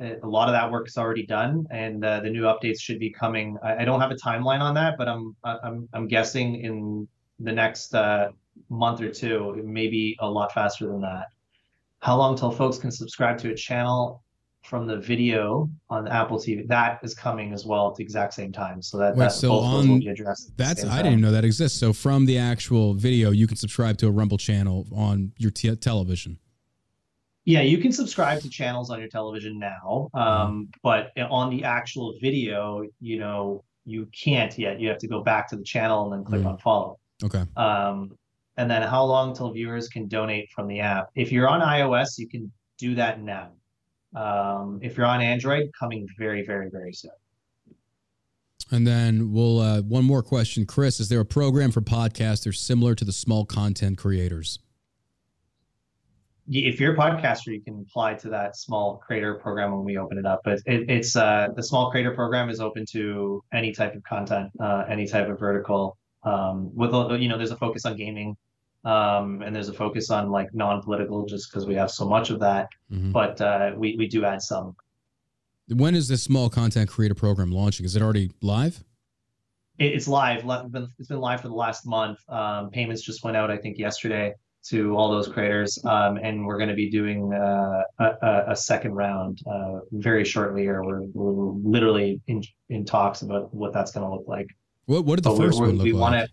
a 0.00 0.26
lot 0.26 0.48
of 0.48 0.54
that 0.54 0.70
work 0.70 0.88
is 0.88 0.96
already 0.96 1.26
done, 1.26 1.66
and 1.70 2.04
uh, 2.04 2.20
the 2.20 2.30
new 2.30 2.42
updates 2.42 2.80
should 2.80 2.98
be 2.98 3.10
coming. 3.10 3.56
I, 3.62 3.82
I 3.82 3.84
don't 3.84 4.00
have 4.00 4.10
a 4.10 4.16
timeline 4.16 4.60
on 4.60 4.74
that, 4.74 4.96
but 4.96 5.08
I'm 5.08 5.36
I'm 5.44 5.88
I'm 5.92 6.08
guessing 6.08 6.56
in 6.56 7.06
the 7.38 7.52
next 7.52 7.94
uh, 7.94 8.30
month 8.68 9.00
or 9.00 9.10
two, 9.10 9.60
maybe 9.64 10.16
a 10.20 10.28
lot 10.28 10.52
faster 10.52 10.86
than 10.86 11.00
that. 11.02 11.26
How 12.00 12.16
long 12.16 12.36
till 12.36 12.50
folks 12.50 12.78
can 12.78 12.90
subscribe 12.90 13.38
to 13.38 13.50
a 13.50 13.54
channel 13.54 14.22
from 14.62 14.86
the 14.86 14.96
video 14.98 15.68
on 15.90 16.08
Apple 16.08 16.38
TV? 16.38 16.66
That 16.66 17.00
is 17.02 17.14
coming 17.14 17.52
as 17.52 17.66
well 17.66 17.90
at 17.90 17.96
the 17.96 18.02
exact 18.02 18.32
same 18.32 18.52
time. 18.52 18.80
So 18.80 18.96
that, 18.98 19.16
Wait, 19.16 19.24
that 19.24 19.32
so 19.32 19.50
both 19.50 19.72
those 19.72 19.88
will 19.88 19.98
be 19.98 20.08
addressed. 20.08 20.56
That's 20.56 20.84
I 20.84 20.98
didn't 20.98 21.12
even 21.12 21.20
know 21.20 21.32
that 21.32 21.44
exists. 21.44 21.78
So 21.78 21.92
from 21.92 22.24
the 22.24 22.38
actual 22.38 22.94
video, 22.94 23.32
you 23.32 23.46
can 23.46 23.56
subscribe 23.56 23.98
to 23.98 24.06
a 24.06 24.10
Rumble 24.10 24.38
channel 24.38 24.86
on 24.94 25.32
your 25.36 25.50
t- 25.50 25.74
television. 25.76 26.38
Yeah, 27.44 27.62
you 27.62 27.78
can 27.78 27.90
subscribe 27.92 28.42
to 28.42 28.50
channels 28.50 28.90
on 28.90 28.98
your 29.00 29.08
television 29.08 29.58
now, 29.58 30.10
um, 30.14 30.68
but 30.82 31.10
on 31.18 31.50
the 31.50 31.64
actual 31.64 32.14
video, 32.20 32.84
you 33.00 33.18
know, 33.18 33.64
you 33.86 34.06
can't 34.12 34.56
yet. 34.58 34.78
You 34.78 34.88
have 34.88 34.98
to 34.98 35.08
go 35.08 35.22
back 35.22 35.48
to 35.50 35.56
the 35.56 35.64
channel 35.64 36.04
and 36.04 36.12
then 36.12 36.24
click 36.24 36.42
Mm. 36.42 36.50
on 36.50 36.58
follow. 36.58 36.98
Okay. 37.24 37.42
Um, 37.56 38.12
and 38.56 38.70
then 38.70 38.82
how 38.82 39.04
long 39.04 39.34
till 39.34 39.50
viewers 39.52 39.88
can 39.88 40.06
donate 40.06 40.50
from 40.50 40.68
the 40.68 40.80
app? 40.80 41.08
If 41.14 41.32
you're 41.32 41.48
on 41.48 41.60
iOS, 41.62 42.18
you 42.18 42.28
can 42.28 42.52
do 42.78 42.94
that 42.96 43.22
now. 43.22 43.52
Um, 44.14 44.80
if 44.82 44.96
you're 44.96 45.06
on 45.06 45.22
Android, 45.22 45.70
coming 45.78 46.06
very, 46.18 46.44
very, 46.44 46.68
very 46.68 46.92
soon. 46.92 47.12
And 48.70 48.86
then 48.86 49.32
we'll 49.32 49.58
uh, 49.60 49.80
one 49.82 50.04
more 50.04 50.22
question, 50.22 50.66
Chris. 50.66 51.00
Is 51.00 51.08
there 51.08 51.20
a 51.20 51.24
program 51.24 51.70
for 51.72 51.80
podcasters 51.80 52.56
similar 52.56 52.94
to 52.94 53.04
the 53.04 53.12
small 53.12 53.44
content 53.44 53.98
creators? 53.98 54.58
If 56.50 56.80
you're 56.80 56.94
a 56.94 56.96
podcaster, 56.96 57.48
you 57.48 57.60
can 57.60 57.84
apply 57.88 58.14
to 58.14 58.28
that 58.30 58.56
small 58.56 58.96
creator 58.96 59.34
program 59.34 59.72
when 59.72 59.84
we 59.84 59.96
open 59.96 60.18
it 60.18 60.26
up. 60.26 60.40
But 60.44 60.58
it, 60.66 60.90
it's 60.90 61.14
uh, 61.14 61.48
the 61.54 61.62
small 61.62 61.90
creator 61.90 62.10
program 62.12 62.50
is 62.50 62.60
open 62.60 62.84
to 62.90 63.42
any 63.52 63.72
type 63.72 63.94
of 63.94 64.02
content, 64.02 64.50
uh, 64.60 64.84
any 64.88 65.06
type 65.06 65.28
of 65.28 65.38
vertical. 65.38 65.96
Um, 66.24 66.74
with 66.74 66.92
you 67.20 67.28
know, 67.28 67.38
there's 67.38 67.52
a 67.52 67.56
focus 67.56 67.86
on 67.86 67.96
gaming, 67.96 68.36
um, 68.84 69.42
and 69.42 69.54
there's 69.54 69.68
a 69.68 69.72
focus 69.72 70.10
on 70.10 70.30
like 70.30 70.52
non-political, 70.52 71.26
just 71.26 71.50
because 71.50 71.66
we 71.66 71.74
have 71.74 71.90
so 71.90 72.06
much 72.08 72.30
of 72.30 72.40
that. 72.40 72.68
Mm-hmm. 72.90 73.12
But 73.12 73.40
uh, 73.40 73.72
we 73.76 73.94
we 73.96 74.08
do 74.08 74.24
add 74.24 74.42
some. 74.42 74.74
When 75.68 75.94
is 75.94 76.08
this 76.08 76.22
small 76.22 76.50
content 76.50 76.90
creator 76.90 77.14
program 77.14 77.52
launching? 77.52 77.86
Is 77.86 77.94
it 77.94 78.02
already 78.02 78.32
live? 78.42 78.82
It's 79.78 80.08
live. 80.08 80.42
It's 80.98 81.08
been 81.08 81.20
live 81.20 81.40
for 81.40 81.48
the 81.48 81.54
last 81.54 81.86
month. 81.86 82.18
Um, 82.28 82.70
payments 82.70 83.02
just 83.02 83.24
went 83.24 83.36
out, 83.36 83.50
I 83.50 83.56
think, 83.56 83.78
yesterday 83.78 84.34
to 84.62 84.96
all 84.96 85.10
those 85.10 85.28
creators. 85.28 85.78
Um, 85.84 86.18
and 86.18 86.46
we're 86.46 86.58
going 86.58 86.68
to 86.68 86.74
be 86.74 86.90
doing 86.90 87.32
uh, 87.32 87.82
a, 87.98 88.44
a, 88.48 88.56
second 88.56 88.92
round 88.92 89.40
uh, 89.50 89.80
very 89.92 90.24
shortly 90.24 90.62
here. 90.62 90.82
We're, 90.84 91.02
we're 91.14 91.52
literally 91.62 92.20
in, 92.26 92.42
in 92.68 92.84
talks 92.84 93.22
about 93.22 93.52
what 93.54 93.72
that's 93.72 93.90
going 93.90 94.06
to 94.06 94.12
look 94.14 94.28
like. 94.28 94.46
What, 94.86 95.04
what 95.04 95.16
did 95.16 95.24
the 95.24 95.30
but 95.30 95.40
1st 95.40 95.60
one 95.60 95.70
look 95.76 95.84
we 95.84 95.92
like? 95.92 96.00
Wanna, 96.00 96.28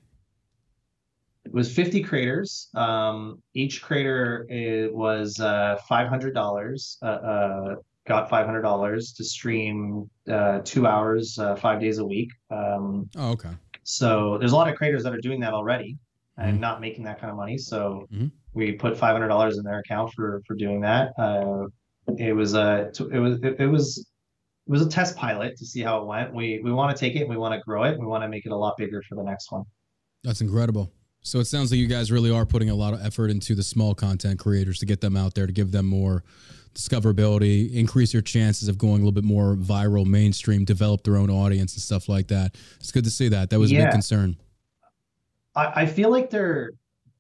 it 1.46 1.54
was 1.54 1.74
50 1.74 2.04
creators. 2.04 2.70
Um, 2.76 3.42
each 3.54 3.82
creator 3.82 4.46
it 4.50 4.94
was 4.94 5.40
uh, 5.40 5.80
$500, 5.90 6.98
uh, 7.02 7.06
uh, 7.06 7.76
got 8.06 8.30
$500 8.30 9.16
to 9.16 9.24
stream 9.24 10.10
uh, 10.30 10.60
two 10.64 10.86
hours, 10.86 11.40
five 11.58 11.80
days 11.80 12.00
a 12.00 12.06
week. 12.06 12.32
Um, 12.52 13.10
oh, 13.16 13.32
okay. 13.32 13.52
So 13.84 14.38
there's 14.38 14.52
a 14.52 14.56
lot 14.56 14.68
of 14.68 14.76
creators 14.76 15.04
that 15.04 15.14
are 15.14 15.22
doing 15.22 15.40
that 15.40 15.54
already 15.54 15.98
and 16.38 16.54
mm-hmm. 16.54 16.62
not 16.62 16.82
making 16.82 17.04
that 17.06 17.20
kind 17.20 17.32
of 17.32 17.38
money. 17.38 17.58
So 17.58 18.08
mm-hmm. 18.14 18.28
we 18.54 18.74
put 18.74 18.98
five 18.98 19.14
hundred 19.14 19.30
dollars 19.30 19.58
in 19.58 19.64
their 19.64 19.80
account 19.80 20.14
for 20.14 20.42
for 20.46 20.56
doing 20.56 20.82
that. 20.82 21.14
Uh, 21.18 21.68
it 22.18 22.34
was 22.34 22.54
a 22.54 22.92
it 23.12 23.20
was 23.20 23.40
it, 23.44 23.60
it 23.60 23.68
was 23.68 23.98
it 24.68 24.72
was 24.72 24.82
a 24.82 24.90
test 24.90 25.16
pilot 25.16 25.58
to 25.58 25.66
see 25.66 25.82
how 25.82 26.02
it 26.02 26.06
went. 26.06 26.34
We 26.34 26.60
we 26.64 26.72
want 26.72 26.96
to 26.96 27.00
take 27.00 27.16
it, 27.16 27.28
we 27.28 27.38
want 27.38 27.54
to 27.54 27.62
grow 27.62 27.84
it, 27.84 28.00
we 28.00 28.06
want 28.06 28.24
to 28.24 28.30
make 28.30 28.46
it 28.46 28.52
a 28.52 28.56
lot 28.58 28.76
bigger 28.78 29.02
for 29.08 29.16
the 29.16 29.24
next 29.24 29.52
one. 29.52 29.64
That's 30.24 30.42
incredible. 30.42 30.92
So 31.22 31.40
it 31.40 31.46
sounds 31.46 31.72
like 31.72 31.80
you 31.80 31.88
guys 31.88 32.12
really 32.12 32.32
are 32.32 32.46
putting 32.46 32.70
a 32.70 32.76
lot 32.76 32.94
of 32.94 33.06
effort 33.06 33.30
into 33.30 33.54
the 33.54 33.64
small 33.64 33.94
content 33.94 34.40
creators 34.40 34.80
to 34.80 34.86
get 34.86 35.02
them 35.02 35.18
out 35.18 35.36
there, 35.36 35.46
to 35.46 35.52
give 35.52 35.72
them 35.72 35.86
more 35.86 36.24
discoverability, 36.74 37.74
increase 37.74 38.14
your 38.14 38.22
chances 38.22 38.68
of 38.68 38.78
going 38.78 39.02
a 39.02 39.06
little 39.06 39.12
bit 39.12 39.24
more 39.24 39.56
viral, 39.56 40.06
mainstream, 40.06 40.64
develop 40.64 41.04
their 41.04 41.18
own 41.18 41.30
audience 41.30 41.74
and 41.74 41.82
stuff 41.82 42.08
like 42.08 42.28
that. 42.28 42.56
It's 42.80 42.92
good 42.92 43.04
to 43.04 43.10
see 43.10 43.28
that. 43.30 43.50
That 43.50 43.60
was 43.60 43.72
yeah. 43.72 43.80
a 43.80 43.84
big 43.86 43.92
concern. 43.92 44.38
I, 45.58 45.82
I 45.82 45.86
feel 45.88 46.10
like 46.12 46.30
they're 46.30 46.72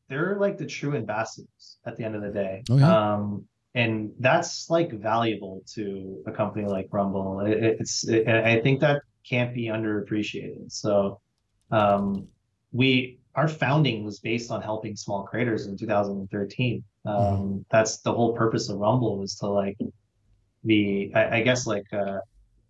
they're 0.09 0.37
like 0.39 0.57
the 0.57 0.65
true 0.65 0.95
ambassadors 0.95 1.77
at 1.85 1.97
the 1.97 2.03
end 2.05 2.15
of 2.15 2.21
the 2.21 2.29
day. 2.29 2.63
Oh, 2.69 2.77
yeah. 2.77 3.13
Um, 3.13 3.45
and 3.75 4.11
that's 4.19 4.69
like 4.69 4.91
valuable 4.91 5.61
to 5.73 6.23
a 6.25 6.31
company 6.31 6.65
like 6.65 6.87
Rumble. 6.91 7.41
It, 7.41 7.57
it's 7.79 8.07
it, 8.07 8.27
I 8.27 8.61
think 8.61 8.79
that 8.79 9.01
can't 9.27 9.53
be 9.53 9.65
underappreciated. 9.65 10.71
So 10.71 11.19
um, 11.71 12.27
we 12.71 13.19
our 13.35 13.47
founding 13.47 14.03
was 14.03 14.19
based 14.19 14.49
on 14.49 14.61
helping 14.61 14.95
small 14.95 15.23
creators 15.23 15.67
in 15.67 15.77
2013. 15.77 16.83
Um, 17.05 17.15
mm-hmm. 17.15 17.57
That's 17.69 17.97
the 17.99 18.13
whole 18.13 18.35
purpose 18.35 18.69
of 18.69 18.77
Rumble 18.77 19.17
was 19.19 19.35
to 19.35 19.47
like 19.47 19.77
be 20.65 21.11
I, 21.13 21.37
I 21.37 21.41
guess 21.41 21.67
like 21.67 21.85
uh, 21.93 22.19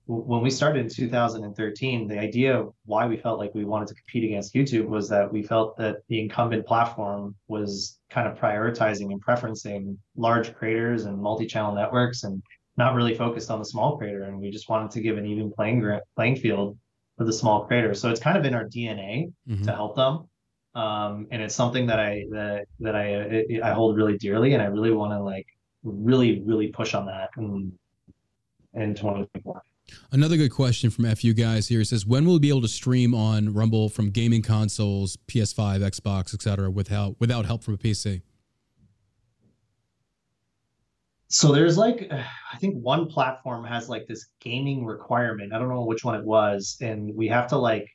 when 0.07 0.41
we 0.41 0.49
started 0.49 0.79
in 0.79 0.89
2013, 0.89 2.07
the 2.07 2.17
idea 2.17 2.57
of 2.57 2.73
why 2.85 3.05
we 3.05 3.17
felt 3.17 3.39
like 3.39 3.53
we 3.53 3.65
wanted 3.65 3.89
to 3.89 3.95
compete 3.95 4.23
against 4.23 4.53
YouTube 4.53 4.87
was 4.87 5.09
that 5.09 5.31
we 5.31 5.43
felt 5.43 5.75
that 5.77 5.97
the 6.07 6.21
incumbent 6.21 6.65
platform 6.65 7.35
was 7.49 7.99
kind 8.09 8.25
of 8.25 8.37
prioritizing 8.37 9.11
and 9.11 9.23
preferencing 9.23 9.97
large 10.15 10.55
creators 10.55 11.03
and 11.03 11.21
multi-channel 11.21 11.75
networks 11.75 12.23
and 12.23 12.41
not 12.77 12.95
really 12.95 13.15
focused 13.15 13.51
on 13.51 13.59
the 13.59 13.65
small 13.65 13.97
creator. 13.97 14.23
And 14.23 14.39
we 14.39 14.49
just 14.49 14.69
wanted 14.69 14.91
to 14.91 15.01
give 15.01 15.17
an 15.17 15.25
even 15.25 15.51
playing 15.51 15.99
playing 16.15 16.37
field 16.37 16.77
for 17.17 17.25
the 17.25 17.33
small 17.33 17.65
creator. 17.65 17.93
So 17.93 18.09
it's 18.09 18.21
kind 18.21 18.37
of 18.37 18.45
in 18.45 18.53
our 18.53 18.65
DNA 18.65 19.33
mm-hmm. 19.47 19.65
to 19.65 19.71
help 19.73 19.97
them. 19.97 20.29
Um, 20.73 21.27
and 21.31 21.41
it's 21.41 21.55
something 21.55 21.87
that 21.87 21.99
I 21.99 22.25
that 22.31 22.65
that 22.79 22.95
I 22.95 23.45
I 23.61 23.71
hold 23.71 23.97
really 23.97 24.17
dearly, 24.17 24.53
and 24.53 24.61
I 24.61 24.67
really 24.67 24.91
want 24.91 25.11
to 25.11 25.19
like 25.19 25.47
really 25.83 26.41
really 26.45 26.67
push 26.67 26.93
on 26.93 27.07
that 27.07 27.31
in 27.35 27.73
in 28.73 28.93
2024. 28.93 29.61
Another 30.11 30.37
good 30.37 30.51
question 30.51 30.89
from 30.89 31.05
FU 31.15 31.33
guys 31.33 31.67
here. 31.67 31.79
He 31.79 31.85
says, 31.85 32.05
when 32.05 32.25
will 32.25 32.33
we 32.33 32.39
be 32.39 32.49
able 32.49 32.61
to 32.61 32.67
stream 32.67 33.13
on 33.13 33.53
Rumble 33.53 33.89
from 33.89 34.09
gaming 34.09 34.41
consoles, 34.41 35.17
PS5, 35.27 35.79
Xbox, 35.79 36.33
etc., 36.33 36.69
without 36.69 37.15
without 37.19 37.45
help 37.45 37.63
from 37.63 37.73
a 37.73 37.77
PC? 37.77 38.21
So 41.29 41.51
there's 41.51 41.77
like, 41.77 42.09
I 42.09 42.57
think 42.57 42.75
one 42.81 43.07
platform 43.07 43.65
has 43.65 43.89
like 43.89 44.07
this 44.07 44.27
gaming 44.39 44.85
requirement. 44.85 45.53
I 45.53 45.59
don't 45.59 45.67
know 45.67 45.83
which 45.83 46.05
one 46.05 46.15
it 46.15 46.23
was, 46.23 46.77
and 46.79 47.13
we 47.15 47.27
have 47.27 47.47
to 47.47 47.57
like 47.57 47.85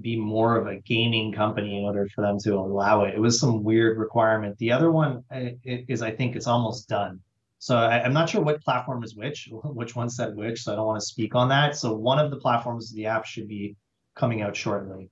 be 0.00 0.16
more 0.18 0.56
of 0.56 0.66
a 0.66 0.80
gaming 0.80 1.32
company 1.32 1.78
in 1.78 1.84
order 1.84 2.08
for 2.14 2.22
them 2.22 2.38
to 2.42 2.54
allow 2.54 3.04
it. 3.04 3.14
It 3.14 3.20
was 3.20 3.38
some 3.38 3.62
weird 3.62 3.98
requirement. 3.98 4.58
The 4.58 4.72
other 4.72 4.90
one 4.90 5.22
is, 5.64 6.02
I 6.02 6.10
think, 6.10 6.34
it's 6.34 6.46
almost 6.46 6.88
done. 6.88 7.20
So 7.62 7.76
I, 7.76 8.04
am 8.04 8.12
not 8.12 8.28
sure 8.28 8.40
what 8.40 8.60
platform 8.60 9.04
is 9.04 9.14
which, 9.14 9.48
which 9.52 9.94
one 9.94 10.10
said 10.10 10.34
which. 10.34 10.64
So 10.64 10.72
I 10.72 10.74
don't 10.74 10.84
want 10.84 10.98
to 10.98 11.06
speak 11.06 11.36
on 11.36 11.48
that. 11.50 11.76
So 11.76 11.94
one 11.94 12.18
of 12.18 12.32
the 12.32 12.36
platforms 12.36 12.90
of 12.90 12.96
the 12.96 13.06
app 13.06 13.24
should 13.24 13.46
be 13.46 13.76
coming 14.16 14.42
out 14.42 14.56
shortly. 14.56 15.10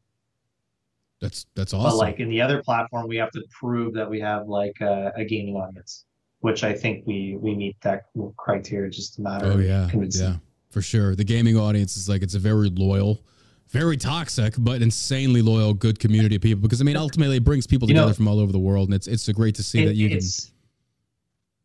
That's 1.21 1.47
that's 1.55 1.73
awesome. 1.73 1.91
But 1.91 1.97
like 1.97 2.19
in 2.19 2.29
the 2.29 2.41
other 2.41 2.61
platform, 2.61 3.07
we 3.07 3.19
have 3.19 3.31
to 3.33 3.43
prove 3.53 3.95
that 3.95 4.11
we 4.11 4.19
have 4.19 4.49
like 4.49 4.81
a, 4.81 5.13
a 5.15 5.25
gaming 5.25 5.55
audience, 5.55 6.07
which 6.41 6.65
I 6.65 6.73
think 6.73 7.07
we 7.07 7.37
we 7.39 7.55
meet 7.55 7.77
that 7.83 8.07
criteria. 8.37 8.91
Just 8.91 9.21
a 9.21 9.23
matter. 9.23 9.47
Oh 9.47 9.59
yeah, 9.59 9.89
yeah, 9.93 10.39
for 10.71 10.83
sure. 10.83 11.15
The 11.15 11.23
gaming 11.23 11.57
audience 11.57 11.97
is 11.97 12.09
like 12.09 12.23
it's 12.23 12.35
a 12.35 12.41
very 12.41 12.69
loyal 12.69 13.21
very 13.69 13.97
toxic, 13.97 14.55
but 14.59 14.83
insanely 14.83 15.43
loyal, 15.43 15.73
good 15.73 16.01
community 16.01 16.35
of 16.35 16.43
people. 16.43 16.61
Because 16.61 16.81
I 16.81 16.85
mean, 16.85 16.97
ultimately, 16.97 17.37
it 17.37 17.45
brings 17.45 17.69
people 17.69 17.87
together 17.87 18.09
know, 18.09 18.15
from 18.15 18.27
all 18.27 18.41
over 18.41 18.51
the 18.51 18.59
world, 18.59 18.89
and 18.89 18.95
it's 18.97 19.07
it's 19.07 19.29
great 19.29 19.55
to 19.55 19.63
see 19.63 19.85
it, 19.85 19.87
that 19.87 19.95
you 19.95 20.09
can 20.09 20.21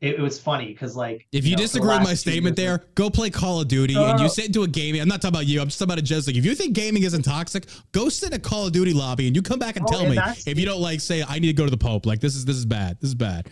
it, 0.01 0.15
it 0.15 0.21
was 0.21 0.39
funny 0.39 0.67
because 0.67 0.95
like 0.95 1.25
if 1.31 1.45
you, 1.45 1.51
you 1.51 1.55
know, 1.55 1.63
disagree 1.63 1.89
with 1.89 2.03
my 2.03 2.13
statement 2.13 2.55
there, 2.55 2.83
go 2.95 3.09
play 3.09 3.29
Call 3.29 3.61
of 3.61 3.67
Duty 3.67 3.95
and 3.95 4.19
you 4.19 4.25
oh. 4.25 4.29
sit 4.29 4.47
into 4.47 4.63
a 4.63 4.67
gaming. 4.67 5.01
I'm 5.01 5.07
not 5.07 5.21
talking 5.21 5.35
about 5.35 5.47
you. 5.47 5.61
I'm 5.61 5.67
just 5.67 5.79
talking 5.79 5.91
about 5.93 5.99
a 5.99 6.01
just 6.01 6.27
like 6.27 6.35
if 6.35 6.45
you 6.45 6.53
think 6.53 6.73
gaming 6.73 7.03
isn't 7.03 7.23
toxic, 7.23 7.65
go 7.91 8.09
sit 8.09 8.29
in 8.29 8.33
a 8.33 8.39
Call 8.39 8.67
of 8.67 8.73
Duty 8.73 8.93
lobby 8.93 9.27
and 9.27 9.35
you 9.35 9.41
come 9.41 9.59
back 9.59 9.77
and 9.77 9.85
oh, 9.87 9.91
tell 9.91 10.01
and 10.01 10.11
me 10.11 10.21
if 10.45 10.59
you 10.59 10.65
don't 10.65 10.81
like 10.81 10.99
say 10.99 11.23
I 11.27 11.39
need 11.39 11.47
to 11.47 11.53
go 11.53 11.65
to 11.65 11.71
the 11.71 11.77
Pope. 11.77 12.05
Like 12.05 12.19
this 12.19 12.35
is 12.35 12.45
this 12.45 12.57
is 12.57 12.65
bad. 12.65 12.97
This 12.99 13.09
is 13.09 13.15
bad. 13.15 13.49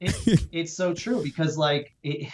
It, 0.00 0.46
it's 0.50 0.74
so 0.74 0.94
true 0.94 1.22
because 1.22 1.56
like 1.56 1.94
it, 2.02 2.28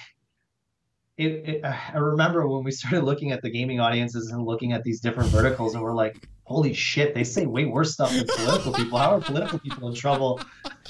it, 1.18 1.48
it, 1.48 1.64
uh, 1.64 1.74
I 1.92 1.98
remember 1.98 2.46
when 2.46 2.62
we 2.62 2.70
started 2.70 3.02
looking 3.04 3.32
at 3.32 3.42
the 3.42 3.50
gaming 3.50 3.80
audiences 3.80 4.30
and 4.30 4.46
looking 4.46 4.72
at 4.72 4.84
these 4.84 5.00
different 5.00 5.30
verticals, 5.30 5.74
and 5.74 5.82
we're 5.82 5.94
like, 5.94 6.16
holy 6.44 6.72
shit, 6.72 7.14
they 7.14 7.24
say 7.24 7.44
way 7.44 7.66
worse 7.66 7.92
stuff 7.92 8.12
than 8.12 8.26
political 8.26 8.72
people. 8.72 8.98
How 8.98 9.16
are 9.16 9.20
political 9.20 9.58
people 9.58 9.88
in 9.88 9.94
trouble? 9.94 10.40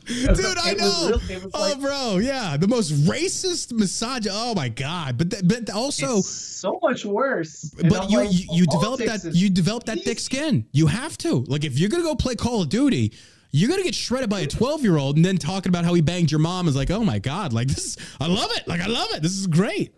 Dude, 0.34 0.58
I 0.58 0.72
know. 0.72 1.20
Real, 1.28 1.50
oh, 1.52 1.60
like, 1.60 1.80
bro, 1.80 2.16
yeah, 2.16 2.56
the 2.56 2.66
most 2.66 2.92
racist 3.06 3.72
misogynist. 3.72 4.38
Oh 4.40 4.54
my 4.54 4.70
god, 4.70 5.18
but 5.18 5.30
th- 5.30 5.42
but 5.46 5.68
also 5.68 6.22
so 6.22 6.78
much 6.82 7.04
worse. 7.04 7.70
but 7.88 8.10
you 8.10 8.18
like, 8.18 8.32
you, 8.32 8.46
you 8.52 8.66
develop 8.66 9.00
that 9.00 9.34
you 9.34 9.50
develop 9.50 9.84
that 9.84 10.00
thick 10.04 10.18
skin. 10.18 10.64
You 10.72 10.86
have 10.86 11.18
to. 11.18 11.44
Like 11.46 11.64
if 11.64 11.78
you're 11.78 11.90
gonna 11.90 12.02
go 12.02 12.14
play 12.14 12.36
Call 12.36 12.62
of 12.62 12.70
Duty, 12.70 13.12
you're 13.50 13.68
gonna 13.68 13.82
get 13.82 13.94
shredded 13.94 14.30
by 14.30 14.40
a 14.40 14.46
12 14.46 14.82
year 14.82 14.96
old 14.96 15.16
and 15.16 15.24
then 15.24 15.36
talking 15.36 15.68
about 15.68 15.84
how 15.84 15.92
he 15.92 16.00
banged 16.00 16.30
your 16.30 16.40
mom 16.40 16.68
is 16.68 16.76
like, 16.76 16.90
oh 16.90 17.04
my 17.04 17.18
god, 17.18 17.52
like 17.52 17.68
this. 17.68 17.84
Is, 17.84 17.96
I 18.18 18.28
love 18.28 18.50
it. 18.52 18.66
Like 18.66 18.80
I 18.80 18.86
love 18.86 19.08
it. 19.12 19.22
This 19.22 19.32
is 19.32 19.46
great. 19.46 19.94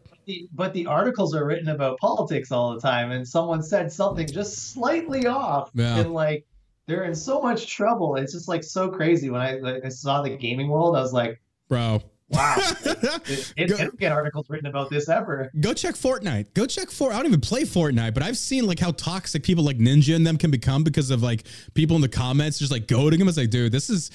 but 0.52 0.72
the 0.72 0.86
articles 0.86 1.36
are 1.36 1.44
written 1.44 1.68
about 1.68 1.98
politics 2.00 2.50
all 2.50 2.74
the 2.74 2.80
time, 2.80 3.12
and 3.12 3.26
someone 3.26 3.62
said 3.62 3.92
something 3.92 4.26
just 4.26 4.72
slightly 4.72 5.28
off, 5.28 5.70
yeah. 5.74 5.98
and 5.98 6.12
like 6.12 6.46
they're 6.86 7.04
in 7.04 7.14
so 7.14 7.40
much 7.40 7.66
trouble. 7.66 8.16
It's 8.16 8.32
just 8.32 8.48
like 8.48 8.64
so 8.64 8.88
crazy. 8.88 9.30
When 9.30 9.40
I, 9.40 9.54
like, 9.54 9.84
I 9.84 9.88
saw 9.88 10.22
the 10.22 10.30
gaming 10.30 10.68
world, 10.68 10.96
I 10.96 11.02
was 11.02 11.12
like, 11.12 11.40
bro. 11.68 12.02
Wow, 12.30 12.56
it, 12.84 13.52
it, 13.56 13.66
don't 13.66 13.98
get 13.98 14.12
articles 14.12 14.48
written 14.48 14.68
about 14.68 14.88
this 14.88 15.08
ever. 15.08 15.50
Go 15.58 15.74
check 15.74 15.96
Fortnite. 15.96 16.54
Go 16.54 16.64
check 16.64 16.88
for. 16.88 17.12
I 17.12 17.16
don't 17.16 17.26
even 17.26 17.40
play 17.40 17.62
Fortnite, 17.62 18.14
but 18.14 18.22
I've 18.22 18.38
seen 18.38 18.66
like 18.66 18.78
how 18.78 18.92
toxic 18.92 19.42
people 19.42 19.64
like 19.64 19.78
Ninja 19.78 20.14
and 20.14 20.24
them 20.24 20.36
can 20.36 20.52
become 20.52 20.84
because 20.84 21.10
of 21.10 21.24
like 21.24 21.44
people 21.74 21.96
in 21.96 22.02
the 22.02 22.08
comments 22.08 22.60
just 22.60 22.70
like 22.70 22.86
goading 22.86 23.18
them. 23.18 23.26
It's 23.26 23.36
like, 23.36 23.50
dude, 23.50 23.72
this 23.72 23.90
is 23.90 24.12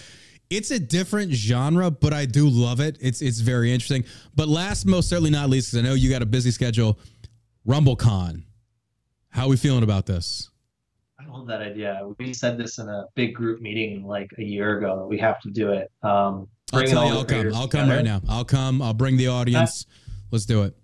it's 0.49 0.71
a 0.71 0.79
different 0.79 1.33
genre, 1.33 1.91
but 1.91 2.13
I 2.13 2.25
do 2.25 2.47
love 2.47 2.79
it. 2.79 2.97
It's 3.01 3.21
it's 3.21 3.39
very 3.39 3.73
interesting. 3.73 4.05
But 4.33 4.47
last, 4.47 4.85
most 4.85 5.09
certainly 5.09 5.31
not 5.31 5.49
least, 5.49 5.71
because 5.71 5.85
I 5.85 5.89
know 5.89 5.95
you 5.95 6.09
got 6.09 6.21
a 6.21 6.25
busy 6.25 6.51
schedule. 6.51 6.99
RumbleCon. 7.67 8.43
How 9.29 9.45
are 9.45 9.49
we 9.49 9.57
feeling 9.57 9.83
about 9.83 10.05
this? 10.05 10.49
Love 11.35 11.47
that 11.47 11.61
idea. 11.61 11.99
We 12.17 12.33
said 12.33 12.57
this 12.57 12.77
in 12.77 12.87
a 12.87 13.07
big 13.13 13.35
group 13.35 13.59
meeting 13.59 14.05
like 14.05 14.31
a 14.37 14.43
year 14.43 14.77
ago. 14.77 15.05
We 15.09 15.17
have 15.17 15.41
to 15.41 15.49
do 15.51 15.73
it. 15.73 15.91
Um, 16.01 16.47
I'll 16.71 16.83
tell 16.83 17.05
you, 17.05 17.13
I'll 17.13 17.25
come. 17.25 17.53
I'll 17.53 17.67
come 17.67 17.89
right 17.89 18.05
now. 18.05 18.21
I'll 18.29 18.45
come. 18.45 18.81
I'll 18.81 18.93
bring 18.93 19.17
the 19.17 19.27
audience. 19.27 19.85
Let's 20.31 20.45
do 20.45 20.63
it. 20.63 20.75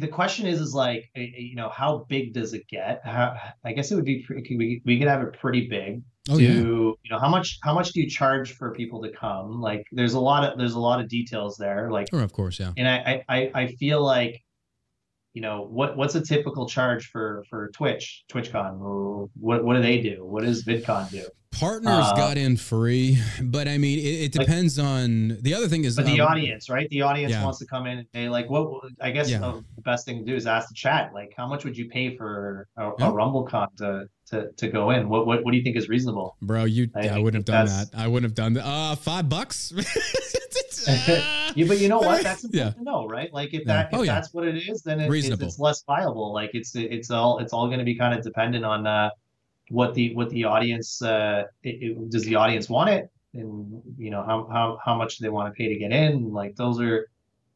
the 0.00 0.08
question 0.08 0.46
is, 0.46 0.60
is 0.60 0.74
like, 0.74 1.10
you 1.14 1.56
know, 1.56 1.68
how 1.68 2.06
big 2.08 2.32
does 2.32 2.54
it 2.54 2.66
get? 2.68 3.00
How, 3.04 3.36
I 3.64 3.72
guess 3.72 3.90
it 3.90 3.96
would 3.96 4.04
be, 4.04 4.24
we, 4.28 4.82
we 4.84 4.98
could 4.98 5.08
have 5.08 5.22
it 5.22 5.38
pretty 5.38 5.68
big. 5.68 6.02
Oh, 6.30 6.38
to, 6.38 6.42
yeah. 6.42 6.52
you 6.52 7.10
know, 7.10 7.18
how 7.18 7.28
much, 7.28 7.58
how 7.62 7.74
much 7.74 7.92
do 7.92 8.00
you 8.00 8.08
charge 8.08 8.54
for 8.54 8.72
people 8.72 9.02
to 9.02 9.10
come? 9.10 9.60
Like, 9.60 9.84
there's 9.92 10.14
a 10.14 10.20
lot 10.20 10.50
of, 10.50 10.58
there's 10.58 10.72
a 10.72 10.80
lot 10.80 11.00
of 11.00 11.08
details 11.08 11.56
there. 11.58 11.90
Like, 11.90 12.08
sure, 12.10 12.22
of 12.22 12.32
course, 12.32 12.58
yeah. 12.58 12.72
And 12.76 12.88
I, 12.88 13.22
I, 13.28 13.50
I 13.54 13.66
feel 13.74 14.02
like, 14.02 14.42
you 15.34 15.42
know, 15.42 15.66
what, 15.68 15.96
what's 15.96 16.14
a 16.14 16.20
typical 16.20 16.68
charge 16.68 17.08
for, 17.08 17.44
for 17.50 17.68
Twitch, 17.72 18.24
TwitchCon? 18.32 19.28
What, 19.34 19.64
what 19.64 19.74
do 19.74 19.82
they 19.82 20.00
do? 20.00 20.24
What 20.24 20.44
does 20.44 20.64
VidCon 20.64 21.10
do? 21.10 21.26
Partners 21.54 22.04
uh, 22.06 22.16
got 22.16 22.36
in 22.36 22.56
free, 22.56 23.18
but 23.40 23.68
I 23.68 23.78
mean, 23.78 23.98
it, 23.98 24.02
it 24.02 24.32
depends 24.32 24.76
but, 24.76 24.84
on 24.84 25.38
the 25.40 25.54
other 25.54 25.68
thing 25.68 25.84
is 25.84 25.96
but 25.96 26.04
the 26.06 26.20
um, 26.20 26.28
audience, 26.28 26.68
right? 26.68 26.88
The 26.90 27.02
audience 27.02 27.32
yeah. 27.32 27.44
wants 27.44 27.58
to 27.60 27.66
come 27.66 27.86
in 27.86 27.98
and 27.98 28.08
say, 28.12 28.28
like, 28.28 28.50
what 28.50 28.82
I 29.00 29.10
guess 29.10 29.30
yeah. 29.30 29.38
the 29.38 29.82
best 29.82 30.04
thing 30.04 30.18
to 30.18 30.24
do 30.24 30.34
is 30.34 30.46
ask 30.46 30.68
the 30.68 30.74
chat, 30.74 31.14
like, 31.14 31.32
how 31.36 31.46
much 31.46 31.64
would 31.64 31.76
you 31.76 31.88
pay 31.88 32.16
for 32.16 32.68
a, 32.76 32.90
yeah. 32.98 33.08
a 33.08 33.12
RumbleCon 33.12 33.76
to, 33.76 34.08
to 34.30 34.50
to 34.52 34.68
go 34.68 34.90
in? 34.90 35.08
What, 35.08 35.26
what 35.26 35.44
what 35.44 35.52
do 35.52 35.56
you 35.56 35.62
think 35.62 35.76
is 35.76 35.88
reasonable? 35.88 36.36
Bro, 36.42 36.64
you 36.64 36.90
I, 36.94 37.08
I 37.08 37.18
wouldn't 37.18 37.36
have 37.36 37.44
done 37.44 37.66
that. 37.66 37.90
I 37.96 38.08
wouldn't 38.08 38.30
have 38.30 38.34
done 38.34 38.54
that. 38.54 38.66
Uh, 38.66 38.96
five 38.96 39.28
bucks. 39.28 39.72
yeah, 40.86 41.66
but 41.66 41.78
you 41.78 41.88
know 41.88 41.98
what? 41.98 42.22
That's 42.22 42.44
important 42.44 42.76
to 42.78 42.82
know, 42.82 43.06
right? 43.06 43.32
Like, 43.32 43.54
if 43.54 43.64
that 43.66 43.92
if 43.92 43.98
oh, 44.00 44.04
that's 44.04 44.34
what 44.34 44.46
it 44.46 44.56
is, 44.56 44.82
then 44.82 45.00
it, 45.00 45.12
it's, 45.12 45.28
it's 45.28 45.58
less 45.58 45.82
viable. 45.86 46.32
Like, 46.32 46.50
it's 46.52 46.74
it's 46.74 47.10
all 47.10 47.38
it's 47.38 47.52
all 47.52 47.66
going 47.66 47.78
to 47.78 47.84
be 47.84 47.96
kind 47.96 48.12
of 48.12 48.24
dependent 48.24 48.64
on. 48.64 48.86
uh 48.86 49.10
what 49.70 49.94
the 49.94 50.14
what 50.14 50.30
the 50.30 50.44
audience 50.44 51.02
uh 51.02 51.44
it, 51.62 51.82
it, 51.82 52.10
does 52.10 52.24
the 52.24 52.34
audience 52.34 52.68
want 52.68 52.90
it? 52.90 53.10
And 53.34 53.82
you 53.98 54.10
know 54.10 54.22
how 54.22 54.48
how 54.50 54.78
how 54.84 54.94
much 54.94 55.18
do 55.18 55.24
they 55.24 55.30
want 55.30 55.52
to 55.52 55.56
pay 55.56 55.68
to 55.68 55.76
get 55.76 55.92
in? 55.92 56.32
Like 56.32 56.56
those 56.56 56.80
are 56.80 57.08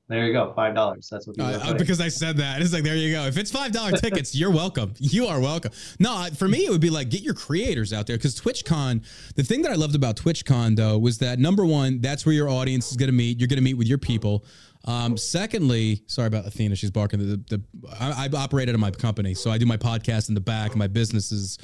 there 0.08 0.26
you 0.26 0.32
go 0.32 0.52
five 0.54 0.74
dollars. 0.74 1.08
That's 1.10 1.26
what 1.26 1.38
uh, 1.38 1.74
because 1.74 2.00
i 2.00 2.08
said 2.08 2.38
that. 2.38 2.62
It's 2.62 2.72
like 2.72 2.82
there 2.82 2.96
you 2.96 3.12
go. 3.12 3.26
If 3.26 3.36
it's 3.36 3.50
five 3.50 3.72
dollar 3.72 3.92
tickets 3.92 4.34
you're 4.34 4.50
welcome. 4.50 4.94
You 4.98 5.26
are 5.26 5.38
welcome. 5.38 5.70
No 5.98 6.28
for 6.34 6.48
me 6.48 6.64
it 6.64 6.70
would 6.70 6.80
be 6.80 6.90
like 6.90 7.10
get 7.10 7.22
your 7.22 7.34
creators 7.34 7.92
out 7.92 8.06
there 8.06 8.16
because 8.16 8.40
twitchcon 8.40 9.04
the 9.36 9.42
thing 9.44 9.62
that 9.62 9.70
i 9.70 9.74
loved 9.74 9.94
about 9.94 10.16
twitchcon 10.16 10.76
though 10.76 10.98
was 10.98 11.18
that 11.18 11.38
number 11.38 11.64
one 11.64 12.00
that's 12.00 12.24
where 12.24 12.34
your 12.34 12.48
audience 12.48 12.90
is 12.90 12.96
going 12.96 13.08
to 13.08 13.16
meet. 13.16 13.38
You're 13.38 13.48
going 13.48 13.58
to 13.58 13.62
meet 13.62 13.74
with 13.74 13.86
your 13.86 13.98
people. 13.98 14.44
Um, 14.86 15.18
secondly, 15.18 16.02
sorry 16.06 16.28
about 16.28 16.46
Athena. 16.46 16.76
She's 16.76 16.90
barking. 16.90 17.18
The, 17.18 17.36
the, 17.48 17.62
I, 18.00 18.26
I 18.26 18.36
operate 18.36 18.68
out 18.68 18.74
of 18.74 18.80
my 18.80 18.90
company, 18.90 19.34
so 19.34 19.50
I 19.50 19.58
do 19.58 19.66
my 19.66 19.76
podcast 19.76 20.28
in 20.28 20.34
the 20.34 20.40
back, 20.40 20.74
my 20.76 20.86
business 20.86 21.30
is 21.32 21.58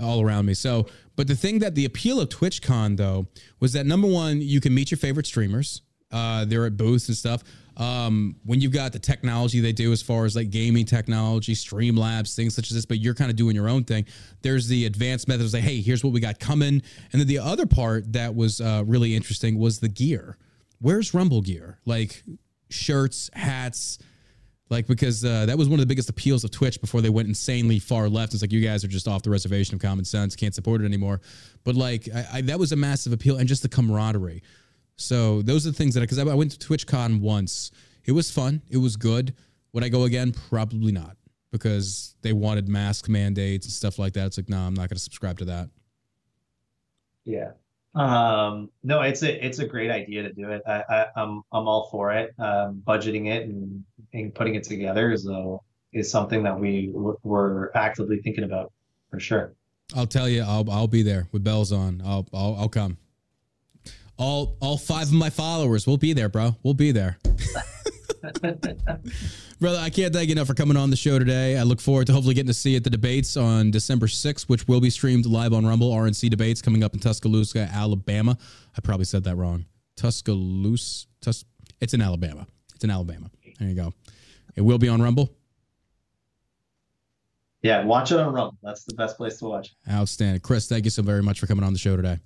all 0.00 0.20
around 0.20 0.46
me. 0.46 0.54
So, 0.54 0.86
but 1.16 1.28
the 1.28 1.36
thing 1.36 1.58
that 1.60 1.74
the 1.74 1.84
appeal 1.84 2.20
of 2.20 2.28
TwitchCon 2.28 2.96
though 2.96 3.26
was 3.60 3.72
that 3.74 3.86
number 3.86 4.08
one, 4.08 4.40
you 4.40 4.60
can 4.60 4.74
meet 4.74 4.90
your 4.90 4.98
favorite 4.98 5.26
streamers. 5.26 5.82
Uh, 6.10 6.44
they're 6.44 6.66
at 6.66 6.76
booths 6.76 7.08
and 7.08 7.16
stuff. 7.16 7.44
Um, 7.76 8.36
when 8.44 8.60
you've 8.60 8.72
got 8.72 8.92
the 8.92 8.98
technology 8.98 9.60
they 9.60 9.72
do 9.72 9.92
as 9.92 10.02
far 10.02 10.24
as 10.24 10.36
like 10.36 10.50
gaming 10.50 10.84
technology, 10.84 11.54
Streamlabs, 11.54 12.34
things 12.34 12.54
such 12.54 12.70
as 12.70 12.74
this, 12.74 12.84
but 12.84 12.98
you're 12.98 13.14
kind 13.14 13.30
of 13.30 13.36
doing 13.36 13.54
your 13.54 13.68
own 13.68 13.84
thing. 13.84 14.04
There's 14.42 14.68
the 14.68 14.84
advanced 14.86 15.28
methods 15.28 15.54
like, 15.54 15.62
hey, 15.62 15.80
here's 15.80 16.04
what 16.04 16.12
we 16.12 16.20
got 16.20 16.38
coming. 16.38 16.82
And 17.12 17.20
then 17.20 17.26
the 17.26 17.38
other 17.38 17.66
part 17.66 18.12
that 18.12 18.34
was 18.34 18.60
uh, 18.60 18.82
really 18.86 19.14
interesting 19.14 19.58
was 19.58 19.80
the 19.80 19.88
gear. 19.88 20.36
Where's 20.80 21.14
Rumble 21.14 21.40
gear? 21.40 21.78
Like 21.86 22.22
shirts, 22.68 23.30
hats, 23.32 23.98
like 24.70 24.86
because 24.86 25.24
uh, 25.24 25.46
that 25.46 25.58
was 25.58 25.68
one 25.68 25.80
of 25.80 25.82
the 25.82 25.88
biggest 25.88 26.08
appeals 26.08 26.44
of 26.44 26.52
Twitch 26.52 26.80
before 26.80 27.00
they 27.00 27.08
went 27.08 27.28
insanely 27.28 27.80
far 27.80 28.08
left. 28.08 28.32
It's 28.32 28.42
like 28.42 28.52
you 28.52 28.60
guys 28.60 28.84
are 28.84 28.88
just 28.88 29.08
off 29.08 29.22
the 29.22 29.30
reservation 29.30 29.74
of 29.74 29.80
common 29.80 30.04
sense, 30.04 30.36
can't 30.36 30.54
support 30.54 30.80
it 30.80 30.84
anymore. 30.84 31.20
But 31.64 31.74
like 31.74 32.08
I, 32.14 32.26
I, 32.34 32.40
that 32.42 32.58
was 32.58 32.70
a 32.72 32.76
massive 32.76 33.12
appeal, 33.12 33.36
and 33.36 33.48
just 33.48 33.62
the 33.62 33.68
camaraderie. 33.68 34.42
So 34.96 35.42
those 35.42 35.66
are 35.66 35.70
the 35.70 35.76
things 35.76 35.94
that 35.94 36.00
because 36.00 36.18
I, 36.18 36.22
I, 36.22 36.34
went 36.34 36.52
to 36.52 36.68
TwitchCon 36.68 37.20
once, 37.20 37.72
it 38.04 38.12
was 38.12 38.30
fun, 38.30 38.62
it 38.70 38.76
was 38.76 38.96
good. 38.96 39.34
Would 39.72 39.82
I 39.82 39.88
go 39.88 40.04
again? 40.04 40.32
Probably 40.32 40.92
not, 40.92 41.16
because 41.50 42.14
they 42.22 42.32
wanted 42.32 42.68
mask 42.68 43.08
mandates 43.08 43.66
and 43.66 43.72
stuff 43.72 43.98
like 43.98 44.12
that. 44.12 44.26
It's 44.26 44.36
like 44.36 44.48
no, 44.48 44.56
nah, 44.56 44.66
I'm 44.68 44.74
not 44.74 44.88
going 44.88 44.96
to 44.96 45.02
subscribe 45.02 45.38
to 45.38 45.44
that. 45.46 45.68
Yeah, 47.24 47.50
um, 47.94 48.70
no, 48.84 49.02
it's 49.02 49.22
a 49.22 49.44
it's 49.44 49.58
a 49.58 49.66
great 49.66 49.90
idea 49.90 50.22
to 50.22 50.32
do 50.32 50.50
it. 50.50 50.62
I, 50.66 50.84
I 50.88 51.00
am 51.00 51.06
I'm, 51.16 51.42
I'm 51.52 51.68
all 51.68 51.88
for 51.90 52.12
it. 52.12 52.34
Um, 52.38 52.82
budgeting 52.86 53.26
it 53.26 53.48
and, 53.48 53.84
and 54.12 54.34
putting 54.34 54.54
it 54.54 54.64
together 54.64 55.12
is 55.12 55.26
a, 55.26 55.56
is 55.92 56.10
something 56.10 56.42
that 56.42 56.58
we 56.58 56.92
we're 57.22 57.70
actively 57.74 58.20
thinking 58.20 58.44
about 58.44 58.72
for 59.10 59.20
sure. 59.20 59.54
I'll 59.94 60.06
tell 60.06 60.28
you, 60.28 60.42
I'll 60.42 60.68
I'll 60.70 60.86
be 60.88 61.02
there 61.02 61.28
with 61.32 61.42
bells 61.42 61.72
on. 61.72 62.02
I'll 62.04 62.28
I'll, 62.32 62.56
I'll 62.60 62.68
come. 62.68 62.96
All 64.16 64.56
all 64.60 64.78
five 64.78 65.08
of 65.08 65.12
my 65.12 65.30
followers, 65.30 65.86
we'll 65.86 65.96
be 65.96 66.12
there, 66.12 66.28
bro. 66.28 66.54
We'll 66.62 66.74
be 66.74 66.92
there. 66.92 67.18
Brother, 69.60 69.78
I 69.78 69.90
can't 69.90 70.14
thank 70.14 70.28
you 70.28 70.32
enough 70.32 70.46
for 70.46 70.54
coming 70.54 70.76
on 70.76 70.90
the 70.90 70.96
show 70.96 71.18
today. 71.18 71.56
I 71.58 71.62
look 71.64 71.80
forward 71.80 72.06
to 72.06 72.12
hopefully 72.12 72.34
getting 72.34 72.48
to 72.48 72.54
see 72.54 72.70
you 72.70 72.76
at 72.76 72.84
the 72.84 72.90
debates 72.90 73.36
on 73.36 73.70
December 73.70 74.06
6th, 74.06 74.42
which 74.42 74.66
will 74.68 74.80
be 74.80 74.90
streamed 74.90 75.26
live 75.26 75.52
on 75.52 75.66
Rumble. 75.66 75.90
RNC 75.90 76.30
debates 76.30 76.62
coming 76.62 76.82
up 76.84 76.94
in 76.94 77.00
Tuscaloosa, 77.00 77.68
Alabama. 77.72 78.38
I 78.76 78.80
probably 78.80 79.04
said 79.04 79.24
that 79.24 79.36
wrong. 79.36 79.66
Tuscaloosa. 79.96 81.06
Tus- 81.20 81.44
it's 81.80 81.94
in 81.94 82.00
Alabama. 82.00 82.46
It's 82.74 82.84
in 82.84 82.90
Alabama. 82.90 83.30
There 83.60 83.68
you 83.68 83.74
go. 83.74 83.92
It 84.56 84.62
will 84.62 84.78
be 84.78 84.88
on 84.88 85.00
Rumble. 85.00 85.30
Yeah, 87.62 87.84
watch 87.84 88.10
it 88.10 88.18
on 88.18 88.32
Rumble. 88.32 88.56
That's 88.62 88.84
the 88.84 88.94
best 88.94 89.18
place 89.18 89.36
to 89.38 89.44
watch. 89.44 89.74
Outstanding. 89.88 90.40
Chris, 90.40 90.66
thank 90.66 90.84
you 90.86 90.90
so 90.90 91.02
very 91.02 91.22
much 91.22 91.38
for 91.38 91.46
coming 91.46 91.62
on 91.62 91.74
the 91.74 91.78
show 91.78 91.94
today. 91.94 92.18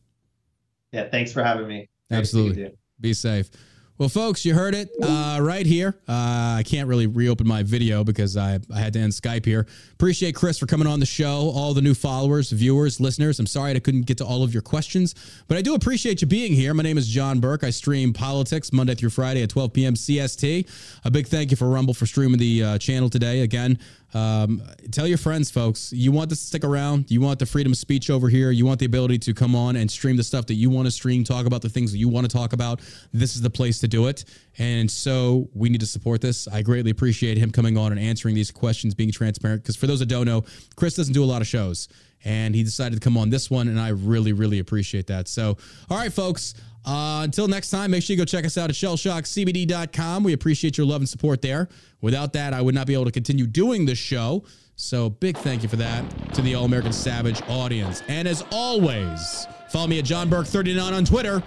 Yeah, 0.93 1.09
thanks 1.09 1.33
for 1.33 1.43
having 1.43 1.67
me. 1.67 1.89
Absolutely. 2.11 2.71
Be 3.01 3.13
safe. 3.13 3.51
Well, 3.97 4.09
folks, 4.09 4.45
you 4.45 4.55
heard 4.55 4.75
it 4.75 4.91
uh, 5.01 5.39
right 5.41 5.65
here. 5.65 5.97
Uh, 6.09 6.57
I 6.59 6.65
can't 6.67 6.89
really 6.89 7.07
reopen 7.07 7.47
my 7.47 7.63
video 7.63 8.03
because 8.03 8.37
I, 8.37 8.59
I 8.75 8.81
had 8.81 8.93
to 8.95 8.99
end 8.99 9.13
Skype 9.13 9.45
here. 9.45 9.69
Appreciate 9.93 10.35
Chris 10.35 10.59
for 10.59 10.67
coming 10.67 10.89
on 10.89 10.99
the 10.99 11.07
show, 11.07 11.53
all 11.55 11.75
the 11.75 11.81
new 11.81 11.95
followers, 11.95 12.51
viewers, 12.51 12.99
listeners. 12.99 13.39
I'm 13.39 13.47
sorry 13.47 13.71
I 13.77 13.79
couldn't 13.79 14.07
get 14.07 14.19
to 14.19 14.25
all 14.25 14.43
of 14.43 14.53
your 14.53 14.63
questions, 14.63 15.15
but 15.47 15.57
I 15.57 15.63
do 15.63 15.77
appreciate 15.77 16.23
you 16.23 16.27
being 16.27 16.53
here. 16.53 16.75
My 16.75 16.83
name 16.83 16.99
is 16.99 17.07
John 17.07 17.39
Burk. 17.39 17.63
I 17.63 17.71
stream 17.71 18.13
politics 18.13 18.73
Monday 18.73 18.97
through 18.97 19.11
Friday 19.11 19.45
at 19.45 19.51
12 19.51 19.73
p.m. 19.73 19.95
CST. 19.95 20.69
A 21.05 21.11
big 21.13 21.29
thank 21.29 21.53
you 21.53 21.57
for 21.57 21.69
Rumble 21.69 21.95
for 21.95 22.07
streaming 22.07 22.41
the 22.41 22.65
uh, 22.65 22.79
channel 22.79 23.09
today. 23.09 23.43
Again, 23.43 23.79
um, 24.15 24.63
tell 24.93 25.09
your 25.09 25.19
friends, 25.19 25.51
folks, 25.51 25.93
you 25.93 26.13
want 26.13 26.31
to 26.31 26.37
stick 26.37 26.65
around. 26.65 27.11
You 27.11 27.21
want 27.21 27.41
the 27.41 27.47
freedom 27.47 27.73
of 27.73 27.79
speech 27.79 28.11
over 28.11 28.29
here. 28.29 28.53
You 28.53 28.65
want 28.65 28.79
the 28.79 28.87
ability 28.87 29.19
to 29.19 29.35
come 29.35 29.57
on 29.57 29.75
and 29.75 29.91
stream 29.91 30.17
the 30.17 30.23
stuff 30.23 30.47
that 30.47 30.55
you 30.55 30.71
want 30.71 30.87
to 30.87 30.93
stream, 30.93 31.25
talk 31.25 31.47
about 31.47 31.63
the 31.63 31.69
things 31.69 31.91
that 31.91 31.99
you 31.99 32.09
want 32.09 32.31
to 32.31 32.35
talk 32.35 32.53
about. 32.53 32.81
This 33.13 33.35
is 33.35 33.43
the 33.43 33.51
place 33.51 33.81
to 33.81 33.89
do 33.89 34.07
it. 34.07 34.25
And 34.59 34.89
so 34.89 35.49
we 35.53 35.69
need 35.69 35.81
to 35.81 35.87
support 35.87 36.21
this. 36.21 36.47
I 36.47 36.63
greatly 36.63 36.93
appreciate 36.93 37.39
him 37.39 37.51
coming 37.51 37.77
on 37.77 37.91
and 37.91 38.01
answering 38.01 38.37
these 38.37 38.53
questions, 38.53 38.95
being 38.95 39.11
transparent. 39.11 39.63
Because 39.63 39.77
for 39.77 39.89
those 39.89 39.99
that 39.99 40.07
don't 40.07 40.27
know, 40.27 40.45
Chris 40.77 40.95
doesn't 40.95 41.15
do 41.15 41.25
a 41.25 41.27
lot 41.27 41.43
of 41.43 41.49
shows 41.49 41.89
and 42.25 42.55
he 42.55 42.63
decided 42.63 42.95
to 42.95 43.01
come 43.01 43.19
on 43.19 43.31
this 43.31 43.51
one. 43.51 43.69
And 43.69 43.79
I 43.79 43.89
really, 43.89 44.33
really 44.33 44.59
appreciate 44.59 45.09
that. 45.09 45.29
So, 45.29 45.59
all 45.91 45.99
right, 45.99 46.13
folks. 46.13 46.55
Uh, 46.85 47.23
until 47.25 47.49
next 47.49 47.71
time, 47.71 47.91
make 47.91 48.03
sure 48.03 48.15
you 48.15 48.19
go 48.19 48.25
check 48.25 48.45
us 48.45 48.59
out 48.59 48.69
at 48.69 48.77
shellshockcbd.com. 48.77 50.23
We 50.23 50.33
appreciate 50.35 50.77
your 50.77 50.87
love 50.87 51.01
and 51.01 51.09
support 51.09 51.41
there. 51.41 51.69
Without 52.01 52.33
that, 52.35 52.53
I 52.53 52.61
would 52.61 52.75
not 52.75 52.87
be 52.87 52.95
able 52.95 53.07
to 53.07 53.11
continue 53.11 53.47
doing 53.47 53.87
this 53.87 53.99
show. 53.99 54.45
So, 54.77 55.09
big 55.09 55.37
thank 55.39 55.63
you 55.63 55.69
for 55.69 55.77
that 55.77 56.35
to 56.35 56.43
the 56.43 56.55
All 56.57 56.65
American 56.65 56.93
Savage 56.93 57.41
audience. 57.49 58.03
And 58.09 58.27
as 58.27 58.45
always, 58.51 59.47
follow 59.71 59.87
me 59.87 59.99
at 59.99 60.05
John 60.05 60.29
Burk39 60.29 60.93
on 60.93 61.05
Twitter. 61.05 61.43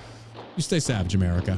You 0.56 0.64
stay 0.64 0.80
savage, 0.80 1.14
America. 1.14 1.58